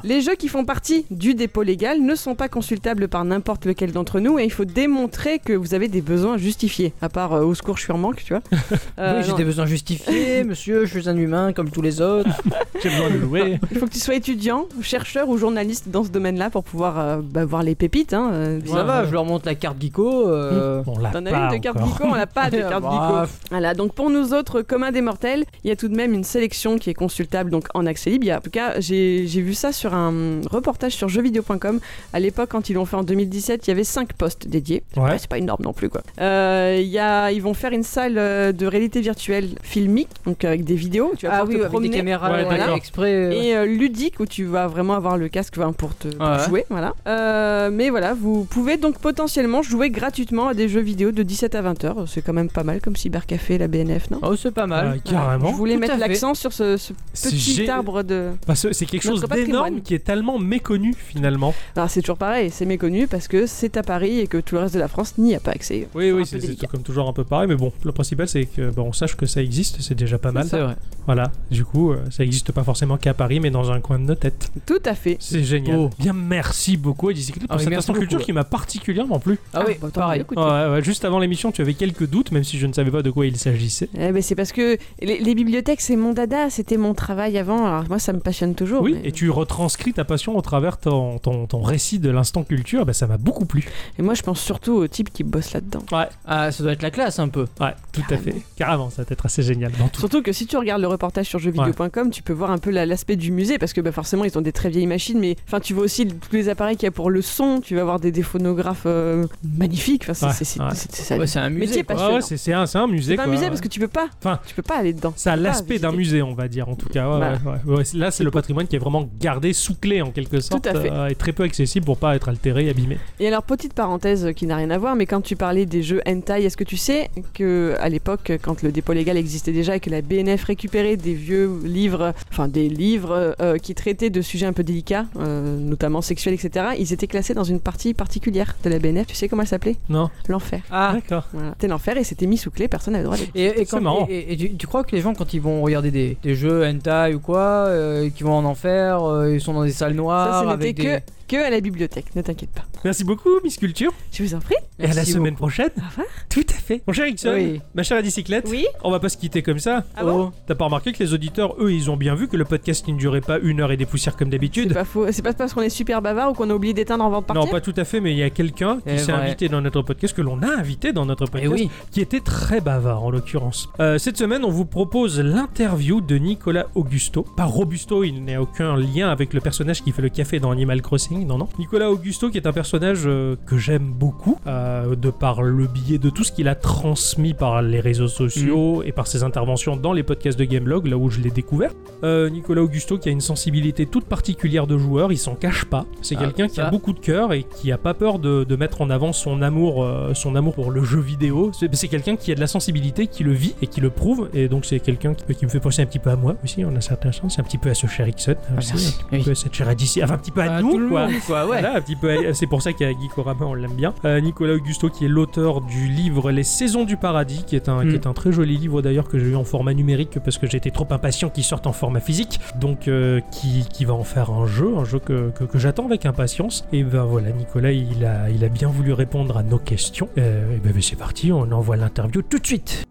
Les 0.04 0.22
jeux 0.22 0.36
qui 0.36 0.48
font 0.48 0.66
partie 0.66 1.06
du 1.12 1.34
dépôt 1.34 1.64
légal 1.64 2.02
ne 2.02 2.16
sont 2.16 2.36
pas 2.36 2.48
consultables 2.50 3.08
par 3.08 3.24
n'importe 3.26 3.66
lequel 3.66 3.92
d'entre 3.92 4.20
nous 4.20 4.40
et 4.40 4.44
il 4.44 4.52
faut 4.52 4.66
démontrer 4.66 5.40
que 5.40 5.54
vous 5.54 5.74
avez 5.74 5.88
des 5.88 6.02
besoins 6.02 6.38
justifiés. 6.38 6.94
À 7.02 7.10
part 7.10 7.34
euh, 7.34 7.44
au 7.44 7.54
secours, 7.56 7.78
je 7.78 7.84
suis 7.84 7.92
en 7.94 7.98
manque, 7.98 8.24
tu 8.24 8.34
vois. 8.34 8.42
Euh, 9.00 9.18
Oui, 9.20 9.24
j'ai 9.24 9.32
non, 9.32 9.38
des 9.38 9.44
besoins 9.46 9.66
justifiés, 9.66 10.44
monsieur, 10.46 10.86
je 10.86 11.00
suis 11.00 11.10
un 11.10 11.16
humain 11.16 11.54
comme 11.54 11.70
tous 11.70 11.82
les 11.82 12.02
autres. 12.02 12.30
J'ai 12.84 12.90
besoin 12.90 13.10
de 13.10 13.18
louer. 13.18 13.60
il 13.72 13.78
faut 13.78 13.86
que 13.88 13.92
tu 13.92 14.00
sois 14.00 14.16
étudiant, 14.16 14.66
chercheur 14.82 15.28
ou 15.30 15.38
journaliste 15.38 15.90
dans 15.90 16.04
ce 16.04 16.10
domaine-là 16.10 16.50
pour 16.50 16.64
pouvoir 16.64 16.98
euh, 17.00 17.18
bah, 17.22 17.44
voir 17.46 17.62
les 17.64 17.76
pépites. 17.76 18.14
Hein, 18.14 18.30
euh, 18.34 18.60
Ça 18.66 18.84
va, 18.84 19.06
je 19.06 19.12
leur 19.12 19.26
montre 19.26 19.46
la 19.46 19.56
carte 19.56 19.82
Geeko. 19.82 20.28
euh, 20.30 20.82
On 20.88 20.98
l'a 21.00 21.10
T'en 21.12 21.26
as 21.26 21.32
une 21.52 21.58
de 21.58 21.62
carte. 21.62 21.78
Geeko, 21.78 22.04
on 22.06 22.16
n'a 22.16 22.28
pas 22.28 22.50
de 22.50 22.58
carte 22.60 22.84
Geeko. 22.84 23.32
Voilà, 23.50 23.74
donc 23.74 23.94
pour 23.94 24.10
nous 24.10 24.34
autres 24.34 24.62
communs 24.62 24.92
des 24.92 25.02
mortels, 25.02 25.44
il 25.64 25.70
y 25.70 25.72
a 25.72 25.76
tout 25.76 25.88
de 25.90 25.96
même 25.96 26.14
une 26.14 26.24
sélection 26.24 26.78
qui 26.78 26.90
est 26.90 26.94
consultable 26.94 27.50
donc 27.52 27.68
en 27.74 27.86
accès 27.86 28.10
libre. 28.12 28.32
A- 28.32 28.38
en 28.38 28.42
tout 28.42 28.50
cas, 28.50 28.80
j'ai 28.80 29.26
j'ai 29.40 29.46
vu 29.46 29.54
ça 29.54 29.72
sur 29.72 29.94
un 29.94 30.42
reportage 30.52 30.92
sur 30.96 31.08
jeuxvideo.com. 31.08 31.80
À 32.12 32.20
l'époque, 32.20 32.50
quand 32.52 32.70
ils 32.70 32.74
l'ont 32.74 32.84
fait 32.86 32.98
en 32.98 33.04
2017, 33.04 33.66
il 33.66 33.70
y 33.70 33.72
avait 33.72 33.86
5 33.86 34.12
postes 34.14 34.48
dédiés. 34.50 34.84
Ouais. 34.98 35.04
Ouais, 35.04 35.18
c'est 35.18 35.30
pas 35.30 35.38
énorme 35.38 35.64
non 35.64 35.72
plus 35.72 35.88
quoi. 35.90 36.02
Euh, 36.20 36.78
il 36.82 36.88
y 36.90 37.00
a, 37.00 37.32
ils 37.32 37.42
vont 37.42 37.54
faire 37.54 37.72
une 37.72 37.84
salle 37.84 38.18
euh, 38.18 38.52
de 38.52 38.66
réalité 38.66 39.00
virtuelle 39.00 39.48
filmique, 39.64 40.10
donc 40.26 40.44
avec 40.44 40.66
des 40.66 40.76
vidéos. 40.76 41.14
Tu 41.18 41.26
vas 41.26 41.36
Ah 41.38 41.44
oui, 41.46 41.52
te 41.52 41.54
avec 41.56 41.64
des 41.64 41.70
promener. 41.70 41.90
caméras 41.90 42.32
Ouais, 42.32 42.44
voilà, 42.44 42.58
d'accord. 42.60 42.76
exprès. 42.76 43.14
euh, 43.14 43.32
Et 43.32 43.56
euh, 43.56 43.66
ludique 43.66 44.20
où 44.20 44.26
tu 44.26 44.44
vas 44.44 44.68
vraiment 44.68 44.94
avoir 44.96 45.16
le 45.18 45.30
casque 45.30 45.54
enfin, 45.58 45.72
pour 45.72 45.96
te 45.96 46.10
pour 46.10 46.28
Ouais. 46.28 46.44
jouer, 46.46 46.66
voilà. 46.70 46.94
Euh, 47.08 47.70
mais 47.72 47.90
voilà, 47.90 48.14
vous 48.14 48.44
pouvez 48.44 48.76
donc 48.76 49.00
potentiellement 49.00 49.62
jouer 49.62 49.90
gratuitement 49.90 50.50
à 50.50 50.54
des 50.54 50.68
jeux 50.68 50.82
vidéo 50.82 51.12
de 51.12 51.24
17 51.24 51.56
à 51.56 51.62
20 51.62 51.84
heures. 51.86 52.04
C'est 52.08 52.22
quand 52.22 52.34
même 52.34 52.50
pas 52.50 52.64
mal 52.64 52.82
comme 52.82 52.98
Cybercafé, 52.98 53.58
la 53.58 53.68
BNF, 53.70 54.10
non? 54.12 54.20
Oh, 54.22 54.36
c'est 54.36 54.52
pas 54.54 54.68
mal. 54.68 55.00
Carrément. 55.06 55.50
Je 55.52 55.56
voulais 55.56 55.76
Tout 55.76 55.80
mettre 55.80 55.98
l'accent 55.98 56.34
sur 56.34 56.52
ce, 56.52 56.76
petit 57.14 57.70
arbre 57.70 58.04
de. 58.04 58.32
Parce 58.46 58.64
que 58.64 58.74
c'est 58.74 58.86
quelque 58.86 59.04
chose. 59.04 59.22
D'énorme 59.36 59.82
qui 59.82 59.94
est 59.96 60.00
tellement 60.00 60.40
méconnu 60.40 60.94
finalement. 60.98 61.54
Alors 61.76 61.90
c'est 61.90 62.02
toujours 62.02 62.18
pareil, 62.18 62.50
c'est 62.52 62.66
méconnu 62.66 63.08
parce 63.08 63.28
que 63.28 63.46
c'est 63.46 63.78
à 63.78 63.84
Paris 63.84 64.20
et 64.20 64.28
que 64.28 64.38
tout 64.38 64.56
le 64.56 64.62
reste 64.62 64.74
de 64.74 64.80
la 64.80 64.88
France 64.88 65.18
n'y 65.18 65.36
a 65.36 65.40
pas 65.40 65.52
accès. 65.52 65.88
Oui, 65.96 66.12
oui, 66.12 66.26
c'est 66.26 66.68
comme 66.68 66.84
toujours 66.84 67.08
un 67.08 67.14
peu 67.14 67.24
pareil, 67.24 67.48
mais 67.48 67.56
bon, 67.56 67.72
le 67.84 67.92
principal 67.92 68.28
c'est 68.28 68.46
que 68.46 68.70
bon, 68.72 68.84
on 68.84 68.94
sache 68.94 69.16
que 69.16 69.26
ça 69.26 69.42
existe, 69.42 69.82
c'est 69.82 69.96
déjà 69.96 70.18
pas 70.18 70.32
mal. 70.32 70.48
C'est 70.50 70.60
vrai. 70.60 70.76
Voilà, 71.06 71.32
du 71.50 71.66
coup, 71.66 71.92
euh, 71.92 71.98
ça 72.12 72.24
existe 72.24 72.52
pas 72.52 72.64
forcément 72.64 72.98
qu'à 72.98 73.16
Paris, 73.16 73.40
mais 73.40 73.50
dans 73.50 73.72
un 73.72 73.80
coin 73.80 73.98
de 73.98 74.04
nos 74.04 74.14
têtes. 74.16 74.52
Tout 74.68 74.82
à 74.86 74.94
fait. 74.94 75.18
C'est 75.20 75.44
génial. 75.44 75.76
Oh. 75.80 75.90
Bien, 75.98 76.14
merci 76.14 76.78
beaucoup, 76.78 77.10
Eddie 77.10 77.24
Secret, 77.24 77.48
pour 77.48 77.56
Ah 77.56 77.60
cette 77.60 77.74
instant 77.74 77.94
culture 77.94 78.20
qui 78.22 78.32
m'a 78.32 78.44
particulièrement 78.44 79.20
plu. 79.20 79.40
Ah, 79.54 79.64
oui, 79.68 79.74
bah, 79.82 79.88
pareil. 79.92 80.22
écoutez. 80.22 80.40
Ouais, 80.40 80.70
ouais, 80.70 80.84
juste 80.84 81.06
avant 81.06 81.18
l'émission, 81.18 81.52
tu 81.52 81.62
avais 81.62 81.74
quelques 81.74 82.08
doutes, 82.08 82.32
même 82.32 82.44
si 82.44 82.60
je 82.60 82.68
ne 82.68 82.74
savais 82.74 82.92
pas 82.92 83.02
de 83.02 83.10
quoi 83.10 83.26
il 83.26 83.38
s'agissait. 83.38 83.90
Eh 83.98 84.12
ben, 84.12 84.22
c'est 84.22 84.36
parce 84.36 84.52
que 84.52 84.78
les, 85.02 85.18
les 85.20 85.34
bibliothèques, 85.36 85.82
c'est 85.82 85.96
mon 85.96 86.14
dada, 86.14 86.52
c'était 86.52 86.78
mon 86.78 86.94
travail 86.94 87.40
avant. 87.40 87.66
Alors 87.66 87.86
moi, 87.90 87.98
ça 87.98 88.14
me 88.14 88.20
passionne 88.20 88.54
toujours. 88.54 88.84
Oui, 88.84 88.96
mais- 89.02 89.10
et 89.10 89.12
tu 89.12 89.19
retranscris 89.28 89.94
ta 89.94 90.06
passion 90.06 90.38
au 90.38 90.42
travers 90.42 90.78
ton, 90.78 91.18
ton, 91.18 91.48
ton 91.48 91.62
récit 91.62 92.00
de 92.00 92.10
l'instant 92.10 92.44
culture, 92.44 92.86
bah, 92.86 92.94
ça 92.94 93.08
m'a 93.08 93.18
beaucoup 93.18 93.46
plu. 93.46 93.66
et 93.98 94.02
moi, 94.02 94.14
je 94.14 94.22
pense 94.22 94.40
surtout 94.40 94.74
aux 94.74 94.88
types 94.88 95.12
qui 95.12 95.24
bossent 95.24 95.54
là-dedans. 95.54 95.84
Ouais, 95.92 96.08
Ah, 96.26 96.52
ça 96.52 96.64
doit 96.64 96.74
être 96.74 96.84
la 96.84 96.92
classe 96.92 97.20
un 97.20 97.28
peu. 97.28 97.48
ouais, 97.60 97.74
tout 97.92 98.04
à 98.12 98.18
fait. 98.18 98.36
Carrément, 98.56 98.90
ça 98.90 99.02
va 99.04 99.08
être 99.10 99.26
assez 99.26 99.42
génial. 99.44 99.72
Dans 99.80 99.88
tout. 99.88 100.00
Surtout 100.00 100.22
que 100.22 100.32
si 100.32 100.46
tu 100.46 100.56
regardes 100.58 100.82
le 100.82 100.88
reportage 100.88 101.26
sur 101.26 101.40
jeuxvideo.com, 101.40 102.12
tu 102.12 102.22
peux 102.24 102.34
voir 102.34 102.52
un 102.52 102.58
peu 102.60 102.70
la- 102.70 102.86
l'aspect 102.86 103.16
du 103.16 103.32
musée 103.32 103.58
parce 103.58 103.74
que 103.74 103.82
bah, 103.82 103.92
forcément 103.92 104.24
ils 104.24 104.38
ont 104.38 104.42
des 104.42 104.52
très 104.54 104.70
vieilles 104.70 104.86
machines, 104.88 105.20
mais 105.20 105.36
enfin 105.48 105.60
tu 105.60 105.74
vois 105.74 105.84
aussi 105.84 106.08
tous 106.08 106.36
les 106.36 106.48
appareils 106.50 106.76
qu'il 106.78 106.86
y 106.86 106.88
a 106.88 106.92
pour 106.92 107.10
le 107.10 107.22
son, 107.24 107.60
tu 107.62 107.76
vas 107.76 107.84
voir 107.84 108.00
des, 108.00 108.12
des 108.12 108.22
phonographes 108.22 108.84
euh, 108.86 109.26
magnifiques. 109.58 110.04
Enfin, 110.10 110.14
c'est 110.14 110.26
Ouais, 110.28 110.34
c'est- 110.34 110.46
c'est- 110.46 110.60
ouais. 110.62 110.68
c'est- 110.74 110.96
c'est 110.96 111.04
ça. 111.04 111.18
Ouais, 111.18 111.28
c'est 111.28 111.40
un 111.40 111.50
musée. 111.50 111.84
Ouais, 111.90 111.96
ouais, 111.96 112.22
c'est 112.22 112.38
c'est 112.38 112.54
un, 112.54 112.66
c'est 112.68 112.78
un 112.78 112.88
musée. 112.88 113.16
C'est 113.16 113.22
un 113.22 113.28
musée 113.28 113.44
ouais. 113.44 113.50
parce 113.50 113.62
que 113.62 113.68
tu 113.68 113.80
peux 113.80 113.88
pas. 113.88 114.08
Enfin, 114.20 114.40
tu 114.46 114.54
peux 114.54 114.62
pas 114.62 114.78
aller 114.78 114.94
dedans. 114.94 115.14
Ça 115.16 115.34
a 115.34 115.38
Tu 115.38 115.44
l'aspect 115.44 115.80
d'un 115.80 115.92
musée, 115.92 116.22
on 116.22 116.34
va 116.34 116.48
dire, 116.48 116.70
en 116.70 116.76
tout 116.76 116.90
cas. 116.90 117.10
Ouais, 117.10 117.20
ouais, 117.20 117.52
ouais. 117.66 117.78
Ouais, 117.78 117.84
Là, 117.96 118.12
c'est 118.12 118.24
le 118.24 118.32
patrimoine 118.32 118.68
qui 118.68 118.76
est 118.76 118.80
vraiment 118.80 119.09
gardé 119.20 119.54
sous 119.54 119.76
clé, 119.76 120.02
en 120.02 120.12
quelque 120.12 120.40
sorte, 120.42 120.68
à 120.68 120.80
fait. 120.80 120.92
euh, 120.92 121.08
et 121.08 121.16
très 121.16 121.32
peu 121.32 121.44
accessible 121.44 121.86
pour 121.86 121.98
pas 121.98 122.16
être 122.16 122.30
altéré 122.30 122.66
et 122.66 122.70
abîmé. 122.70 122.98
Et 123.20 123.28
alors 123.28 123.44
petite 123.44 123.74
parenthèse 123.74 124.30
qui 124.36 124.46
n'a 124.48 124.56
rien 124.56 124.70
à 124.70 124.78
voir, 124.78 124.96
mais 124.96 125.06
quand 125.06 125.22
tu 125.22 125.36
parlais 125.36 125.66
des 125.66 125.84
jeux 125.84 126.02
hentai, 126.08 126.44
est-ce 126.46 126.58
que 126.58 126.64
tu 126.64 126.78
sais 126.78 127.10
que 127.34 127.76
à 127.80 127.90
l'époque, 127.90 128.32
quand 128.42 128.62
le 128.64 128.72
dépôt 128.72 128.94
légal 128.94 129.18
existait 129.18 129.52
déjà 129.52 129.76
et 129.76 129.80
que 129.80 129.90
la 129.90 130.02
BNF 130.02 130.44
récupérait 130.46 130.98
des 130.98 131.14
vieux 131.14 131.52
livres, 131.64 132.14
enfin 132.32 132.48
des 132.48 132.70
livres 132.70 133.36
euh, 133.42 133.58
qui 133.58 133.76
traitaient 133.76 134.10
de 134.10 134.22
sujets 134.22 134.46
un 134.46 134.54
peu 134.54 134.64
délicats, 134.64 135.06
euh, 135.18 135.58
notamment 135.58 136.02
sexuels, 136.02 136.34
etc., 136.36 136.68
ils 136.78 136.94
étaient 136.94 137.08
classés 137.08 137.34
dans 137.34 137.44
une 137.44 137.60
partie 137.60 137.94
particulière 137.94 138.56
de 138.64 138.70
la 138.70 138.80
BNF. 138.80 139.08
Tu 139.08 139.16
sais 139.16 139.28
comment 139.28 139.42
elle 139.42 139.48
s'appelait? 139.48 139.76
Non 139.90 140.10
L'enfer. 140.28 140.62
Ah, 140.72 140.90
Voilà. 140.92 141.00
D'accord. 141.02 141.28
C'était 141.54 141.68
l'enfer 141.68 141.98
et 141.98 142.04
c'était 142.04 142.26
mis 142.26 142.38
sous 142.38 142.52
clé, 142.52 142.68
personne 142.68 142.94
n'avait 142.94 143.04
le 143.04 143.10
droit 143.16 143.18
de. 143.18 143.30
Et, 143.36 143.46
et, 143.46 143.54
C'est 143.58 143.66
quand- 143.68 143.82
marrant. 143.82 144.08
et- 144.10 144.34
et 144.34 144.38
tu, 144.38 144.56
tu 144.56 144.68
crois 144.68 144.84
que 144.84 144.96
les 144.96 145.02
gens, 145.02 145.14
quand 145.14 145.34
ils 145.34 145.42
vont 145.42 145.62
regarder 145.62 145.92
des, 145.92 146.18
des 146.24 146.36
jeux 146.36 146.66
hentai 146.66 147.14
ou 147.16 147.20
quoi, 147.20 147.40
euh, 147.68 148.10
qui 148.10 148.24
vont 148.24 148.34
en 148.34 148.46
enfer, 148.46 148.99
euh, 149.08 149.34
ils 149.34 149.42
sont 149.42 149.54
dans 149.54 149.64
des 149.64 149.72
salles 149.72 149.94
noires 149.94 150.44
Ça, 150.44 150.52
avec 150.52 150.76
des... 150.76 150.84
que 150.84 151.00
à 151.38 151.50
la 151.50 151.62
bibliothèque, 151.62 152.16
ne 152.16 152.22
t'inquiète 152.22 152.50
pas. 152.52 152.64
Merci 152.84 153.04
beaucoup, 153.04 153.30
Miss 153.44 153.58
Culture. 153.58 153.92
Je 154.12 154.24
vous 154.24 154.34
en 154.36 154.40
prie. 154.40 154.56
Et 154.80 154.86
à 154.86 154.88
la 154.90 154.96
Merci 154.96 155.12
semaine 155.12 155.32
beaucoup. 155.34 155.44
prochaine. 155.48 155.70
Au 155.78 155.82
revoir. 155.90 156.08
Tout 156.30 156.46
à 156.50 156.54
fait. 156.54 156.82
Mon 156.88 156.94
cher 156.94 157.08
Ixon, 157.08 157.34
Oui. 157.34 157.62
ma 157.76 157.84
chère 157.84 158.02
bicyclette, 158.02 158.48
Oui 158.50 158.66
on 158.84 158.92
va 158.92 159.00
pas 159.00 159.10
se 159.10 159.18
quitter 159.18 159.42
comme 159.44 159.60
ça. 159.60 159.84
Ah 159.96 160.04
bon 160.04 160.10
Oh. 160.20 160.32
T'as 160.48 160.56
pas 160.56 160.66
remarqué 160.66 160.92
que 160.94 161.02
les 161.04 161.14
auditeurs, 161.14 161.56
eux, 161.60 161.72
ils 161.74 161.90
ont 161.92 161.98
bien 161.98 162.16
vu 162.16 162.28
que 162.28 162.38
le 162.38 162.46
podcast 162.46 162.88
ne 162.88 162.96
durait 162.98 163.22
pas 163.22 163.38
une 163.40 163.60
heure 163.62 163.72
et 163.72 163.78
des 163.78 163.86
poussières 163.86 164.16
comme 164.16 164.28
C'est 164.28 164.32
d'habitude 164.32 164.74
pas 164.74 164.86
faux. 164.86 165.12
C'est 165.12 165.22
pas 165.22 165.34
parce 165.34 165.54
qu'on 165.54 165.62
est 165.62 165.70
super 165.70 166.02
bavard 166.02 166.32
ou 166.32 166.34
qu'on 166.34 166.50
a 166.50 166.54
oublié 166.54 166.74
d'éteindre 166.74 167.04
avant 167.06 167.22
de 167.22 167.26
partir 167.26 167.44
Non, 167.46 167.52
pas 167.52 167.62
tout 167.62 167.74
à 167.78 167.84
fait, 167.86 168.00
mais 168.00 168.12
il 168.12 168.18
y 168.18 168.24
a 168.24 168.30
quelqu'un 168.30 168.80
qui 168.88 168.98
s'est 169.00 169.12
vrai. 169.12 169.22
invité 169.24 169.50
dans 169.50 169.62
notre 169.62 169.82
podcast, 169.82 170.16
que 170.16 170.22
l'on 170.22 170.42
a 170.42 170.48
invité 170.58 170.94
dans 170.94 171.06
notre 171.06 171.26
Eh 171.28 171.32
podcast, 171.32 171.54
oui. 171.54 171.70
qui 171.92 172.02
était 172.02 172.20
très 172.22 172.62
bavard 172.62 173.04
en 173.04 173.10
l'occurrence. 173.12 173.70
Euh, 173.80 173.98
cette 173.98 174.18
semaine, 174.18 174.44
on 174.46 174.50
vous 174.52 174.66
propose 174.66 175.20
l'interview 175.20 176.00
de 176.02 176.16
Nicolas 176.18 176.68
Augusto. 176.76 177.24
Pas 177.36 177.46
Robusto, 177.46 178.04
il 178.04 178.24
n'a 178.24 178.42
aucun 178.42 178.76
lien 178.78 179.10
avec 179.10 179.34
le 179.34 179.42
personnage 179.42 179.82
qui 179.84 179.92
fait 179.92 180.02
le 180.02 180.10
café 180.10 180.40
dans 180.40 180.52
Animal 180.52 180.82
Crossing. 180.82 181.19
Non, 181.26 181.38
non. 181.38 181.48
Nicolas 181.60 181.90
Augusto, 181.92 182.30
qui 182.30 182.38
est 182.38 182.48
un 182.48 182.52
personnage 182.54 183.02
euh, 183.06 183.36
que 183.46 183.58
j'aime 183.58 183.92
beaucoup, 183.92 184.38
euh, 184.48 184.96
de 184.96 185.10
par 185.10 185.42
le 185.42 185.68
biais 185.68 185.98
de 185.98 186.10
tout 186.10 186.24
ce 186.24 186.32
qu'il 186.32 186.48
a 186.48 186.56
transmis 186.56 187.34
par 187.34 187.62
les 187.62 187.80
réseaux 187.80 188.08
sociaux 188.08 188.84
et 188.84 188.92
par 188.92 189.08
ses 189.08 189.24
interventions 189.24 189.76
dans 189.76 189.94
les 189.94 190.04
podcasts 190.04 190.38
de 190.40 190.46
Gameblog, 190.46 190.88
là 190.88 190.98
où 190.98 191.10
je 191.10 191.20
l'ai 191.20 191.32
découvert. 191.32 191.72
Euh, 192.04 192.30
Nicolas 192.30 192.62
Augusto, 192.62 192.98
qui 192.98 193.10
a 193.10 193.12
une 193.12 193.22
sensibilité 193.22 193.86
toute 193.86 194.06
particulière 194.06 194.68
de 194.68 194.78
joueur, 194.78 195.12
il 195.12 195.18
s'en 195.18 195.36
cache 195.36 195.66
pas. 195.66 195.86
C'est 196.02 196.16
Ah, 196.18 196.22
quelqu'un 196.22 196.48
qui 196.48 196.62
a 196.62 196.70
beaucoup 196.70 196.94
de 196.94 197.00
cœur 197.00 197.34
et 197.34 197.44
qui 197.44 197.72
a 197.72 197.78
pas 197.78 197.94
peur 197.94 198.20
de, 198.20 198.44
de 198.44 198.56
mettre 198.56 198.82
en 198.82 198.90
avant 198.90 199.14
son 199.14 199.42
amour, 199.42 199.86
son 200.14 200.36
amour 200.36 200.54
pour 200.56 200.72
le 200.72 200.84
jeu 200.84 201.00
vidéo. 201.00 201.52
C'est 201.74 201.88
quelqu'un 201.88 202.16
qui 202.16 202.32
a 202.32 202.36
de 202.36 202.40
la 202.40 202.48
sensibilité, 202.48 203.08
qui 203.08 203.24
le 203.24 203.32
vit 203.34 203.56
et 203.62 203.68
qui 203.68 203.82
le 203.82 203.90
prouve. 203.90 204.30
Et 204.34 204.48
donc 204.48 204.66
c'est 204.66 204.80
quelqu'un 204.80 205.14
qui, 205.14 205.24
qui 205.36 205.46
me 205.46 205.50
fait 205.50 205.60
penser 205.60 205.82
un 205.82 205.86
petit 205.86 206.00
peu 206.00 206.10
à 206.10 206.16
moi 206.16 206.36
aussi, 206.44 206.64
en 206.66 206.76
un 206.76 206.82
certain 206.82 207.12
sens, 207.12 207.38
un 207.40 207.44
petit 207.44 207.58
peu 207.58 207.70
à 207.70 207.74
ce 207.74 207.88
cher 207.88 208.08
Ixon, 208.08 208.36
aussi, 208.58 208.72
merci. 208.74 208.88
un 208.88 209.08
petit 209.08 209.16
Oui. 209.18 209.24
peu 209.24 209.32
à 209.32 209.36
cette 209.36 209.54
chère 209.54 209.70
Adici, 209.70 210.04
enfin 210.04 210.14
un 210.16 210.18
petit 210.18 210.32
peu 210.32 210.42
à, 210.42 210.62
nous, 210.62 210.90
quoi. 210.90 211.08
Monde, 211.12 211.22
quoi, 211.26 211.42
ouais. 211.42 211.48
Voilà, 211.62 211.76
un 211.76 211.82
petit 211.82 211.96
peu. 211.96 212.10
à- 212.30 212.34
C'est 212.34 212.48
pour 212.48 212.62
ça 212.62 212.74
qu'à 212.74 212.92
Geekorama 212.92 213.46
on 213.46 213.54
l'aime 213.54 213.74
bien. 213.74 213.94
Euh, 214.06 214.20
Nicolas 214.22 214.54
Augusto 214.54 214.90
qui 214.90 215.06
est 215.06 215.08
l'auteur 215.08 215.62
du 215.62 215.88
livre 215.88 216.32
Les 216.32 216.44
Saisons 216.44 216.84
du 216.86 216.98
Paradis, 216.98 217.44
qui 217.46 217.56
est 217.56 217.70
un, 217.70 217.84
Mm. 217.84 217.90
qui 217.90 217.96
est 217.96 218.08
un 218.08 218.14
très 218.14 218.32
joli 218.32 218.58
livre 218.58 218.82
d'ailleurs 218.82 219.08
que 219.08 219.20
j'ai 219.20 219.28
eu 219.28 219.36
en 219.36 219.44
format 219.44 219.74
numérique 219.74 220.20
parce 220.24 220.38
que 220.38 220.48
j'étais 220.48 220.72
trop 220.72 220.88
impatient 220.90 221.30
qu'il 221.30 221.44
sorte 221.44 221.68
en 221.68 221.74
format 221.74 222.00
physique. 222.00 222.40
Donc 222.60 222.88
euh, 222.88 223.22
qui, 223.32 223.66
qui 223.72 223.86
va 223.86 223.94
en 223.94 224.04
faire 224.04 224.32
un 224.32 224.46
jeu, 224.48 224.76
un 224.78 224.86
jeu 224.86 225.00
que, 225.00 225.30
que, 225.32 225.44
que 225.44 225.58
j'attends 225.60 225.86
avec 225.86 226.06
impatience. 226.06 226.66
Et 226.74 226.84
ben 226.84 227.04
voilà, 227.04 227.32
Nicolas 227.32 227.72
il 227.72 228.06
a, 228.06 228.30
il 228.30 228.44
a 228.44 228.50
bien 228.50 228.68
voulu 228.70 228.94
répondre 228.94 229.38
à 229.38 229.44
nos 229.44 229.60
questions. 229.60 230.10
Euh, 230.18 230.56
et 230.56 230.60
ben, 230.60 230.72
ben, 230.74 230.82
c'est 230.82 230.96
parti, 230.98 231.32
on 231.32 231.52
envoie 231.52 231.76
l'interview 231.78 232.22
tout 232.22 232.40
de 232.40 232.46
suite. 232.46 232.86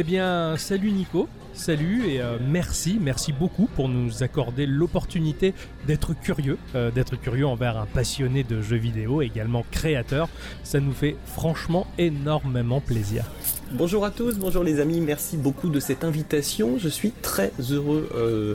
Eh 0.00 0.04
bien, 0.04 0.56
salut 0.56 0.92
Nico, 0.92 1.28
salut 1.54 2.06
et 2.06 2.20
euh, 2.20 2.38
merci, 2.40 3.00
merci 3.00 3.32
beaucoup 3.32 3.66
pour 3.66 3.88
nous 3.88 4.22
accorder 4.22 4.64
l'opportunité 4.64 5.54
d'être 5.88 6.14
curieux, 6.14 6.56
euh, 6.76 6.92
d'être 6.92 7.16
curieux 7.16 7.48
envers 7.48 7.76
un 7.76 7.86
passionné 7.86 8.44
de 8.44 8.62
jeux 8.62 8.76
vidéo, 8.76 9.22
également 9.22 9.64
créateur. 9.72 10.28
Ça 10.62 10.78
nous 10.78 10.92
fait 10.92 11.16
franchement 11.26 11.88
énormément 11.98 12.80
plaisir. 12.80 13.24
Bonjour 13.72 14.06
à 14.06 14.10
tous, 14.10 14.38
bonjour 14.38 14.64
les 14.64 14.80
amis, 14.80 14.98
merci 15.02 15.36
beaucoup 15.36 15.68
de 15.68 15.78
cette 15.78 16.02
invitation. 16.02 16.78
Je 16.78 16.88
suis 16.88 17.10
très 17.10 17.52
heureux 17.70 18.08
euh, 18.14 18.54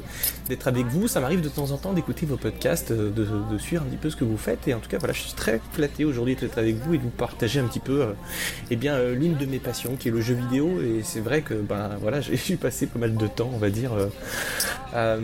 d'être 0.50 0.68
avec 0.68 0.88
vous. 0.88 1.08
Ça 1.08 1.20
m'arrive 1.20 1.42
de 1.42 1.50
temps 1.50 1.70
en 1.70 1.78
temps 1.78 1.94
d'écouter 1.94 2.26
vos 2.26 2.36
podcasts, 2.36 2.90
euh, 2.90 3.12
de, 3.12 3.58
suivre 3.60 3.84
un 3.84 3.86
petit 3.86 3.98
peu 3.98 4.10
ce 4.10 4.16
que 4.16 4.24
vous 4.24 4.38
faites. 4.38 4.68
Et 4.68 4.74
en 4.74 4.80
tout 4.80 4.90
cas, 4.90 4.98
voilà, 4.98 5.14
je 5.14 5.22
suis 5.22 5.34
très 5.34 5.62
flatté 5.74 6.04
aujourd'hui 6.04 6.36
d'être 6.36 6.58
avec 6.58 6.78
vous 6.78 6.96
et 6.96 6.98
de 6.98 7.04
vous 7.04 7.12
partager 7.12 7.60
un 7.60 7.66
petit 7.66 7.80
peu 7.80 8.02
euh, 8.02 8.14
eh 8.72 8.76
bien, 8.76 8.98
l'une 9.12 9.38
de 9.38 9.46
mes 9.46 9.60
passions 9.60 9.96
qui 9.98 10.08
est 10.08 10.12
le 10.12 10.20
jeu 10.20 10.34
vidéo. 10.34 10.82
Et 10.82 11.02
c'est 11.04 11.22
vrai 11.22 11.44
que 11.44 11.54
ben, 11.54 11.92
voilà, 12.02 12.20
j'ai 12.22 12.56
passé 12.56 12.88
pas 12.88 12.98
mal 12.98 13.16
de 13.16 13.28
temps, 13.28 13.52
on 13.54 13.60
va 13.60 13.70
dire, 13.70 13.92
euh, 14.96 15.20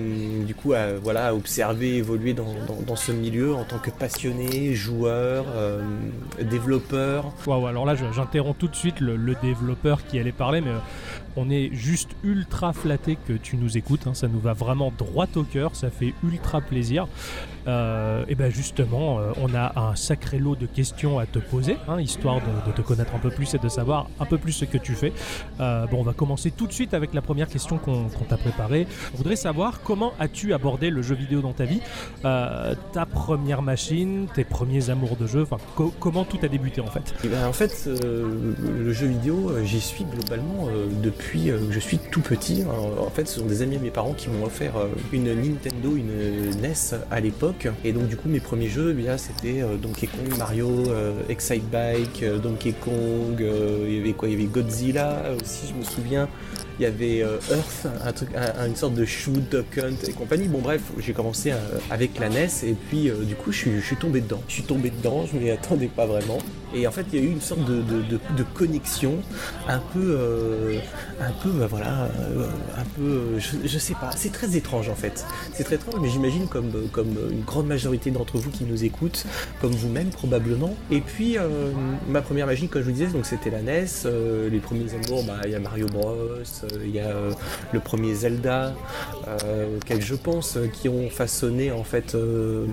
du 0.45 0.53
coup, 0.53 0.73
à, 0.73 0.93
voilà, 1.01 1.29
à 1.29 1.33
observer, 1.33 1.95
évoluer 1.95 2.35
dans, 2.35 2.95
ce 2.95 3.11
milieu 3.11 3.55
en 3.55 3.63
tant 3.63 3.79
que 3.79 3.89
passionné, 3.89 4.75
joueur, 4.75 5.45
développeur. 6.39 7.33
Waouh, 7.47 7.65
alors 7.65 7.87
là, 7.87 7.95
j'interromps 7.95 8.57
tout 8.57 8.67
de 8.67 8.75
suite 8.75 8.99
le, 8.99 9.15
le 9.15 9.35
développeur 9.41 9.78
qui 10.07 10.19
allait 10.19 10.31
parler, 10.31 10.61
mais 10.61 10.71
euh, 10.71 10.79
on 11.39 11.49
est 11.49 11.69
juste 11.73 12.09
ultra 12.23 12.73
flatté 12.73 13.17
que 13.27 13.33
tu 13.33 13.55
nous 13.57 13.77
écoutes. 13.77 14.07
hein. 14.07 14.13
ça 14.13 14.27
nous 14.27 14.39
va 14.39 14.53
vraiment 14.53 14.91
droit 14.97 15.27
au 15.35 15.43
cœur, 15.43 15.75
ça 15.75 15.89
fait 15.89 16.13
ultra 16.23 16.59
plaisir. 16.61 17.07
Euh, 17.67 18.23
et 18.27 18.35
ben 18.35 18.49
justement, 18.51 19.19
euh, 19.19 19.31
on 19.41 19.53
a 19.53 19.79
un 19.79 19.95
sacré 19.95 20.39
lot 20.39 20.55
de 20.55 20.65
questions 20.65 21.19
à 21.19 21.25
te 21.25 21.39
poser, 21.39 21.77
hein, 21.87 21.99
histoire 22.01 22.37
de, 22.65 22.71
te 22.71 22.81
connaître 22.81 23.13
un 23.13 23.19
peu 23.19 23.29
plus 23.29 23.53
et 23.53 23.59
de 23.59 23.69
savoir 23.69 24.07
un 24.19 24.25
peu 24.25 24.37
plus 24.37 24.53
ce 24.53 24.65
que 24.65 24.77
tu 24.77 24.93
fais. 24.93 25.13
Euh, 25.59 25.85
bon, 25.85 25.99
on 25.99 26.03
va 26.03 26.13
commencer 26.13 26.51
tout 26.51 26.67
de 26.67 26.71
suite 26.73 26.93
avec 26.93 27.13
la 27.13 27.21
première 27.21 27.47
question 27.47 27.77
qu'on 27.77 28.07
t'a 28.27 28.37
préparée. 28.37 28.87
On 29.13 29.17
voudrait 29.17 29.35
savoir 29.35 29.81
comment 29.83 30.13
as-tu 30.19 30.53
abordé 30.53 30.89
le 30.89 31.01
jeu 31.01 31.15
vidéo 31.15 31.41
dans 31.41 31.53
ta 31.53 31.65
vie? 31.65 31.81
Ta 32.23 33.05
première 33.11 33.61
machine, 33.61 34.27
tes 34.33 34.43
premiers 34.45 34.89
amours 34.89 35.15
de 35.15 35.27
jeu, 35.27 35.43
enfin 35.43 35.57
co- 35.75 35.93
comment 35.99 36.23
tout 36.25 36.39
a 36.43 36.47
débuté 36.47 36.81
en 36.81 36.87
fait? 36.87 37.13
Eh 37.23 37.27
ben, 37.27 37.45
en 37.47 37.53
fait, 37.53 37.87
le 37.87 38.93
jeu 38.93 39.07
vidéo, 39.07 39.51
j'y 39.63 39.81
suis 39.81 40.05
globalement 40.05 40.67
euh, 40.69 40.87
euh, 41.37 41.59
je 41.71 41.79
suis 41.79 41.99
tout 41.99 42.21
petit. 42.21 42.61
Alors, 42.61 43.05
en 43.05 43.09
fait, 43.09 43.27
ce 43.27 43.39
sont 43.39 43.45
des 43.45 43.61
amis 43.61 43.75
à 43.75 43.79
mes 43.79 43.91
parents 43.91 44.13
qui 44.13 44.29
m'ont 44.29 44.45
offert 44.45 44.77
euh, 44.77 44.87
une 45.13 45.33
Nintendo, 45.33 45.95
une 45.95 46.51
NES 46.61 46.97
à 47.11 47.19
l'époque. 47.19 47.67
Et 47.83 47.91
donc, 47.91 48.07
du 48.07 48.17
coup, 48.17 48.29
mes 48.29 48.39
premiers 48.39 48.69
jeux, 48.69 48.95
eh 48.97 49.17
c'était 49.17 49.61
euh, 49.61 49.77
Donkey 49.77 50.07
Kong, 50.07 50.37
Mario, 50.37 50.69
euh, 50.87 51.13
Excite 51.29 51.69
Bike, 51.69 52.23
euh, 52.23 52.37
Donkey 52.39 52.73
Kong. 52.73 53.41
euh, 53.41 53.85
il 53.87 53.97
y 53.97 53.99
avait 53.99 54.13
quoi? 54.13 54.27
Il 54.27 54.33
y 54.33 54.35
avait 54.35 54.45
Godzilla 54.45 55.23
aussi, 55.41 55.67
je 55.67 55.73
me 55.73 55.83
souviens. 55.83 56.27
Il 56.79 56.83
y 56.83 56.85
avait 56.85 57.21
euh, 57.23 57.39
Earth, 57.51 57.87
une 58.65 58.75
sorte 58.77 58.93
de 58.93 59.03
shoot, 59.03 59.43
duck 59.51 59.77
hunt 59.79 60.07
et 60.07 60.13
compagnie. 60.13 60.47
Bon 60.47 60.59
bref, 60.59 60.81
j'ai 60.97 61.11
commencé 61.11 61.51
euh, 61.51 61.57
avec 61.89 62.17
la 62.19 62.29
NES 62.29 62.47
et 62.63 62.73
puis 62.73 63.09
euh, 63.09 63.15
du 63.25 63.35
coup 63.35 63.51
je 63.51 63.81
suis, 63.81 63.97
tombé 63.97 64.21
dedans. 64.21 64.41
Je 64.47 64.53
suis 64.53 64.63
tombé 64.63 64.89
dedans, 64.89 65.25
je 65.25 65.37
m'y 65.37 65.51
attendais 65.51 65.87
pas 65.87 66.05
vraiment. 66.05 66.37
Et 66.73 66.87
en 66.87 66.91
fait 66.91 67.05
il 67.11 67.19
y 67.19 67.21
a 67.21 67.25
eu 67.25 67.31
une 67.31 67.41
sorte 67.41 67.65
de, 67.65 68.43
connexion, 68.53 69.15
un 69.67 69.79
peu, 69.79 70.19
un 71.19 71.31
peu, 71.43 71.49
bah, 71.49 71.67
voilà, 71.67 72.09
un 72.77 72.85
peu, 72.95 73.39
je, 73.39 73.67
je 73.67 73.77
sais 73.79 73.95
pas, 73.95 74.11
c'est 74.15 74.31
très 74.31 74.55
étrange 74.55 74.87
en 74.87 74.95
fait. 74.95 75.25
C'est 75.53 75.63
très 75.63 75.75
étrange, 75.75 75.95
mais 75.99 76.09
j'imagine 76.09 76.47
comme, 76.47 76.71
une 77.31 77.41
grande 77.41 77.67
majorité 77.67 78.11
d'entre 78.11 78.37
vous 78.37 78.51
qui 78.51 78.65
nous 78.65 78.85
écoutent, 78.85 79.25
comme 79.61 79.71
vous-même 79.71 80.11
probablement. 80.11 80.75
Et 80.91 81.01
puis 81.01 81.37
ma 82.07 82.21
première 82.21 82.45
magie, 82.45 82.69
comme 82.69 82.83
je 82.83 82.87
vous 82.87 82.93
disais, 82.93 83.07
donc 83.07 83.25
c'était 83.25 83.49
la 83.49 83.61
NES. 83.61 83.85
les 84.49 84.59
premiers 84.59 84.93
amours, 84.93 85.23
bah, 85.23 85.41
il 85.45 85.51
y 85.51 85.55
a 85.55 85.59
Mario 85.59 85.87
Bros, 85.87 86.15
il 86.83 86.91
y 86.91 86.99
a 86.99 87.07
euh, 87.07 87.31
le 87.73 87.79
premier 87.79 88.13
Zelda, 88.13 88.73
euh, 89.27 89.77
auxquels 89.77 90.01
je 90.01 90.15
pense, 90.15 90.57
euh, 90.57 90.67
qui 90.67 90.89
ont 90.89 91.09
façonné 91.09 91.71
en 91.71 91.83
fait 91.83 92.15
euh, 92.15 92.65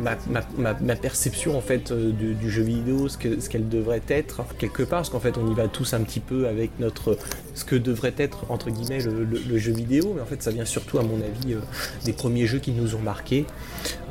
ma, 0.00 0.16
ma- 0.28 0.46
ma- 0.58 0.78
ma 0.80 0.96
perception 0.96 1.56
en 1.56 1.60
fait 1.60 1.90
euh, 1.90 2.12
du, 2.12 2.34
du 2.34 2.50
jeu 2.50 2.62
vidéo, 2.62 3.08
ce 3.08 3.16
que- 3.18 3.40
ce 3.40 3.48
qu'elle 3.48 3.68
devrait 3.68 4.02
être 4.08 4.42
quelque 4.58 4.82
part, 4.82 5.00
parce 5.00 5.10
qu'en 5.10 5.20
fait 5.20 5.36
on 5.38 5.50
y 5.50 5.54
va 5.54 5.68
tous 5.68 5.94
un 5.94 6.00
petit 6.00 6.20
peu 6.20 6.46
avec 6.48 6.70
notre 6.78 7.16
ce 7.54 7.64
que 7.64 7.76
devrait 7.76 8.14
être 8.18 8.44
entre 8.50 8.70
guillemets 8.70 9.00
le, 9.00 9.24
le- 9.24 9.40
le 9.48 9.58
jeu 9.58 9.72
vidéo, 9.72 10.12
mais 10.14 10.22
en 10.22 10.26
fait 10.26 10.42
ça 10.42 10.50
vient 10.50 10.64
surtout 10.64 10.98
à 10.98 11.02
mon 11.02 11.16
avis 11.16 11.54
euh, 11.54 11.60
des 12.04 12.12
premiers 12.12 12.46
jeux 12.46 12.58
qui 12.58 12.72
nous 12.72 12.94
ont 12.94 13.00
marqués, 13.00 13.44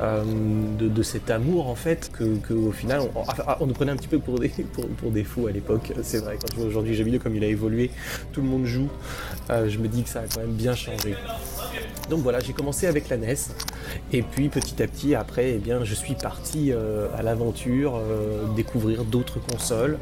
euh, 0.00 0.22
de, 0.78 0.88
de 0.88 1.02
cet 1.02 1.30
amour 1.30 1.68
en 1.68 1.74
fait 1.74 2.10
que, 2.12 2.36
que, 2.36 2.54
au 2.54 2.72
final 2.72 3.00
on, 3.14 3.20
enfin, 3.20 3.44
on 3.60 3.66
nous 3.66 3.74
prenait 3.74 3.92
un 3.92 3.96
petit 3.96 4.08
peu 4.08 4.18
pour 4.18 4.38
des 4.38 4.48
pour, 4.48 4.86
pour 4.88 5.10
des 5.10 5.24
fous 5.24 5.46
à 5.46 5.52
l'époque. 5.52 5.92
C'est 6.02 6.18
vrai 6.18 6.36
quand 6.40 6.48
je 6.52 6.56
vois 6.60 6.66
aujourd'hui 6.66 6.92
le 6.92 6.98
jeu 6.98 7.04
vidéo 7.04 7.20
comme 7.20 7.36
il 7.36 7.44
a 7.44 7.46
évolué, 7.48 7.90
tout 8.32 8.40
le 8.42 8.48
monde 8.48 8.66
joue. 8.66 8.88
Euh, 9.50 9.68
je 9.68 9.78
me 9.78 9.88
dis 9.88 10.02
que 10.02 10.08
ça 10.08 10.20
a 10.20 10.22
quand 10.32 10.40
même 10.40 10.52
bien 10.52 10.74
changé. 10.74 11.14
Donc 12.08 12.20
voilà, 12.20 12.40
j'ai 12.40 12.52
commencé 12.52 12.86
avec 12.86 13.08
la 13.08 13.16
NES 13.16 13.34
et 14.12 14.22
puis 14.22 14.48
petit 14.48 14.82
à 14.82 14.86
petit 14.86 15.14
après, 15.14 15.52
eh 15.52 15.58
bien, 15.58 15.84
je 15.84 15.94
suis 15.94 16.14
parti 16.14 16.72
euh, 16.72 17.06
à 17.16 17.22
l'aventure, 17.22 17.96
euh, 17.96 18.44
découvrir 18.56 19.04
d'autres 19.04 19.38
consoles, 19.40 19.98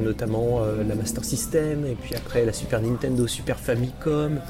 notamment 0.00 0.60
la 0.88 0.94
Master 0.94 1.24
System 1.24 1.86
et 1.86 1.94
puis 1.94 2.14
après 2.14 2.44
la 2.44 2.52
Super 2.52 2.80
Nintendo, 2.80 3.26
Super 3.26 3.58
Famicom. 3.58 4.40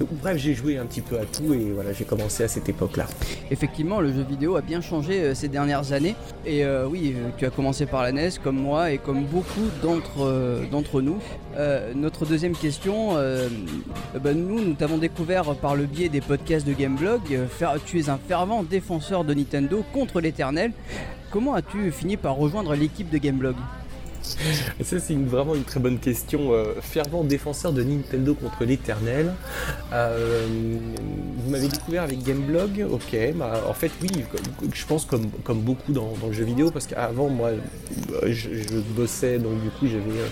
Bref, 0.00 0.38
j'ai 0.38 0.54
joué 0.54 0.76
un 0.76 0.86
petit 0.86 1.00
peu 1.00 1.18
à 1.18 1.24
tout 1.24 1.54
et 1.54 1.70
voilà, 1.72 1.92
j'ai 1.92 2.04
commencé 2.04 2.42
à 2.42 2.48
cette 2.48 2.68
époque-là. 2.68 3.06
Effectivement, 3.50 4.00
le 4.00 4.12
jeu 4.12 4.22
vidéo 4.28 4.56
a 4.56 4.60
bien 4.60 4.80
changé 4.80 5.20
euh, 5.20 5.34
ces 5.34 5.48
dernières 5.48 5.92
années. 5.92 6.16
Et 6.44 6.64
euh, 6.64 6.86
oui, 6.86 7.14
euh, 7.16 7.28
tu 7.36 7.46
as 7.46 7.50
commencé 7.50 7.86
par 7.86 8.02
la 8.02 8.10
NES, 8.10 8.30
comme 8.42 8.58
moi 8.58 8.90
et 8.90 8.98
comme 8.98 9.24
beaucoup 9.24 9.68
d'entre 9.82 11.00
nous. 11.00 11.18
Notre 11.94 12.26
deuxième 12.26 12.56
question, 12.56 13.14
bah, 13.14 14.34
nous, 14.34 14.60
nous 14.60 14.74
t'avons 14.74 14.98
découvert 14.98 15.54
par 15.54 15.76
le 15.76 15.86
biais 15.86 16.08
des 16.08 16.20
podcasts 16.20 16.66
de 16.66 16.72
Gameblog. 16.72 17.20
Tu 17.86 18.00
es 18.00 18.08
un 18.08 18.18
fervent 18.18 18.64
défenseur 18.64 19.24
de 19.24 19.34
Nintendo 19.34 19.84
contre 19.92 20.20
l'éternel. 20.20 20.72
Comment 21.30 21.54
as-tu 21.54 21.92
fini 21.92 22.16
par 22.16 22.34
rejoindre 22.34 22.74
l'équipe 22.74 23.10
de 23.10 23.18
Gameblog? 23.18 23.54
Ça, 24.24 25.00
c'est 25.00 25.14
vraiment 25.14 25.54
une 25.54 25.64
très 25.64 25.80
bonne 25.80 25.98
question. 25.98 26.52
Euh, 26.52 26.74
fervent 26.80 27.24
défenseur 27.24 27.72
de 27.72 27.82
Nintendo 27.82 28.34
contre 28.34 28.64
l'éternel. 28.64 29.32
Euh, 29.92 30.46
vous 31.38 31.50
m'avez 31.50 31.68
découvert 31.68 32.02
avec 32.02 32.22
Gameblog, 32.22 32.86
ok. 32.90 33.16
bah, 33.36 33.62
en 33.68 33.74
fait, 33.74 33.92
oui, 34.02 34.08
je 34.72 34.86
pense 34.86 35.04
comme, 35.04 35.30
comme 35.44 35.60
beaucoup 35.60 35.92
dans, 35.92 36.14
le 36.26 36.32
jeu 36.32 36.44
vidéo, 36.44 36.70
parce 36.70 36.86
qu'avant, 36.86 37.28
moi, 37.28 37.50
je, 38.26 38.48
bossais, 38.96 39.38
donc 39.38 39.62
du 39.62 39.70
coup, 39.70 39.86
j'avais. 39.86 40.18
euh, 40.20 40.28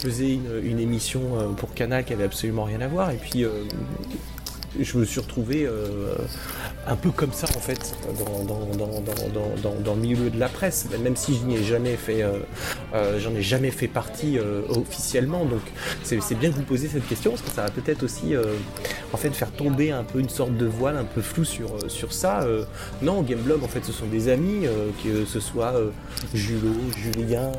faisais 0.00 0.32
une, 0.32 0.60
une 0.62 0.80
émission 0.80 1.20
euh, 1.38 1.48
pour 1.48 1.74
Canal 1.74 2.04
qui 2.04 2.14
avait 2.14 2.24
absolument 2.24 2.64
rien 2.64 2.80
à 2.80 2.88
voir, 2.88 3.10
et 3.10 3.16
puis. 3.16 3.44
Je 4.78 4.98
me 4.98 5.04
suis 5.04 5.20
retrouvé 5.20 5.64
euh, 5.66 6.14
un 6.86 6.96
peu 6.96 7.10
comme 7.10 7.32
ça 7.32 7.48
en 7.56 7.60
fait 7.60 7.94
dans, 8.18 8.44
dans, 8.44 8.66
dans, 8.76 9.80
dans, 9.82 9.94
le 9.94 10.00
milieu 10.00 10.30
de 10.30 10.38
la 10.38 10.48
presse, 10.48 10.86
même 11.02 11.16
si 11.16 11.34
je 11.36 11.44
n'y 11.44 11.56
ai 11.56 11.64
jamais 11.64 11.96
fait, 11.96 12.22
euh, 12.22 12.38
euh, 12.94 13.18
j'en 13.18 13.34
ai 13.34 13.42
jamais 13.42 13.70
fait 13.70 13.88
partie 13.88 14.38
officiellement. 14.68 15.44
Donc 15.44 15.60
c'est 16.02 16.38
bien 16.38 16.50
que 16.50 16.56
vous 16.56 16.62
posiez 16.62 16.88
cette 16.88 17.06
question 17.08 17.32
parce 17.32 17.42
que 17.42 17.50
ça 17.50 17.62
va 17.62 17.70
peut-être 17.70 18.02
aussi 18.02 18.34
en 19.12 19.16
fait 19.16 19.30
faire 19.30 19.50
tomber 19.50 19.90
un 19.90 20.04
peu 20.04 20.20
une 20.20 20.28
sorte 20.28 20.56
de 20.56 20.66
voile 20.66 20.96
un 20.96 21.04
peu 21.04 21.20
flou 21.20 21.44
sur, 21.44 21.90
sur 21.90 22.12
ça. 22.12 22.46
Non, 23.02 23.22
Gameblog 23.22 23.64
en 23.64 23.68
fait 23.68 23.84
ce 23.84 23.92
sont 23.92 24.06
des 24.06 24.28
amis, 24.28 24.66
que 25.02 25.24
ce 25.24 25.40
soit 25.40 25.74
Julot, 26.34 26.74
Julien, 26.96 27.52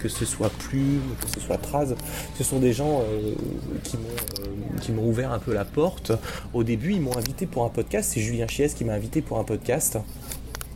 que 0.00 0.08
ce 0.08 0.24
soit 0.24 0.50
Plume, 0.50 1.02
que 1.20 1.28
ce 1.28 1.40
soit 1.40 1.58
Traz, 1.58 1.94
ce 2.36 2.44
sont 2.44 2.58
des 2.58 2.72
gens 2.72 3.04
qui 4.80 4.92
m'ont 4.92 5.08
ouvert 5.08 5.32
un 5.32 5.38
peu 5.38 5.52
la 5.52 5.64
porte. 5.64 6.12
Au 6.54 6.62
début, 6.62 6.92
ils 6.92 7.00
m'ont 7.00 7.16
invité 7.16 7.46
pour 7.46 7.64
un 7.64 7.68
podcast. 7.68 8.12
C'est 8.14 8.20
Julien 8.20 8.46
Chies 8.46 8.74
qui 8.74 8.84
m'a 8.84 8.94
invité 8.94 9.20
pour 9.22 9.38
un 9.38 9.44
podcast 9.44 9.98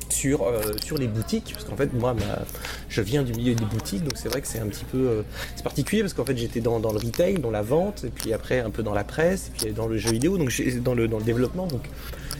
sur, 0.08 0.42
euh, 0.42 0.60
sur 0.84 0.98
les 0.98 1.06
boutiques, 1.06 1.52
parce 1.52 1.64
qu'en 1.64 1.76
fait 1.76 1.92
moi 1.92 2.16
je 2.88 3.02
viens 3.02 3.22
du 3.22 3.32
milieu 3.34 3.54
des 3.54 3.64
boutiques, 3.64 4.02
donc 4.02 4.14
c'est 4.16 4.28
vrai 4.28 4.40
que 4.40 4.48
c'est 4.48 4.58
un 4.58 4.66
petit 4.66 4.84
peu 4.84 4.98
euh, 4.98 5.22
c'est 5.54 5.62
particulier 5.62 6.02
parce 6.02 6.14
qu'en 6.14 6.24
fait 6.24 6.36
j'étais 6.36 6.60
dans, 6.60 6.80
dans 6.80 6.92
le 6.92 6.98
retail, 6.98 7.34
dans 7.34 7.50
la 7.50 7.62
vente, 7.62 8.04
et 8.04 8.08
puis 8.08 8.32
après 8.32 8.58
un 8.58 8.70
peu 8.70 8.82
dans 8.82 8.94
la 8.94 9.04
presse, 9.04 9.48
et 9.48 9.50
puis 9.66 9.72
dans 9.72 9.86
le 9.86 9.96
jeu 9.98 10.10
vidéo, 10.10 10.36
donc 10.36 10.50
dans 10.82 10.94
le, 10.94 11.06
dans 11.06 11.18
le 11.18 11.24
développement, 11.24 11.66
donc 11.66 11.82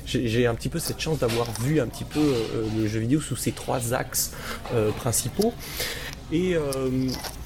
j'ai 0.07 0.47
un 0.47 0.55
petit 0.55 0.71
peu 0.71 0.79
cette 0.79 0.99
chance 0.99 1.19
d'avoir 1.19 1.47
vu 1.61 1.81
un 1.81 1.87
petit 1.87 2.05
peu 2.05 2.19
euh, 2.19 2.67
le 2.77 2.89
jeu 2.89 2.99
vidéo 2.99 3.21
sous 3.21 3.37
ces 3.37 3.53
trois 3.53 3.93
axes 3.93 4.33
principaux. 4.97 5.53
Et 6.31 6.55
euh, 6.55 6.61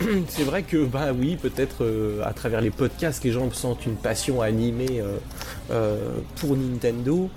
c'est 0.28 0.42
vrai 0.42 0.64
que, 0.64 0.84
bah 0.84 1.12
oui, 1.16 1.36
peut-être 1.36 1.84
euh, 1.84 2.22
à 2.24 2.32
travers 2.32 2.60
les 2.60 2.70
podcasts, 2.70 3.22
les 3.22 3.30
gens 3.30 3.50
sentent 3.52 3.86
une 3.86 3.94
passion 3.94 4.42
animée 4.42 5.02
euh, 5.70 6.18
pour 6.36 6.56
Nintendo. 6.56 7.30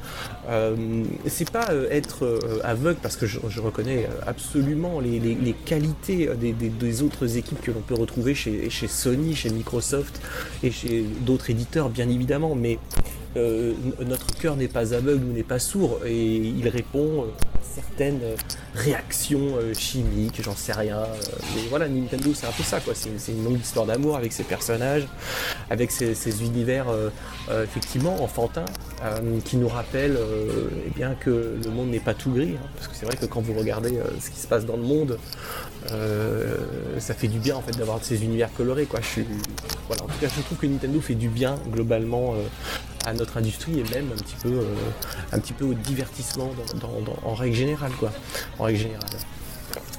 C'est 1.28 1.50
pas 1.50 1.70
être 1.92 2.40
aveugle 2.64 3.00
parce 3.02 3.16
que 3.16 3.26
je, 3.26 3.40
reconnais 3.60 4.08
absolument 4.26 5.00
les, 5.00 5.56
qualités 5.66 6.30
des, 6.36 7.02
autres 7.02 7.38
équipes 7.38 7.62
que 7.62 7.72
l'on 7.72 7.82
peut 7.82 7.96
retrouver 7.96 8.36
chez, 8.36 8.70
Sony, 8.88 9.36
chez 9.36 9.50
Microsoft 9.50 10.22
et 10.64 10.72
chez 10.72 11.06
d'autres 11.22 11.50
éditeurs, 11.50 11.90
bien 11.90 12.10
évidemment, 12.10 12.56
mais 12.56 12.78
notre 13.36 14.28
cœur 14.38 14.56
n'est 14.56 14.68
pas 14.68 14.94
aveugle 14.94 15.26
ou 15.26 15.34
n'est 15.34 15.44
pas 15.44 15.60
sourd 15.60 16.00
et 16.06 16.36
il 16.36 16.68
répond 16.70 17.26
certaines 17.74 18.22
euh, 18.24 18.36
réactions 18.74 19.56
euh, 19.58 19.74
chimiques, 19.74 20.42
j'en 20.42 20.56
sais 20.56 20.74
rien. 20.74 20.98
euh, 20.98 21.16
mais 21.56 21.62
voilà, 21.70 21.88
Nintendo 21.88 22.34
c'est 22.34 22.48
un 22.48 22.52
peu 22.52 22.64
ça 22.64 22.80
quoi, 22.80 22.94
c'est 22.96 23.10
une, 23.32 23.44
longue 23.44 23.60
histoire 23.60 23.86
d'amour 23.86 24.16
avec 24.16 24.32
ses 24.34 24.44
personnages, 24.44 25.08
avec 25.70 25.92
ces 25.92 26.44
univers 26.44 26.88
effectivement 27.64 28.22
enfantins 28.24 28.66
euh, 29.04 29.40
qui 29.44 29.58
nous 29.58 29.68
rappellent 29.68 30.16
euh, 30.16 30.70
eh 30.88 30.90
bien 30.90 31.16
que 31.16 31.58
le 31.62 31.70
monde 31.70 31.90
n'est 31.90 32.00
pas 32.00 32.14
tout 32.14 32.32
gris, 32.32 32.56
hein, 32.58 32.68
parce 32.76 32.88
que 32.88 32.96
c'est 32.96 33.06
vrai 33.06 33.18
que 33.18 33.26
quand 33.26 33.42
vous 33.42 33.54
regardez 33.54 33.98
euh, 33.98 34.06
ce 34.22 34.30
qui 34.30 34.40
se 34.40 34.48
passe 34.48 34.66
dans 34.66 34.78
le 34.78 34.84
monde, 34.84 35.20
ça 36.98 37.14
fait 37.14 37.28
du 37.28 37.38
bien 37.38 37.58
en 37.58 37.62
fait 37.62 37.78
d'avoir 37.78 38.04
ces 38.04 38.24
univers 38.24 38.52
colorés 38.54 38.88
en 38.92 38.96
tout 38.96 40.20
cas 40.20 40.28
je 40.36 40.42
trouve 40.42 40.58
que 40.58 40.66
Nintendo 40.66 41.00
fait 41.00 41.14
du 41.14 41.30
bien 41.30 41.60
globalement 41.72 42.34
à 43.06 43.14
notre 43.14 43.38
industrie 43.38 43.80
et 43.80 43.84
même 43.94 44.08
un 44.12 44.18
petit 44.18 44.36
peu, 44.42 44.62
un 45.32 45.40
petit 45.40 45.54
peu 45.54 45.66
au 45.66 45.76
divertissement 45.76 46.50
en 47.24 47.36
règle 47.36 47.56
générale 47.56 47.92
en 48.58 48.64
règle 48.64 48.80
générale. 48.80 49.10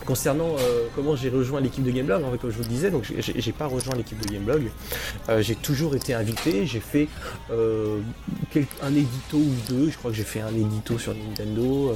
Concernant 0.06 0.54
euh, 0.60 0.86
comment 0.94 1.16
j'ai 1.16 1.30
rejoint 1.30 1.60
l'équipe 1.60 1.82
de 1.82 1.90
Gameblog, 1.90 2.22
comme 2.40 2.50
je 2.50 2.56
vous 2.56 2.62
le 2.62 2.68
disais, 2.68 2.92
j'ai- 3.18 3.52
pas 3.52 3.66
rejoint 3.66 3.96
l'équipe 3.96 4.20
de 4.24 4.32
Gameblog. 4.32 4.70
Euh, 5.28 5.42
j'ai 5.42 5.56
toujours 5.56 5.96
été 5.96 6.14
invité. 6.14 6.64
J'ai 6.66 6.78
fait 6.80 7.08
euh, 7.50 7.98
un 8.82 8.94
édito 8.94 9.36
ou 9.38 9.54
deux. 9.68 9.90
Je 9.90 9.96
crois 9.96 10.12
que 10.12 10.16
j'ai 10.16 10.22
fait 10.22 10.40
un 10.40 10.54
édito 10.54 10.98
sur 10.98 11.12
Nintendo, 11.14 11.92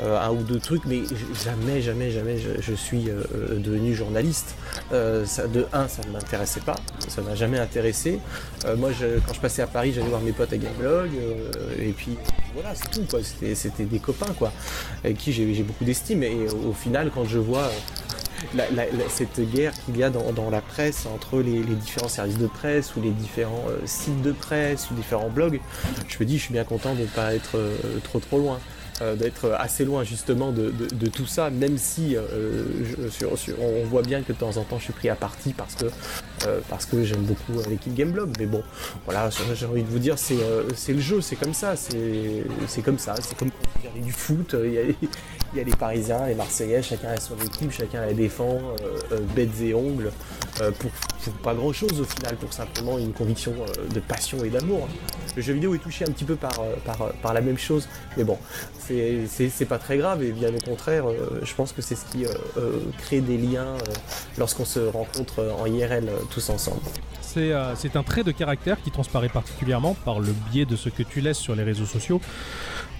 un 0.00 0.30
ou 0.30 0.42
deux 0.42 0.58
trucs, 0.58 0.84
mais 0.86 1.02
jamais, 1.44 1.82
jamais, 1.82 2.10
jamais 2.10 2.38
je, 2.38 2.72
suis 2.74 3.04
devenu 3.04 3.94
journaliste. 3.94 4.56
De 4.90 5.66
un, 5.72 5.86
ça 5.86 6.02
ne 6.06 6.12
m'intéressait 6.12 6.60
pas. 6.60 6.76
Ça 7.08 7.22
m'a 7.22 7.34
jamais 7.34 7.58
intéressé. 7.58 8.18
Moi, 8.76 8.90
quand 9.26 9.34
je 9.34 9.40
passais 9.40 9.62
à 9.62 9.66
Paris, 9.66 9.92
j'allais 9.94 10.08
voir 10.08 10.20
mes 10.22 10.32
potes 10.32 10.52
à 10.52 10.56
Gameblog. 10.56 11.10
et 11.78 11.92
puis 11.92 12.16
voilà, 12.54 12.74
c'est 12.74 12.90
tout. 12.90 13.04
C'était 13.54 13.84
des 13.84 13.98
copains, 13.98 14.32
quoi, 14.38 14.50
avec 15.04 15.18
qui 15.18 15.32
j'ai 15.32 15.62
beaucoup 15.62 15.84
d'estime. 15.84 16.22
Et 16.22 16.48
au, 16.48 16.70
au 16.70 16.72
quand 17.14 17.24
je 17.24 17.38
vois 17.38 17.70
euh, 18.58 18.84
cette 19.08 19.40
guerre 19.40 19.72
qu'il 19.84 19.96
y 19.96 20.02
a 20.02 20.10
dans, 20.10 20.50
la 20.50 20.60
presse 20.60 21.06
entre 21.06 21.40
les, 21.40 21.60
différents 21.60 22.08
services 22.08 22.38
de 22.38 22.46
presse 22.46 22.94
ou 22.96 23.00
les 23.00 23.10
différents 23.10 23.64
euh, 23.68 23.78
sites 23.84 24.22
de 24.22 24.32
presse 24.32 24.90
ou 24.90 24.94
différents 24.94 25.30
blogs, 25.30 25.60
je 26.08 26.18
me 26.18 26.24
dis, 26.24 26.38
je 26.38 26.44
suis 26.44 26.52
bien 26.52 26.64
content 26.64 26.94
de 26.94 27.02
ne 27.02 27.06
pas 27.06 27.34
être 27.34 27.56
euh, 27.56 27.76
trop 28.04 28.20
trop 28.20 28.38
loin. 28.38 28.58
d'être 29.18 29.52
assez 29.58 29.84
loin 29.84 30.04
justement 30.04 30.52
de, 30.52 30.72
tout 31.08 31.26
ça, 31.26 31.50
même 31.50 31.76
si 31.76 32.16
on 33.60 33.84
voit 33.84 34.00
bien 34.00 34.22
que 34.22 34.32
de 34.32 34.38
temps 34.38 34.56
en 34.56 34.64
temps 34.64 34.78
je 34.78 34.84
suis 34.84 34.94
pris 34.94 35.10
à 35.10 35.14
partie 35.14 35.52
parce 35.52 35.74
que, 35.74 35.84
parce 36.70 36.86
que 36.86 37.04
j'aime 37.04 37.20
beaucoup 37.20 37.52
l'équipe 37.68 37.94
Gameblog. 37.94 38.30
Mais 38.38 38.46
bon, 38.46 38.62
voilà, 39.04 39.28
j'ai 39.54 39.66
envie 39.66 39.82
de 39.82 39.90
vous 39.90 39.98
dire, 39.98 40.18
c'est 40.18 40.92
le 40.94 41.00
jeu, 41.00 41.20
c'est 41.20 41.36
comme 41.36 41.52
ça, 41.52 41.74
c'est 41.76 42.82
comme 42.82 42.98
ça, 42.98 43.14
c'est 43.20 43.36
comme 43.36 43.50
regardez 43.76 44.00
du 44.00 44.12
foot, 44.12 44.56
il 44.64 44.72
y 44.72 44.78
a 44.78 44.82
il 45.56 45.60
y 45.60 45.62
a 45.62 45.64
les 45.64 45.76
Parisiens, 45.76 46.26
les 46.26 46.34
Marseillais, 46.34 46.82
chacun 46.82 47.08
a 47.08 47.16
son 47.18 47.34
équipe, 47.38 47.70
chacun 47.70 48.04
la 48.04 48.12
défend, 48.12 48.58
euh, 48.82 48.98
euh, 49.12 49.20
bêtes 49.34 49.58
et 49.62 49.72
ongles, 49.72 50.12
euh, 50.60 50.70
pour, 50.70 50.90
pas 51.42 51.54
grand 51.54 51.72
chose 51.72 51.98
au 51.98 52.04
final, 52.04 52.36
pour 52.36 52.52
simplement 52.52 52.98
une 52.98 53.14
conviction 53.14 53.54
de 53.92 54.00
passion 54.00 54.44
et 54.44 54.50
d'amour. 54.50 54.86
Le 55.34 55.40
jeu 55.40 55.54
vidéo 55.54 55.74
est 55.74 55.78
touché 55.78 56.04
un 56.04 56.12
petit 56.12 56.24
peu 56.24 56.36
par, 56.36 56.52
par, 56.84 57.10
par 57.22 57.32
la 57.32 57.40
même 57.40 57.56
chose, 57.56 57.88
mais 58.18 58.24
bon, 58.24 58.38
c'est- 58.78 59.64
pas 59.66 59.78
très 59.78 59.96
grave, 59.96 60.22
et 60.22 60.30
bien 60.30 60.50
au 60.54 60.60
contraire, 60.60 61.06
je 61.42 61.54
pense 61.54 61.72
que 61.72 61.82
c'est 61.82 61.96
ce 61.96 62.04
qui 62.04 62.24
crée 62.98 63.20
des 63.20 63.36
liens 63.38 63.74
lorsqu'on 64.38 64.64
se 64.64 64.78
rencontre 64.78 65.56
en 65.58 65.66
IRL 65.66 66.08
tous 66.30 66.50
ensemble. 66.50 66.82
C'est 67.22 67.96
un 67.96 68.02
trait 68.02 68.22
de 68.22 68.30
caractère 68.30 68.80
qui 68.82 68.90
transparaît 68.90 69.28
particulièrement 69.28 69.94
par 70.04 70.20
le 70.20 70.32
biais 70.50 70.64
de 70.64 70.76
ce 70.76 70.88
que 70.88 71.02
tu 71.02 71.20
laisses 71.20 71.38
sur 71.38 71.54
les 71.54 71.64
réseaux 71.64 71.84
sociaux. 71.84 72.20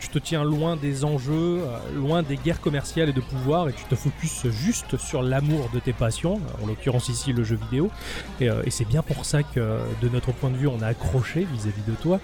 Tu 0.01 0.09
te 0.09 0.19
tiens 0.19 0.45
loin 0.45 0.77
des 0.77 1.05
enjeux, 1.05 1.61
euh, 1.61 1.79
loin 1.95 2.23
des 2.23 2.37
guerres 2.37 2.61
commerciales 2.61 3.09
et 3.09 3.13
de 3.13 3.21
pouvoir, 3.21 3.69
et 3.69 3.73
tu 3.73 3.85
te 3.85 3.95
focuses 3.95 4.51
juste 4.51 4.97
sur 4.97 5.23
l'amour 5.23 5.71
de 5.73 5.81
tes 5.81 5.93
passions, 5.93 6.41
en 6.63 6.67
l'occurrence 6.67 7.09
ici 7.09 7.33
le 7.33 7.45
jeu 7.45 7.57
vidéo. 7.57 7.91
Et, 8.41 8.51
euh, 8.51 8.63
c'est 8.69 8.87
bien 8.87 9.03
pour 9.03 9.25
ça 9.25 9.43
que, 9.43 9.59
euh, 9.59 9.79
de 10.03 10.09
notre 10.09 10.33
point 10.33 10.51
de 10.51 10.57
vue, 10.57 10.69
on 10.69 10.83
a 10.83 10.89
accroché 10.89 11.47
vis-à-vis 11.51 11.83
de 11.87 11.95
toi. 11.95 12.21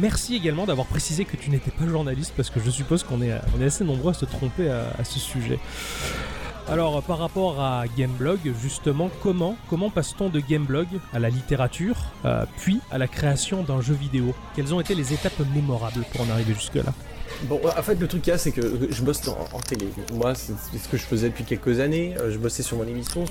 Merci 0.00 0.34
également 0.34 0.66
d'avoir 0.66 0.86
précisé 0.86 1.24
que 1.24 1.36
tu 1.36 1.50
n'étais 1.50 1.70
pas 1.70 1.86
journaliste, 1.86 2.32
parce 2.36 2.50
que 2.50 2.60
je 2.60 2.70
suppose 2.70 3.04
qu'on 3.04 3.22
est, 3.22 3.32
assez 3.64 3.84
nombreux 3.84 4.10
à 4.10 4.14
se 4.14 4.24
tromper 4.24 4.68
à 4.68 5.04
ce 5.04 5.18
sujet. 5.18 5.58
Alors, 6.68 7.02
par 7.02 7.18
rapport 7.18 7.60
à 7.60 7.84
Gameblog, 7.96 8.38
justement, 8.62 9.10
comment, 9.22 9.56
comment 9.68 9.90
passe-t-on 9.90 10.28
de 10.28 10.40
Gameblog 10.40 10.86
à 11.12 11.18
la 11.18 11.28
littérature, 11.28 11.96
euh, 12.24 12.44
puis 12.58 12.80
à 12.90 12.98
la 12.98 13.08
création 13.08 13.62
d'un 13.62 13.80
jeu 13.80 13.94
vidéo? 13.94 14.34
Quelles 14.54 14.72
ont 14.72 14.80
été 14.80 14.94
les 14.94 15.12
étapes 15.12 15.40
mémorables 15.54 16.04
pour 16.12 16.20
en 16.22 16.30
arriver 16.30 16.54
jusque-là? 16.54 16.92
Bon, 17.44 17.60
en 17.64 17.82
fait, 17.82 17.94
le 17.94 18.06
truc 18.06 18.22
qu'il 18.22 18.30
y 18.32 18.34
a, 18.34 18.38
c'est 18.38 18.52
que 18.52 18.88
je 18.90 19.02
bosse 19.02 19.26
en, 19.28 19.58
télé. 19.60 19.88
Moi, 20.14 20.34
c'est 20.34 20.52
ce 20.78 20.88
que 20.88 20.96
je 20.96 21.02
faisais 21.02 21.28
depuis 21.28 21.44
quelques 21.44 21.80
années. 21.80 22.14
Euh, 22.18 22.30
Je 22.30 22.38
bossais 22.38 22.62
sur 22.62 22.76
mon 22.76 22.86
émission, 22.86 23.24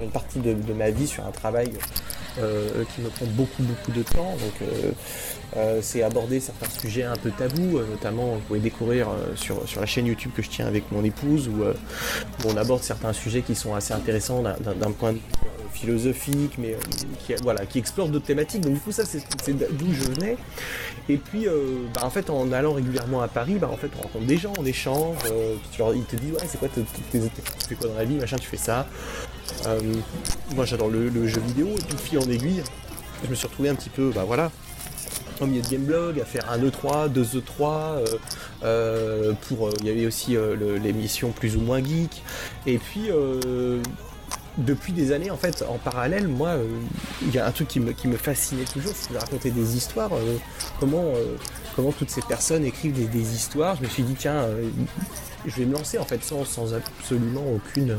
une 0.00 0.10
partie 0.10 0.38
de, 0.40 0.72
ma 0.72 0.90
vie, 0.90 1.06
sur 1.06 1.24
un 1.26 1.30
travail 1.30 1.72
euh, 2.38 2.84
qui 2.94 3.00
me 3.00 3.08
prend 3.08 3.26
beaucoup, 3.26 3.62
beaucoup 3.62 3.92
de 3.92 4.02
temps. 4.02 4.32
Donc, 4.32 4.62
euh, 4.62 4.92
euh, 5.56 5.78
c'est 5.82 6.02
aborder 6.02 6.40
certains 6.40 6.68
sujets 6.80 7.04
un 7.04 7.16
peu 7.16 7.30
tabous, 7.30 7.78
notamment, 7.90 8.34
vous 8.34 8.40
pouvez 8.40 8.60
découvrir 8.60 9.08
sur, 9.36 9.62
la 9.78 9.86
chaîne 9.86 10.06
YouTube 10.06 10.32
que 10.36 10.42
je 10.42 10.50
tiens 10.50 10.66
avec 10.66 10.90
mon 10.92 11.02
épouse, 11.04 11.48
où, 11.48 11.64
on 12.46 12.56
aborde 12.56 12.82
certains 12.82 13.12
sujets 13.12 13.42
qui 13.42 13.54
sont 13.54 13.74
assez 13.74 13.94
intéressants 13.94 14.42
d'un- 14.42 14.92
point 14.92 15.12
de 15.12 15.18
vue 15.18 15.22
philosophique, 15.72 16.54
mais 16.58 16.76
qui, 17.26 17.34
voilà, 17.42 17.66
qui 17.66 17.78
explorent 17.78 18.08
d'autres 18.08 18.26
thématiques. 18.26 18.60
Donc, 18.62 18.74
du 18.74 18.80
coup, 18.80 18.92
ça, 18.92 19.04
c'est 19.04 19.22
d'où 19.72 19.92
je 19.92 20.04
venais. 20.04 20.36
Et 21.08 21.16
puis, 21.16 21.46
euh, 21.46 21.82
bah, 21.94 22.02
en 22.04 22.10
fait, 22.10 22.30
en 22.30 22.50
allant 22.52 22.72
régulièrement 22.72 23.20
à 23.22 23.28
Paris, 23.28 23.56
bah, 23.60 23.68
en 23.72 23.76
fait, 23.76 23.90
on 23.98 24.02
rencontre 24.02 24.26
des 24.26 24.36
gens, 24.38 24.52
on 24.58 24.64
échange. 24.66 25.16
euh, 25.30 25.54
leur- 25.78 25.94
ils 25.94 26.04
te 26.04 26.16
disent, 26.16 26.32
ouais, 26.32 26.40
c'est 26.48 26.58
quoi 26.58 26.68
tu 26.72 26.84
fais 27.68 27.74
quoi 27.74 27.88
dans 27.88 27.96
la 27.96 28.04
vie, 28.04 28.16
machin, 28.16 28.36
tu 28.36 28.46
fais 28.48 28.56
ça. 28.56 28.86
Euh, 29.66 29.80
moi, 30.54 30.64
j'adore 30.64 30.88
le, 30.88 31.26
jeu 31.28 31.40
vidéo. 31.40 31.68
Et 31.68 31.82
puis, 31.82 31.96
fil 31.98 32.18
en 32.18 32.28
aiguille, 32.30 32.62
je 33.24 33.30
me 33.30 33.34
suis 33.34 33.46
retrouvé 33.46 33.68
un 33.68 33.74
petit 33.74 33.90
peu, 33.90 34.10
bah 34.14 34.24
voilà, 34.26 34.50
au 35.40 35.46
milieu 35.46 35.62
de 35.62 35.68
Gameblog, 35.68 36.20
à 36.20 36.24
faire 36.24 36.50
un 36.50 36.58
E3, 36.58 37.08
deux 37.08 37.24
E3. 37.24 37.62
euh, 37.62 38.04
euh, 38.64 39.32
pour, 39.48 39.70
il 39.80 39.86
y 39.86 39.90
avait 39.90 40.06
aussi 40.06 40.36
l'émission 40.82 41.30
plus 41.30 41.56
ou 41.56 41.60
moins 41.60 41.82
geek. 41.84 42.22
Et 42.66 42.78
puis. 42.78 43.10
Depuis 44.58 44.92
des 44.92 45.12
années, 45.12 45.30
en 45.30 45.36
fait, 45.36 45.64
en 45.68 45.78
parallèle, 45.78 46.28
moi, 46.28 46.48
euh, 46.48 46.66
il 47.22 47.34
y 47.34 47.38
a 47.38 47.46
un 47.46 47.50
truc 47.50 47.68
qui 47.68 47.80
me, 47.80 48.16
fascinait 48.16 48.64
toujours, 48.64 48.92
c'est 48.94 49.12
de 49.12 49.18
raconter 49.18 49.50
des 49.50 49.76
histoires. 49.76 50.14
euh, 50.14 50.36
comment, 50.80 51.04
euh, 51.14 51.36
comment 51.74 51.92
toutes 51.92 52.10
ces 52.10 52.22
personnes 52.22 52.64
écrivent 52.64 53.08
des, 53.10 53.34
histoires. 53.34 53.76
Je 53.76 53.82
me 53.82 53.88
suis 53.88 54.02
dit, 54.02 54.14
tiens, 54.14 54.46
je 55.46 55.56
vais 55.56 55.66
me 55.66 55.74
lancer 55.74 55.98
en 55.98 56.04
fait 56.04 56.22
sans, 56.24 56.44
sans 56.44 56.74
absolument 56.74 57.44
aucune 57.54 57.96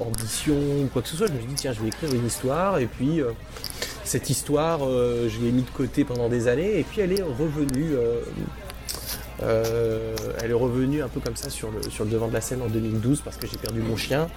ambition 0.00 0.54
ou 0.54 0.88
quoi 0.92 1.02
que 1.02 1.08
ce 1.08 1.16
soit. 1.16 1.26
Je 1.28 1.32
me 1.32 1.38
suis 1.38 1.48
dit, 1.48 1.54
tiens, 1.54 1.72
je 1.72 1.80
vais 1.80 1.88
écrire 1.88 2.12
une 2.14 2.26
histoire 2.26 2.78
et 2.78 2.86
puis. 2.86 3.20
cette 4.04 4.28
histoire, 4.28 4.80
je 4.80 5.40
l'ai 5.40 5.52
mis 5.52 5.62
de 5.62 5.70
côté 5.70 6.04
pendant 6.04 6.28
des 6.28 6.48
années 6.48 6.80
et 6.80 6.84
puis 6.84 7.00
elle 7.00 7.12
est 7.12 7.22
revenue. 7.22 7.96
Euh, 9.42 10.14
elle 10.42 10.50
est 10.50 10.54
revenue 10.54 11.02
un 11.02 11.08
peu 11.08 11.20
comme 11.20 11.36
ça 11.36 11.50
sur 11.50 11.70
le, 11.70 11.82
sur 11.90 12.04
le 12.04 12.10
devant 12.10 12.28
de 12.28 12.32
la 12.34 12.40
scène 12.40 12.62
en 12.62 12.68
2012 12.68 13.22
parce 13.24 13.36
que 13.36 13.46
j'ai 13.46 13.56
perdu 13.58 13.80
mon 13.80 13.96
chien. 13.96 14.28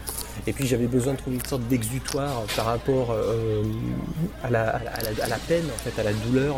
Et 0.47 0.53
puis 0.53 0.67
j'avais 0.67 0.87
besoin 0.87 1.13
de 1.13 1.17
trouver 1.17 1.37
une 1.37 1.45
sorte 1.45 1.63
d'exutoire 1.67 2.43
par 2.55 2.65
rapport 2.65 3.11
euh, 3.11 3.63
à, 4.43 4.49
la, 4.49 4.69
à, 4.69 4.83
la, 4.83 5.23
à 5.23 5.27
la- 5.27 5.37
peine, 5.37 5.65
en 5.65 5.77
fait, 5.89 5.99
à 5.99 6.03
la 6.03 6.13
douleur 6.13 6.55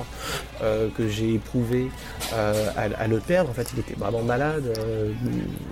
euh, 0.61 0.87
que 0.97 1.07
j'ai 1.09 1.33
éprouvée 1.35 1.87
euh, 2.33 2.69
à, 2.77 2.83
à 3.03 3.07
le 3.07 3.19
perdre. 3.19 3.49
En 3.49 3.53
fait, 3.53 3.67
il 3.73 3.79
était 3.79 3.95
vraiment 3.95 4.21
malade, 4.23 4.63
euh, 4.77 5.11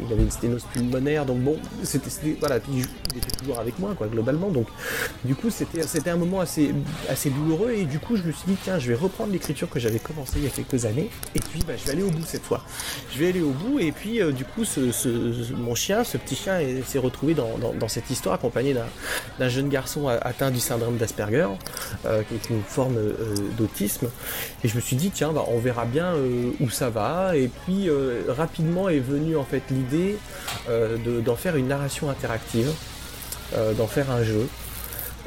il 0.05 0.11
avait 0.13 0.23
une 0.23 0.31
sténose 0.31 0.63
pulmonaire, 0.73 1.25
donc 1.25 1.39
bon, 1.39 1.57
c'était, 1.83 2.35
voilà, 2.39 2.59
puis 2.59 2.83
il 3.13 3.17
était 3.17 3.31
toujours 3.37 3.59
avec 3.59 3.79
moi, 3.79 3.93
quoi, 3.97 4.07
globalement. 4.07 4.49
Donc, 4.49 4.67
du 5.23 5.33
coup, 5.35 5.49
c'était, 5.49 5.83
c'était 5.83 6.09
un 6.09 6.17
moment 6.17 6.41
assez, 6.41 6.73
assez 7.09 7.29
douloureux 7.29 7.71
et 7.71 7.85
du 7.85 7.99
coup, 7.99 8.15
je 8.17 8.23
me 8.23 8.31
suis 8.31 8.45
dit, 8.47 8.57
tiens, 8.63 8.79
je 8.79 8.89
vais 8.89 8.95
reprendre 8.95 9.31
l'écriture 9.31 9.69
que 9.69 9.79
j'avais 9.79 9.99
commencé 9.99 10.33
il 10.37 10.43
y 10.43 10.47
a 10.47 10.49
quelques 10.49 10.85
années 10.85 11.09
et 11.35 11.39
puis, 11.39 11.61
bah, 11.65 11.73
je 11.77 11.85
vais 11.85 11.91
aller 11.91 12.03
au 12.03 12.11
bout 12.11 12.25
cette 12.25 12.43
fois. 12.43 12.64
Je 13.13 13.19
vais 13.19 13.29
aller 13.29 13.41
au 13.41 13.51
bout 13.51 13.79
et 13.79 13.91
puis, 13.91 14.21
euh, 14.21 14.31
du 14.31 14.43
coup, 14.45 14.63
mon 15.55 15.75
chien, 15.75 16.03
ce 16.03 16.17
petit 16.17 16.35
chien, 16.35 16.59
est- 16.59 16.83
s'est 16.85 16.99
retrouvé 16.99 17.33
dans, 17.33 17.87
cette 17.87 18.09
histoire 18.09 18.35
accompagné 18.35 18.75
d'un, 19.39 19.49
jeune 19.49 19.69
garçon 19.69 20.07
atteint 20.07 20.51
du 20.51 20.59
syndrome 20.59 20.97
d'Asperger, 20.97 21.47
euh, 22.05 22.23
qui 22.23 22.33
est 22.35 22.49
une 22.49 22.61
forme 22.63 22.97
euh, 22.97 23.13
d'autisme. 23.57 24.09
Et 24.63 24.67
je 24.67 24.75
me 24.75 24.81
suis 24.81 24.95
dit, 24.95 25.11
tiens, 25.11 25.31
bah, 25.31 25.45
on 25.47 25.59
verra 25.59 25.85
bien 25.85 26.13
où 26.59 26.69
ça 26.69 26.89
va. 26.89 27.37
Et 27.37 27.49
puis, 27.65 27.89
rapidement 28.27 28.89
est 28.89 28.99
venue 28.99 29.37
en 29.37 29.45
fait 29.45 29.61
l'idée 29.71 30.17
de- 30.69 31.21
d'en 31.21 31.35
faire 31.35 31.55
une 31.55 31.67
narration 31.67 32.09
interactive, 32.09 32.69
d'en 33.77 33.87
faire 33.87 34.11
un 34.11 34.23
jeu. 34.23 34.47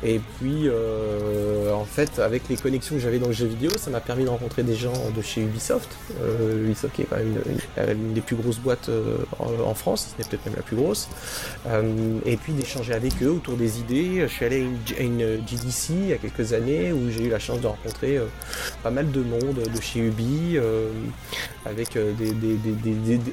Et 0.05 0.21
puis, 0.39 0.65
euh, 0.67 1.73
en 1.73 1.85
fait, 1.85 2.19
avec 2.19 2.49
les 2.49 2.57
connexions 2.57 2.95
que 2.97 3.01
j'avais 3.01 3.19
dans 3.19 3.29
le 3.29 3.33
jeu 3.33 3.47
vidéo, 3.47 3.71
ça 3.77 3.91
m'a 3.91 4.01
permis 4.01 4.25
de 4.25 4.29
rencontrer 4.29 4.63
des 4.63 4.75
gens 4.75 4.93
de 5.15 5.23
chez 5.23 5.41
Ubisoft. 5.41 5.89
Euh, 6.21 6.65
Ubisoft 6.65 6.95
qui 6.95 7.03
est 7.03 7.07
quand 7.07 7.17
même 7.17 7.35
une, 7.47 7.91
une 7.91 8.13
des 8.13 8.21
plus 8.21 8.37
grosses 8.37 8.59
boîtes 8.59 8.89
euh, 8.89 9.19
en, 9.39 9.75
France, 9.75 10.15
ce 10.17 10.23
n'est 10.23 10.29
peut-être 10.29 10.47
même 10.47 10.57
la 10.57 10.63
plus 10.63 10.77
grosse. 10.77 11.09
Euh, 11.67 12.19
et 12.25 12.37
puis 12.37 12.53
d'échanger 12.53 12.95
avec 12.95 13.23
eux 13.23 13.31
autour 13.31 13.57
des 13.57 13.81
idées. 13.81 14.23
Je 14.23 14.27
suis 14.27 14.45
allé 14.45 14.67
à 14.99 15.03
une, 15.03 15.47
GDC 15.47 15.91
il 15.91 16.09
y 16.09 16.13
a 16.13 16.17
quelques 16.17 16.53
années 16.53 16.93
où 16.93 17.11
j'ai 17.11 17.25
eu 17.25 17.31
la 17.31 17.39
chance 17.39 17.61
de 17.61 17.67
rencontrer 17.67 18.19
euh, 18.19 18.27
pas 18.83 18.91
mal 18.91 19.11
de 19.11 19.21
monde 19.21 19.57
de 19.75 19.81
chez 19.81 20.01
Ubi, 20.01 20.57
euh, 20.57 20.91
avec 21.67 21.97
euh, 21.97 22.13
des, 22.15 22.31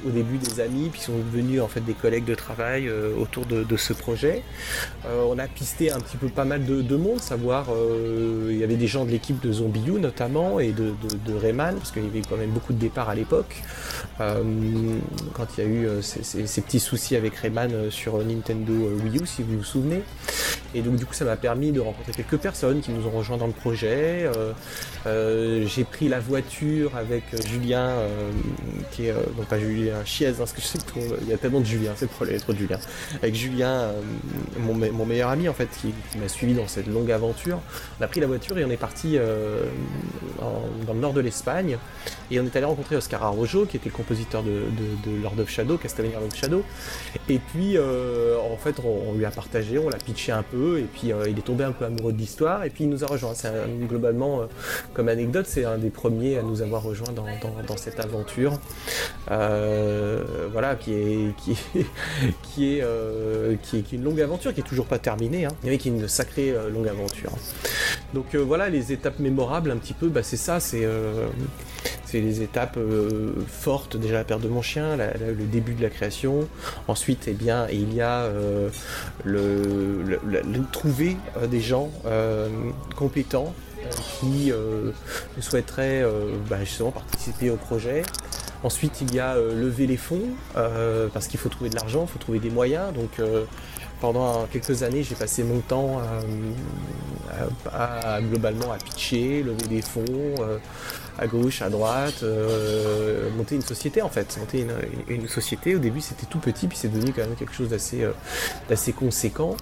au 0.06 0.10
début 0.10 0.38
des 0.38 0.60
amis, 0.60 0.88
puis 0.90 1.00
sont 1.00 1.18
devenus 1.32 1.60
en 1.60 1.68
fait 1.68 1.80
des 1.80 1.94
collègues 1.94 2.24
de 2.24 2.34
travail 2.34 2.88
euh, 2.88 3.14
autour 3.16 3.46
de, 3.46 3.64
de 3.64 3.76
ce 3.76 3.92
projet. 3.92 4.42
Euh, 5.06 5.24
on 5.28 5.38
a 5.38 5.46
pisté 5.46 5.90
un 5.90 6.00
petit 6.00 6.16
peu 6.16 6.28
pas 6.28 6.44
mal 6.44 6.55
de, 6.58 6.82
de 6.82 6.96
monde, 6.96 7.20
savoir 7.20 7.66
euh, 7.70 8.48
il 8.50 8.56
y 8.58 8.64
avait 8.64 8.76
des 8.76 8.86
gens 8.86 9.04
de 9.04 9.10
l'équipe 9.10 9.40
de 9.40 9.52
Zombie 9.52 9.80
notamment 10.00 10.58
et 10.58 10.72
de, 10.72 10.94
Rayman, 11.40 11.76
parce 11.76 11.92
qu'il 11.92 12.04
y 12.04 12.06
avait 12.06 12.22
quand 12.28 12.36
même 12.36 12.50
beaucoup 12.50 12.72
de 12.72 12.78
départs 12.78 13.08
à 13.08 13.14
l'époque. 13.14 13.62
Euh, 14.20 14.42
quand 15.34 15.46
il 15.56 15.64
y 15.64 15.66
a 15.66 15.70
eu 15.70 15.86
euh, 15.86 16.02
ces, 16.02 16.60
petits 16.62 16.80
soucis 16.80 17.16
avec 17.16 17.34
Rayman 17.36 17.90
sur 17.90 18.18
Nintendo 18.24 18.72
Wii 19.04 19.18
U, 19.22 19.26
si 19.26 19.42
vous 19.42 19.58
vous 19.58 19.64
souvenez. 19.64 20.02
Et 20.74 20.82
donc 20.82 20.96
du 20.96 21.06
coup 21.06 21.14
ça 21.14 21.24
m'a 21.24 21.36
permis 21.36 21.72
de 21.72 21.80
rencontrer 21.80 22.12
quelques 22.12 22.38
personnes 22.38 22.80
qui 22.80 22.90
nous 22.90 23.06
ont 23.06 23.10
rejoints 23.10 23.36
dans 23.36 23.46
le 23.46 23.52
projet. 23.52 24.28
J'ai 25.04 25.84
pris 25.84 26.08
la 26.08 26.20
voiture 26.20 26.96
avec 26.96 27.22
Julien, 27.46 27.92
qui 28.90 29.06
est 29.06 29.14
non 29.36 29.44
pas 29.48 29.58
Julien 29.58 30.04
Chiez, 30.04 30.28
hein, 30.28 30.34
parce 30.36 30.52
que 30.52 30.60
je 30.60 30.66
sais 30.66 30.78
qu'il 30.78 31.28
y 31.28 31.32
a 31.32 31.38
tellement 31.38 31.60
de 31.60 31.66
Julien, 31.66 31.92
c'est 31.96 32.06
le 32.06 32.10
problème, 32.10 32.40
de 32.48 32.54
Julien. 32.54 32.78
Avec 33.22 33.34
Julien, 33.34 33.90
mon, 34.58 34.74
me- 34.74 34.90
mon 34.90 35.06
meilleur 35.06 35.30
ami 35.30 35.48
en 35.48 35.54
fait, 35.54 35.68
qui 35.80 35.94
m'a 36.18 36.28
suivi 36.28 36.45
dans 36.54 36.68
cette 36.68 36.86
longue 36.86 37.10
aventure. 37.10 37.58
On 37.98 38.04
a 38.04 38.08
pris 38.08 38.20
la 38.20 38.26
voiture 38.26 38.58
et 38.58 38.64
on 38.64 38.70
est 38.70 38.76
parti 38.76 39.16
euh, 39.16 39.64
dans 40.86 40.94
le 40.94 41.00
nord 41.00 41.12
de 41.12 41.20
l'Espagne. 41.20 41.78
Et 42.30 42.40
on 42.40 42.44
est 42.44 42.56
allé 42.56 42.66
rencontrer 42.66 42.96
Oscar 42.96 43.22
Arrojo, 43.22 43.66
qui 43.66 43.76
était 43.76 43.88
le 43.88 43.94
compositeur 43.94 44.42
de, 44.42 45.22
Lord 45.22 45.38
of 45.38 45.48
Shadow, 45.48 45.76
Castlevania 45.78 46.18
Lord 46.18 46.28
of 46.28 46.36
Shadow. 46.36 46.62
Et 47.28 47.38
puis, 47.38 47.76
euh, 47.76 48.36
en 48.38 48.56
fait, 48.56 48.76
on, 48.84 49.14
lui 49.14 49.24
a 49.24 49.30
partagé, 49.30 49.78
on 49.78 49.88
l'a 49.88 49.98
pitché 49.98 50.32
un 50.32 50.42
peu, 50.42 50.78
et 50.78 50.82
puis 50.84 51.12
euh, 51.12 51.28
il 51.28 51.38
est 51.38 51.42
tombé 51.42 51.64
un 51.64 51.72
peu 51.72 51.84
amoureux 51.84 52.12
de 52.12 52.18
l'histoire, 52.18 52.64
et 52.64 52.70
puis 52.70 52.84
il 52.84 52.90
nous 52.90 53.04
a 53.04 53.06
rejoint. 53.06 53.34
C'est 53.34 53.52
globalement, 53.88 54.42
comme 54.92 55.08
anecdote, 55.08 55.46
c'est 55.48 55.64
un 55.64 55.78
des 55.78 55.90
premiers 55.90 56.38
à 56.38 56.42
nous 56.42 56.62
avoir 56.62 56.82
rejoint 56.82 57.12
dans, 57.12 57.76
cette 57.76 58.00
aventure. 58.00 58.58
Voilà, 59.28 60.74
qui 60.76 60.92
est, 60.92 61.36
qui 61.36 61.52
est, 61.52 61.86
qui 62.42 62.78
est, 62.78 63.62
qui 63.62 63.78
est, 63.78 63.92
une 63.92 64.04
longue 64.04 64.20
aventure, 64.20 64.52
qui 64.52 64.60
est 64.60 64.64
toujours 64.64 64.86
pas 64.86 64.98
terminée, 64.98 65.44
hein, 65.44 65.52
mais 65.62 65.78
qui 65.78 65.86
une 65.86 66.08
sacrée 66.08 66.35
euh, 66.38 66.70
longue 66.70 66.88
aventure. 66.88 67.32
Donc 68.14 68.34
euh, 68.34 68.38
voilà, 68.38 68.68
les 68.68 68.92
étapes 68.92 69.18
mémorables, 69.18 69.70
un 69.70 69.76
petit 69.76 69.92
peu, 69.92 70.08
bah, 70.08 70.22
c'est 70.22 70.36
ça, 70.36 70.60
c'est 70.60 70.84
euh, 70.84 71.28
les 72.12 72.40
étapes 72.40 72.78
fortes, 73.46 73.98
déjà 73.98 74.14
la 74.14 74.24
perte 74.24 74.40
de 74.40 74.48
mon 74.48 74.62
chien, 74.62 74.96
le 74.96 75.44
début 75.44 75.74
de 75.74 75.82
la 75.82 75.90
création. 75.90 76.48
Ensuite, 76.88 77.24
eh 77.26 77.32
bien, 77.32 77.66
il 77.70 77.92
y 77.92 78.00
a 78.00 78.30
le, 79.22 80.18
trouver 80.72 81.18
des 81.50 81.60
gens 81.60 81.90
compétents 82.96 83.52
qui 83.90 84.50
euh, 84.50 84.92
souhaiteraient 85.40 86.06
bah, 86.48 86.60
justement 86.60 86.90
participer 86.90 87.50
au 87.50 87.56
projet. 87.56 88.02
Ensuite, 88.62 89.02
il 89.02 89.14
y 89.14 89.20
a 89.20 89.36
lever 89.36 89.86
les 89.86 89.98
fonds, 89.98 90.22
parce 90.54 91.26
qu'il 91.26 91.38
faut 91.38 91.50
trouver 91.50 91.68
de 91.68 91.74
l'argent, 91.74 92.06
il 92.08 92.10
faut 92.10 92.18
trouver 92.18 92.38
des 92.38 92.50
moyens. 92.50 92.94
Donc, 92.94 93.20
pendant 94.00 94.46
quelques 94.46 94.82
années, 94.82 95.02
j'ai 95.02 95.14
passé 95.14 95.42
mon 95.42 95.60
temps 95.60 96.00
à- 97.72 98.20
globalement 98.20 98.72
à 98.72 98.76
pitcher, 98.76 99.42
lever 99.42 99.66
des 99.68 99.82
fonds, 99.82 100.04
euh, 100.08 100.58
à 101.18 101.26
gauche, 101.26 101.62
à 101.62 101.70
droite, 101.70 102.22
euh, 102.22 103.30
monter 103.36 103.54
une 103.54 103.62
société 103.62 104.02
en 104.02 104.08
fait. 104.08 104.36
Monter 104.38 104.66
une, 105.08 105.28
société, 105.28 105.74
au 105.74 105.78
début 105.78 106.00
c'était 106.00 106.26
tout 106.26 106.38
petit, 106.38 106.66
puis 106.66 106.78
c'est 106.78 106.92
devenu 106.92 107.12
quand 107.12 107.22
même 107.22 107.36
quelque 107.36 107.54
chose 107.54 107.68
d'assez 107.68 108.02
euh, 108.04 108.92
conséquent. 108.96 109.56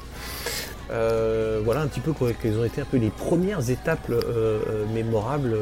Euh, 0.91 1.61
voilà 1.65 1.81
un 1.81 1.87
petit 1.87 2.01
peu 2.01 2.13
quelles 2.43 2.59
ont 2.59 2.65
été 2.65 2.83
un 2.83 2.85
peu 2.85 2.99
les 2.99 3.09
premières 3.09 3.71
étapes 3.71 4.11
euh, 4.11 4.21
euh, 4.69 4.87
mémorables 4.93 5.57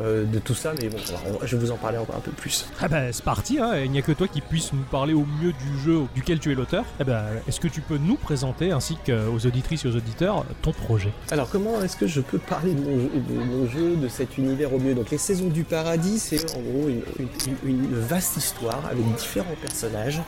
euh, 0.00 0.24
de 0.24 0.38
tout 0.38 0.54
ça, 0.54 0.72
mais 0.80 0.88
bon, 0.88 0.98
je 1.44 1.56
vais 1.56 1.64
vous 1.66 1.70
en 1.72 1.76
parler 1.76 1.98
encore 1.98 2.16
un 2.16 2.20
peu 2.20 2.30
plus. 2.30 2.66
Ah 2.80 2.88
bah 2.88 3.12
c'est 3.12 3.24
parti, 3.24 3.58
hein. 3.58 3.76
il 3.84 3.90
n'y 3.90 3.98
a 3.98 4.02
que 4.02 4.12
toi 4.12 4.28
qui 4.28 4.40
puisse 4.40 4.72
nous 4.72 4.82
parler 4.90 5.12
au 5.14 5.26
mieux 5.40 5.52
du 5.52 5.78
jeu 5.84 6.00
duquel 6.14 6.38
tu 6.38 6.50
es 6.52 6.54
l'auteur. 6.54 6.84
Eh 7.00 7.04
ben, 7.04 7.22
Est-ce 7.48 7.60
que 7.60 7.68
tu 7.68 7.80
peux 7.80 7.98
nous 7.98 8.16
présenter, 8.16 8.70
ainsi 8.72 8.96
qu'aux 9.04 9.46
auditrices 9.46 9.84
et 9.84 9.88
aux 9.88 9.96
auditeurs, 9.96 10.44
ton 10.62 10.72
projet? 10.72 11.12
Alors 11.30 11.50
comment 11.50 11.80
est-ce 11.82 11.96
que 11.96 12.06
je 12.06 12.20
peux 12.20 12.38
parler 12.38 12.74
de 12.74 12.80
mon, 12.80 12.98
jeu, 12.98 13.10
de 13.28 13.44
mon 13.44 13.68
jeu, 13.68 13.96
de 13.96 14.08
cet 14.08 14.38
univers 14.38 14.72
au 14.72 14.78
mieux? 14.78 14.94
Donc 14.94 15.10
les 15.10 15.18
saisons 15.18 15.48
du 15.48 15.64
paradis, 15.64 16.18
c'est 16.18 16.56
en 16.56 16.60
gros 16.60 16.88
une, 16.88 17.02
une- 17.18 17.56
une 17.68 17.94
vaste 17.94 18.36
histoire 18.36 18.80
avec 18.90 19.04
différents 19.16 19.54
personnages 19.60 20.20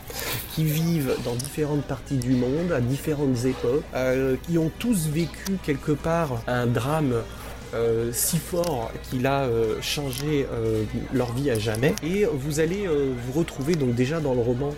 qui 0.54 0.64
vivent 0.64 1.14
dans 1.24 1.34
différentes 1.34 1.84
parties 1.84 2.16
du 2.16 2.32
monde, 2.32 2.72
à 2.74 2.80
différentes 2.80 3.44
époques, 3.44 3.82
euh, 3.94 4.36
qui 4.46 4.58
ont 4.58 4.70
tous 4.78 5.08
vécu 5.08 5.58
quelque 5.62 5.92
part 5.92 6.42
un 6.46 6.66
drame 6.66 7.14
euh, 7.74 8.10
si 8.12 8.36
fort 8.38 8.92
qu'il 9.08 9.26
a 9.26 9.44
euh, 9.44 9.80
changé 9.80 10.46
euh, 10.52 10.84
leur 11.12 11.32
vie 11.32 11.50
à 11.50 11.58
jamais. 11.58 11.94
Et 12.02 12.26
vous 12.26 12.60
allez 12.60 12.86
vous 12.86 13.32
retrouver 13.32 13.74
donc 13.74 13.94
déjà 13.94 14.20
dans 14.20 14.34
le 14.34 14.40
roman 14.40 14.74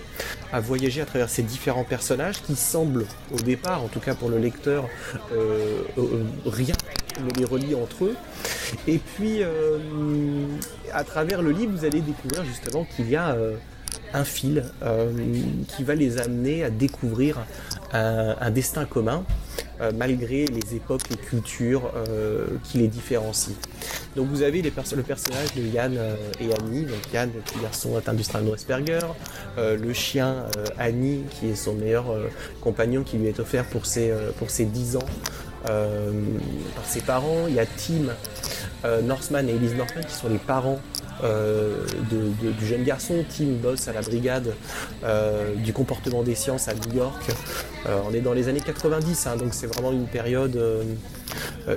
à 0.52 0.60
voyager 0.60 1.00
à 1.00 1.04
travers 1.04 1.28
ces 1.28 1.42
différents 1.42 1.84
personnages 1.84 2.40
qui 2.42 2.54
semblent 2.54 3.06
au 3.32 3.40
départ, 3.40 3.82
en 3.82 3.88
tout 3.88 3.98
cas 3.98 4.14
pour 4.14 4.28
le 4.28 4.38
lecteur, 4.38 4.88
rien 6.46 6.74
ne 7.20 7.30
les 7.38 7.44
relie 7.44 7.74
entre 7.74 8.04
eux. 8.04 8.16
Et 8.86 8.98
puis 8.98 9.40
à 10.92 11.04
travers 11.04 11.42
le 11.42 11.50
livre, 11.50 11.72
vous 11.76 11.84
allez 11.84 12.00
découvrir 12.00 12.44
justement 12.44 12.86
qu'il 12.94 13.10
y 13.10 13.16
a 13.16 13.36
un 14.12 14.24
fil 14.24 14.64
qui 15.68 15.82
va 15.82 15.96
les 15.96 16.18
amener 16.18 16.62
à 16.62 16.70
découvrir 16.70 17.44
un 17.92 18.50
destin 18.50 18.84
commun. 18.84 19.24
Euh, 19.80 19.90
malgré 19.96 20.46
les 20.46 20.76
époques, 20.76 21.08
les 21.10 21.16
cultures 21.16 21.92
euh, 21.96 22.46
qui 22.64 22.78
les 22.78 22.88
différencient. 22.88 23.54
Donc 24.16 24.28
vous 24.28 24.42
avez 24.42 24.62
le 24.62 24.70
personnage 24.70 25.54
de 25.56 25.62
Yann 25.62 25.96
euh, 25.96 26.16
et 26.40 26.52
Annie, 26.54 26.82
donc 26.82 27.12
Yann, 27.12 27.30
le 27.34 27.40
petit 27.40 27.58
garçon 27.60 27.96
atteint 27.96 28.14
du 28.14 28.22
le 29.56 29.92
chien 29.92 30.46
Annie, 30.78 31.22
qui 31.30 31.50
est 31.50 31.54
son 31.54 31.74
meilleur 31.74 32.06
compagnon 32.60 33.02
qui 33.02 33.18
lui 33.18 33.26
est 33.26 33.38
offert 33.38 33.64
pour 33.64 33.86
ses, 33.86 34.12
pour 34.38 34.50
ses 34.50 34.64
10 34.64 34.96
ans 34.96 35.06
par 35.64 36.84
ses 36.84 37.00
parents. 37.00 37.46
Il 37.48 37.54
y 37.54 37.60
a 37.60 37.66
Tim 37.66 38.12
euh, 38.84 39.00
Northman 39.00 39.48
et 39.48 39.52
Elise 39.52 39.74
Northman 39.74 40.04
qui 40.04 40.14
sont 40.14 40.28
les 40.28 40.38
parents 40.38 40.78
de- 41.22 42.46
de- 42.46 42.52
du 42.52 42.66
jeune 42.66 42.82
garçon. 42.84 43.24
Tim 43.28 43.46
bosse 43.62 43.88
à 43.88 43.92
la 43.92 44.00
brigade 44.02 44.54
euh, 45.04 45.54
du 45.54 45.72
comportement 45.72 46.22
des 46.22 46.34
sciences 46.34 46.68
à 46.68 46.74
New 46.74 46.94
York. 46.96 47.22
Euh, 47.86 47.98
on 48.08 48.14
est 48.14 48.20
dans 48.20 48.32
les 48.32 48.48
années 48.48 48.60
90, 48.60 49.26
hein, 49.26 49.36
donc 49.36 49.54
c'est 49.54 49.66
vraiment 49.66 49.92
une 49.92 50.06
période 50.06 50.56
euh, 50.56 50.82
euh, 50.82 50.84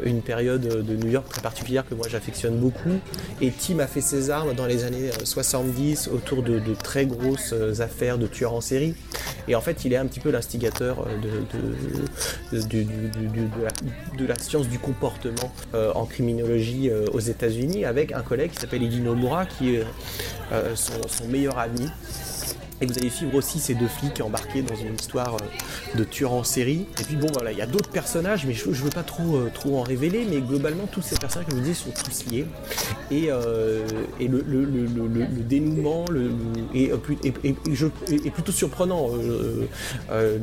une 0.03 0.21
période 0.21 0.61
de 0.61 0.95
New 0.95 1.09
York 1.09 1.27
très 1.29 1.41
particulière 1.41 1.83
que 1.87 1.95
moi 1.95 2.07
j'affectionne 2.09 2.57
beaucoup. 2.57 2.99
Et 3.41 3.51
Tim 3.51 3.79
a 3.79 3.87
fait 3.87 4.01
ses 4.01 4.29
armes 4.29 4.53
dans 4.53 4.65
les 4.65 4.83
années 4.83 5.09
70 5.23 6.09
autour 6.13 6.43
de, 6.43 6.59
très 6.81 7.05
grosses 7.05 7.53
affaires 7.79 8.17
de 8.17 8.27
tueurs 8.27 8.53
en 8.53 8.61
série. 8.61 8.95
Et 9.47 9.55
en 9.55 9.61
fait, 9.61 9.85
il 9.85 9.93
est 9.93 9.97
un 9.97 10.05
petit 10.05 10.19
peu 10.19 10.29
l'instigateur 10.29 11.07
de, 12.51 14.27
la, 14.27 14.35
science 14.35 14.67
du 14.67 14.79
comportement 14.79 15.51
en 15.73 16.05
criminologie 16.05 16.91
aux 17.13 17.19
États-Unis 17.19 17.85
avec 17.85 18.11
un 18.11 18.21
collègue 18.21 18.51
qui 18.51 18.59
s'appelle 18.59 18.83
Eddie 18.83 19.01
Nomura 19.01 19.45
qui 19.45 19.75
est 19.75 19.83
son 20.75 21.27
meilleur 21.27 21.57
ami. 21.57 21.89
Et 22.79 22.85
vous 22.85 22.93
allez 22.97 23.09
suivre 23.09 23.33
aussi 23.35 23.59
ces 23.59 23.73
deux 23.73 23.87
flics 23.87 24.21
embarqués 24.21 24.61
dans 24.61 24.75
une 24.75 24.93
histoire 24.93 25.35
euh, 25.35 25.97
de 25.97 26.03
tueur 26.03 26.33
en 26.33 26.43
série. 26.43 26.85
Et 26.99 27.03
puis 27.03 27.15
bon 27.15 27.27
voilà, 27.33 27.51
il 27.51 27.57
y 27.57 27.61
a 27.61 27.65
d'autres 27.65 27.89
personnages, 27.89 28.45
mais 28.45 28.53
je, 28.53 28.69
ne 28.69 28.73
veux 28.73 28.91
pas 28.91 29.01
trop, 29.01 29.37
euh, 29.37 29.49
trop 29.51 29.79
en 29.79 29.81
révéler, 29.81 30.27
mais 30.29 30.41
globalement 30.41 30.85
tous 30.85 31.01
ces 31.01 31.15
personnages, 31.15 31.47
comme 31.49 31.57
je 31.57 31.63
vous 31.63 31.69
dis, 31.69 31.75
sont 31.75 31.89
tous 31.89 32.25
liés. 32.31 32.45
Et, 33.09 33.31
euh, 33.31 33.87
le, 34.19 35.43
dénouement 35.43 36.05
est, 36.75 38.31
plutôt 38.31 38.51
surprenant. 38.51 39.09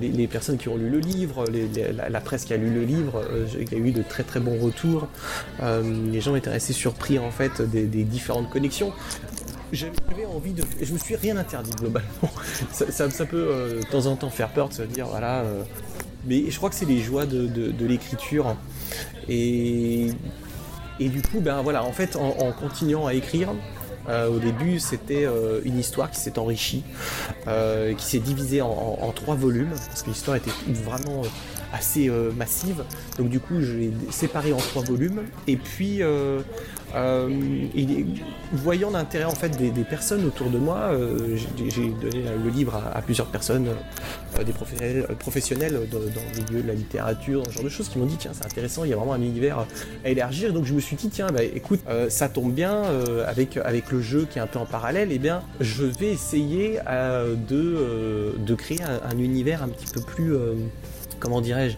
les, 0.01 0.27
personnes 0.27 0.57
qui 0.57 0.69
ont 0.69 0.77
lu 0.77 0.91
le 0.91 0.99
livre, 0.99 1.45
la, 2.11 2.21
presse 2.21 2.45
qui 2.45 2.55
a 2.55 2.57
lu 2.57 2.71
le 2.71 2.83
livre, 2.83 3.23
il 3.61 3.73
y 3.73 3.77
a 3.77 3.79
eu 3.79 3.93
de 3.93 4.03
très 4.03 4.25
très 4.25 4.41
bons 4.41 4.59
retours. 4.59 5.07
les 5.63 6.21
gens 6.21 6.35
étaient 6.35 6.51
assez 6.51 6.73
surpris 6.73 7.19
en 7.19 7.31
fait 7.31 7.63
des 7.63 8.05
différentes 8.05 8.51
connexions 8.51 8.93
j'avais 9.73 10.27
envie 10.27 10.53
de. 10.53 10.63
Je 10.81 10.93
me 10.93 10.99
suis 10.99 11.17
rien 11.17 11.37
interdit 11.37 11.73
globalement. 11.73 12.09
Ça, 12.73 13.11
ça, 13.11 13.27
peut 13.27 13.37
euh, 13.51 13.81
de 13.81 13.87
temps 13.87 14.07
en 14.07 14.17
temps 14.17 14.31
faire 14.31 14.49
peur 14.51 14.69
de 14.69 14.75
se 14.75 14.83
dire 14.83 15.07
voilà. 15.07 15.41
Euh, 15.41 15.63
mais 16.27 16.51
je 16.51 16.57
crois 16.57 16.71
que 16.71 16.77
c'est 16.77 16.87
les 16.87 17.01
joies 17.01 17.27
de, 17.27 17.47
de, 17.47 17.87
l'écriture. 17.87 18.57
Et, 19.29 20.09
et 20.99 21.09
du 21.09 21.21
coup, 21.21 21.41
ben 21.41 21.61
voilà, 21.61 21.85
en 21.85 21.93
fait, 21.93 22.17
en, 22.17 22.53
continuant 22.53 23.07
à 23.07 23.13
écrire, 23.13 23.51
euh, 24.09 24.31
au 24.31 24.39
début, 24.39 24.79
c'était 24.79 25.27
une 25.67 25.79
histoire 25.79 26.11
qui 26.11 26.19
s'est 26.19 26.39
enrichie, 26.39 26.83
qui 27.45 28.05
s'est 28.05 28.21
divisée 28.21 28.63
en, 28.63 28.99
en, 29.03 29.13
trois 29.13 29.35
volumes, 29.35 29.73
parce 29.89 30.03
que 30.03 30.09
l'histoire 30.09 30.39
était 30.39 30.51
vraiment 30.67 31.21
assez 31.75 32.11
massive. 32.35 32.85
Donc 33.19 33.29
du 33.29 33.39
coup, 33.39 33.61
je 33.61 33.73
l'ai 33.73 33.93
séparée 34.11 34.55
en 34.55 34.59
trois 34.59 34.83
volumes. 34.83 35.25
Et 35.47 35.59
puis, 35.59 36.01
euh, 36.95 37.29
voyant 38.53 38.91
l'intérêt 38.91 39.25
en 39.25 39.35
fait 39.35 39.57
des, 39.57 39.85
personnes 39.85 40.25
autour 40.25 40.49
de 40.51 40.59
moi, 40.59 40.91
euh, 40.93 41.37
j'ai 41.37 41.91
donné 41.91 42.25
le 42.43 42.51
livre 42.51 42.81
à, 42.95 43.03
plusieurs 43.03 43.27
personnes, 43.27 43.69
euh, 44.39 44.45
des 44.45 44.53
professionnels, 44.53 45.89
dans, 45.91 45.99
le 45.99 46.45
milieu 46.45 46.63
de 46.63 46.69
la 46.69 46.75
littérature, 46.75 47.43
ce 47.47 47.53
genre 47.53 47.65
de 47.65 47.69
choses, 47.69 47.89
qui 47.89 47.99
m'ont 47.99 48.07
dit 48.07 48.17
tiens 48.17 48.31
c'est 48.33 48.45
intéressant, 48.45 48.85
il 48.85 48.91
y 48.91 48.93
a 48.93 48.97
vraiment 48.97 49.15
un 49.15 49.23
univers 49.23 49.67
à 50.05 50.09
élargir. 50.09 50.53
Donc 50.53 50.65
je 50.65 50.75
me 50.75 50.81
suis 50.81 50.97
dit 50.97 51.09
tiens 51.09 51.27
bah, 51.33 51.43
écoute 51.43 51.81
ça 52.09 52.29
tombe 52.29 52.53
bien 52.53 52.83
avec 53.27 53.57
avec 53.57 53.91
le 53.91 54.01
jeu 54.01 54.27
qui 54.31 54.39
est 54.39 54.43
un 54.43 54.47
peu 54.47 54.59
en 54.59 54.67
parallèle, 54.67 55.11
et 55.11 55.17
eh 55.17 55.19
bien 55.19 55.43
je 55.61 55.85
vais 55.85 56.09
essayer 56.09 56.79
de 56.87 58.35
de 58.39 58.55
créer 58.55 58.81
un, 58.83 59.19
univers 59.19 59.63
un 59.63 59.69
petit 59.69 59.93
peu 59.93 60.01
plus 60.01 60.35
comment 61.25 61.41
dirais-je, 61.41 61.77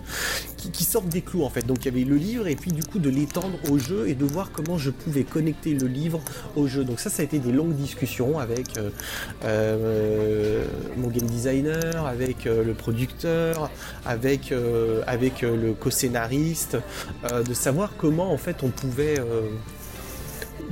qui, 0.72 0.82
sortent 0.82 1.08
des 1.08 1.22
clous 1.22 1.44
en 1.44 1.50
fait. 1.50 1.64
Donc 1.64 1.78
il 1.82 1.84
y 1.84 1.88
avait 1.88 2.04
le 2.04 2.16
livre 2.16 2.48
et 2.48 2.56
puis 2.56 2.72
du 2.72 2.82
coup 2.82 2.98
de 2.98 3.08
l'étendre 3.08 3.56
au 3.70 3.78
jeu 3.78 4.08
et 4.08 4.14
de 4.14 4.24
voir 4.24 4.50
comment 4.52 4.76
je 4.76 4.90
pouvais 4.90 5.22
connecter 5.22 5.72
le 5.72 5.86
livre 5.86 6.20
au 6.56 6.66
jeu. 6.66 6.82
Donc 6.82 6.98
ça, 6.98 7.10
ça 7.10 7.22
a 7.22 7.24
été 7.24 7.38
des 7.38 7.52
longues 7.52 7.76
discussions 7.76 8.40
avec 8.40 8.76
euh, 8.76 8.90
euh, 9.44 10.64
mon 10.96 11.08
game 11.08 11.28
designer, 11.28 12.06
avec 12.06 12.46
euh, 12.46 12.64
le 12.64 12.74
producteur, 12.74 13.70
avec, 14.04 14.52
avec 15.06 15.42
le 15.42 15.72
co-scénariste, 15.74 16.76
de 17.46 17.54
savoir 17.54 17.92
comment 17.96 18.32
en 18.32 18.38
fait 18.38 18.62
on 18.64 18.68
pouvait 18.68 19.20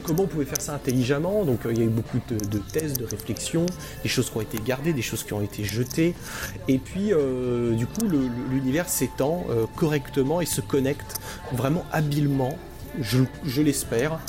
comment 0.05 0.25
on 0.25 0.27
pouvait 0.27 0.45
faire 0.45 0.61
ça 0.61 0.75
intelligemment. 0.75 1.45
Donc 1.45 1.67
euh, 1.67 1.73
il 1.73 1.79
y 1.79 1.83
a 1.83 1.85
eu 1.85 1.89
beaucoup 1.89 2.21
de, 2.29 2.59
tests, 2.59 2.99
de 2.99 3.05
réflexions, 3.05 3.67
des 4.03 4.09
choses 4.09 4.31
qui 4.31 4.37
ont 4.37 4.43
été 4.43 4.59
gardées, 4.65 4.93
des 4.93 5.03
choses 5.03 5.25
qui 5.25 5.33
ont 5.33 5.43
été 5.43 5.65
jetées. 5.65 6.15
Et 6.69 6.79
puis 6.79 7.13
euh, 7.13 7.73
du 7.73 7.87
coup 7.87 8.07
l'univers 8.51 8.89
s'étend 8.89 9.45
euh, 9.51 9.67
correctement 9.77 10.41
et 10.41 10.47
se 10.47 10.61
connecte 10.61 11.17
vraiment 11.53 11.85
habilement, 11.93 12.57
je 13.01 13.63
l'espère, 13.63 14.21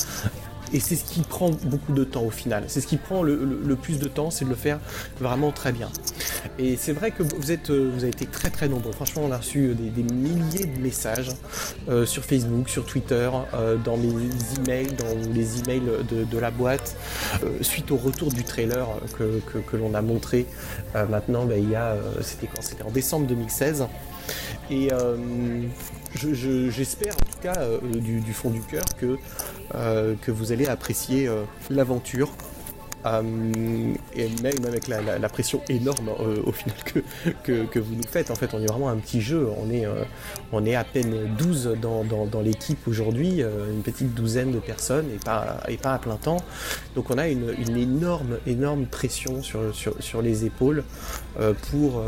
et 0.72 0.80
c'est 0.80 0.96
ce 0.96 1.04
qui 1.04 1.20
prend 1.20 1.50
beaucoup 1.50 1.92
de 1.92 2.04
temps 2.04 2.22
au 2.22 2.30
final. 2.30 2.64
C'est 2.68 2.80
ce 2.80 2.86
qui 2.86 2.96
prend 2.96 3.22
le, 3.22 3.76
plus 3.76 3.98
de 3.98 4.08
temps, 4.08 4.30
c'est 4.30 4.44
de 4.44 4.50
le 4.50 4.56
faire 4.56 4.78
vraiment 5.20 5.52
très 5.52 5.72
bien. 5.72 5.88
Et 6.58 6.76
c'est 6.76 6.92
vrai 6.92 7.10
que 7.10 7.22
vous, 7.22 7.52
êtes, 7.52 7.70
euh, 7.70 7.90
vous 7.92 8.02
avez 8.02 8.12
été 8.12 8.26
très 8.26 8.50
très 8.50 8.68
nombreux. 8.68 8.92
Franchement, 8.92 9.22
on 9.24 9.32
a 9.32 9.38
reçu 9.38 9.74
des, 9.74 10.02
milliers 10.02 10.66
de 10.66 10.80
messages 10.80 11.30
euh, 11.88 12.06
sur 12.06 12.24
Facebook, 12.24 12.68
sur 12.68 12.84
Twitter, 12.84 13.30
euh, 13.54 13.76
dans 13.76 13.96
mes 13.96 14.08
emails, 14.58 14.92
dans 14.94 15.32
les 15.32 15.60
emails 15.60 15.82
de, 16.08 16.38
la 16.38 16.50
boîte, 16.50 16.96
suite 17.62 17.90
au 17.90 17.96
retour 17.96 18.30
du 18.30 18.44
trailer 18.44 18.86
que, 19.18 19.76
l'on 19.76 19.94
a 19.94 20.02
montré 20.02 20.46
maintenant. 20.94 21.44
Ben, 21.44 21.62
il 21.62 21.70
y 21.70 21.74
a, 21.74 21.96
c'était 22.20 22.46
quand? 22.46 22.62
C'était 22.62 22.82
en 22.82 22.90
décembre 22.90 23.26
2016. 23.26 23.86
Et 24.70 24.90
j'espère 26.16 27.14
en 27.14 27.30
tout 27.30 27.38
cas 27.42 27.66
du, 27.82 28.32
fond 28.32 28.50
du 28.50 28.60
cœur 28.60 28.84
que 28.98 29.18
euh, 29.74 30.14
vous 30.28 30.52
allez 30.52 30.66
apprécier 30.66 31.28
euh, 31.28 31.42
l'aventure. 31.70 32.30
Euh, 33.06 33.94
et 34.14 34.28
même 34.42 34.64
avec 34.66 34.88
la, 34.88 35.28
pression 35.28 35.60
énorme 35.68 36.10
au 36.44 36.52
final 36.52 36.76
que, 37.42 37.64
que, 37.64 37.78
vous 37.78 37.94
nous 37.94 38.06
faites. 38.08 38.30
En 38.30 38.34
fait, 38.34 38.54
on 38.54 38.60
est 38.60 38.66
vraiment 38.66 38.88
un 38.88 38.96
petit 38.96 39.20
jeu. 39.20 39.48
On 39.58 39.70
est, 39.70 39.86
on 40.52 40.64
est 40.64 40.74
à 40.74 40.84
peine 40.84 41.34
12 41.36 41.76
dans, 41.80 42.04
dans, 42.04 42.40
l'équipe 42.40 42.86
aujourd'hui, 42.88 43.42
une 43.42 43.82
petite 43.82 44.14
douzaine 44.14 44.52
de 44.52 44.58
personnes 44.58 45.06
et 45.14 45.18
pas, 45.18 45.58
et 45.68 45.76
pas 45.76 45.94
à 45.94 45.98
plein 45.98 46.16
temps. 46.16 46.38
Donc 46.94 47.10
on 47.10 47.18
a 47.18 47.28
une, 47.28 47.54
une 47.58 47.76
énorme, 47.76 48.38
énorme 48.46 48.86
pression 48.86 49.42
sur, 49.42 49.74
sur, 49.74 49.94
sur 50.02 50.22
les 50.22 50.46
épaules 50.46 50.84
pour, 51.70 52.02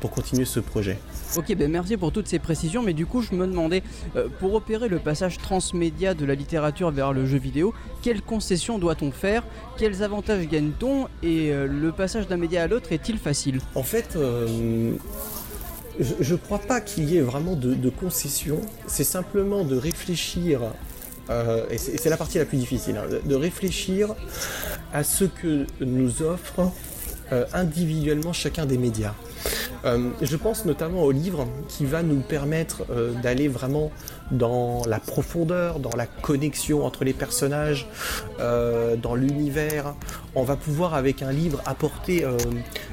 pour 0.00 0.10
continuer 0.10 0.44
ce 0.44 0.60
projet. 0.60 0.98
Ok, 1.36 1.54
ben 1.54 1.70
merci 1.70 1.96
pour 1.96 2.12
toutes 2.12 2.26
ces 2.26 2.38
précisions, 2.38 2.82
mais 2.82 2.92
du 2.92 3.06
coup 3.06 3.22
je 3.22 3.34
me 3.34 3.46
demandais, 3.46 3.82
euh, 4.16 4.28
pour 4.40 4.54
opérer 4.54 4.88
le 4.88 4.98
passage 4.98 5.38
transmédia 5.38 6.12
de 6.14 6.24
la 6.24 6.34
littérature 6.34 6.90
vers 6.90 7.12
le 7.12 7.24
jeu 7.24 7.38
vidéo, 7.38 7.72
quelles 8.02 8.22
concessions 8.22 8.78
doit-on 8.78 9.10
faire? 9.12 9.44
Avantages 9.80 10.19
gagne-t-on 10.22 11.08
Et 11.22 11.52
euh, 11.52 11.66
le 11.66 11.92
passage 11.92 12.28
d'un 12.28 12.36
média 12.36 12.62
à 12.62 12.66
l'autre 12.66 12.92
est-il 12.92 13.18
facile? 13.18 13.60
En 13.74 13.82
fait, 13.82 14.16
euh, 14.16 14.92
je 15.98 16.32
ne 16.32 16.38
crois 16.38 16.58
pas 16.58 16.80
qu'il 16.80 17.04
y 17.04 17.16
ait 17.16 17.22
vraiment 17.22 17.54
de, 17.54 17.90
concessions, 17.90 18.60
c'est 18.86 19.04
simplement 19.04 19.64
de 19.64 19.76
réfléchir 19.76 20.60
et 21.70 21.78
c'est 21.78 22.08
la 22.10 22.16
partie 22.16 22.38
la 22.38 22.44
plus 22.44 22.58
difficile, 22.58 22.96
hein, 22.96 23.04
de 23.24 23.34
réfléchir 23.36 24.16
à 24.92 25.04
ce 25.04 25.24
que 25.24 25.64
nous 25.80 26.22
offre 26.22 26.72
individuellement 27.52 28.32
chacun 28.32 28.66
des 28.66 28.78
médias. 28.78 29.14
Euh, 29.84 30.10
je 30.20 30.36
pense 30.36 30.64
notamment 30.64 31.02
au 31.02 31.10
livre 31.10 31.48
qui 31.68 31.86
va 31.86 32.02
nous 32.02 32.20
permettre 32.20 32.84
euh, 32.90 33.12
d'aller 33.22 33.48
vraiment 33.48 33.90
dans 34.30 34.82
la 34.86 34.98
profondeur, 34.98 35.78
dans 35.78 35.96
la 35.96 36.06
connexion 36.06 36.84
entre 36.84 37.04
les 37.04 37.12
personnages, 37.12 37.88
euh, 38.40 38.96
dans 38.96 39.14
l'univers. 39.14 39.94
On 40.34 40.44
va 40.44 40.56
pouvoir 40.56 40.94
avec 40.94 41.22
un 41.22 41.32
livre 41.32 41.60
apporter 41.66 42.24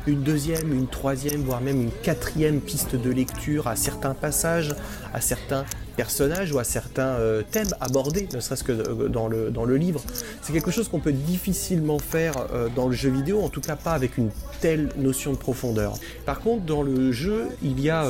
une 0.07 0.23
deuxième, 0.23 0.73
une 0.73 0.87
troisième, 0.87 1.41
voire 1.41 1.61
même 1.61 1.81
une 1.81 1.91
quatrième 1.91 2.61
piste 2.61 2.95
de 2.95 3.11
lecture 3.11 3.67
à 3.67 3.75
certains 3.75 4.13
passages, 4.13 4.75
à 5.13 5.21
certains 5.21 5.65
personnages 5.97 6.53
ou 6.53 6.59
à 6.59 6.63
certains 6.63 7.15
euh, 7.17 7.41
thèmes 7.51 7.73
abordés, 7.81 8.29
ne 8.33 8.39
serait-ce 8.39 8.63
que 8.63 8.71
euh, 8.71 9.09
dans 9.09 9.27
le, 9.65 9.77
livre. 9.77 10.01
C'est 10.41 10.53
quelque 10.53 10.71
chose 10.71 10.87
qu'on 10.87 10.99
peut 10.99 11.11
difficilement 11.11 11.99
faire 11.99 12.33
euh, 12.53 12.69
dans 12.73 12.87
le 12.87 12.93
jeu 12.93 13.09
vidéo, 13.09 13.41
en 13.41 13.49
tout 13.49 13.61
cas 13.61 13.75
pas 13.75 13.93
avec 13.93 14.17
une 14.17 14.29
telle 14.61 14.89
notion 14.95 15.33
de 15.33 15.37
profondeur. 15.37 15.95
Par 16.25 16.39
contre, 16.39 16.63
dans 16.63 16.83
le 16.83 17.11
jeu, 17.11 17.47
il 17.63 17.81
y 17.81 17.89
a 17.89 18.05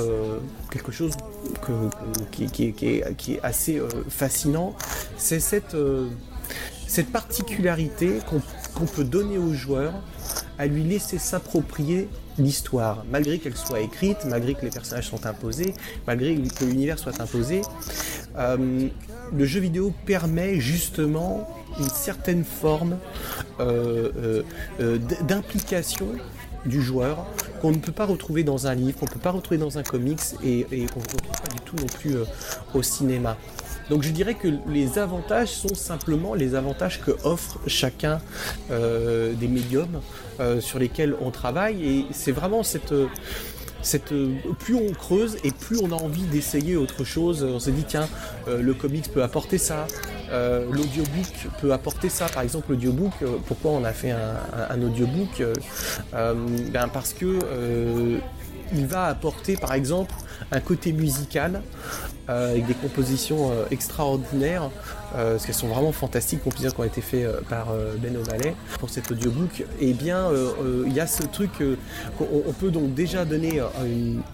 quelque 0.70 0.92
chose 0.92 1.14
qui, 2.32 2.74
est, 2.84 3.40
assez 3.42 3.82
fascinant, 4.10 4.76
c'est 5.18 5.40
cette, 5.40 5.76
particularité 7.12 8.20
qu'on 8.76 8.86
peut 8.86 9.04
donner 9.06 9.38
aux 9.38 9.54
joueurs 9.54 9.94
à 10.60 10.68
lui 10.68 10.84
laisser 10.84 11.18
s'approprier 11.18 12.10
l'histoire, 12.38 13.04
malgré 13.12 13.40
qu'elle 13.40 13.56
soit 13.56 13.80
écrite, 13.80 14.26
malgré 14.26 14.54
que 14.54 14.64
les 14.64 14.72
personnages 14.72 15.08
sont 15.08 15.26
imposés, 15.26 15.74
malgré 16.06 16.36
que 16.36 16.66
l'univers 16.66 17.00
soit 17.00 17.20
imposé. 17.20 17.62
Euh, 18.38 18.88
le 19.36 19.46
jeu 19.46 19.60
vidéo 19.60 19.94
permet 20.06 20.60
justement 20.60 21.48
une 21.80 21.90
certaine 21.90 22.44
forme 22.44 22.98
euh, 23.60 24.44
euh, 24.80 24.98
d'implication 25.28 26.08
du 26.66 26.82
joueur 26.82 27.26
qu'on 27.62 27.72
ne 27.72 27.78
peut 27.78 27.92
pas 27.92 28.06
retrouver 28.06 28.44
dans 28.44 28.68
un 28.68 28.76
livre, 28.76 29.00
qu'on 29.00 29.06
ne 29.06 29.12
peut 29.12 29.20
pas 29.20 29.32
retrouver 29.32 29.58
dans 29.58 29.78
un 29.78 29.84
comics 29.84 30.20
et, 30.44 30.64
qu'on 30.64 31.00
ne 31.00 31.06
retrouve 31.06 31.42
pas 31.42 31.54
du 31.54 31.62
tout 31.62 31.76
non 31.76 31.88
plus 31.88 32.16
au 32.74 32.84
cinéma. 32.84 33.38
Donc 33.90 34.04
je 34.04 34.10
dirais 34.10 34.34
que 34.36 34.48
les 34.68 35.00
avantages 35.00 35.50
sont 35.50 35.76
simplement 35.76 36.34
les 36.34 36.56
avantages 36.56 37.02
que 37.02 37.12
offre 37.24 37.60
chacun 37.68 38.20
des 38.70 39.48
médiums 39.48 40.02
sur 40.60 40.80
lesquels 40.80 41.16
on 41.22 41.32
travaille 41.32 41.84
et 41.86 42.06
c'est 42.12 42.32
vraiment 42.32 42.64
cette 42.64 42.94
cette, 43.84 44.12
euh, 44.12 44.36
plus 44.60 44.76
on 44.76 44.92
creuse 44.92 45.38
et 45.44 45.52
plus 45.52 45.80
on 45.80 45.92
a 45.92 45.96
envie 45.96 46.24
d'essayer 46.24 46.76
autre 46.76 47.04
chose. 47.06 47.44
On 47.44 47.60
se 47.60 47.70
dit 47.70 47.86
tiens, 47.88 48.10
euh, 48.48 48.62
le 48.62 48.74
comics 48.74 49.10
peut 49.14 49.24
apporter 49.24 49.58
ça, 49.58 49.88
euh, 50.32 50.66
l'audiobook 50.72 51.48
peut 51.62 51.72
apporter 51.72 52.10
ça. 52.10 52.26
Par 52.28 52.44
exemple, 52.44 52.72
l'audiobook, 52.72 53.14
euh, 53.22 53.38
pourquoi 53.46 53.72
on 53.72 53.84
a 53.86 53.94
fait 53.94 54.12
un, 54.12 54.36
un- 54.70 54.82
audiobook 54.82 55.40
Euh, 55.40 55.54
euh, 56.16 56.34
ben 56.74 56.88
Parce 56.92 57.14
que 57.14 57.26
euh, 57.26 58.18
il 58.74 58.88
va 58.88 59.06
apporter 59.06 59.58
par 59.58 59.74
exemple 59.74 60.14
un 60.52 60.60
côté 60.60 60.92
musical 60.94 61.62
euh, 62.30 62.52
avec 62.52 62.66
des 62.66 62.74
compositions 62.74 63.52
euh, 63.52 63.66
extraordinaires 63.72 64.70
euh, 65.16 65.32
parce 65.32 65.46
qu'elles 65.46 65.56
sont 65.56 65.68
vraiment 65.68 65.92
fantastiques, 65.92 66.44
compositions 66.44 66.72
qui 66.72 66.82
ont 66.82 66.84
été 66.84 67.02
faites 67.02 67.26
euh, 67.26 67.40
par 67.50 67.72
euh, 67.72 67.96
Ben 67.98 68.16
O'Malley 68.18 68.56
pour 68.80 68.90
cet 68.90 69.10
audiobook. 69.12 69.64
Et 69.80 69.94
bien, 69.94 70.30
il 70.86 70.94
y 70.94 71.00
a 71.00 71.08
ce 71.08 71.24
truc 71.24 71.52
qu'on 72.18 72.28
on 72.46 72.54
peut 72.54 72.72
donc 72.72 72.94
déjà 72.94 73.26
donner 73.26 73.62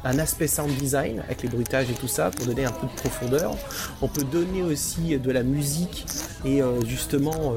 un 0.03 0.19
aspect 0.19 0.47
sound 0.47 0.71
design 0.75 1.21
avec 1.25 1.43
les 1.43 1.49
bruitages 1.49 1.89
et 1.89 1.93
tout 1.93 2.07
ça 2.07 2.31
pour 2.31 2.45
donner 2.45 2.65
un 2.65 2.71
peu 2.71 2.87
de 2.87 2.91
profondeur. 2.93 3.55
On 4.01 4.07
peut 4.07 4.23
donner 4.23 4.63
aussi 4.63 5.17
de 5.17 5.31
la 5.31 5.43
musique 5.43 6.05
et 6.45 6.61
justement 6.85 7.55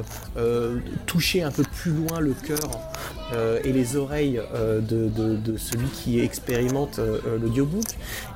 toucher 1.06 1.42
un 1.42 1.50
peu 1.50 1.62
plus 1.62 1.92
loin 1.92 2.20
le 2.20 2.34
cœur 2.34 2.70
et 3.64 3.72
les 3.72 3.96
oreilles 3.96 4.40
de, 4.54 5.56
celui 5.56 5.88
qui 5.88 6.20
expérimente 6.20 7.00
l'audiobook. 7.40 7.84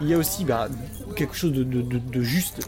Il 0.01 0.09
y 0.09 0.15
a 0.15 0.19
aussi 0.19 0.45
bah, 0.45 0.69
quelque 1.17 1.35
chose 1.35 1.53
de, 1.53 2.23
juste 2.23 2.61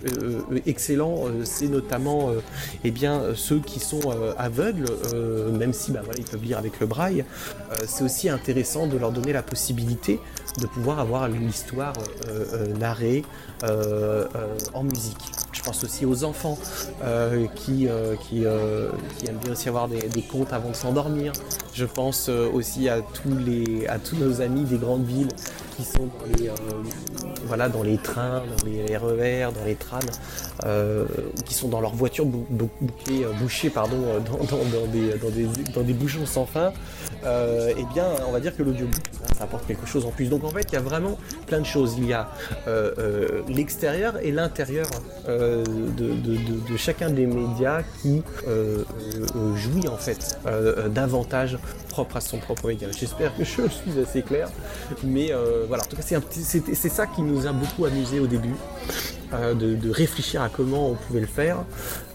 excellent, 0.67 1.25
c'est 1.45 1.69
notamment 1.69 2.02
euh, 2.07 2.41
eh 2.85 2.91
bien, 2.91 3.21
euh, 3.21 3.35
ceux 3.35 3.61
qui 3.61 3.81
sont 3.81 4.01
euh, 4.07 4.33
aveugles, 4.39 4.87
même 5.53 5.73
si 5.73 5.93
bah, 5.93 6.03
ils 6.17 6.25
peuvent 6.25 6.43
lire 6.43 6.59
avec 6.59 6.81
le 6.81 6.87
braille. 6.87 7.25
C'est 7.87 8.05
aussi 8.05 8.29
intéressant 8.29 8.87
de 8.87 8.97
leur 8.97 9.13
donner 9.13 9.33
la 9.33 9.43
possibilité 9.43 10.21
de 10.61 10.67
pouvoir 10.67 10.99
avoir 10.99 11.25
euh, 11.25 11.29
euh, 12.29 12.67
narrée 12.79 13.25
en 14.75 14.85
musique. 14.85 15.17
Je 15.53 15.63
pense 15.63 15.85
aussi 15.85 16.05
aux 16.05 16.25
enfants 16.25 16.59
qui, 17.55 17.87
aiment 17.87 19.39
bien 19.43 19.53
aussi 19.53 19.69
avoir 19.69 19.89
des, 19.89 20.09
des 20.09 20.23
contes 20.23 20.53
avant 20.53 20.71
de 20.71 20.77
s'endormir. 20.77 21.33
Je 21.73 21.85
pense 21.85 22.29
aussi 22.29 22.89
à 22.89 23.01
tous, 23.01 23.37
les, 23.39 23.87
à 23.87 23.99
tous 23.99 24.17
nos 24.17 24.41
amis 24.41 24.65
des 24.65 24.79
grandes 24.79 25.07
villes 25.07 25.29
qui 25.77 25.85
sont 25.85 26.07
dans 26.07 26.39
les, 26.39 26.49
euh, 26.49 26.53
voilà, 27.47 27.69
dans 27.69 27.83
les 27.83 27.97
trains, 27.99 28.43
dans 28.59 28.67
les 28.67 28.97
RER, 28.97 29.49
dans 29.55 29.65
les 29.65 29.75
trams, 29.75 30.01
euh, 30.65 31.05
qui 31.45 31.55
sont 31.55 31.69
dans 31.69 31.81
leur 31.81 31.95
voiture 31.95 32.25
bou- 32.27 32.47
bou- 32.51 32.71
bouclée, 32.81 33.25
euh, 33.25 33.33
bouchée 33.41 33.71
pardon, 33.71 33.97
dans, 34.27 34.87
des, 34.87 35.15
dans, 35.19 35.31
des, 35.31 35.47
dans 35.75 35.83
des 35.83 35.93
bouchons 35.93 36.27
sans 36.27 36.47
fin. 36.47 36.73
Eh 37.25 37.85
bien, 37.95 38.07
on 38.29 38.33
va 38.33 38.41
dire 38.41 38.57
que 38.57 38.63
l'audiobook, 38.63 39.01
ça, 39.39 39.45
apporte 39.45 39.67
quelque 39.67 39.87
chose 39.87 40.05
en 40.05 40.11
plus. 40.11 40.29
Donc 40.29 40.45
en 40.45 40.51
fait, 40.51 40.67
il 40.71 40.73
y 40.75 40.77
a 40.77 40.81
vraiment 40.81 41.19
plein 41.47 41.61
de 41.61 41.67
choses. 41.67 41.95
Il 41.99 42.07
y 42.07 42.13
a 42.13 42.29
l'extérieur 43.49 44.15
et 44.23 44.33
l'intérieur 44.33 44.87
de, 45.29 46.77
chacun 46.77 47.11
des 47.11 47.27
médias 47.27 47.83
qui 48.01 48.23
jouit 49.57 49.89
en 49.89 49.97
fait 49.97 50.39
d'avantages 50.89 51.59
propres 51.89 52.17
à 52.17 52.21
son 52.21 52.39
propre 52.39 52.69
média. 52.69 52.89
J'espère 52.91 53.37
que 53.37 53.45
je 53.45 53.51
suis 53.69 54.01
assez 54.03 54.23
clair, 54.23 54.49
mais 55.05 55.31
voilà. 55.67 55.83
En 55.85 55.87
tout 55.87 55.97
cas, 55.97 56.03
c'est 56.03 56.89
ça 56.89 57.07
qui 57.07 57.23
nous 57.23 57.47
a 57.47 57.53
beaucoup 57.53 57.85
amusé 57.85 58.21
au 58.21 58.27
début. 58.27 58.55
euh, 59.35 59.55
de, 59.55 59.91
réfléchir 59.91 60.43
à 60.43 60.49
comment 60.49 60.91
on 60.91 60.95
pouvait 60.95 61.21
le 61.21 61.27
faire, 61.27 61.65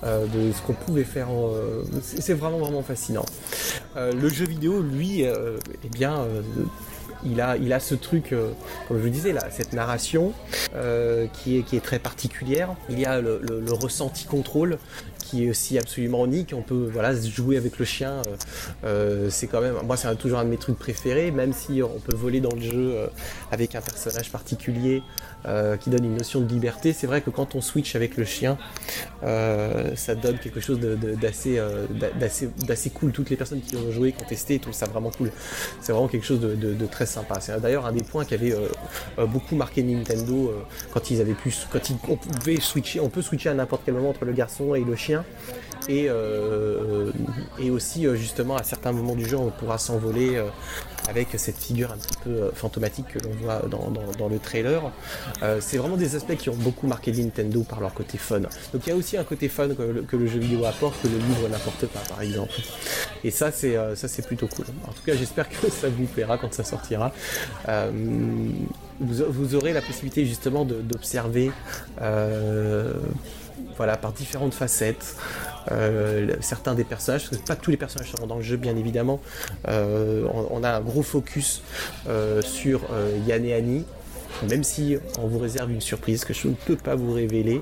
euh, 0.03 0.26
de 0.28 0.52
ce 0.52 0.61
qu'on 0.61 0.74
pouvait 0.74 1.03
faire. 1.03 1.28
euh, 1.32 1.84
c'est 2.02 2.34
vraiment 2.34 2.60
vraiment 2.60 2.84
fascinant. 2.84 3.26
Euh, 3.95 4.11
le 4.14 4.30
jeu 4.30 4.45
vidéo, 4.45 4.82
lui, 4.82 5.26
euh, 5.26 5.57
eh 5.84 5.90
bien, 5.90 6.19
euh, 6.19 6.41
il 7.26 7.41
a, 7.41 7.57
il 7.57 7.74
a 7.74 7.80
ce 7.80 7.95
truc, 7.95 8.34
euh, 8.34 8.52
comme 8.88 8.98
je 8.98 9.03
vous 9.03 9.10
disais, 9.10 9.34
cette 9.49 9.74
narration 9.74 10.34
euh, 10.76 11.26
qui, 11.34 11.57
est, 11.57 11.64
qui 11.64 11.76
est 11.76 11.82
très 11.84 11.99
particulière. 11.99 12.69
Il 12.90 12.99
y 12.99 13.06
a 13.06 13.19
le 13.19 13.41
ressenti 13.72 14.26
contrôle 14.26 14.78
qui 15.18 15.45
est 15.45 15.49
aussi 15.49 15.77
absolument 15.77 16.26
unique. 16.26 16.53
On 16.56 16.61
peut 16.61 16.89
voilà, 16.91 17.14
jouer 17.15 17.57
avec 17.57 17.77
le 17.77 17.85
chien. 17.85 18.22
euh, 18.27 18.35
euh, 18.85 19.30
c'est 19.30 19.48
quand 19.48 19.61
même, 19.61 19.76
moi, 19.85 19.98
c'est 19.98 20.14
toujours 20.18 20.39
un 20.39 20.45
de 20.45 20.49
mes 20.49 20.57
trucs 20.57 20.77
préférés, 20.80 21.31
même 21.31 21.53
si 21.53 21.81
on 21.84 21.99
peut 21.99 22.15
voler 22.15 22.41
dans 22.41 22.53
le 22.53 22.61
jeu 22.61 22.91
euh, 22.95 23.07
avec 23.52 23.76
un 23.76 23.81
personnage 23.81 24.31
particulier 24.31 25.03
qui 25.80 25.89
donne 25.89 26.03
une 26.03 26.18
notion 26.18 26.41
de 26.41 26.49
liberté. 26.49 26.91
C'est 26.91 27.07
vrai 27.07 27.22
que 27.22 27.30
quand 27.30 27.56
on 27.56 27.61
switch 27.61 27.95
avec 27.95 28.18
le 28.18 28.26
chien, 28.26 28.57
ça 29.22 30.15
donne 30.22 30.39
quelque 30.39 30.60
chose 30.60 30.77
d'assez 30.77 31.56
d'a- 31.89 32.10
d'assez 32.65 32.89
cool. 32.89 33.14
Toutes 33.14 33.30
les 33.30 33.38
personnes 33.38 33.61
qui 33.61 33.77
ont 33.77 33.89
joué, 33.89 34.11
qui 34.11 34.22
ont 34.22 34.27
testé, 34.27 34.60
trouvent 34.60 34.73
ça 34.73 34.88
vraiment 34.88 35.10
cool. 35.10 35.31
C'est 35.80 35.94
vraiment 35.94 36.10
quelque 36.10 36.26
chose 36.26 36.41
de, 36.41 36.85
très 36.88 37.06
sympa. 37.06 37.39
C'est 37.39 37.61
d'ailleurs 37.61 37.85
un 37.85 37.94
des 37.94 38.03
points 38.03 38.26
qui 38.26 38.34
avait 38.34 38.53
beaucoup 39.18 39.56
marqué 39.56 39.84
Nintendo 39.84 40.53
quand 40.91 41.11
ils 41.11 41.22
avaient 41.22 41.34
pu, 41.34 41.53
quand 41.72 41.89
ils, 41.91 41.95
on 42.10 42.18
pouvait 42.18 42.60
switcher, 42.60 42.99
on 42.99 43.07
peut 43.10 43.22
switcher 43.22 43.48
à 43.48 43.53
n'importe 43.53 43.84
quel 43.85 43.94
moment 43.94 44.10
entre 44.10 44.26
le 44.26 44.34
garçon 44.34 44.76
et 44.76 44.84
le 44.84 44.98
chien. 44.98 45.07
Et, 45.90 46.08
euh, 46.10 47.12
et 47.60 47.70
aussi 47.70 48.06
euh, 48.06 48.16
justement 48.16 48.58
à 48.58 48.64
certains 48.64 48.92
moments 48.92 49.16
du 49.16 49.26
jeu 49.26 49.38
on 49.38 49.52
pourra 49.52 49.78
s'envoler 49.78 50.36
euh, 50.36 50.44
avec 51.08 51.30
cette 51.38 51.56
figure 51.56 51.94
un 51.94 51.98
petit 51.98 52.18
peu 52.22 52.52
fantomatique 52.54 53.08
que 53.08 53.20
l'on 53.20 53.32
voit 53.42 53.62
dans, 53.70 54.28
le 54.28 54.40
trailer. 54.40 54.82
C'est 55.62 55.78
vraiment 55.78 55.96
des 55.96 56.18
aspects 56.18 56.36
qui 56.36 56.50
ont 56.50 56.56
beaucoup 56.56 56.86
marqué 56.86 57.14
Nintendo 57.14 57.64
par 57.64 57.80
leur 57.80 57.94
côté 57.94 58.18
fun. 58.18 58.42
Donc 58.42 58.86
il 58.86 58.90
y 58.90 58.92
a 58.92 58.96
aussi 58.96 59.16
un 59.16 59.24
côté 59.24 59.48
fun 59.48 59.70
que 59.70 60.18
le, 60.18 60.28
jeu 60.28 60.40
vidéo 60.40 60.66
apporte 60.66 61.02
que 61.02 61.08
le 61.08 61.18
livre 61.18 61.48
n'apporte 61.48 61.86
pas 61.86 62.02
par 62.10 62.22
exemple. 62.22 62.52
Et 63.24 63.32
ça 63.32 63.52
c'est 63.52 63.78
ça 63.96 64.10
c'est 64.10 64.28
plutôt 64.28 64.48
cool. 64.48 64.66
En 64.86 64.92
tout 64.92 65.04
cas 65.06 65.16
j'espère 65.16 65.48
que 65.48 65.70
ça 65.70 65.88
vous 65.88 66.08
plaira 66.08 66.38
quand 66.38 66.54
ça 66.54 66.66
sortira. 66.66 67.14
Vous, 69.00 69.24
vous 69.30 69.56
aurez 69.56 69.72
la 69.72 69.82
possibilité 69.82 70.26
justement 70.26 70.66
d'observer 70.66 71.52
voilà, 73.78 73.98
par 73.98 74.12
différentes 74.12 74.54
facettes. 74.54 75.16
euh, 75.72 76.36
certains 76.40 76.76
des 76.76 76.84
personnages, 76.84 77.30
parce 77.30 77.42
que 77.42 77.48
pas 77.48 77.56
tous 77.56 77.72
les 77.72 77.78
personnages 77.78 78.12
seront 78.12 78.28
dans 78.28 78.38
le 78.38 78.44
jeu 78.44 78.58
bien 78.58 78.76
évidemment. 78.78 79.20
Euh, 79.68 80.26
on, 80.50 80.64
a 80.64 80.78
un 80.78 80.82
gros 80.82 81.04
focus 81.04 81.62
euh, 82.08 82.42
sur 82.42 82.82
Yann 83.26 83.44
et 83.46 83.54
Annie. 83.54 83.86
Même 84.48 84.64
si 84.64 84.98
on 85.20 85.28
vous 85.28 85.40
réserve 85.40 85.72
une 85.72 85.82
surprise 85.82 86.24
que 86.24 86.34
je 86.34 86.50
ne 86.50 86.54
peux 86.54 86.76
pas 86.76 86.94
vous 86.96 87.12
révéler, 87.12 87.62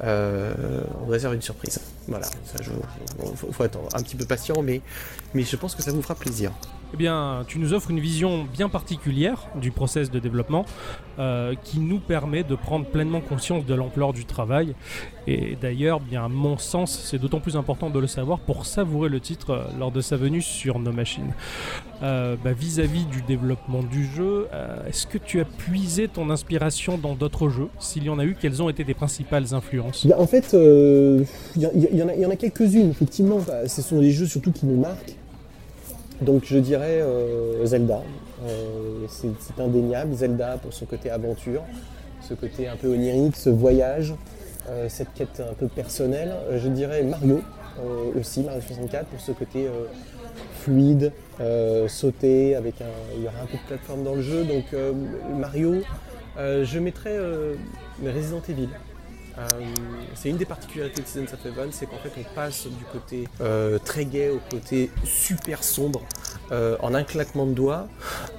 on 0.00 1.04
vous 1.04 1.10
réserve 1.10 1.34
une 1.34 1.42
surprise. 1.42 1.80
Voilà, 2.06 2.26
ça, 2.26 2.62
je, 2.62 2.70
faut 3.50 3.64
être 3.64 3.78
un 3.94 4.02
petit 4.02 4.14
peu 4.14 4.24
patient, 4.24 4.62
mais, 4.62 4.80
mais 5.34 5.42
je 5.42 5.56
pense 5.56 5.74
que 5.74 5.82
ça 5.82 5.92
vous 5.92 6.02
fera 6.02 6.14
plaisir. 6.14 6.52
Eh 6.94 6.96
bien, 6.96 7.44
tu 7.48 7.58
nous 7.58 7.72
offres 7.72 7.90
une 7.90 7.98
vision 7.98 8.44
bien 8.44 8.68
particulière 8.68 9.48
du 9.60 9.72
process 9.72 10.12
de 10.12 10.20
développement 10.20 10.64
euh, 11.18 11.54
qui 11.64 11.80
nous 11.80 11.98
permet 11.98 12.44
de 12.44 12.54
prendre 12.54 12.86
pleinement 12.86 13.20
conscience 13.20 13.66
de 13.66 13.74
l'ampleur 13.74 14.12
du 14.12 14.26
travail. 14.26 14.76
Et 15.26 15.56
d'ailleurs, 15.60 15.98
bien 15.98 16.26
à 16.26 16.28
mon 16.28 16.56
sens, 16.56 16.96
c'est 17.04 17.18
d'autant 17.18 17.40
plus 17.40 17.56
important 17.56 17.90
de 17.90 17.98
le 17.98 18.06
savoir 18.06 18.38
pour 18.38 18.64
savourer 18.64 19.08
le 19.08 19.18
titre 19.18 19.50
euh, 19.50 19.64
lors 19.76 19.90
de 19.90 20.00
sa 20.00 20.16
venue 20.16 20.40
sur 20.40 20.78
nos 20.78 20.92
machines. 20.92 21.32
Euh, 22.04 22.36
bah, 22.44 22.52
Vis-à-vis 22.52 23.06
du 23.06 23.22
développement 23.22 23.82
du 23.82 24.06
jeu, 24.06 24.46
euh, 24.52 24.86
est-ce 24.86 25.08
que 25.08 25.18
tu 25.18 25.40
as 25.40 25.44
puisé 25.44 26.06
ton 26.06 26.30
inspiration 26.30 26.96
dans 26.96 27.16
d'autres 27.16 27.48
jeux 27.48 27.70
S'il 27.80 28.04
y 28.04 28.08
en 28.08 28.20
a 28.20 28.24
eu, 28.24 28.36
quelles 28.40 28.62
ont 28.62 28.68
été 28.68 28.84
tes 28.84 28.94
principales 28.94 29.52
influences? 29.52 30.06
En 30.16 30.28
fait, 30.28 30.52
il 30.52 31.60
y, 31.60 32.02
en 32.02 32.08
a, 32.08 32.14
y 32.14 32.24
en 32.24 32.30
a 32.30 32.36
quelques-unes, 32.36 32.90
effectivement. 32.90 33.40
Bah, 33.44 33.66
ce 33.66 33.82
sont 33.82 33.98
des 33.98 34.12
jeux 34.12 34.26
surtout 34.26 34.52
qui 34.52 34.66
nous 34.66 34.80
marquent. 34.80 35.16
Donc 36.20 36.44
je 36.44 36.58
dirais 36.58 37.00
euh, 37.00 37.64
Zelda. 37.66 38.02
Euh, 38.46 39.06
c'est 39.08 39.60
indéniable. 39.60 40.14
Zelda 40.14 40.58
pour 40.58 40.72
son 40.72 40.86
côté 40.86 41.10
aventure, 41.10 41.62
ce 42.20 42.34
côté 42.34 42.68
un 42.68 42.76
peu 42.76 42.88
onirique, 42.88 43.36
ce 43.36 43.50
voyage, 43.50 44.14
euh, 44.68 44.86
cette 44.88 45.12
quête 45.14 45.40
un 45.40 45.54
peu 45.54 45.66
personnelle. 45.68 46.34
Je 46.56 46.68
dirais 46.68 47.02
Mario 47.02 47.42
aussi, 48.16 48.42
Mario 48.42 48.60
64 48.60 49.06
pour 49.06 49.20
ce 49.20 49.32
côté 49.32 49.68
fluide, 50.60 51.10
sauter 51.88 52.54
avec 52.54 52.80
un. 52.80 53.16
Il 53.16 53.24
y 53.24 53.26
aura 53.26 53.40
un 53.42 53.46
peu 53.46 53.56
de 53.56 53.66
plateforme 53.66 54.04
dans 54.04 54.14
le 54.14 54.22
jeu. 54.22 54.44
Donc 54.44 54.66
Mario, 55.36 55.82
je 56.38 56.78
mettrais 56.78 57.18
Resident 58.04 58.42
Evil. 58.48 58.68
Euh, 59.36 59.42
c'est 60.14 60.28
une 60.30 60.36
des 60.36 60.44
particularités 60.44 61.02
de 61.02 61.06
Seasons 61.08 61.24
of 61.34 61.44
Heaven, 61.44 61.70
c'est 61.72 61.86
qu'en 61.86 61.96
fait 61.98 62.12
on 62.18 62.34
passe 62.34 62.66
du 62.68 62.84
côté 62.92 63.24
euh, 63.40 63.78
très 63.84 64.04
gai 64.04 64.30
au 64.30 64.38
côté 64.48 64.90
super 65.04 65.64
sombre 65.64 66.02
euh, 66.52 66.76
en 66.80 66.94
un 66.94 67.02
claquement 67.02 67.44
de 67.46 67.52
doigts, 67.52 67.88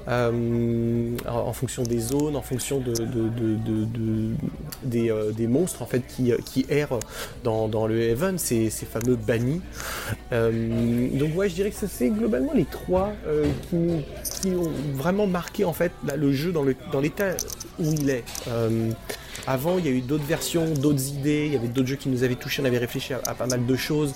en, 0.07 1.53
fonction 1.53 1.83
des 1.83 1.99
zones, 1.99 2.35
en 2.37 2.41
fonction 2.41 2.79
de, 2.79 2.93
de- 2.93 3.27
de- 3.29 3.55
de- 3.55 3.85
de- 3.85 4.35
des, 4.83 5.13
des 5.35 5.47
monstres 5.47 5.81
en 5.81 5.85
fait 5.85 6.01
qui, 6.07 6.31
qui 6.45 6.65
errent 6.69 6.99
dans, 7.43 7.67
dans 7.67 7.87
le 7.87 7.99
Heaven, 7.99 8.37
ces, 8.37 8.69
ces 8.69 8.85
fameux 8.85 9.15
bannis. 9.17 9.61
Donc 10.31 11.35
ouais, 11.35 11.49
je 11.49 11.55
dirais 11.55 11.71
que 11.71 11.87
c'est- 11.87 12.09
globalement 12.09 12.53
les 12.53 12.65
trois 12.65 13.11
qui, 13.69 13.77
qui 14.41 14.49
ont 14.55 14.71
vraiment 14.93 15.27
marqué 15.27 15.65
en 15.65 15.73
fait 15.73 15.91
le 16.15 16.31
jeu 16.31 16.51
dans 16.53 16.63
le- 16.63 16.75
dans 16.91 17.01
l'état 17.01 17.31
où 17.79 17.91
il 17.91 18.09
est. 18.09 18.23
Euh, 19.47 19.51
Avant, 19.55 19.77
il 19.77 19.85
y 19.85 19.87
a 19.87 19.91
eu 19.91 20.01
d'autres 20.01 20.25
versions, 20.25 20.65
d'autres 20.73 21.07
idées, 21.07 21.45
il 21.47 21.53
y 21.53 21.55
avait 21.55 21.67
d'autres 21.67 21.87
jeux 21.87 21.95
qui 21.95 22.09
nous 22.09 22.23
avaient 22.23 22.35
touchés, 22.35 22.61
on 22.61 22.65
avait 22.65 22.77
réfléchi 22.77 23.13
à, 23.13 23.19
pas 23.19 23.47
mal 23.47 23.65
de 23.65 23.75
choses, 23.75 24.13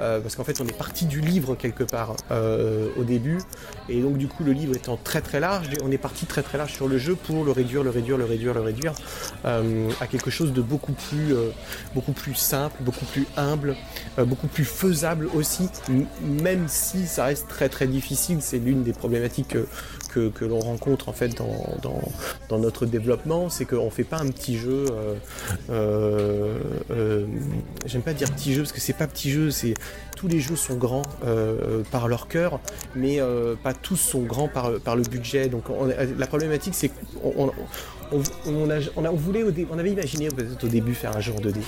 euh, 0.00 0.20
parce 0.20 0.34
qu'en 0.34 0.44
fait, 0.44 0.60
on 0.60 0.66
est 0.66 0.76
parti 0.76 1.06
du 1.06 1.20
livre 1.20 1.54
quelque 1.54 1.84
part 1.84 2.16
euh, 2.30 2.88
au 2.96 3.04
début, 3.04 3.38
et 3.88 4.00
donc 4.00 4.16
du 4.18 4.28
coup, 4.28 4.44
le 4.44 4.52
livre 4.52 4.74
étant 4.74 4.96
très 4.96 5.20
très 5.20 5.40
large, 5.40 5.68
on 5.82 5.90
est 5.90 5.98
parti 5.98 6.26
très 6.26 6.42
très 6.42 6.58
large 6.58 6.72
sur 6.72 6.88
le 6.88 6.98
jeu 6.98 7.14
pour 7.14 7.44
le 7.44 7.52
réduire, 7.52 7.82
le 7.82 7.90
réduire, 7.90 8.16
le 8.16 8.24
réduire, 8.24 8.54
le 8.54 8.60
réduire 8.60 8.94
euh, 9.44 9.90
à 10.00 10.06
quelque 10.06 10.30
chose 10.30 10.52
de 10.52 10.62
beaucoup 10.62 10.92
plus, 10.92 11.34
euh, 11.34 11.50
beaucoup 11.94 12.12
plus 12.12 12.34
simple, 12.34 12.76
beaucoup 12.82 13.04
plus 13.04 13.26
humble, 13.36 13.76
euh, 14.18 14.24
beaucoup 14.24 14.48
plus 14.48 14.64
faisable 14.64 15.28
aussi, 15.34 15.68
même 16.22 16.66
si 16.68 17.06
ça 17.06 17.24
reste 17.26 17.48
très 17.48 17.68
très 17.68 17.86
difficile. 17.86 18.38
C'est 18.40 18.58
l'une 18.58 18.82
des 18.82 18.92
problématiques 18.92 19.56
que, 20.10 20.44
l'on 20.44 20.60
rencontre 20.60 21.08
en 21.08 21.12
fait 21.12 21.28
dans, 21.36 22.00
dans, 22.48 22.58
notre 22.58 22.86
développement, 22.86 23.48
c'est 23.48 23.64
qu'on 23.64 23.90
fait 23.90 24.04
pas 24.04 24.18
un 24.18 24.28
petit 24.28 24.58
jeu. 24.58 24.86
euh, 24.90 25.14
euh, 25.70 26.58
euh, 26.90 27.26
J'aime 27.86 28.02
pas 28.02 28.12
dire 28.12 28.30
petit 28.32 28.52
jeu 28.52 28.62
parce 28.62 28.72
que 28.72 28.80
c'est 28.80 28.92
pas 28.92 29.06
petit 29.06 29.30
jeu, 29.30 29.50
c'est 29.50 29.74
tous 30.16 30.28
les 30.28 30.40
jeux 30.40 30.56
sont 30.56 30.76
grands 30.76 31.02
par 31.90 32.08
leur 32.08 32.28
cœur, 32.28 32.60
mais 32.94 33.20
pas 33.62 33.72
tous 33.72 33.96
sont 33.96 34.22
grands 34.22 34.48
par, 34.48 34.70
le 34.70 35.02
budget. 35.02 35.48
Donc 35.48 35.70
on- 35.70 35.86
la 35.86 36.26
problématique 36.26 36.74
c'est 36.74 36.88
qu'on 36.88 37.50
on, 38.12 38.18
on, 38.18 38.22
on 38.46 38.70
a- 38.70 39.10
on 39.10 39.16
voulait 39.16 39.44
on 39.70 39.78
avait 39.78 39.92
imaginé 39.92 40.28
peut-être 40.28 40.64
au 40.64 40.68
début 40.68 40.94
faire 40.94 41.16
un 41.16 41.20
jeu 41.20 41.32
en 41.32 41.40
2D. 41.40 41.60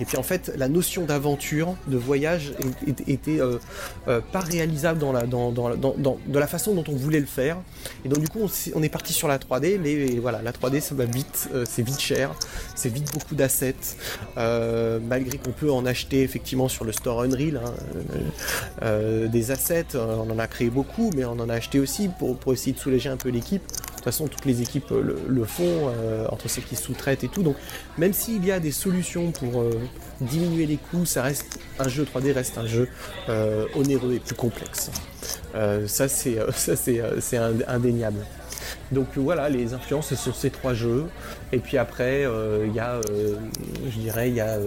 Et 0.00 0.04
puis 0.04 0.16
en 0.16 0.22
fait, 0.22 0.52
la 0.56 0.68
notion 0.68 1.04
d'aventure, 1.04 1.74
de 1.86 1.96
voyage, 1.96 2.52
était 3.06 3.40
euh, 3.40 3.58
euh, 4.08 4.20
pas 4.32 4.40
réalisable 4.40 4.98
dans 4.98 5.12
la, 5.12 5.26
dans, 5.26 5.52
dans, 5.52 5.76
dans, 5.76 6.18
de 6.26 6.38
la 6.38 6.46
façon 6.46 6.74
dont 6.74 6.84
on 6.88 6.96
voulait 6.96 7.20
le 7.20 7.26
faire. 7.26 7.58
Et 8.04 8.08
donc 8.08 8.20
du 8.20 8.28
coup, 8.28 8.48
on, 8.74 8.82
est 8.82 8.88
parti 8.88 9.12
sur 9.12 9.28
la 9.28 9.38
3D, 9.38 9.78
mais 9.80 10.18
voilà, 10.18 10.42
la 10.42 10.52
3D, 10.52 10.80
ça 10.80 10.94
va 10.94 11.04
vite, 11.04 11.48
euh, 11.54 11.64
c'est 11.68 11.82
vite 11.82 12.00
cher, 12.00 12.34
c'est 12.74 12.88
vite 12.88 13.12
beaucoup 13.12 13.34
d'assets, 13.34 13.74
malgré 14.36 15.38
qu'on 15.38 15.52
peut 15.52 15.70
en 15.70 15.86
acheter 15.86 16.22
effectivement 16.22 16.68
sur 16.68 16.84
le 16.84 16.92
store 16.92 17.22
Unreal 17.22 17.60
hein, 17.62 18.92
des 19.28 19.50
assets. 19.50 19.94
on 19.94 20.30
en 20.30 20.38
a 20.38 20.46
créé 20.46 20.70
beaucoup, 20.70 21.10
mais 21.14 21.24
on 21.24 21.32
en 21.32 21.48
a 21.48 21.54
acheté 21.54 21.78
aussi 21.80 22.08
pour, 22.18 22.36
pour 22.36 22.52
essayer 22.52 22.72
de 22.72 22.78
soulager 22.78 23.08
un 23.08 23.16
peu 23.16 23.28
l'équipe. 23.28 23.62
De 23.62 24.04
toute 24.04 24.04
façon, 24.04 24.26
toutes 24.26 24.46
les 24.46 24.62
équipes 24.62 24.90
le, 24.90 25.16
le 25.28 25.44
font, 25.44 25.92
entre 26.28 26.48
celles 26.48 26.64
qui 26.64 26.74
sous-traitent 26.74 27.22
et 27.22 27.28
tout. 27.28 27.44
Donc, 27.44 27.56
même 27.98 28.12
s'il 28.12 28.44
y 28.44 28.52
a 28.52 28.60
des 28.60 28.72
solutions 28.72 29.32
pour 29.32 29.60
euh, 29.60 29.70
diminuer 30.20 30.66
les 30.66 30.76
coûts, 30.76 31.04
ça 31.04 31.22
reste 31.22 31.58
un 31.78 31.88
jeu 31.88 32.04
3D 32.04 32.32
reste 32.32 32.56
un 32.58 32.66
jeu 32.66 32.88
euh, 33.28 33.66
onéreux 33.74 34.14
et 34.14 34.18
plus 34.18 34.34
complexe. 34.34 34.90
Euh, 35.54 35.86
ça, 35.86 36.08
c'est 36.08 36.38
ça, 36.54 36.76
c'est 36.76 37.02
c'est 37.20 37.36
ind- 37.36 37.64
indéniable. 37.68 38.24
Donc 38.90 39.08
voilà, 39.16 39.48
les 39.48 39.74
influences 39.74 40.08
ce 40.08 40.16
sont 40.16 40.32
ces 40.32 40.50
trois 40.50 40.74
jeux. 40.74 41.04
Et 41.52 41.58
puis 41.58 41.78
après, 41.78 42.26
il 42.66 42.74
y 42.74 42.80
a, 42.80 43.00
je 43.86 43.98
dirais, 43.98 44.28
il 44.28 44.34
y 44.34 44.40
a 44.40 44.58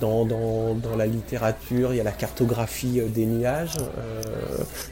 dans, 0.00 0.24
dans, 0.24 0.96
la 0.96 1.06
littérature, 1.06 1.92
il 1.92 1.96
y 1.96 2.00
a 2.00 2.04
la 2.04 2.12
cartographie 2.12 3.00
des 3.08 3.26
nuages, 3.26 3.76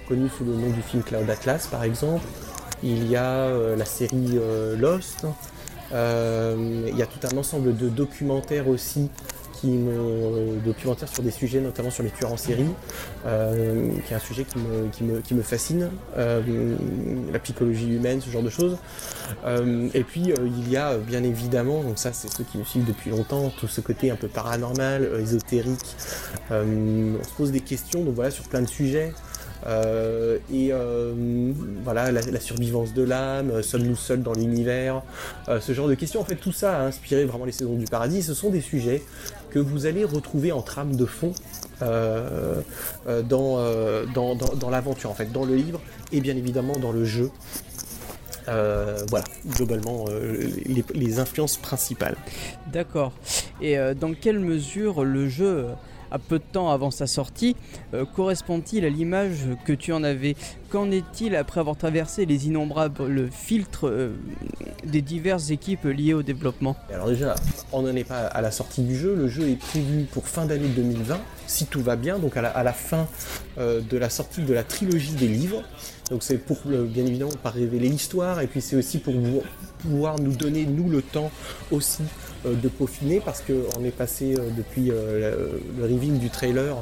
connue 0.09 0.29
sous 0.29 0.45
le 0.45 0.55
nom 0.55 0.71
du 0.71 0.83
film 0.83 1.03
Cloud 1.05 1.29
Atlas 1.31 1.69
par 1.69 1.85
exemple. 1.85 2.25
Il 2.83 3.09
y 3.09 3.17
a 3.17 3.49
la 3.77 3.85
série 3.85 4.39
Lost. 4.77 5.27
Euh, 5.93 6.89
il 6.89 6.97
y 6.97 7.03
a 7.03 7.07
tout 7.07 7.27
un 7.31 7.37
ensemble 7.37 7.77
de 7.77 7.89
documentaires 7.89 8.69
aussi 8.69 9.11
qui 9.53 9.79
sur 11.07 11.23
des 11.23 11.31
sujets, 11.31 11.61
notamment 11.61 11.91
sur 11.91 12.03
les 12.03 12.11
tueurs 12.11 12.33
en 12.33 12.37
série, 12.37 12.69
euh, 13.25 13.89
qui 14.07 14.13
est 14.13 14.17
un 14.17 14.21
sujet 14.21 14.45
qui 14.45 14.59
me, 14.59 14.89
qui 14.89 15.05
me, 15.05 15.21
qui 15.21 15.35
me 15.35 15.43
fascine, 15.43 15.91
euh, 16.19 16.77
la 17.33 17.39
psychologie 17.39 17.89
humaine, 17.89 18.21
ce 18.21 18.29
genre 18.29 18.43
de 18.43 18.51
choses. 18.51 18.77
Et 19.95 20.05
puis 20.05 20.33
il 20.45 20.71
y 20.71 20.77
a 20.77 20.99
bien 20.99 21.23
évidemment, 21.23 21.83
donc 21.83 21.99
ça 21.99 22.13
c'est 22.13 22.31
ceux 22.31 22.45
qui 22.45 22.59
me 22.59 22.65
suivent 22.65 22.85
depuis 22.85 23.11
longtemps, 23.11 23.51
tout 23.59 23.69
ce 23.69 23.81
côté 23.81 24.11
un 24.11 24.17
peu 24.17 24.29
paranormal, 24.29 25.09
ésotérique. 25.19 25.97
On 26.51 27.25
se 27.25 27.35
pose 27.35 27.51
des 27.51 27.61
questions, 27.61 28.05
donc 28.05 28.17
voilà, 28.17 28.31
sur 28.31 28.45
plein 28.45 28.61
de 28.61 28.69
sujets. 28.69 29.15
Euh, 29.67 30.39
et 30.53 30.69
euh, 30.73 31.15
voilà, 31.83 32.13
la, 32.13 32.41
survivance 32.41 32.93
de 32.93 33.03
l'âme, 33.03 33.51
euh, 33.51 33.63
sommes-nous 33.63 33.97
seuls 33.97 34.23
dans 34.23 34.35
l'univers, 34.35 35.03
ce 35.61 35.73
genre 35.73 35.89
de 35.89 35.95
questions. 35.95 36.21
En 36.21 36.25
fait, 36.25 36.37
tout 36.37 36.53
ça 36.53 36.79
a 36.79 36.83
inspiré 36.83 37.25
vraiment 37.25 37.45
les 37.45 37.53
saisons 37.53 37.75
du 37.75 37.87
paradis. 37.87 38.23
Ce 38.23 38.35
sont 38.35 38.51
des 38.51 38.61
sujets 38.61 39.03
que 39.51 39.59
vous 39.59 39.87
allez 39.87 40.05
retrouver 40.05 40.53
en 40.53 40.63
trame 40.63 40.97
de 40.97 41.07
fond 41.07 41.33
dans, 41.81 43.61
l'aventure, 44.71 45.11
en 45.11 45.15
fait, 45.15 45.33
dans 45.33 45.45
le 45.45 45.55
livre 45.55 45.81
et 46.13 46.21
bien 46.21 46.37
évidemment 46.37 46.77
dans 46.79 46.93
le 46.93 47.05
jeu. 47.05 47.31
Voilà, 48.47 49.25
globalement, 49.49 50.07
les, 50.95 51.19
influences 51.19 51.57
principales. 51.57 52.17
D'accord. 52.73 53.13
Et 53.61 53.77
dans 53.99 54.15
quelle 54.15 54.41
mesure 54.41 55.05
le 55.05 55.29
jeu, 55.29 55.67
à 56.15 56.19
peu 56.21 56.39
de 56.39 56.45
temps 56.45 56.71
avant 56.71 56.93
sa 56.93 57.09
sortie, 57.09 57.57
euh, 57.93 58.05
correspond-il 58.05 58.85
à 58.85 58.89
l'image 58.89 59.49
que 59.65 59.73
tu 59.73 59.93
en 59.93 60.05
avais? 60.05 60.37
Qu'en 60.71 60.93
est-il 60.93 61.35
après 61.35 61.59
avoir 61.59 61.77
traversé 61.77 62.25
les 62.25 62.47
innombrables 62.47 63.31
filtres 63.33 63.89
euh, 63.89 64.15
des 64.85 65.03
diverses 65.03 65.51
équipes 65.51 65.85
liées 65.85 66.15
au 66.15 66.23
développement? 66.23 66.77
Alors 66.93 67.09
déjà, 67.09 67.35
on 67.73 67.83
n'en 67.83 67.97
est 67.97 68.05
pas 68.05 68.27
à 68.27 68.41
la 68.41 68.53
sortie 68.53 68.83
du 68.83 68.97
jeu. 68.97 69.17
Le 69.17 69.27
jeu 69.27 69.49
est 69.49 69.59
prévu 69.59 70.05
pour 70.05 70.29
fin 70.29 70.47
d'année 70.47 70.69
2020, 70.69 71.19
si 71.49 71.67
tout 71.67 71.83
va 71.83 71.97
bien, 71.97 72.21
donc 72.21 72.37
à 72.37 72.63
la, 72.63 72.73
fin 72.73 73.09
euh, 73.59 73.81
de 73.81 73.99
la 73.99 74.09
sortie 74.09 74.43
de 74.43 74.55
la 74.55 74.63
trilogie 74.63 75.15
des 75.15 75.29
livres. 75.29 75.65
Donc 76.11 76.23
c'est 76.23 76.39
pour, 76.39 76.59
bien 76.65 77.07
évidemment, 77.07 77.33
pas 77.43 77.51
révéler 77.51 77.89
l'histoire, 77.89 78.41
et 78.41 78.47
puis 78.47 78.61
c'est 78.61 78.77
aussi 78.77 78.99
pour 78.99 79.15
pouvoir 79.79 80.21
nous 80.21 80.33
donner, 80.33 80.65
nous, 80.65 80.89
le 80.89 81.03
temps 81.03 81.31
aussi 81.73 82.03
de 82.53 82.69
peaufiner, 82.69 83.21
parce 83.21 83.43
qu'on 83.43 83.85
est 83.85 83.97
passé 83.97 84.35
euh, 84.35 84.49
depuis 84.57 84.91
euh, 84.91 85.61
le, 85.79 85.85
reveal 85.85 86.19
du 86.19 86.31
trailer 86.31 86.77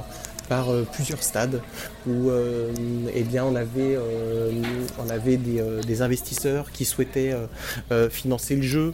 par 0.49 0.71
euh, 0.71 0.87
plusieurs 0.93 1.23
stades 1.23 1.61
où 2.07 2.31
euh, 2.31 2.71
eh 3.15 3.23
bien 3.23 3.45
on 3.45 3.55
avait 3.55 3.97
euh, 3.97 4.51
on 4.99 5.09
avait 5.09 5.37
des, 5.37 5.61
euh, 5.61 5.81
investisseurs 6.01 6.73
qui 6.73 6.85
souhaitaient 6.85 7.33
euh, 7.33 7.47
euh, 7.93 8.11
financer 8.11 8.57
le 8.57 8.63
jeu 8.63 8.93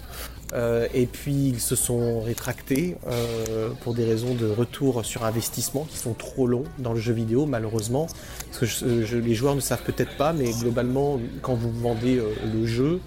euh, 0.54 0.86
et 0.94 1.06
puis 1.06 1.34
ils 1.48 1.60
se 1.60 1.76
sont 1.76 2.20
rétractés 2.20 2.96
euh, 3.06 3.68
pour 3.82 3.94
des 3.94 4.04
raisons 4.04 4.34
de 4.34 4.46
retour 4.48 5.04
sur 5.04 5.24
investissement 5.24 5.86
qui 5.90 5.98
sont 5.98 6.14
trop 6.14 6.46
longs 6.46 6.64
dans 6.78 6.92
le 6.92 7.00
jeu 7.00 7.12
vidéo 7.12 7.46
malheureusement. 7.46 8.06
Parce 8.46 8.58
que 8.60 8.66
je- 8.66 9.04
je- 9.04 9.16
les 9.18 9.34
joueurs 9.34 9.54
ne 9.54 9.60
savent 9.60 9.82
peut-être 9.82 10.16
pas 10.16 10.32
mais 10.32 10.50
globalement 10.52 11.20
quand 11.42 11.54
vous 11.54 11.70
vendez 11.72 12.18
euh, 12.18 12.32
le 12.52 12.66
jeu 12.66 13.00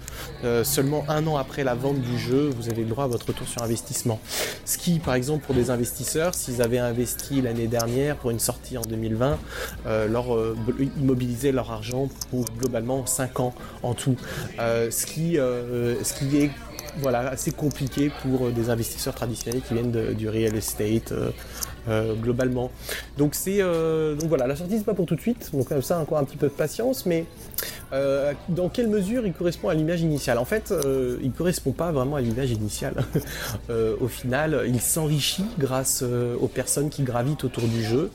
euh, 0.44 0.62
seulement 0.64 1.04
un 1.08 1.26
an 1.26 1.36
après 1.36 1.64
la 1.64 1.74
vente 1.74 2.00
du 2.00 2.18
jeu 2.18 2.50
vous 2.56 2.68
avez 2.68 2.82
le 2.82 2.88
droit 2.88 3.04
à 3.04 3.08
votre 3.08 3.26
retour 3.26 3.48
sur 3.48 3.62
investissement. 3.62 4.20
Ce 4.64 4.78
qui 4.78 4.98
par 5.00 5.14
exemple 5.14 5.44
pour 5.44 5.54
des 5.54 5.70
investisseurs 5.70 6.34
s'ils 6.34 6.62
avaient 6.62 6.78
investi 6.78 7.42
l'année 7.42 7.66
dernière 7.66 8.16
pour 8.16 8.30
une 8.30 8.38
sortie 8.38 8.78
en 8.78 8.82
2020 8.82 9.38
euh, 9.86 10.06
leur, 10.08 10.34
euh, 10.34 10.56
immobiliser 10.96 11.50
leur 11.52 11.70
argent 11.70 12.08
pour 12.30 12.44
globalement 12.58 13.04
5 13.06 13.40
ans 13.40 13.54
en 13.82 13.94
tout. 13.94 14.16
Euh, 14.60 14.90
ce 14.90 15.06
qui 15.06 15.38
euh, 15.38 16.02
ce 16.04 16.14
qui 16.14 16.36
est 16.38 16.50
voilà, 16.98 17.30
assez 17.30 17.52
compliqué 17.52 18.10
pour 18.22 18.46
euh, 18.46 18.50
des 18.50 18.70
investisseurs 18.70 19.14
traditionnels 19.14 19.62
qui 19.62 19.74
viennent 19.74 19.92
du 20.14 20.28
real 20.28 20.54
estate 20.54 21.12
euh, 21.12 21.30
euh, 21.88 22.14
globalement. 22.14 22.70
Donc 23.18 23.34
c'est 23.34 23.58
donc 23.58 24.28
voilà, 24.28 24.46
la 24.46 24.56
sortie 24.56 24.78
c'est 24.78 24.84
pas 24.84 24.94
pour 24.94 25.06
tout 25.06 25.16
de 25.16 25.20
suite, 25.20 25.50
donc 25.52 25.68
comme 25.68 25.82
ça 25.82 25.98
encore 25.98 26.18
un 26.18 26.24
petit 26.24 26.36
peu 26.36 26.48
de 26.48 26.52
patience, 26.52 27.06
mais 27.06 27.24
euh, 27.92 28.32
dans 28.48 28.68
quelle 28.68 28.88
mesure 28.88 29.26
il 29.26 29.32
correspond 29.32 29.68
à 29.68 29.74
l'image 29.74 30.00
initiale? 30.00 30.38
En 30.38 30.44
fait, 30.44 30.72
euh, 30.72 31.18
il 31.22 31.32
correspond 31.32 31.72
pas 31.72 31.92
vraiment 31.92 32.16
à 32.16 32.20
l'image 32.20 32.50
initiale. 32.50 32.94
Euh, 33.70 33.94
au 34.00 34.08
final, 34.08 34.64
il 34.66 34.80
s'enrichit 34.80 35.44
grâce 35.58 36.02
euh, 36.02 36.36
aux 36.40 36.48
personnes 36.48 36.90
qui 36.90 37.02
gravitent 37.02 37.44
autour 37.44 37.64
du 37.64 37.82
jeu, 37.82 38.10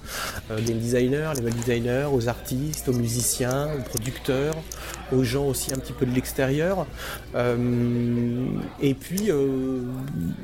euh, 0.51 0.59
game 0.65 0.77
designers, 0.77 1.31
level 1.37 1.53
designers, 1.53 2.07
aux 2.11 2.27
artistes, 2.27 2.89
aux 2.89 2.93
musiciens, 2.93 3.69
aux 3.77 3.83
producteurs, 3.83 4.55
aux 5.11 5.23
gens 5.23 5.45
aussi 5.45 5.73
un 5.73 5.77
petit 5.77 5.93
peu 5.93 6.05
de 6.05 6.13
l'extérieur. 6.13 6.85
Euh, 7.35 8.45
et 8.81 8.93
puis, 8.93 9.31
euh, 9.31 9.81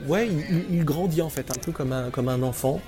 ouais, 0.07 0.27
il, 0.27 0.77
il 0.77 0.85
grandit 0.85 1.21
en 1.21 1.29
fait 1.29 1.51
un 1.51 1.59
peu 1.59 1.71
comme 1.71 1.91
un, 1.91 2.09
comme 2.09 2.29
un 2.29 2.41
enfant 2.43 2.81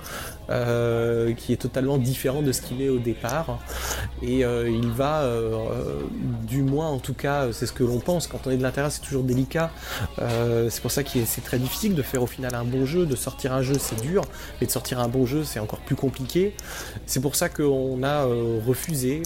euh, 0.50 1.34
qui 1.34 1.54
est 1.54 1.58
totalement 1.58 1.98
différent 1.98 2.42
de 2.42 2.52
ce 2.52 2.62
qu'il 2.62 2.82
est 2.82 2.90
au 2.90 3.00
départ. 3.00 3.60
Et 4.22 4.46
euh, 4.46 4.70
il 4.70 4.90
va, 4.90 5.22
euh, 5.22 5.54
euh, 5.54 6.02
du 6.48 6.62
moins 6.62 6.88
en 6.90 7.00
tout 7.00 7.14
cas, 7.14 7.52
c'est 7.52 7.66
ce 7.66 7.74
que 7.74 7.84
l'on 7.84 8.00
pense. 8.00 8.28
Quand 8.28 8.46
on 8.46 8.52
est 8.52 8.58
de 8.58 8.64
l'intérieur, 8.64 8.92
c'est 8.92 9.02
toujours 9.02 9.24
délicat. 9.24 9.72
Euh, 10.20 10.70
c'est 10.70 10.82
pour 10.82 10.92
ça 10.92 11.04
que 11.04 11.10
c'est 11.26 11.44
très 11.44 11.60
difficile 11.60 11.96
de 11.96 12.02
faire 12.02 12.24
au 12.24 12.28
final 12.28 12.56
un 12.56 12.64
bon 12.64 12.86
jeu. 12.86 13.06
De 13.06 13.16
sortir 13.16 13.54
un 13.54 13.62
jeu, 13.62 13.76
c'est 13.80 14.02
dur, 14.02 14.24
mais 14.60 14.68
de 14.68 14.72
sortir 14.72 15.00
un 15.00 15.08
bon 15.08 15.26
jeu, 15.26 15.44
c'est 15.44 15.60
encore 15.60 15.80
plus 15.80 15.96
compliqué. 15.96 16.54
C'est 17.06 17.22
pour 17.22 17.36
ça 17.36 17.50
qu'on 17.50 18.04
a 18.04 18.26
euh, 18.26 18.60
refusé, 18.66 19.22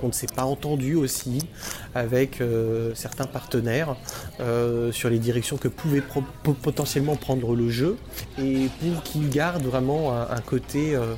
qu'on 0.00 0.06
ne 0.08 0.12
s'est 0.12 0.26
pas 0.34 0.44
entendu 0.44 0.94
aussi 0.94 1.46
avec 1.94 2.42
certains 2.94 3.26
partenaires 3.26 3.96
sur 4.92 5.10
les 5.10 5.18
directions 5.18 5.56
que 5.56 5.68
pouvait 5.68 6.02
potentiellement 6.62 7.16
prendre 7.16 7.54
le 7.54 7.68
jeu 7.68 7.96
et 8.38 8.68
pour 8.80 9.02
qu'il 9.02 9.28
garde 9.28 9.62
vraiment 9.62 9.79
un, 9.80 10.40
côté 10.40 10.94
euh, 10.94 11.14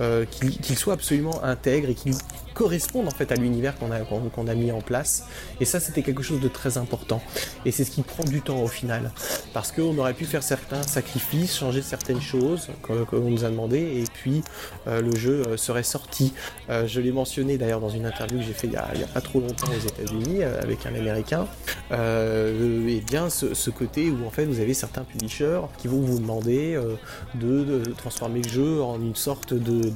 euh, 0.00 0.24
qu'il 0.26 0.76
soit 0.76 0.94
absolument 0.94 1.42
intègre 1.42 1.88
et 1.88 1.94
qu'il 1.94 2.14
correspondent 2.56 3.06
en 3.06 3.12
fait 3.12 3.30
à 3.30 3.34
l'univers 3.34 3.74
qu'on 3.78 3.92
a, 3.92 4.50
a 4.50 4.54
mis 4.54 4.72
en 4.72 4.80
place. 4.80 5.26
Et 5.60 5.64
ça, 5.64 5.78
c'était 5.78 6.02
quelque 6.02 6.22
chose 6.22 6.40
de 6.40 6.48
très 6.48 6.78
important. 6.78 7.22
Et 7.64 7.70
c'est 7.70 7.84
ce 7.84 7.90
qui 7.90 8.02
prend 8.02 8.24
du 8.24 8.40
temps 8.40 8.62
au 8.62 8.66
final. 8.66 9.12
Parce 9.52 9.72
qu'on 9.72 9.96
aurait 9.98 10.14
pu 10.14 10.24
faire 10.24 10.42
certains 10.42 10.82
sacrifices, 10.82 11.56
changer 11.58 11.82
certaines 11.82 12.20
choses 12.20 12.68
qu'on 12.82 13.20
nous 13.20 13.44
a 13.44 13.50
demandé, 13.50 13.78
et 13.78 14.04
puis 14.12 14.42
euh, 14.86 15.02
le 15.02 15.14
jeu 15.14 15.42
euh, 15.46 15.56
serait 15.56 15.82
sorti. 15.82 16.32
Euh, 16.70 16.86
je 16.86 17.00
l'ai 17.00 17.12
mentionné 17.12 17.58
d'ailleurs 17.58 17.80
dans 17.80 17.90
une 17.90 18.06
interview 18.06 18.38
que 18.38 18.44
j'ai 18.44 18.52
fait 18.52 18.66
il 18.66 18.72
y 18.72 18.76
a, 18.76 19.06
pas 19.12 19.20
trop 19.20 19.40
longtemps 19.40 19.68
aux 19.68 19.86
États-Unis 19.86 20.42
avec 20.42 20.86
un 20.86 20.94
Américain. 20.94 21.46
Et 21.92 23.02
bien 23.06 23.28
ce, 23.30 23.70
côté 23.70 24.10
où 24.10 24.26
en 24.26 24.30
fait 24.30 24.46
vous 24.46 24.60
avez 24.60 24.74
certains 24.74 25.02
publishers 25.02 25.60
qui 25.78 25.88
vont 25.88 26.00
vous 26.00 26.18
demander 26.18 26.80
de, 27.34 27.82
transformer 27.98 28.40
le 28.42 28.48
jeu 28.48 28.82
en 28.82 29.00
une 29.00 29.14
sorte 29.14 29.52
de, 29.52 29.92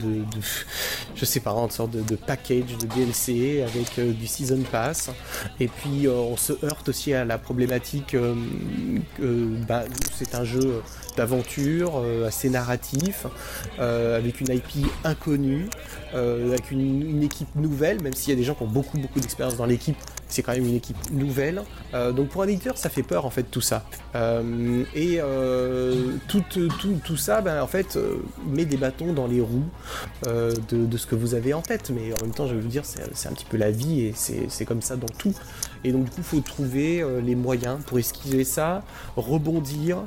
je 1.14 1.24
sais 1.24 1.40
pas, 1.40 1.52
en 1.52 1.64
une 1.64 1.70
sorte 1.70 1.92
de, 1.92 2.02
de 2.02 2.16
de 2.58 2.86
DLC 2.86 3.62
avec 3.62 3.98
euh, 3.98 4.12
du 4.12 4.26
season 4.26 4.60
pass. 4.70 5.10
Et 5.60 5.68
puis 5.68 6.06
euh, 6.06 6.12
on 6.12 6.36
se 6.36 6.52
heurte 6.64 6.88
aussi 6.88 7.14
à 7.14 7.24
la 7.24 7.38
problématique 7.38 8.14
euh, 8.14 8.34
bah, 9.68 9.84
c'est 10.14 10.34
un 10.34 10.44
jeu 10.44 10.82
d'aventure 11.16 12.02
assez 12.26 12.50
narratif 12.50 13.26
avec 13.78 14.40
une 14.40 14.54
IP 14.54 14.86
inconnue 15.04 15.68
avec 16.14 16.70
une, 16.70 17.08
une 17.08 17.22
équipe 17.22 17.54
nouvelle 17.56 18.00
même 18.02 18.14
s'il 18.14 18.30
y 18.30 18.32
a 18.32 18.36
des 18.36 18.44
gens 18.44 18.54
qui 18.54 18.62
ont 18.62 18.68
beaucoup 18.68 18.98
beaucoup 18.98 19.20
d'expérience 19.20 19.56
dans 19.56 19.66
l'équipe 19.66 19.96
c'est 20.30 20.42
quand 20.42 20.52
même 20.52 20.66
une 20.66 20.76
équipe 20.76 20.96
nouvelle. 21.10 21.62
Euh, 21.92 22.12
donc 22.12 22.28
pour 22.28 22.42
un 22.42 22.48
éditeur 22.48 22.78
ça 22.78 22.88
fait 22.88 23.02
peur 23.02 23.26
en 23.26 23.30
fait 23.30 23.42
tout 23.44 23.60
ça. 23.60 23.84
Euh, 24.14 24.84
et 24.94 25.18
euh, 25.20 26.12
tout, 26.28 26.42
tout, 26.50 26.68
tout 27.04 27.16
ça 27.16 27.40
ben, 27.40 27.62
en 27.62 27.66
fait 27.66 27.98
met 28.46 28.64
des 28.64 28.76
bâtons 28.76 29.12
dans 29.12 29.26
les 29.26 29.40
roues 29.40 29.68
de, 30.24 30.96
ce 30.96 31.06
que 31.06 31.14
vous 31.14 31.34
avez 31.34 31.54
en 31.54 31.62
tête. 31.62 31.90
Mais 31.90 32.12
en 32.12 32.24
même 32.24 32.34
temps 32.34 32.46
je 32.46 32.54
vais 32.54 32.60
vous 32.60 32.68
dire 32.68 32.84
c'est 32.84 33.28
un 33.28 33.32
petit 33.32 33.44
peu 33.44 33.56
la 33.56 33.70
vie 33.70 34.02
et 34.02 34.14
c'est 34.14 34.64
comme 34.64 34.82
ça 34.82 34.96
dans 34.96 35.08
tout. 35.18 35.34
Et 35.82 35.92
donc 35.92 36.04
du 36.04 36.10
coup 36.10 36.16
il 36.18 36.24
faut 36.24 36.40
trouver 36.40 37.04
les 37.22 37.34
moyens 37.34 37.82
pour 37.84 37.98
esquiver 37.98 38.44
ça 38.44 38.82
rebondir 39.16 39.98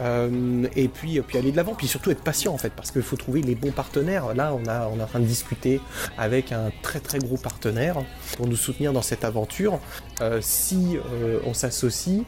et 0.00 0.88
puis, 0.88 1.20
puis 1.20 1.38
aller 1.38 1.52
de 1.52 1.56
l'avant. 1.56 1.74
Puis 1.74 1.86
surtout 1.86 2.10
être 2.10 2.22
patient 2.22 2.52
en 2.52 2.58
fait 2.58 2.72
parce 2.74 2.90
qu'il 2.90 3.02
faut 3.02 3.16
trouver 3.16 3.42
les 3.42 3.54
bons 3.54 3.72
partenaires. 3.72 4.34
Là 4.34 4.54
on, 4.54 4.68
a, 4.68 4.88
on 4.88 4.98
est 4.98 5.02
en 5.02 5.06
train 5.06 5.20
de 5.20 5.24
discuter 5.24 5.80
avec 6.18 6.52
un 6.52 6.70
très 6.82 7.00
très 7.00 7.18
gros 7.18 7.36
partenaire 7.36 7.96
pour 8.36 8.46
nous 8.46 8.56
soutenir 8.56 8.92
dans 8.92 9.02
cette 9.02 9.24
aventure 9.24 9.61
Euh, 10.20 10.38
si 10.40 10.96
euh, 10.96 11.40
on 11.46 11.54
s'associe 11.54 12.22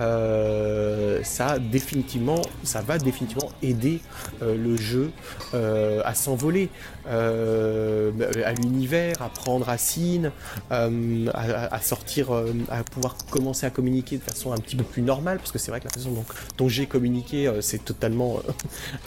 euh, 0.00 1.20
ça 1.22 1.58
définitivement 1.58 2.40
ça 2.64 2.80
va 2.80 2.98
définitivement 2.98 3.50
aider 3.62 4.00
le 4.40 4.76
jeu 4.76 5.10
à 5.52 6.14
s'envoler 6.14 6.70
euh, 7.08 8.10
à 8.44 8.52
l'univers, 8.52 9.20
à 9.22 9.28
prendre 9.28 9.66
racine, 9.66 10.30
euh, 10.72 11.26
à, 11.34 11.74
à 11.74 11.80
sortir, 11.80 12.34
euh, 12.34 12.52
à 12.70 12.82
pouvoir 12.84 13.16
commencer 13.30 13.66
à 13.66 13.70
communiquer 13.70 14.18
de 14.18 14.22
façon 14.22 14.52
un 14.52 14.56
petit 14.58 14.76
peu 14.76 14.84
plus 14.84 15.02
normale, 15.02 15.38
parce 15.38 15.52
que 15.52 15.58
c'est 15.58 15.70
vrai 15.70 15.80
que 15.80 15.84
la 15.86 15.90
façon 15.90 16.10
dont, 16.10 16.24
dont 16.58 16.68
j'ai 16.68 16.86
communiqué, 16.86 17.46
euh, 17.46 17.60
c'est 17.60 17.84
totalement 17.84 18.38
euh, 18.48 18.52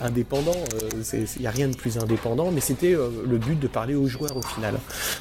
indépendant, 0.00 0.56
il 1.12 1.40
n'y 1.40 1.46
a 1.46 1.50
rien 1.50 1.68
de 1.68 1.76
plus 1.76 1.98
indépendant, 1.98 2.50
mais 2.50 2.60
c'était 2.60 2.94
euh, 2.94 3.10
le 3.26 3.38
but 3.38 3.58
de 3.58 3.68
parler 3.68 3.94
aux 3.94 4.06
joueurs 4.06 4.36
au 4.36 4.42
final, 4.42 4.74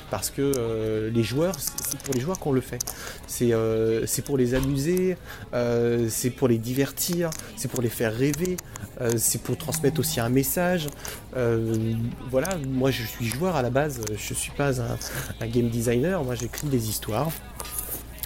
parce 0.10 0.30
que 0.30 0.54
euh, 0.58 1.10
les 1.10 1.24
joueurs, 1.24 1.56
c'est 1.60 2.00
pour 2.00 2.14
les 2.14 2.22
joueurs 2.22 2.40
qu'on 2.40 2.52
le 2.52 2.62
fait, 2.62 2.80
c'est 3.28 3.54
euh, 3.54 4.06
c'est 4.06 4.24
pour 4.24 4.38
les 4.38 4.54
amuser, 4.54 5.18
euh, 5.54 6.08
c'est 6.10 6.30
pour 6.30 6.48
les 6.48 6.58
divertir, 6.58 7.30
c'est 7.56 7.70
pour 7.70 7.82
les 7.82 7.90
faire 7.90 8.14
rêver, 8.16 8.58
euh, 9.02 9.14
c'est 9.18 9.42
pour 9.42 9.58
transmettre 9.58 10.00
aussi 10.00 10.20
un 10.20 10.30
message. 10.30 10.88
Euh, 11.36 11.94
voilà, 12.30 12.50
moi 12.70 12.92
je 12.92 13.04
suis 13.04 13.26
joueur 13.26 13.56
à 13.56 13.62
la 13.62 13.70
base, 13.70 14.02
je 14.16 14.34
suis 14.34 14.52
pas 14.52 14.82
un, 14.82 15.48
game 15.48 15.70
designer, 15.70 16.24
moi 16.24 16.36
j'écris 16.36 16.68
des 16.68 16.90
histoires. 16.90 17.30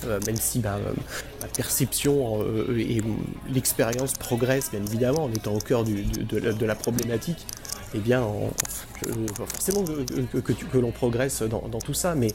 Euh, 0.06 0.20
même 0.28 0.36
si 0.36 0.60
bah, 0.60 0.78
euh, 0.86 0.92
ma 1.40 1.48
perception 1.48 2.42
euh, 2.42 2.78
et 2.78 3.02
l'expérience 3.50 4.12
progressent 4.12 4.70
bien 4.72 4.82
évidemment 4.86 5.24
en 5.24 5.32
étant 5.32 5.54
au 5.54 5.60
cœur 5.60 5.86
de, 5.86 6.66
la, 6.66 6.76
problématique, 6.76 7.46
eh 7.94 8.00
bien 8.00 8.22
forcément 9.36 9.84
que, 9.84 10.78
l'on 10.78 10.92
progresse 10.92 11.42
dans, 11.44 11.80
tout 11.80 11.94
ça, 11.94 12.16
mais 12.16 12.30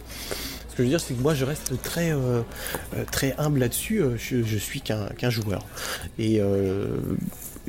ce 0.68 0.74
que 0.74 0.78
je 0.78 0.82
veux 0.82 0.88
dire 0.88 1.00
c'est 1.00 1.14
que 1.14 1.22
moi 1.22 1.34
je 1.34 1.44
reste 1.44 1.80
très, 1.82 2.12
euh, 2.12 2.42
euh, 2.94 3.04
très 3.10 3.34
humble 3.38 3.60
là-dessus, 3.60 4.00
euh, 4.00 4.16
je, 4.16 4.58
suis 4.58 4.80
qu'un 4.80 5.30
joueur. 5.30 5.64
Euh, 6.20 6.98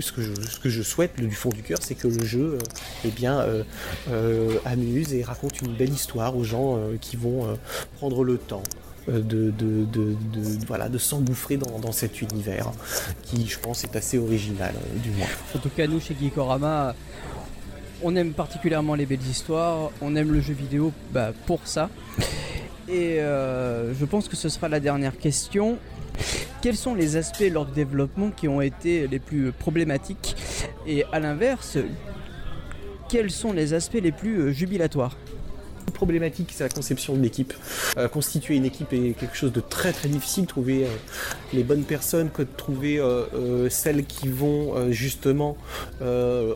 ce 0.01 0.11
que, 0.11 0.69
je, 0.69 0.81
souhaite 0.81 1.19
du 1.19 1.31
fond 1.31 1.49
du 1.49 1.61
cœur, 1.61 1.79
c'est 1.81 1.95
que 1.95 2.07
le 2.07 2.25
jeu 2.25 2.57
euh, 2.57 2.59
eh 3.05 3.09
bien, 3.09 3.39
euh, 3.39 3.63
euh, 4.09 4.57
amuse 4.65 5.13
et 5.13 5.23
raconte 5.23 5.61
une 5.61 5.73
belle 5.73 5.93
histoire 5.93 6.35
aux 6.35 6.43
gens 6.43 6.79
qui 7.01 7.15
vont 7.15 7.57
prendre 7.97 8.23
le 8.23 8.37
temps 8.37 8.63
de, 9.07 9.53
voilà, 10.67 10.89
de 10.89 10.97
s'engouffrer 10.97 11.57
dans, 11.57 11.91
cet 11.91 12.21
univers 12.21 12.71
qui, 13.23 13.47
je 13.47 13.59
pense, 13.59 13.83
est 13.83 13.95
assez 13.95 14.17
original, 14.17 14.73
du 15.03 15.09
moins. 15.11 15.27
En 15.55 15.59
tout 15.59 15.69
cas, 15.69 15.87
nous 15.87 15.99
chez 15.99 16.15
Geekorama, 16.19 16.95
on 18.01 18.15
aime 18.15 18.33
particulièrement 18.33 18.95
les 18.95 19.05
belles 19.05 19.25
histoires, 19.29 19.91
on 20.01 20.15
aime 20.15 20.31
le 20.31 20.41
jeu 20.41 20.53
vidéo 20.53 20.91
bah, 21.11 21.31
pour 21.45 21.61
ça. 21.65 21.89
Et 22.87 23.17
je 23.19 24.05
pense 24.05 24.27
que 24.27 24.35
ce 24.35 24.49
sera 24.49 24.69
la 24.69 24.79
dernière 24.79 25.17
question. 25.17 25.77
Quels 26.61 26.75
sont 26.75 26.95
les 26.95 27.15
aspects 27.15 27.49
lors 27.51 27.65
du 27.65 27.73
développement 27.73 28.31
qui 28.31 28.47
ont 28.47 28.61
été 28.61 29.07
les 29.07 29.19
plus 29.19 29.51
problématiques 29.51 30.35
Et 30.85 31.05
à 31.11 31.19
l'inverse, 31.19 31.77
quels 33.09 33.31
sont 33.31 33.53
les 33.53 33.73
aspects 33.73 33.99
les 34.01 34.11
plus 34.11 34.39
euh, 34.39 34.51
jubilatoires 34.51 35.17
problématique, 35.95 36.51
c'est 36.53 36.63
la 36.63 36.69
conception 36.69 37.15
de 37.15 37.21
l'équipe. 37.21 37.51
Euh, 37.97 38.07
constituer 38.07 38.55
une 38.55 38.63
équipe 38.63 38.93
est 38.93 39.19
quelque 39.19 39.35
chose 39.35 39.51
de 39.51 39.59
très 39.59 39.91
très 39.91 40.07
difficile. 40.07 40.45
Trouver 40.45 40.85
euh, 40.85 40.87
les 41.51 41.63
bonnes 41.63 41.83
personnes, 41.83 42.29
trouver 42.55 43.01
celles 43.69 44.05
qui 44.05 44.29
vont 44.29 44.91
justement 44.91 45.57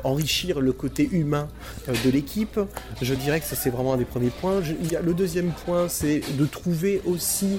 enrichir 0.04 0.62
le 0.62 0.72
côté 0.72 1.10
humain 1.12 1.50
de 1.88 2.10
l'équipe. 2.10 2.60
Je 3.02 3.14
dirais 3.16 3.40
que 3.40 3.46
c'est 3.48 3.72
vraiment 3.72 3.96
un 3.96 3.98
des 3.98 4.06
premiers 4.06 4.30
points. 4.30 4.62
Le 5.04 5.14
deuxième 5.14 5.52
point, 5.66 5.90
c'est 5.90 6.22
de 6.38 6.46
trouver 6.46 7.02
aussi 7.06 7.58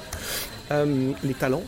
les 0.71 1.35
talents 1.35 1.65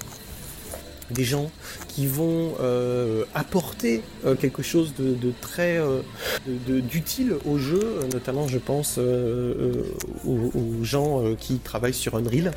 des 1.10 1.24
gens 1.24 1.50
qui 1.88 2.06
vont 2.06 2.54
euh, 2.60 3.24
apporter 3.34 4.02
euh, 4.24 4.34
quelque 4.34 4.62
chose 4.62 4.94
de, 4.98 5.16
très 5.40 5.78
euh, 5.78 6.00
d'utile 6.46 7.34
au 7.44 7.58
jeu, 7.58 8.00
notamment 8.12 8.48
je 8.48 8.58
pense 8.58 8.98
aux, 8.98 10.84
gens 10.84 11.22
qui 11.38 11.58
travaillent 11.58 11.94
sur 11.94 12.16
Unreal, 12.16 12.52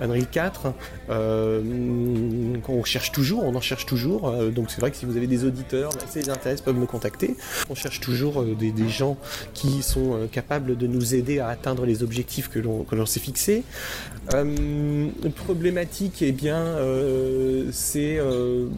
Unreal 0.00 0.26
4, 0.26 0.72
euh, 1.10 2.56
qu'on 2.62 2.84
cherche 2.84 3.12
toujours, 3.12 3.44
on 3.44 3.54
en 3.54 3.60
cherche 3.60 3.86
toujours, 3.86 4.32
donc 4.50 4.70
c'est 4.70 4.80
vrai 4.80 4.90
que 4.90 4.96
si 4.96 5.06
vous 5.06 5.16
avez 5.16 5.26
des 5.26 5.44
auditeurs, 5.44 5.90
bah, 5.92 6.00
si 6.08 6.20
les 6.20 6.62
peuvent 6.64 6.76
me 6.76 6.86
contacter. 6.86 7.36
On 7.68 7.74
cherche 7.74 8.00
toujours 8.00 8.44
des, 8.44 8.72
gens 8.88 9.16
qui 9.54 9.82
sont 9.82 10.28
capables 10.32 10.76
de 10.76 10.86
nous 10.86 11.14
aider 11.14 11.38
à 11.38 11.48
atteindre 11.48 11.86
les 11.86 12.02
objectifs 12.02 12.48
que 12.48 12.58
l'on 12.58 13.06
s'est 13.06 13.20
fixés. 13.20 13.62
Problématique, 15.36 16.22
eh 16.22 16.32
bien, 16.32 16.56
euh, 16.56 17.70
c'est 17.90 18.18
euh, 18.20 18.68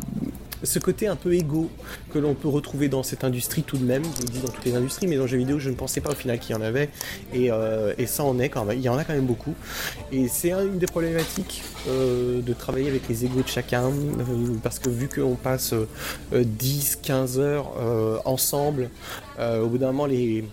ce 0.63 0.79
côté 0.79 1.07
un 1.07 1.17
peu 1.17 1.35
égo 1.35 1.69
que 2.11 2.19
l'on 2.19 2.35
peut 2.35 2.49
retrouver 2.49 2.89
dans 2.89 3.03
cette 3.03 3.25
industrie 3.25 3.63
tout 3.63 3.77
de 3.77 3.85
même, 3.85 4.03
je 4.17 4.23
le 4.23 4.29
dis 4.29 4.41
dans 4.41 4.49
toutes 4.49 4.65
les 4.65 4.75
industries, 4.75 5.07
mais 5.07 5.17
dans 5.17 5.23
le 5.23 5.29
jeu 5.29 5.37
vidéo, 5.37 5.59
je 5.59 5.69
ne 5.69 5.75
pensais 5.75 6.01
pas 6.01 6.13
au 6.13 6.15
final 6.15 6.39
qu'il 6.39 6.57
y 6.57 6.59
en 6.59 6.63
avait, 6.63 6.89
et, 7.35 7.51
euh, 7.53 7.93
ça 8.07 8.25
en 8.25 8.39
est 8.39 8.49
quand 8.49 8.65
même, 8.65 8.79
il 8.79 8.83
y 8.83 8.89
en 8.89 8.97
a 8.97 9.05
quand 9.05 9.13
même 9.13 9.27
beaucoup. 9.27 9.55
Et 10.13 10.29
c'est 10.29 10.53
une 10.53 10.79
des 10.79 10.87
problématiques 10.87 11.63
euh, 11.89 12.41
de 12.41 12.53
travailler 12.55 12.89
avec 12.89 13.07
les 13.09 13.25
égos 13.27 13.43
de 13.43 13.49
chacun, 13.49 13.91
parce 14.63 14.79
que 14.79 14.89
vu 14.89 15.09
qu'on 15.09 15.35
passe 15.35 15.75
euh, 15.75 15.87
10-15 16.33 17.39
heures 17.39 17.73
ensemble, 18.25 18.89
au 19.39 19.67
bout 19.67 19.79
d'un 19.79 19.89
moment, 19.89 20.07
les 20.07 20.45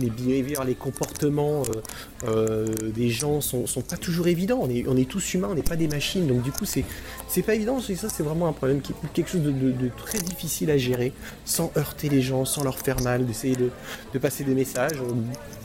les 0.00 0.10
behaviors, 0.10 0.64
les 0.64 0.74
comportements 0.74 1.62
euh, 1.62 1.80
euh, 2.24 2.66
des 2.94 3.10
gens 3.10 3.40
sont, 3.40 3.66
sont 3.66 3.82
pas 3.82 3.96
toujours 3.96 4.28
évidents. 4.28 4.60
On 4.62 4.70
est, 4.70 5.00
est 5.00 5.08
tous 5.08 5.34
humains, 5.34 5.48
on 5.50 5.54
n'est 5.54 5.62
pas 5.62 5.76
des 5.76 5.88
machines. 5.88 6.26
Donc 6.26 6.42
du 6.42 6.52
coup, 6.52 6.64
c'est 6.64 6.84
c'est 7.28 7.42
pas 7.42 7.54
évident. 7.54 7.80
Ça, 7.80 8.08
c'est 8.08 8.22
vraiment 8.22 8.48
un 8.48 8.52
problème, 8.52 8.80
qui, 8.80 8.92
quelque 9.14 9.30
chose 9.30 9.42
de, 9.42 9.90
très 9.96 10.18
difficile 10.18 10.70
à 10.70 10.78
gérer, 10.78 11.12
sans 11.44 11.72
heurter 11.76 12.08
les 12.08 12.20
gens, 12.20 12.44
sans 12.44 12.62
leur 12.62 12.78
faire 12.78 13.00
mal, 13.00 13.26
d'essayer 13.26 13.56
de, 13.56 14.18
passer 14.18 14.44
des 14.44 14.54
messages. 14.54 15.00
Euh, 15.00 15.14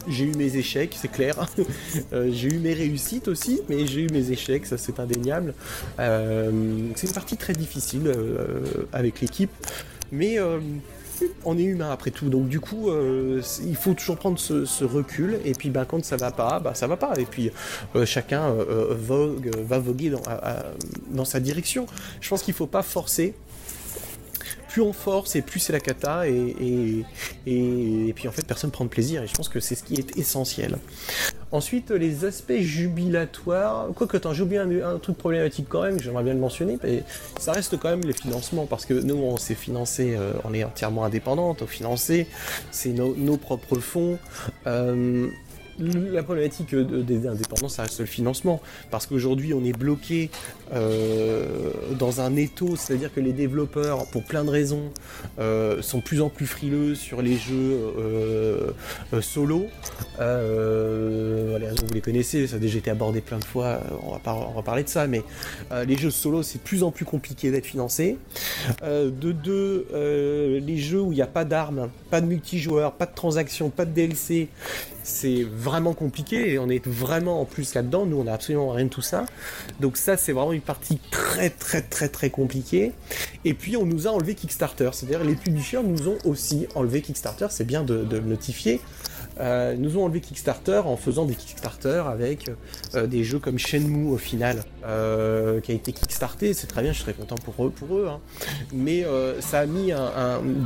J'ai 0.08 0.26
eu 0.26 0.36
mes 0.36 0.56
échecs, 0.56 0.96
c'est 1.00 1.12
clair. 1.12 1.48
J'ai 2.12 2.48
eu 2.48 2.60
mes 2.60 2.74
réussites 2.74 3.28
aussi, 3.28 3.62
mais 3.70 3.86
j'ai 3.86 4.02
eu 4.02 4.10
mes 4.10 4.32
échecs, 4.32 4.66
ça 4.66 4.78
c'est 4.78 5.00
indéniable. 5.00 5.54
C'est 5.98 7.08
une 7.08 7.14
partie 7.14 7.38
très 7.38 7.54
difficile 7.54 8.12
avec 8.94 9.20
l'équipe, 9.20 9.52
mais 10.12 10.38
on 11.46 11.58
est 11.58 11.64
humain 11.64 11.92
après 11.92 12.12
tout, 12.12 12.30
donc 12.30 12.48
du 12.48 12.60
coup, 12.60 12.90
euh, 12.90 13.42
il 13.66 13.76
faut 13.76 13.94
toujours 13.94 14.18
prendre 14.18 14.40
ce, 14.40 14.84
recul. 14.84 15.40
Et 15.46 15.54
puis, 15.54 15.70
bah, 15.70 15.86
quand 15.86 16.04
ça 16.04 16.18
va 16.18 16.32
pas, 16.32 16.60
bah, 16.60 16.74
ça 16.74 16.88
va 16.88 16.98
pas. 16.98 17.14
Et 17.18 17.26
puis, 17.26 17.52
euh, 17.96 18.06
chacun 18.06 18.50
euh, 18.50 18.96
vogue, 18.98 19.52
va 19.56 19.80
voguer 19.80 20.12
dans 21.12 21.26
sa 21.26 21.40
direction. 21.40 21.86
Je 22.22 22.30
pense 22.30 22.42
qu'il 22.44 22.54
faut 22.54 22.68
pas 22.68 22.84
forcer 22.84 23.34
plus 24.78 24.84
on 24.84 24.94
force 24.94 25.36
et 25.36 25.42
plus 25.42 25.60
c'est 25.60 25.74
la 25.74 25.80
cata 25.80 26.28
et, 26.28 27.04
et, 27.48 28.14
puis 28.14 28.28
en 28.28 28.32
fait 28.32 28.46
personne 28.46 28.70
prend 28.70 28.86
de 28.86 28.90
plaisir 28.92 29.24
et 29.24 29.28
je 29.28 29.34
pense 29.34 29.50
que 29.50 29.60
c'est 29.60 29.74
ce 29.74 29.84
qui 29.84 29.96
est 29.96 30.16
essentiel. 30.20 30.78
Ensuite, 31.52 31.90
les 31.90 32.26
aspects 32.26 32.60
jubilatoires. 32.60 33.88
Quoique, 33.96 34.20
j'ai 34.34 34.44
oublié 34.44 34.60
un, 34.60 34.96
un 34.96 35.00
truc 35.00 35.18
problématique 35.18 35.66
quand 35.68 35.82
même, 35.82 36.00
j'aimerais 36.00 36.24
bien 36.24 36.34
le 36.34 36.40
mentionner, 36.40 36.78
mais 36.84 37.02
ça 37.40 37.54
reste 37.54 37.80
quand 37.80 37.90
même 37.90 38.04
les 38.04 38.14
financements, 38.14 38.68
parce 38.68 38.86
que 38.86 38.94
nous, 38.94 39.16
on 39.16 39.38
s'est 39.38 39.56
financé, 39.56 40.16
euh, 40.16 40.34
on 40.44 40.54
est 40.54 40.64
entièrement 40.64 41.06
indépendante, 41.06 41.64
on 41.64 41.68
financé, 41.68 42.28
c'est 42.70 42.90
nos, 42.90 43.16
nos 43.16 43.38
propres 43.38 43.80
fonds. 43.80 44.20
Euh, 44.68 45.28
la 45.80 46.24
problématique 46.24 46.74
de- 46.74 47.02
des 47.02 47.28
indépendants, 47.28 47.70
ça 47.70 47.84
reste 47.84 48.00
le 48.00 48.06
financement, 48.06 48.62
parce 48.92 49.06
qu'aujourd'hui, 49.06 49.54
on 49.54 49.64
est 49.64 49.78
bloqué 49.78 50.30
euh, 50.74 51.46
dans 51.98 52.22
un 52.22 52.36
étau, 52.36 52.76
c'est-à-dire 52.76 53.14
que 53.14 53.20
les 53.20 53.34
développeurs, 53.34 54.06
pour 54.08 54.24
plein 54.24 54.44
de 54.44 54.50
raisons, 54.50 54.92
euh, 55.40 55.82
sont 55.82 56.02
plus 56.02 56.22
en 56.22 56.30
plus 56.30 56.46
frileux 56.48 56.96
sur 56.96 57.22
les 57.22 57.36
jeux 57.38 57.78
euh, 57.98 58.72
euh, 59.14 59.22
solo. 59.22 59.68
Euh, 60.20 61.58
les 61.60 61.68
raisons, 61.68 61.86
vous 61.88 61.94
les 61.94 62.02
connaissez, 62.02 62.48
ça 62.48 62.56
a 62.56 62.60
déjà 62.60 62.78
été 62.80 62.90
abordé 62.92 63.22
plein 63.22 63.40
de 63.40 63.46
fois, 63.46 63.66
euh, 63.66 63.80
on 64.04 64.12
va, 64.14 64.20
pas, 64.20 64.36
parler 64.66 64.84
de 64.84 64.90
ça, 64.90 65.08
mais 65.08 65.22
euh, 65.72 65.86
les 65.86 65.98
jeux 65.98 66.12
solo, 66.12 66.44
c'est 66.44 66.58
de 66.60 66.64
plus 66.64 66.84
en 66.84 66.92
plus 66.92 67.06
compliqué 67.06 67.52
d'être 67.52 67.66
financé. 67.66 68.18
Euh, 68.84 69.10
de 69.10 69.32
deux, 69.32 69.88
euh, 69.94 70.60
les 70.60 70.78
jeux 70.78 71.02
où 71.02 71.12
il 71.12 71.16
n'y 71.16 71.22
a 71.22 71.28
pas 71.28 71.46
d'armes, 71.46 71.90
pas 72.10 72.22
de 72.22 72.26
multijoueur, 72.26 72.94
pas 72.94 73.06
de 73.06 73.14
transactions, 73.16 73.70
pas 73.70 73.86
de 73.86 73.92
DLC, 73.92 74.48
c'est 75.04 75.44
vraiment 75.68 75.94
compliqué 75.94 76.52
et 76.52 76.60
on 76.60 76.70
est 76.70 76.86
vraiment 76.88 77.42
en 77.42 77.46
plus 77.46 77.74
là-dedans. 77.74 78.06
Nous, 78.06 78.18
on 78.18 78.28
a 78.28 78.34
absolument 78.34 78.70
rien 78.70 78.86
de 78.86 78.90
tout 78.90 79.02
ça. 79.02 79.26
Donc 79.80 79.98
ça, 79.98 80.18
c'est 80.18 80.32
vraiment 80.32 80.54
une 80.54 80.62
partie 80.62 81.00
très 81.12 81.50
très 81.50 81.82
très 81.82 82.10
très 82.10 82.30
compliquée. 82.30 82.94
Et 83.46 83.54
puis, 83.54 83.78
on 83.78 83.86
nous 83.86 84.08
a 84.08 84.12
enlevé 84.12 84.34
Kickstarter. 84.36 84.90
C'est-à-dire, 84.94 85.24
les 85.24 85.36
publishers 85.36 85.84
nous 85.84 86.08
ont 86.08 86.18
aussi 86.26 86.68
enlevé 86.76 87.02
Kickstarter. 87.02 87.48
C'est 87.50 87.68
bien 87.68 87.84
de, 87.84 88.04
de 88.04 88.18
le 88.18 88.26
notifier. 88.26 88.82
Euh, 89.40 89.76
nous 89.78 89.98
ont 89.98 90.06
enlevé 90.06 90.22
Kickstarter 90.22 90.82
en 90.86 90.98
faisant 90.98 91.26
des 91.26 91.36
Kickstarter 91.36 92.04
avec 92.08 92.50
euh, 92.96 93.08
des 93.08 93.24
jeux 93.24 93.40
comme 93.40 93.60
Shenmue 93.60 94.12
au 94.12 94.18
final, 94.18 94.64
euh, 94.86 95.60
qui 95.62 95.72
a 95.72 95.76
été 95.76 95.92
kickstarté, 95.92 96.54
c'est 96.54 96.68
très 96.68 96.82
bien, 96.82 96.94
je 96.94 97.02
très 97.02 97.14
content 97.14 97.36
pour 97.36 97.66
eux, 97.66 97.70
pour 97.70 97.98
eux 97.98 98.08
hein. 98.10 98.20
mais 98.74 99.04
euh, 99.06 99.40
ça 99.42 99.60
a 99.60 99.66
mis 99.66 99.92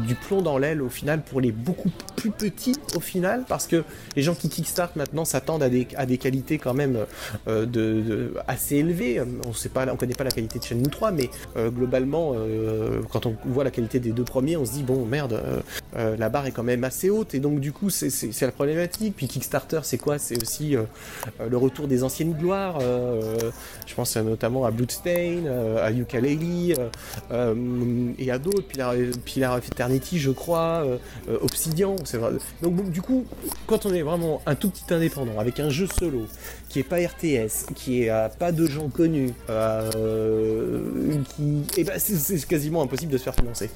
du 0.07 0.15
plomb 0.15 0.41
dans 0.41 0.57
l'aile 0.57 0.81
au 0.81 0.89
final 0.89 1.22
pour 1.23 1.41
les 1.41 1.52
beaucoup 1.52 1.89
plus 2.15 2.31
petits 2.31 2.76
au 2.95 2.99
final, 2.99 3.45
parce 3.48 3.68
que 3.68 3.84
les 4.15 4.22
gens 4.22 4.35
qui 4.35 4.49
kickstart 4.49 4.91
maintenant 4.95 5.26
s'attendent 5.26 5.64
à 5.64 5.69
des, 5.69 5.88
à 5.95 6.06
des 6.06 6.18
qualités 6.18 6.57
quand 6.57 6.73
même 6.73 7.06
euh, 7.48 7.65
de, 7.65 8.34
assez 8.48 8.77
élevées. 8.77 9.22
On 9.22 9.52
on 9.91 9.95
connaît 9.95 10.14
pas 10.14 10.23
la 10.23 10.31
qualité 10.31 10.60
de 10.60 10.64
Shenmue 10.64 10.89
3, 10.89 11.11
mais 11.11 11.30
euh, 11.57 11.69
globalement, 11.69 12.34
euh, 12.35 13.02
quand 13.10 13.26
on 13.26 13.35
voit 13.45 13.64
la 13.64 13.72
qualité 13.72 13.99
des 13.99 14.11
deux 14.11 14.23
premiers, 14.23 14.57
on 14.57 14.65
se 14.65 14.73
dit 14.73 14.84
bon 14.84 15.06
merde, 15.06 15.34
euh, 15.34 15.60
euh, 15.95 16.18
la 16.18 16.30
barre 16.30 16.48
est 16.48 16.52
quand 16.52 16.64
même 16.64 16.84
assez 16.84 17.10
haute, 17.10 17.34
et 17.34 17.39
donc 17.39 17.60
du 17.60 17.72
coup 17.72 17.89
c'est 17.89 18.41
la 18.41 18.52
Puis 19.15 19.27
Kickstarter, 19.27 19.79
c'est 19.83 19.97
quoi? 19.97 20.17
C'est 20.17 20.41
aussi 20.41 20.75
euh, 20.75 20.83
euh, 21.39 21.49
le 21.49 21.57
retour 21.57 21.88
des 21.88 22.03
anciennes 22.03 22.33
gloires. 22.33 22.79
euh, 22.81 23.51
je 23.85 23.95
pense 23.95 24.15
notamment 24.17 24.65
à 24.65 24.71
Bloodstain, 24.71 25.45
à 25.81 25.91
Yooka-Laylee, 25.91 26.75
et 28.17 28.31
à 28.31 28.38
d'autres, 28.39 28.67
Pilar, 29.25 29.57
of 29.57 29.67
Eternity, 29.67 30.19
je 30.19 30.31
crois, 30.31 30.85
Obsidian, 31.41 31.95
c'est 32.05 32.17
vrai. 32.17 32.31
Donc 32.61 32.75
bon, 32.75 32.83
du 32.83 33.01
coup, 33.01 33.25
quand 33.67 33.85
on 33.85 33.93
est 33.93 34.01
vraiment 34.01 34.41
un 34.45 34.55
tout 34.55 34.69
petit 34.69 34.93
indépendant, 34.93 35.38
avec 35.39 35.59
un 35.59 35.69
jeu 35.69 35.88
solo, 35.88 36.25
qui 36.69 36.79
est 36.79 36.83
pas 36.83 36.97
RTS, 36.97 37.73
qui 37.75 38.03
est 38.03 38.38
pas 38.39 38.51
de 38.53 38.65
gens 38.65 38.88
connus, 38.88 39.33
et 41.77 41.83
ben 41.83 41.99
c'est 41.99 42.47
quasiment 42.47 42.81
impossible 42.81 43.11
de 43.11 43.17
se 43.17 43.23
faire 43.23 43.35
financer. 43.35 43.69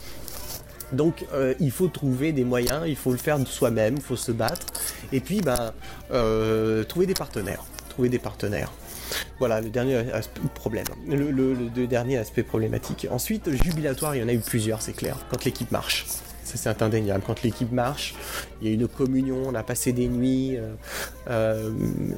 Donc 0.92 1.26
euh, 1.34 1.54
il 1.60 1.72
faut 1.72 1.88
trouver 1.88 2.32
des 2.32 2.44
moyens, 2.44 2.84
il 2.88 2.96
faut 2.96 3.12
le 3.12 3.18
faire 3.18 3.40
de 3.40 3.46
soi-même, 3.46 3.96
il 3.96 4.02
faut 4.02 4.16
se 4.16 4.32
battre, 4.32 4.68
et 5.12 5.20
puis 5.20 5.42
ben 5.42 5.74
euh, 6.12 6.84
trouver 6.84 7.06
des 7.06 7.14
partenaires, 7.14 7.64
trouver 7.90 8.10
des 8.10 8.20
partenaires. 8.20 8.72
Voilà 9.40 9.62
le 9.62 9.70
dernier 9.70 10.04
problème, 10.56 10.86
le 11.08 11.86
dernier 11.86 12.18
aspect 12.18 12.44
problématique. 12.44 13.08
Ensuite 13.12 13.52
jubilatoire, 13.64 14.16
il 14.16 14.22
y 14.22 14.24
en 14.24 14.28
a 14.28 14.34
eu 14.34 14.40
plusieurs, 14.40 14.82
c'est 14.82 14.94
clair. 14.94 15.18
Quand 15.30 15.46
l'équipe 15.46 15.72
marche, 15.72 16.06
ça 16.46 16.58
c'est 16.58 16.82
indéniable. 16.82 17.24
Quand 17.26 17.42
l'équipe 17.44 17.72
marche, 17.72 18.16
il 18.62 18.68
y 18.68 18.72
a 18.72 18.74
une 18.74 18.88
communion, 18.88 19.38
on 19.48 19.56
a 19.56 19.64
passé 19.64 19.92
des 19.92 20.08
nuits 20.08 20.56
euh, 20.58 20.74
euh, 21.30 21.72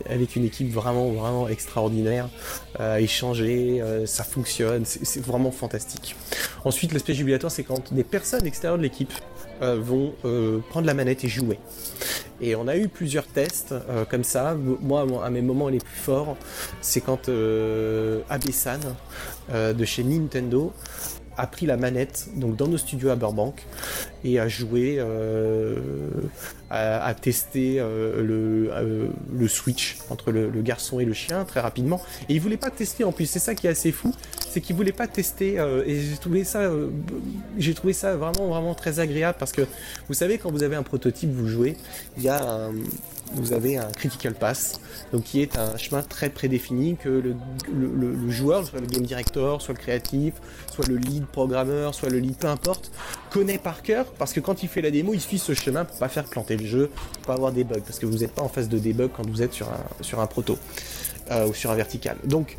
avec 0.10 0.36
une 0.36 0.45
équipe 0.45 0.72
vraiment 0.72 1.10
vraiment 1.12 1.48
extraordinaire, 1.48 2.30
à 2.78 2.99
échanger, 2.99 3.82
euh, 3.82 4.06
ça 4.06 4.24
fonctionne, 4.24 4.84
c'est 4.86 5.24
vraiment 5.24 5.52
fantastique. 5.52 6.16
Ensuite, 6.66 6.94
l'aspect 6.94 7.14
jubilatoire, 7.14 7.52
c'est 7.52 7.64
quand 7.64 7.94
des 7.94 8.04
personnes 8.04 8.45
extérieures 8.45 8.78
de 8.78 8.84
l'équipe 8.84 9.14
vont 9.60 10.14
prendre 10.70 10.86
la 10.86 10.94
manette 10.94 11.24
et 11.24 11.28
jouer. 11.28 11.58
Et 12.41 12.56
on 12.56 12.68
a 12.68 12.78
eu 12.78 12.90
plusieurs 12.90 13.26
tests 13.26 13.74
comme 14.08 14.24
ça. 14.24 14.56
Moi, 14.56 15.08
à 15.24 15.30
mes 15.32 15.41
moments 15.41 15.70
les 15.70 15.80
plus 15.80 15.98
forts, 15.98 16.38
c'est 16.80 17.02
quand 17.02 17.28
Abesan 18.30 18.80
de 19.52 19.86
chez 19.86 20.04
Nintendo 20.04 20.74
a 21.38 21.48
pris 21.48 21.66
la 21.66 21.78
manette 21.78 22.28
donc 22.36 22.56
dans 22.56 22.68
nos 22.68 22.78
studios 22.78 23.10
à 23.10 23.16
Burbank 23.16 23.64
et 24.24 24.40
a 24.40 24.48
joué, 24.48 24.96
euh, 25.00 25.76
a, 26.70 27.14
testé 27.14 27.78
euh, 27.80 28.22
le, 28.24 28.70
euh, 28.74 29.08
le 29.34 29.48
switch 29.48 29.98
entre 30.10 30.32
le, 30.32 30.50
le 30.50 30.62
garçon 30.62 31.00
et 31.00 31.06
le 31.06 31.14
chien 31.14 31.46
très 31.46 31.60
rapidement. 31.60 32.02
Et 32.28 32.34
il 32.34 32.42
voulait 32.42 32.58
pas 32.58 32.72
tester 32.72 33.04
en 33.04 33.12
plus. 33.12 33.26
C'est 33.28 33.40
ça 33.40 33.56
qui 33.56 33.68
est 33.68 33.70
assez 33.70 33.92
fou, 33.92 34.14
c'est 34.50 34.60
qu'il 34.60 34.76
voulait 34.76 34.92
pas 34.92 35.08
tester. 35.08 35.56
et 35.86 36.00
j'ai 36.02 36.18
trouvé 36.18 36.44
ça, 36.44 36.70
j'ai 37.58 37.74
trouvé 37.74 37.94
ça 37.94 38.16
vraiment 38.16 38.48
vraiment 38.48 38.74
très 38.74 39.00
agréable 39.00 39.38
parce 39.40 39.52
que 39.52 39.62
vous 40.08 40.14
savez 40.14 40.38
quand 40.38 40.52
vous 40.52 40.64
avez 40.64 40.76
un 40.76 40.84
prototype, 40.84 41.32
vous 41.32 41.48
jouez, 41.48 41.78
il 42.18 42.24
y 42.24 42.30
a 42.30 42.44
un- 42.44 42.74
vous 43.34 43.54
avez 43.54 43.78
un 43.78 43.91
critical 43.91 44.34
pass, 44.34 44.80
donc 45.12 45.24
qui 45.24 45.41
est 45.41 45.58
un 45.58 45.78
chemin 45.78 46.02
très 46.02 46.30
prédéfini 46.30 46.95
que 46.95 47.10
le, 47.10 47.36
le- 47.74 47.94
le- 47.95 48.14
le 48.14 48.32
joueur, 48.32 48.66
soit 48.66 48.80
le 48.80 48.88
game 48.88 49.04
director, 49.04 49.62
soit 49.62 49.74
le 49.74 49.80
créatif, 49.80 50.34
soit 50.74 50.88
le 50.88 50.95
lead 50.98 51.26
programmeur, 51.26 51.94
soit 51.94 52.10
le 52.10 52.20
lead, 52.20 52.36
peu 52.38 52.48
importe, 52.48 52.91
connaît 53.30 53.58
par 53.58 53.82
cœur 53.84 54.06
parce 54.18 54.34
que 54.34 54.40
quand 54.40 54.64
il 54.64 54.70
fait 54.70 54.82
la 54.82 54.91
démo, 54.91 55.14
il 55.14 55.22
suit 55.22 55.40
ce 55.40 55.54
chemin 55.54 55.86
pour 55.86 55.98
pas 55.99 56.10
faire 56.10 56.26
planter 56.26 56.58
le 56.58 56.66
jeu, 56.66 56.90
pour 57.14 57.22
pas 57.24 57.34
avoir 57.34 57.52
des 57.52 57.64
bugs, 57.64 57.82
parce 57.86 57.99
que 57.99 58.06
vous 58.06 58.18
n'êtes 58.20 58.32
pas 58.34 58.41
en 58.44 58.49
phase 58.49 58.70
de 58.70 58.80
debug 58.80 59.12
quand 59.16 59.28
vous 59.28 59.41
êtes 59.41 59.54
sur 59.54 59.68
un, 59.70 60.04
sur 60.04 60.20
un 60.20 60.28
proto 60.28 60.58
euh, 61.32 61.48
ou 61.48 61.54
sur 61.54 61.70
un 61.72 61.76
vertical. 61.76 62.18
Donc 62.26 62.56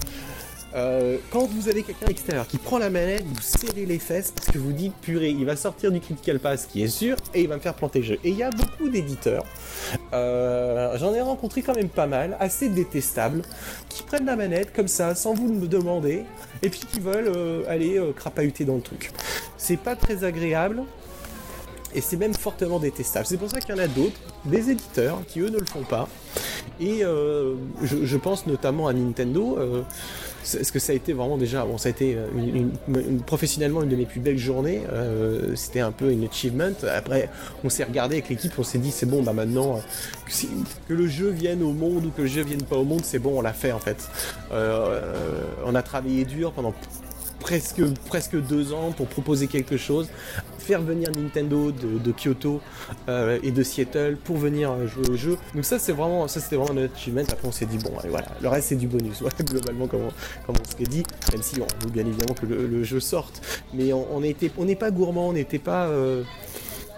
euh, 0.75 1.17
quand 1.31 1.47
vous 1.47 1.69
avez 1.69 1.83
quelqu'un 1.83 2.07
extérieur 2.07 2.47
qui 2.47 2.59
prend 2.59 2.79
la 2.79 2.91
manette, 2.91 3.25
vous 3.25 3.41
serrez 3.41 3.87
les 3.87 3.99
fesses 3.99 4.31
parce 4.31 4.49
que 4.49 4.59
vous 4.59 4.73
dites 4.73 4.95
purée, 5.01 5.31
il 5.31 5.47
va 5.47 5.57
sortir 5.57 5.91
du 5.91 6.01
critical 6.01 6.39
pass 6.39 6.67
qui 6.67 6.83
est 6.83 6.89
sûr 6.89 7.17
et 7.35 7.43
il 7.43 7.49
va 7.49 7.57
me 7.57 7.61
faire 7.61 7.75
planter 7.75 8.01
le 8.01 8.05
jeu. 8.05 8.19
Et 8.25 8.31
il 8.31 8.37
y 8.37 8.43
a 8.43 8.51
beaucoup 8.51 8.89
d'éditeurs, 8.89 9.45
euh, 10.13 10.97
j'en 10.99 11.15
ai 11.15 11.21
rencontré 11.21 11.63
quand 11.63 11.75
même 11.75 11.89
pas 11.89 12.07
mal, 12.07 12.37
assez 12.39 12.69
détestables, 12.69 13.43
qui 13.89 14.03
prennent 14.03 14.27
la 14.27 14.37
manette 14.37 14.73
comme 14.75 14.89
ça 14.89 15.15
sans 15.15 15.35
vous 15.35 15.53
me 15.53 15.67
demander 15.67 16.25
et 16.63 16.69
puis 16.69 16.81
qui 16.81 17.01
veulent 17.01 17.33
euh, 17.35 17.63
aller 17.69 17.99
euh, 17.99 18.13
crapahuter 18.13 18.65
dans 18.65 18.77
le 18.77 18.83
truc. 18.83 19.11
C'est 19.57 19.77
pas 19.77 19.97
très 19.97 20.25
agréable. 20.25 20.83
Et 21.95 22.03
c'est 22.03 22.19
même 22.19 22.35
fortement 22.35 22.79
détestable. 22.79 23.25
C'est 23.25 23.39
pour 23.39 23.49
ça 23.49 23.61
qu'il 23.61 23.75
y 23.75 23.79
en 23.79 23.83
a 23.83 23.89
d'autres, 23.89 24.21
des 24.45 24.71
éditeurs, 24.71 25.23
qui 25.27 25.41
eux 25.41 25.49
ne 25.49 25.57
le 25.57 25.65
font 25.65 25.85
pas. 25.85 26.07
Et 26.81 27.03
euh, 27.03 27.55
je, 27.83 28.05
je 28.05 28.17
pense 28.19 28.47
notamment 28.47 28.89
à 28.89 28.93
Nintendo. 28.93 29.57
Est-ce 30.57 30.73
que 30.73 30.79
ça 30.79 30.93
a 30.93 30.95
été 30.97 31.13
vraiment 31.13 31.37
déjà, 31.37 31.65
bon, 31.65 31.79
ça 31.79 31.89
a 31.89 31.91
été 31.91 32.15
euh, 32.17 32.27
une, 32.37 32.57
une- 32.57 33.01
une- 33.09 33.21
professionnellement 33.23 33.83
une 33.83 33.89
de 33.89 33.97
mes 33.97 34.07
plus 34.07 34.21
belles 34.21 34.39
journées. 34.39 34.83
euh, 34.93 35.55
C'était 35.57 35.81
un 35.81 35.93
peu 35.93 36.11
une 36.11 36.25
achievement. 36.25 36.71
Après, 36.95 37.29
on 37.65 37.69
s'est 37.69 37.85
regardé 37.85 38.17
avec 38.17 38.29
l'équipe, 38.29 38.53
on 38.59 38.63
s'est 38.63 38.79
dit 38.79 38.91
c'est 38.91 39.07
bon, 39.07 39.23
bah 39.23 39.33
maintenant 39.33 39.77
euh, 39.77 39.81
que, 40.27 40.33
si- 40.33 40.49
que 40.89 40.95
le 40.95 41.07
jeu 41.07 41.29
vienne 41.31 41.63
au 41.63 41.73
monde 41.73 42.07
ou 42.07 42.11
que 42.11 42.23
le 42.23 42.29
jeu 42.29 42.43
vienne 42.43 42.63
pas 42.63 42.77
au 42.77 42.85
monde, 42.85 43.03
c'est 43.05 43.19
bon, 43.19 43.39
on 43.39 43.43
l'a 43.43 43.53
fait 43.53 43.73
en 43.73 43.79
fait. 43.79 44.09
Euh, 44.53 45.01
euh, 45.03 45.43
on 45.67 45.75
a 45.75 45.83
travaillé 45.83 46.25
dur 46.25 46.53
pendant 46.53 46.73
presque 47.41 47.83
presque 48.07 48.37
deux 48.37 48.73
ans 48.73 48.93
pour 48.93 49.07
proposer 49.07 49.47
quelque 49.47 49.77
chose, 49.77 50.09
faire 50.59 50.83
venir 50.83 51.11
Nintendo 51.11 51.73
de, 51.73 52.13
Kyoto 52.13 52.61
euh, 53.09 53.39
et 53.43 53.51
de 53.51 53.63
Seattle 53.63 54.17
pour 54.23 54.37
venir 54.37 54.87
jouer 54.87 55.09
au 55.09 55.17
jeu. 55.17 55.39
Donc 55.55 55.65
ça 55.65 55.79
c'est 55.79 55.93
vraiment 55.93 56.29
ça 56.29 56.41
c'était 56.41 56.57
vraiment 56.57 56.75
notre 56.75 56.95
achievement. 56.95 57.23
Après 57.23 57.49
on 57.49 57.53
s'est 57.53 57.67
dit 57.67 57.79
bon 57.79 57.93
voilà 58.09 58.29
le 58.41 58.49
reste 58.49 58.69
c'est 58.69 58.77
du 58.77 58.87
bonus. 58.87 59.23
Globalement 59.45 59.87
comme 59.87 60.03
on, 60.03 60.13
comme 60.47 60.57
on 60.61 60.71
se 60.71 60.77
l'est 60.79 60.91
dit, 60.91 61.03
même 61.33 61.43
si 61.43 61.61
on 61.61 61.85
veut 61.85 61.91
bien 61.91 62.07
évidemment 62.07 62.35
que 62.35 62.47
le, 62.47 62.85
jeu 62.85 63.01
sorte, 63.01 63.41
mais 63.75 63.93
on 63.93 64.07
on 64.57 64.65
n'est 64.65 64.77
pas 64.77 64.91
gourmand, 64.91 65.29
on 65.29 65.33
n'était 65.33 65.59
pas 65.59 65.87
euh, 65.87 66.23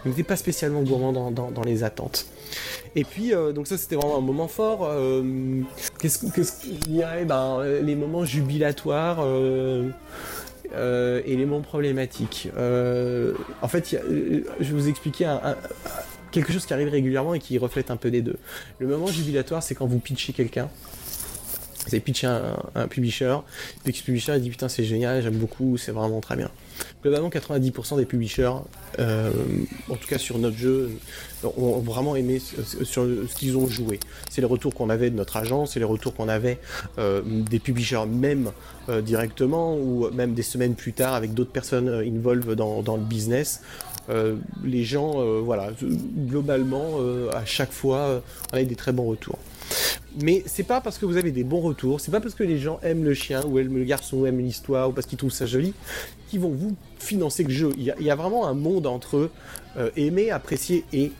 on 0.04 0.08
n'était 0.08 0.22
pas 0.22 0.36
spécialement 0.36 0.82
gourmand 0.82 1.12
dans, 1.12 1.30
dans- 1.30 1.62
les 1.62 1.84
attentes. 1.84 2.26
Et 2.96 3.04
puis, 3.04 3.34
euh, 3.34 3.52
donc 3.52 3.66
ça 3.66 3.76
c'était 3.78 3.96
vraiment 3.96 4.16
un 4.18 4.22
moment 4.22 4.48
fort. 4.48 4.80
Euh, 4.84 5.60
Qu'est-ce 6.00 6.18
que 6.18 6.26
qu'est-ce 6.34 6.62
que 6.62 6.68
je 6.68 6.88
dirais 6.88 7.24
ben, 7.24 7.62
Les 7.82 7.94
moments 7.94 8.24
jubilatoires 8.24 9.18
euh, 9.20 9.88
euh, 10.74 11.20
et 11.26 11.36
les 11.36 11.44
moments 11.44 11.60
problématiques. 11.62 12.48
En 13.62 13.68
fait, 13.68 13.92
y 13.92 13.96
a- 13.96 14.02
je 14.60 14.64
vais 14.64 14.72
vous 14.80 14.88
expliquer 14.88 15.36
quelque 16.32 16.52
chose 16.52 16.64
qui 16.64 16.72
arrive 16.72 16.88
régulièrement 16.88 17.34
et 17.34 17.38
qui 17.40 17.58
reflète 17.58 17.90
un 17.90 17.96
peu 17.96 18.10
des 18.10 18.22
deux. 18.22 18.36
Le 18.78 18.86
moment 18.86 19.08
jubilatoire, 19.08 19.62
c'est 19.62 19.74
quand 19.74 19.86
vous 19.86 19.98
pitchez 19.98 20.32
quelqu'un 20.32 20.68
Vous 21.86 21.88
avez 21.94 22.00
pitché 22.00 22.26
un, 22.26 22.86
publisher, 22.88 23.36
puis 23.84 23.92
ce 23.94 24.02
publisher 24.02 24.32
il 24.36 24.42
dit 24.42 24.50
putain 24.50 24.68
c'est 24.68 24.84
génial, 24.84 25.22
j'aime 25.22 25.36
beaucoup, 25.38 25.76
c'est 25.76 25.92
vraiment 25.92 26.20
très 26.20 26.36
bien. 26.36 26.50
Globalement 27.02 27.30
90% 27.30 27.96
des 27.96 28.04
publishers, 28.04 28.52
euh, 28.98 29.30
en 29.88 29.96
tout 29.96 30.06
cas 30.06 30.18
sur 30.18 30.38
notre 30.38 30.56
jeu, 30.58 30.90
ont 31.44 31.78
vraiment 31.78 32.14
aimé 32.14 32.38
ce, 32.38 32.84
sur 32.84 33.04
ce 33.04 33.34
qu'ils 33.34 33.56
ont 33.56 33.66
joué. 33.66 33.98
C'est 34.28 34.42
les 34.42 34.46
retours 34.46 34.74
qu'on 34.74 34.90
avait 34.90 35.08
de 35.08 35.16
notre 35.16 35.38
agence, 35.38 35.72
c'est 35.72 35.78
les 35.78 35.86
retours 35.86 36.14
qu'on 36.14 36.28
avait 36.28 36.58
euh, 36.98 37.22
des 37.24 37.58
publishers 37.58 38.04
même 38.06 38.52
euh, 38.90 39.00
directement, 39.00 39.76
ou 39.76 40.10
même 40.10 40.34
des 40.34 40.42
semaines 40.42 40.74
plus 40.74 40.92
tard 40.92 41.14
avec 41.14 41.32
d'autres 41.32 41.52
personnes 41.52 41.88
euh, 41.88 42.04
involved 42.06 42.54
dans, 42.54 42.82
dans 42.82 42.96
le 42.96 43.02
business. 43.02 43.62
Euh, 44.08 44.36
les 44.64 44.84
gens, 44.84 45.20
euh, 45.20 45.40
voilà, 45.40 45.70
globalement, 45.82 46.98
à 47.32 47.44
chaque 47.44 47.72
fois, 47.72 48.22
on 48.52 48.56
a 48.56 48.62
eu 48.62 48.66
des 48.66 48.76
très 48.76 48.92
bons 48.92 49.06
retours. 49.06 49.38
Mais 50.20 50.42
c'est 50.46 50.64
pas 50.64 50.80
parce 50.80 50.98
que 50.98 51.06
vous 51.06 51.16
avez 51.16 51.30
des 51.30 51.44
bons 51.44 51.60
retours, 51.60 52.00
c'est 52.00 52.10
pas 52.10 52.20
parce 52.20 52.34
que 52.34 52.42
les 52.42 52.58
gens 52.58 52.80
aiment 52.82 53.04
le 53.04 53.14
chien 53.14 53.42
ou 53.44 53.58
aiment 53.58 53.76
le 53.76 53.84
garçon 53.84 54.18
ou 54.18 54.26
aiment 54.26 54.40
l'histoire 54.40 54.88
ou 54.88 54.92
parce 54.92 55.06
qu'ils 55.06 55.18
trouvent 55.18 55.32
ça 55.32 55.46
joli 55.46 55.72
qu'ils 56.28 56.40
vont 56.40 56.50
vous 56.50 56.76
financer 56.98 57.44
le 57.44 57.50
jeu. 57.50 57.72
Il 57.76 57.84
y 57.84 58.10
a, 58.10 58.14
vraiment 58.16 58.46
un 58.46 58.54
monde 58.54 58.86
entre 58.86 59.30
euh, 59.76 59.90
aimer, 59.96 60.30
apprécier 60.30 60.84
et 60.92 61.12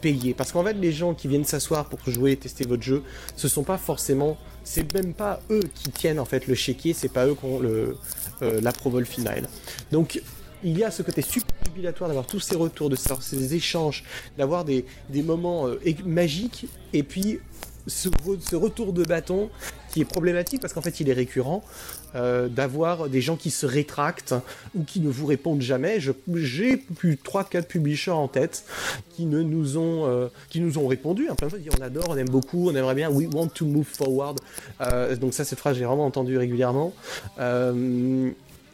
payer. 0.00 0.34
Parce 0.34 0.52
qu'en 0.52 0.64
fait, 0.64 0.74
les 0.74 0.92
gens 0.92 1.14
qui 1.14 1.28
viennent 1.28 1.44
s'asseoir 1.44 1.86
pour 1.86 1.98
jouer 2.06 2.32
et 2.32 2.36
tester 2.36 2.64
votre 2.64 2.82
jeu, 2.82 3.02
ce 3.36 3.48
sont 3.48 3.62
pas 3.62 3.78
forcément, 3.78 4.36
c'est 4.64 4.92
même 4.94 5.14
pas 5.14 5.40
eux 5.50 5.62
qui 5.74 5.90
tiennent 5.90 6.20
en 6.20 6.24
fait 6.24 6.46
le 6.46 6.54
chéquier, 6.54 6.92
c'est 6.92 7.08
pas 7.08 7.26
eux 7.26 7.34
qui 7.34 7.44
ont 7.44 7.60
le 7.60 7.96
euh, 8.42 9.04
final. 9.04 9.48
Donc 9.90 10.20
il 10.64 10.78
y 10.78 10.84
a 10.84 10.90
ce 10.90 11.02
côté 11.02 11.22
super 11.22 11.56
jubilatoire 11.66 12.08
d'avoir 12.08 12.26
tous 12.26 12.40
ces 12.40 12.56
retours, 12.56 12.90
de 12.90 12.96
ces 12.96 13.54
échanges, 13.54 14.04
d'avoir 14.38 14.64
des, 14.64 14.84
des 15.08 15.22
moments 15.22 15.68
euh, 15.68 15.78
magiques, 16.04 16.66
et 16.92 17.02
puis 17.02 17.40
ce, 17.86 18.08
re- 18.08 18.40
ce 18.40 18.56
retour 18.56 18.92
de 18.92 19.04
bâton 19.04 19.50
qui 19.90 20.00
est 20.00 20.04
problématique 20.06 20.60
parce 20.60 20.72
qu'en 20.72 20.80
fait 20.80 21.00
il 21.00 21.08
est 21.10 21.12
récurrent, 21.14 21.62
euh, 22.14 22.48
d'avoir 22.48 23.08
des 23.08 23.20
gens 23.20 23.36
qui 23.36 23.50
se 23.50 23.66
rétractent 23.66 24.34
ou 24.74 24.84
qui 24.84 25.00
ne 25.00 25.10
vous 25.10 25.26
répondent 25.26 25.60
jamais. 25.60 25.98
J'ai 26.00 26.76
plus 26.78 27.16
3-4 27.22 27.64
publishers 27.66 28.10
en 28.10 28.28
tête 28.28 28.64
qui 29.14 29.26
ne 29.26 29.42
nous 29.42 29.76
ont, 29.76 30.06
euh, 30.06 30.28
qui 30.48 30.60
nous 30.60 30.78
ont 30.78 30.86
répondu. 30.86 31.28
hein, 31.28 31.34
plein 31.34 31.48
de 31.48 31.52
fois, 31.52 31.60
on 31.78 31.82
adore, 31.82 32.06
on 32.08 32.16
aime 32.16 32.28
beaucoup, 32.30 32.70
on 32.70 32.74
aimerait 32.74 32.94
bien, 32.94 33.10
we 33.10 33.26
want 33.32 33.48
to 33.48 33.66
move 33.66 33.84
forward. 33.86 34.38
Euh, 34.80 35.14
donc 35.16 35.34
ça, 35.34 35.44
cette 35.44 35.58
phrase, 35.58 35.76
j'ai 35.76 35.84
vraiment 35.84 36.06
entendu 36.06 36.38
régulièrement. 36.38 36.92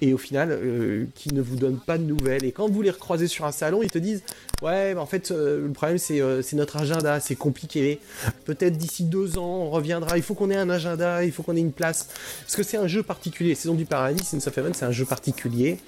Et 0.01 0.15
au 0.15 0.19
final, 0.19 0.51
euh, 0.53 1.07
qui 1.15 1.35
ne 1.35 1.43
vous 1.43 1.57
donnent 1.57 1.81
pas 1.81 1.99
de 1.99 2.05
nouvelles. 2.05 2.45
Et 2.45 2.53
quand 2.53 2.69
vous 2.69 2.83
les 2.83 2.91
recroisez 2.91 3.27
sur 3.27 3.45
un 3.45 3.53
salon, 3.53 3.83
ils 3.83 3.91
te 3.91 3.99
disent 3.99 4.23
Ouais, 4.62 4.95
mais 4.95 5.01
en 5.01 5.07
fait, 5.07 5.31
euh, 5.31 5.66
le 5.66 5.73
problème, 5.73 5.99
c'est 5.99 6.20
euh, 6.20 6.41
c'est 6.41 6.55
notre 6.55 6.77
agenda, 6.77 7.19
c'est 7.19 7.35
compliqué. 7.35 7.99
Peut-être 8.45 8.77
d'ici 8.77 9.05
deux 9.05 9.39
ans, 9.39 9.62
on 9.62 9.70
reviendra. 9.70 10.16
Il 10.16 10.23
faut 10.23 10.35
qu'on 10.35 10.51
ait 10.51 10.57
un 10.57 10.70
agenda, 10.70 11.25
il 11.25 11.33
faut 11.33 11.43
qu'on 11.43 11.57
ait 11.57 11.61
une 11.61 11.73
place. 11.73 12.09
Parce 12.43 12.55
que 12.55 12.62
c'est 12.62 12.77
un 12.77 12.87
jeu 12.87 13.03
particulier. 13.03 13.57
Saison 13.57 13.75
du 13.75 13.87
Paradis, 13.87 14.25
Sins 14.25 14.47
of 14.47 14.57
Heaven, 14.57 14.73
c'est 14.73 14.85
un 14.85 14.93
jeu 14.93 15.05
particulier. 15.05 15.79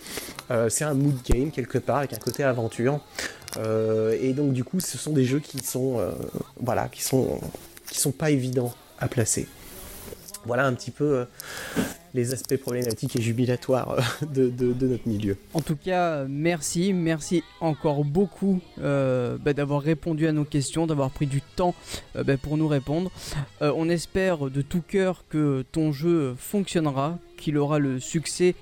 C'est 0.68 0.82
un 0.82 0.94
mood 0.94 1.14
game, 1.24 1.52
quelque 1.52 1.78
part, 1.78 1.98
avec 1.98 2.12
un 2.12 2.16
côté 2.18 2.42
aventure. 2.42 3.00
Et 3.56 4.32
donc, 4.32 4.52
du 4.52 4.64
coup, 4.64 4.80
ce 4.80 4.98
sont 4.98 5.12
des 5.12 5.24
jeux 5.24 5.38
qui 5.38 5.60
sont, 5.60 6.00
voilà, 6.60 6.88
qui 6.88 7.04
sont, 7.04 7.40
qui 7.88 8.00
sont 8.00 8.10
pas 8.10 8.30
évidents 8.30 8.74
à 8.98 9.06
placer. 9.06 9.46
Voilà 10.44 10.66
un 10.66 10.74
petit 10.74 10.90
peu 10.90 11.26
les 12.14 12.32
aspects 12.32 12.56
problématiques 12.56 13.16
et 13.16 13.22
jubilatoires 13.22 13.96
euh, 14.36 14.50
de, 14.50 14.86
notre 14.86 15.08
milieu. 15.08 15.36
En 15.54 15.60
tout 15.60 15.76
cas, 15.76 16.24
merci, 16.24 16.92
merci 16.92 17.42
encore 17.60 18.04
beaucoup 18.04 18.60
euh, 18.80 19.38
bah, 19.38 19.52
d'avoir 19.52 19.82
répondu 19.82 20.26
à 20.26 20.32
nos 20.32 20.44
questions, 20.44 20.86
d'avoir 20.86 21.10
pris 21.10 21.26
du 21.26 21.40
temps 21.42 21.74
euh, 22.16 22.24
bah, 22.24 22.36
pour 22.36 22.56
nous 22.56 22.68
répondre. 22.68 23.10
On 23.60 23.88
espère 23.88 24.50
de 24.50 24.62
tout 24.62 24.82
cœur 24.82 25.24
que 25.28 25.64
ton 25.72 25.92
jeu 25.92 26.34
fonctionnera, 26.36 27.18
qu'il 27.36 27.58
aura 27.58 27.78
le 27.78 28.00
succès 28.00 28.54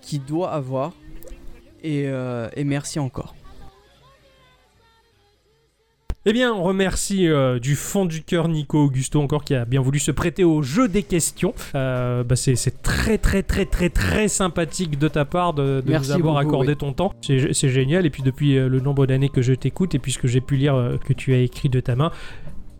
qu'il 0.00 0.24
doit 0.24 0.52
avoir. 0.52 0.92
Et 1.84 2.06
merci 2.64 2.98
encore. 2.98 3.34
Eh 6.24 6.32
bien, 6.32 6.54
on 6.54 6.62
remercie 6.62 7.26
euh, 7.26 7.58
du 7.58 7.74
fond 7.74 8.04
du 8.04 8.22
cœur 8.22 8.46
Nico 8.46 8.78
Augusto 8.84 9.20
encore 9.20 9.42
qui 9.42 9.56
a 9.56 9.64
bien 9.64 9.80
voulu 9.80 9.98
se 9.98 10.12
prêter 10.12 10.44
au 10.44 10.62
jeu 10.62 10.86
des 10.86 11.02
questions. 11.02 11.52
Euh, 11.74 12.22
bah, 12.22 12.36
c'est 12.36 12.54
très 12.80 13.18
très 13.18 13.42
très 13.42 13.64
très 13.64 13.90
très 13.90 14.28
sympathique 14.28 15.00
de 15.00 15.08
ta 15.08 15.24
part 15.24 15.52
de, 15.52 15.82
de 15.84 15.92
nous 15.92 16.12
avoir 16.12 16.34
beaucoup, 16.34 16.48
accordé 16.48 16.72
oui. 16.72 16.76
ton 16.76 16.92
temps. 16.92 17.12
C'est 17.20 17.68
génial. 17.68 18.06
Et 18.06 18.10
puis 18.10 18.22
depuis 18.22 18.56
euh, 18.56 18.68
le 18.68 18.78
nombre 18.78 19.06
d'années 19.06 19.30
que 19.30 19.42
je 19.42 19.52
t'écoute 19.52 19.96
et 19.96 19.98
puisque 19.98 20.28
j'ai 20.28 20.40
pu 20.40 20.56
lire 20.56 20.76
euh, 20.76 20.96
que 20.96 21.12
tu 21.12 21.34
as 21.34 21.38
écrit 21.38 21.68
de 21.68 21.80
ta 21.80 21.96
main, 21.96 22.12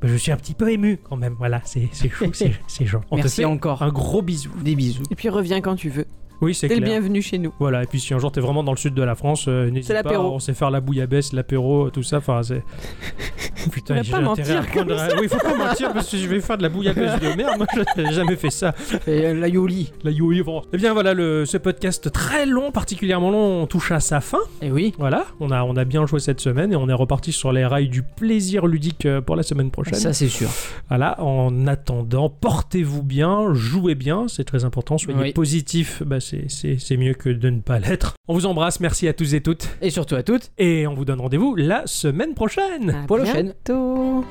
bah, 0.01 0.07
je 0.09 0.15
suis 0.15 0.31
un 0.31 0.37
petit 0.37 0.55
peu 0.55 0.71
ému 0.71 1.01
quand 1.03 1.17
même. 1.17 1.35
Voilà, 1.37 1.61
c'est 1.65 1.89
c'est 1.91 2.09
chou, 2.11 2.27
c'est 2.33 2.53
te 2.85 2.97
merci 3.13 3.41
fait 3.41 3.45
encore. 3.45 3.83
un 3.83 3.91
gros 3.91 4.23
bisou. 4.23 4.51
Des 4.63 4.77
bisous. 4.77 5.03
Et 5.11 5.17
puis 5.17 5.29
reviens 5.29 5.61
quand 5.61 5.75
tu 5.75 5.89
veux. 5.89 6.07
Oui, 6.43 6.55
c'est 6.55 6.69
T'es 6.69 6.75
le 6.75 6.81
clair. 6.83 6.99
bienvenu 7.01 7.23
chez 7.23 7.39
nous. 7.39 7.53
Voilà, 7.61 7.83
et 7.85 7.87
puis 7.87 8.01
si 8.01 8.13
un 8.15 8.19
jour 8.19 8.33
t'es 8.33 8.41
vraiment 8.41 8.63
dans 8.65 8.73
le 8.73 8.77
sud 8.77 8.95
de 8.95 9.03
la 9.03 9.15
France, 9.15 9.45
euh, 9.49 9.71
n'hésite 9.71 9.85
C'est 9.87 10.03
pas, 10.03 10.03
l'apéro. 10.11 10.33
on 10.35 10.39
sait 10.41 10.55
faire 10.55 10.71
la 10.71 10.81
bouillabaisse, 10.81 11.33
l'apéro, 11.33 11.89
tout 11.91 12.03
ça, 12.03 12.19
enfin 12.19 12.43
c'est... 12.43 12.63
Putain, 13.71 13.95
va 13.95 14.03
j'ai 14.03 14.11
pas 14.11 14.19
intérêt 14.19 14.51
à 14.57 14.61
mentir 14.63 14.73
comme 14.73 14.87
prendre 14.89 15.01
un- 15.01 15.19
Oui, 15.21 15.29
faut 15.29 15.39
pas 15.39 15.57
mentir 15.57 15.93
parce 15.93 16.11
que 16.11 16.17
je 16.17 16.27
vais 16.27 16.41
faire 16.41 16.59
de 16.59 16.63
la 16.65 16.69
bouillabaisse 16.69 17.21
de 17.21 17.37
merde, 17.37 17.59
moi 17.59 17.67
j'ai 17.97 18.13
jamais 18.13 18.35
fait 18.35 18.51
ça. 18.51 18.75
Et 19.07 19.25
euh, 19.27 19.35
la 19.35 19.47
Yoli. 19.47 19.93
La 20.03 20.11
yo 20.11 20.33
bon. 20.45 20.63
Eh 20.73 20.77
bien 20.79 20.93
voilà, 20.93 21.15
le, 21.15 21.47
ce 21.47 21.59
podcast 21.59 22.11
très 22.11 22.45
long, 22.45 22.73
particulièrement 22.73 23.31
long, 23.31 23.63
on 23.63 23.67
touche 23.69 23.93
à 23.93 24.01
sa 24.01 24.21
fin. 24.21 24.41
Et 24.63 24.73
oui. 24.73 24.95
Voilà, 24.99 25.27
on 25.39 25.53
a, 25.53 25.63
on 25.63 25.77
a 25.77 25.85
bien 25.85 26.07
joué 26.07 26.19
cette 26.19 26.41
semaine 26.41 26.73
et 26.73 26.77
on 26.77 26.89
est 26.89 26.93
reparti 26.93 27.31
sur 27.31 27.53
les 27.53 27.65
rails 27.65 27.89
du 27.89 28.03
plaisir 28.03 28.67
ludique 28.67 29.07
euh, 29.07 29.21
pour 29.21 29.37
la 29.37 29.45
semaine 29.45 29.71
prochaine. 29.71 29.95
Ça, 29.95 30.13
c'est 30.13 30.29
sûr. 30.29 30.49
Voilà, 30.89 31.21
en 31.23 31.69
attendant, 31.69 32.29
portez-vous 32.31 33.05
bien, 33.05 33.55
jouez 33.55 33.95
bien, 33.95 34.27
c'est 34.27 34.45
très 34.45 34.65
important, 34.65 34.99
soyez 34.99 35.21
Oui. 35.21 35.33
positifs, 35.33 36.03
bah 36.05 36.19
c'est- 36.49 36.97
mieux 36.97 37.15
que 37.15 37.29
de 37.29 37.51
ne 37.51 37.61
pas 37.61 37.79
l'être. 37.79 38.15
On 38.29 38.35
vous 38.35 38.47
embrasse, 38.47 38.81
merci 38.81 39.09
à 39.09 39.13
tous 39.13 39.35
et 39.35 39.41
toutes, 39.41 39.69
Et 39.81 39.91
surtout 39.91 40.15
à 40.15 40.23
toutes. 40.23 40.51
et 40.59 40.87
on 40.87 40.95
vous 40.95 41.05
donne 41.05 41.21
rendez-vous 41.21 41.55
la 41.57 41.87
semaine 41.87 42.35
prochaine. 42.35 42.91
À 42.91 43.07
Pour 43.07 43.19
la 43.19 43.25
chaîne. 43.27 43.47
bientôt. 43.65 44.25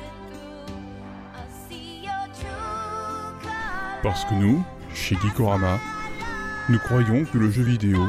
Parce 4.02 4.24
que 4.24 4.34
nous, 4.34 4.64
chez 4.94 5.14
Geekorama, 5.16 5.78
nous 6.68 6.78
croyons 6.78 7.24
que 7.24 7.38
le 7.38 7.50
jeu 7.50 7.62
vidéo 7.62 8.06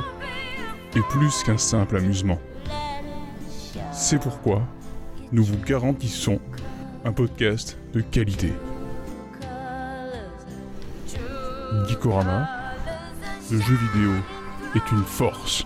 est 0.96 1.08
plus 1.10 1.44
qu'un 1.44 1.58
simple 1.58 1.98
amusement. 1.98 2.40
C'est 3.92 4.20
pourquoi 4.20 4.64
nous 5.32 5.44
vous 5.44 5.58
garantissons 5.66 6.40
un 7.06 7.12
podcast 7.12 7.78
de 7.94 8.02
qualité. 8.02 8.54
Geekorama, 11.90 12.48
le 13.52 13.60
jeu 13.60 13.76
vidéo 13.76 14.14
est 14.76 14.92
une 14.92 15.04
force. 15.04 15.66